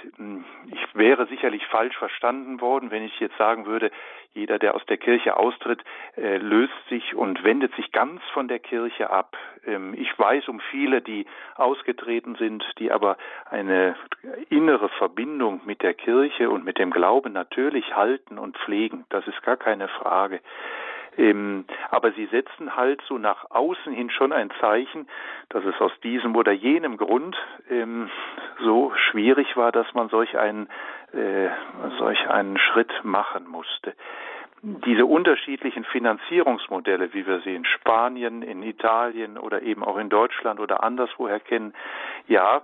Ich 0.67 0.95
wäre 0.95 1.27
sicherlich 1.27 1.65
falsch 1.67 1.97
verstanden 1.97 2.61
worden, 2.61 2.91
wenn 2.91 3.03
ich 3.03 3.19
jetzt 3.19 3.37
sagen 3.37 3.65
würde, 3.65 3.91
jeder, 4.35 4.59
der 4.59 4.75
aus 4.75 4.85
der 4.87 4.97
Kirche 4.97 5.37
austritt, 5.37 5.81
äh, 6.17 6.37
löst 6.37 6.73
sich 6.89 7.15
und 7.15 7.43
wendet 7.45 7.73
sich 7.75 7.93
ganz 7.93 8.21
von 8.33 8.49
der 8.49 8.59
Kirche 8.59 9.09
ab. 9.09 9.37
Ähm, 9.65 9.93
ich 9.97 10.17
weiß 10.19 10.49
um 10.49 10.59
viele, 10.59 11.01
die 11.01 11.25
ausgetreten 11.55 12.35
sind, 12.35 12.63
die 12.77 12.91
aber 12.91 13.17
eine 13.49 13.95
innere 14.49 14.89
Verbindung 14.89 15.61
mit 15.65 15.81
der 15.81 15.93
Kirche 15.93 16.49
und 16.49 16.65
mit 16.65 16.74
dem 16.77 16.91
Glauben 16.91 17.33
natürlich 17.33 17.95
halten 17.95 18.37
und 18.37 18.57
pflegen. 18.57 19.05
Das 19.09 19.25
ist 19.27 19.41
gar 19.43 19.57
keine 19.57 19.87
Frage. 19.87 20.39
Ähm, 21.17 21.65
aber 21.91 22.11
sie 22.11 22.25
setzen 22.25 22.75
halt 22.75 23.01
so 23.07 23.17
nach 23.17 23.49
außen 23.49 23.93
hin 23.93 24.09
schon 24.09 24.33
ein 24.33 24.51
Zeichen, 24.59 25.07
dass 25.49 25.63
es 25.63 25.79
aus 25.79 25.93
diesem 26.03 26.35
oder 26.35 26.51
jenem 26.51 26.97
Grund 26.97 27.37
ähm, 27.69 28.09
so 28.61 28.91
schwierig 28.95 29.55
war, 29.55 29.71
dass 29.71 29.93
man 29.93 30.09
solch 30.09 30.37
einen, 30.37 30.67
äh, 31.13 31.47
solch 31.99 32.27
einen 32.27 32.57
Schritt 32.57 32.91
machen 33.03 33.47
musste 33.47 33.93
diese 34.65 35.05
unterschiedlichen 35.05 35.83
Finanzierungsmodelle, 35.83 37.13
wie 37.13 37.27
wir 37.27 37.39
sie 37.41 37.53
in 37.53 37.65
Spanien, 37.65 38.41
in 38.41 38.63
Italien 38.63 39.37
oder 39.37 39.61
eben 39.61 39.83
auch 39.83 39.97
in 39.97 40.09
Deutschland 40.09 40.59
oder 40.59 40.83
anderswoher 40.83 41.39
kennen, 41.39 41.75
ja, 42.27 42.63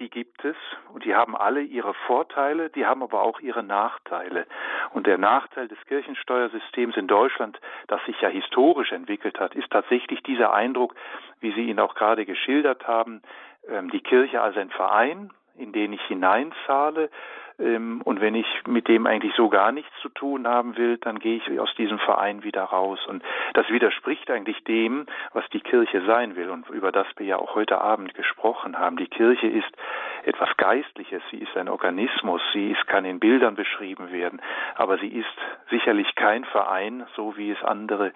die 0.00 0.10
gibt 0.10 0.44
es 0.44 0.56
und 0.92 1.04
die 1.04 1.14
haben 1.14 1.36
alle 1.36 1.60
ihre 1.60 1.94
Vorteile, 2.06 2.68
die 2.70 2.84
haben 2.84 3.02
aber 3.02 3.22
auch 3.22 3.40
ihre 3.40 3.62
Nachteile. 3.62 4.46
Und 4.92 5.06
der 5.06 5.18
Nachteil 5.18 5.68
des 5.68 5.78
Kirchensteuersystems 5.86 6.96
in 6.96 7.06
Deutschland, 7.06 7.60
das 7.86 8.04
sich 8.04 8.20
ja 8.20 8.28
historisch 8.28 8.92
entwickelt 8.92 9.38
hat, 9.38 9.54
ist 9.54 9.70
tatsächlich 9.70 10.22
dieser 10.22 10.52
Eindruck, 10.52 10.94
wie 11.40 11.52
Sie 11.52 11.68
ihn 11.68 11.78
auch 11.78 11.94
gerade 11.94 12.26
geschildert 12.26 12.86
haben, 12.88 13.22
ähm, 13.68 13.90
die 13.90 14.00
Kirche 14.00 14.42
als 14.42 14.56
ein 14.56 14.70
Verein, 14.70 15.30
in 15.56 15.72
den 15.72 15.92
ich 15.92 16.02
hineinzahle, 16.02 17.10
und 17.56 18.20
wenn 18.20 18.34
ich 18.34 18.46
mit 18.66 18.88
dem 18.88 19.06
eigentlich 19.06 19.32
so 19.36 19.48
gar 19.48 19.70
nichts 19.70 19.92
zu 20.02 20.08
tun 20.08 20.48
haben 20.48 20.76
will, 20.76 20.98
dann 20.98 21.20
gehe 21.20 21.36
ich 21.36 21.60
aus 21.60 21.72
diesem 21.76 22.00
Verein 22.00 22.42
wieder 22.42 22.64
raus. 22.64 22.98
Und 23.06 23.22
das 23.52 23.68
widerspricht 23.70 24.28
eigentlich 24.28 24.64
dem, 24.64 25.06
was 25.32 25.48
die 25.50 25.60
Kirche 25.60 26.02
sein 26.04 26.34
will 26.34 26.50
und 26.50 26.68
über 26.70 26.90
das 26.90 27.06
wir 27.16 27.26
ja 27.26 27.36
auch 27.36 27.54
heute 27.54 27.80
Abend 27.80 28.14
gesprochen 28.14 28.76
haben. 28.78 28.96
Die 28.96 29.06
Kirche 29.06 29.46
ist 29.46 29.70
etwas 30.24 30.48
Geistliches, 30.56 31.22
sie 31.30 31.38
ist 31.38 31.56
ein 31.56 31.68
Organismus, 31.68 32.40
sie 32.52 32.72
ist, 32.72 32.86
kann 32.88 33.04
in 33.04 33.20
Bildern 33.20 33.54
beschrieben 33.54 34.10
werden, 34.10 34.40
aber 34.74 34.98
sie 34.98 35.08
ist 35.08 35.26
sicherlich 35.70 36.12
kein 36.16 36.44
Verein, 36.44 37.06
so 37.14 37.36
wie 37.36 37.50
es 37.50 37.62
andere 37.62 38.12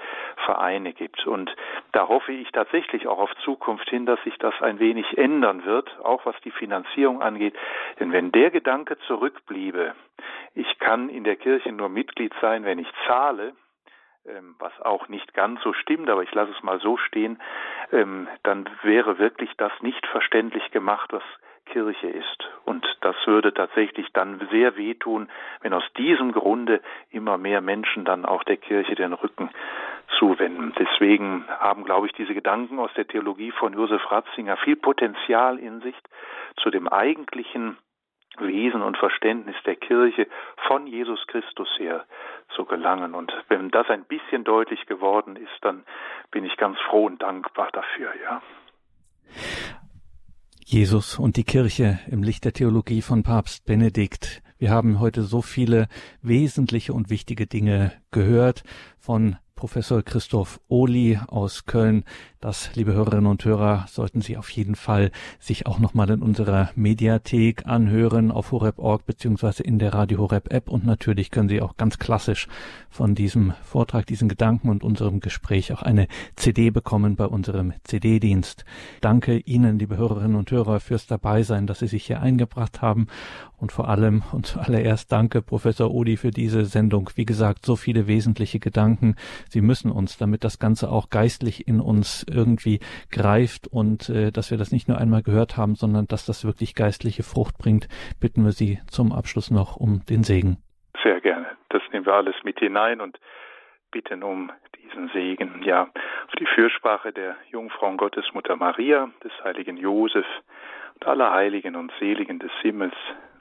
Vereine 0.47 0.93
gibt. 0.95 1.27
Und 1.27 1.55
da 1.93 2.09
hoffe 2.09 2.33
ich 2.33 2.51
tatsächlich 2.51 3.07
auch 3.07 3.19
auf 3.19 3.35
Zukunft 3.45 3.89
hin, 3.89 4.07
dass 4.07 4.21
sich 4.25 4.37
das 4.39 4.55
ein 4.63 4.79
wenig 4.79 5.17
ändern 5.17 5.65
wird, 5.65 5.97
auch 6.03 6.27
was 6.27 6.35
die 6.45 6.51
Finanzierung 6.51 7.23
angeht. 7.23 7.55
Denn 8.01 8.13
wenn 8.13 8.33
der 8.33 8.51
Gedanke 8.51 8.99
zurück 9.07 9.28
zurückbliebe, 9.29 9.95
ich 10.55 10.79
kann 10.79 11.09
in 11.09 11.25
der 11.25 11.37
Kirche 11.37 11.73
nur 11.73 11.89
Mitglied 11.89 12.33
sein, 12.41 12.65
wenn 12.65 12.79
ich 12.79 12.89
zahle, 13.07 13.53
ähm, 14.27 14.57
was 14.59 14.73
auch 14.81 15.09
nicht 15.09 15.35
ganz 15.35 15.63
so 15.63 15.73
stimmt, 15.73 16.09
aber 16.11 16.23
ich 16.23 16.33
lasse 16.35 16.53
es 16.57 16.63
mal 16.63 16.81
so 16.81 16.97
stehen, 16.97 17.41
ähm, 17.93 18.29
dann 18.43 18.69
wäre 18.83 19.19
wirklich 19.19 19.51
das 19.57 19.73
nicht 19.83 20.07
verständlich 20.07 20.71
gemacht, 20.71 21.13
was 21.13 21.23
Kirche 21.67 22.09
ist. 22.09 22.49
Und 22.65 22.87
das 23.03 23.15
würde 23.27 23.53
tatsächlich 23.53 24.07
dann 24.15 24.49
sehr 24.51 24.77
wehtun, 24.77 25.29
wenn 25.61 25.75
aus 25.75 25.85
diesem 25.99 26.33
Grunde 26.33 26.81
immer 27.11 27.37
mehr 27.37 27.61
Menschen 27.61 28.07
dann 28.07 28.25
auch 28.25 28.43
der 28.45 28.57
Kirche 28.57 28.95
den 28.95 29.13
Rücken 29.13 29.51
zuwenden. 30.19 30.73
Deswegen 30.79 31.45
haben, 31.61 31.85
glaube 31.85 32.07
ich, 32.07 32.15
diese 32.15 32.33
Gedanken 32.33 32.79
aus 32.79 32.91
der 32.97 33.07
Theologie 33.07 33.51
von 33.51 33.75
Josef 33.75 34.11
Ratzinger 34.11 34.57
viel 34.57 34.77
Potenzial 34.77 35.59
in 35.59 35.81
sich 35.83 35.95
zu 36.57 36.71
dem 36.71 36.89
eigentlichen 36.89 37.77
Wesen 38.41 38.83
und 38.83 38.97
Verständnis 38.97 39.57
der 39.67 39.77
Kirche 39.77 40.27
von 40.67 40.87
Jesus 40.87 41.27
Christus 41.27 41.69
her 41.79 42.05
zu 42.55 42.65
gelangen. 42.65 43.15
Und 43.15 43.33
wenn 43.49 43.71
das 43.71 43.89
ein 43.89 44.05
bisschen 44.05 44.45
deutlich 44.45 44.87
geworden 44.87 45.37
ist, 45.37 45.59
dann 45.63 45.85
bin 46.31 46.45
ich 46.45 46.57
ganz 46.57 46.79
froh 46.89 47.07
und 47.07 47.23
dankbar 47.23 47.71
dafür, 47.73 48.13
ja. 48.23 48.43
Jesus 50.65 51.19
und 51.19 51.37
die 51.37 51.45
Kirche 51.45 51.99
im 52.11 52.23
Licht 52.23 52.45
der 52.45 52.53
Theologie 52.53 53.01
von 53.01 53.23
Papst 53.23 53.65
Benedikt. 53.65 54.43
Wir 54.59 54.71
haben 54.71 55.01
heute 55.01 55.23
so 55.23 55.41
viele 55.41 55.87
wesentliche 56.21 56.93
und 56.93 57.11
wichtige 57.11 57.47
Dinge 57.47 57.93
gehört 58.11 58.65
von 58.99 59.37
Professor 59.55 60.03
Christoph 60.03 60.61
Ohli 60.69 61.19
aus 61.27 61.65
Köln. 61.65 62.05
Das, 62.41 62.71
liebe 62.77 62.93
Hörerinnen 62.93 63.27
und 63.27 63.45
Hörer, 63.45 63.87
sollten 63.89 64.21
Sie 64.21 64.37
auf 64.37 64.49
jeden 64.51 64.77
Fall 64.77 65.11
sich 65.41 65.67
auch 65.67 65.81
nochmal 65.81 66.09
in 66.11 66.23
unserer 66.23 66.71
Mediathek 66.77 67.67
anhören 67.67 68.31
auf 68.31 68.53
horeb.org 68.53 69.05
beziehungsweise 69.05 69.65
in 69.65 69.81
der 69.81 69.93
Radio 69.93 70.19
Horeb 70.19 70.53
App 70.53 70.69
und 70.69 70.87
natürlich 70.87 71.33
können 71.33 71.49
Sie 71.49 71.61
auch 71.61 71.77
ganz 71.77 71.99
klassisch 71.99 72.47
von 72.91 73.17
diesem 73.17 73.55
Vortrag, 73.65 74.07
diesen 74.07 74.29
Gedanken 74.29 74.69
und 74.69 74.85
unserem 74.85 75.19
Gespräch 75.19 75.73
auch 75.73 75.83
eine 75.83 76.07
CD 76.37 76.71
bekommen 76.71 77.17
bei 77.17 77.27
unserem 77.27 77.73
CD-Dienst. 77.83 78.65
Danke 79.01 79.39
Ihnen, 79.39 79.81
liebe 79.81 79.97
Hörerinnen 79.97 80.37
und 80.37 80.49
Hörer, 80.53 80.79
fürs 80.79 81.09
Dabeisein, 81.09 81.67
dass 81.67 81.81
Sie 81.81 81.89
sich 81.89 82.07
hier 82.07 82.21
eingebracht 82.21 82.81
haben 82.81 83.09
und 83.57 83.73
vor 83.73 83.89
allem 83.89 84.23
und 84.31 84.47
zuallererst 84.47 85.11
danke 85.11 85.43
Professor 85.43 85.91
Odi 85.91 86.17
für 86.17 86.31
diese 86.31 86.65
Sendung. 86.65 87.11
Wie 87.17 87.27
gesagt, 87.27 87.67
so 87.67 87.75
viele 87.75 88.07
wesentliche 88.07 88.61
Gedanken. 88.61 89.17
Sie 89.49 89.61
müssen 89.61 89.91
uns, 89.91 90.17
damit 90.17 90.45
das 90.45 90.61
Ganze 90.61 90.91
auch 90.91 91.11
geistlich 91.11 91.67
in 91.67 91.81
uns 91.81 92.25
irgendwie 92.29 92.81
greift 93.11 93.67
und 93.69 94.09
äh, 94.09 94.31
dass 94.31 94.51
wir 94.51 94.59
das 94.59 94.73
nicht 94.73 94.89
nur 94.89 94.99
einmal 94.99 95.23
gehört 95.23 95.57
haben, 95.57 95.75
sondern 95.75 96.07
dass 96.07 96.27
das 96.27 96.45
wirklich 96.45 96.75
geistliche 96.75 97.23
Frucht 97.23 97.59
bringt, 97.59 97.89
bitten 98.21 98.45
wir 98.45 98.53
Sie 98.53 98.79
zum 98.89 99.13
Abschluss 99.13 99.51
noch 99.51 99.77
um 99.77 100.05
den 100.09 100.23
Segen. 100.25 100.59
Sehr 101.03 101.21
gerne. 101.21 101.47
Das 101.69 101.83
nehmen 101.93 102.07
wir 102.07 102.15
alles 102.15 102.37
mit 102.45 102.59
hinein 102.59 103.01
und 103.01 103.19
bitten 103.91 104.23
um 104.23 104.51
diesen 104.83 105.09
Segen. 105.11 105.63
Ja, 105.63 105.83
auf 105.83 106.35
die 106.39 106.47
Fürsprache 106.47 107.13
der 107.13 107.37
Jungfrau 107.51 107.95
Gottesmutter 107.97 108.57
Maria, 108.57 109.11
des 109.25 109.33
heiligen 109.45 109.77
Josef 109.77 110.27
und 110.95 111.07
aller 111.07 111.33
Heiligen 111.33 111.77
und 111.77 111.93
Seligen 111.99 112.39
des 112.39 112.53
Himmels 112.63 112.95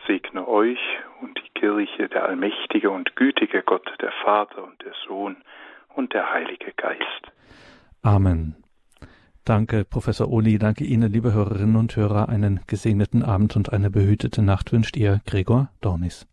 segne 0.07 0.47
euch 0.47 0.79
und 1.21 1.37
die 1.37 1.59
Kirche, 1.59 2.07
der 2.07 2.25
allmächtige 2.25 2.89
und 2.89 3.15
gütige 3.15 3.61
Gott, 3.63 3.89
der 4.01 4.11
Vater 4.23 4.63
und 4.63 4.83
der 4.83 4.93
Sohn 5.07 5.37
und 5.95 6.13
der 6.13 6.31
Heilige 6.31 6.71
Geist. 6.73 7.31
Amen. 8.03 8.55
Danke, 9.47 9.85
Professor 9.85 10.29
Oli. 10.29 10.57
Danke 10.57 10.83
Ihnen, 10.83 11.09
liebe 11.09 11.31
Hörerinnen 11.31 11.77
und 11.77 11.95
Hörer. 11.95 12.27
Einen 12.27 12.59
gesegneten 12.67 13.23
Abend 13.23 13.55
und 13.55 13.71
eine 13.71 13.89
behütete 13.89 14.41
Nacht 14.41 14.73
wünscht 14.73 14.97
Ihr 14.97 15.21
Gregor 15.25 15.69
Dornis. 15.79 16.27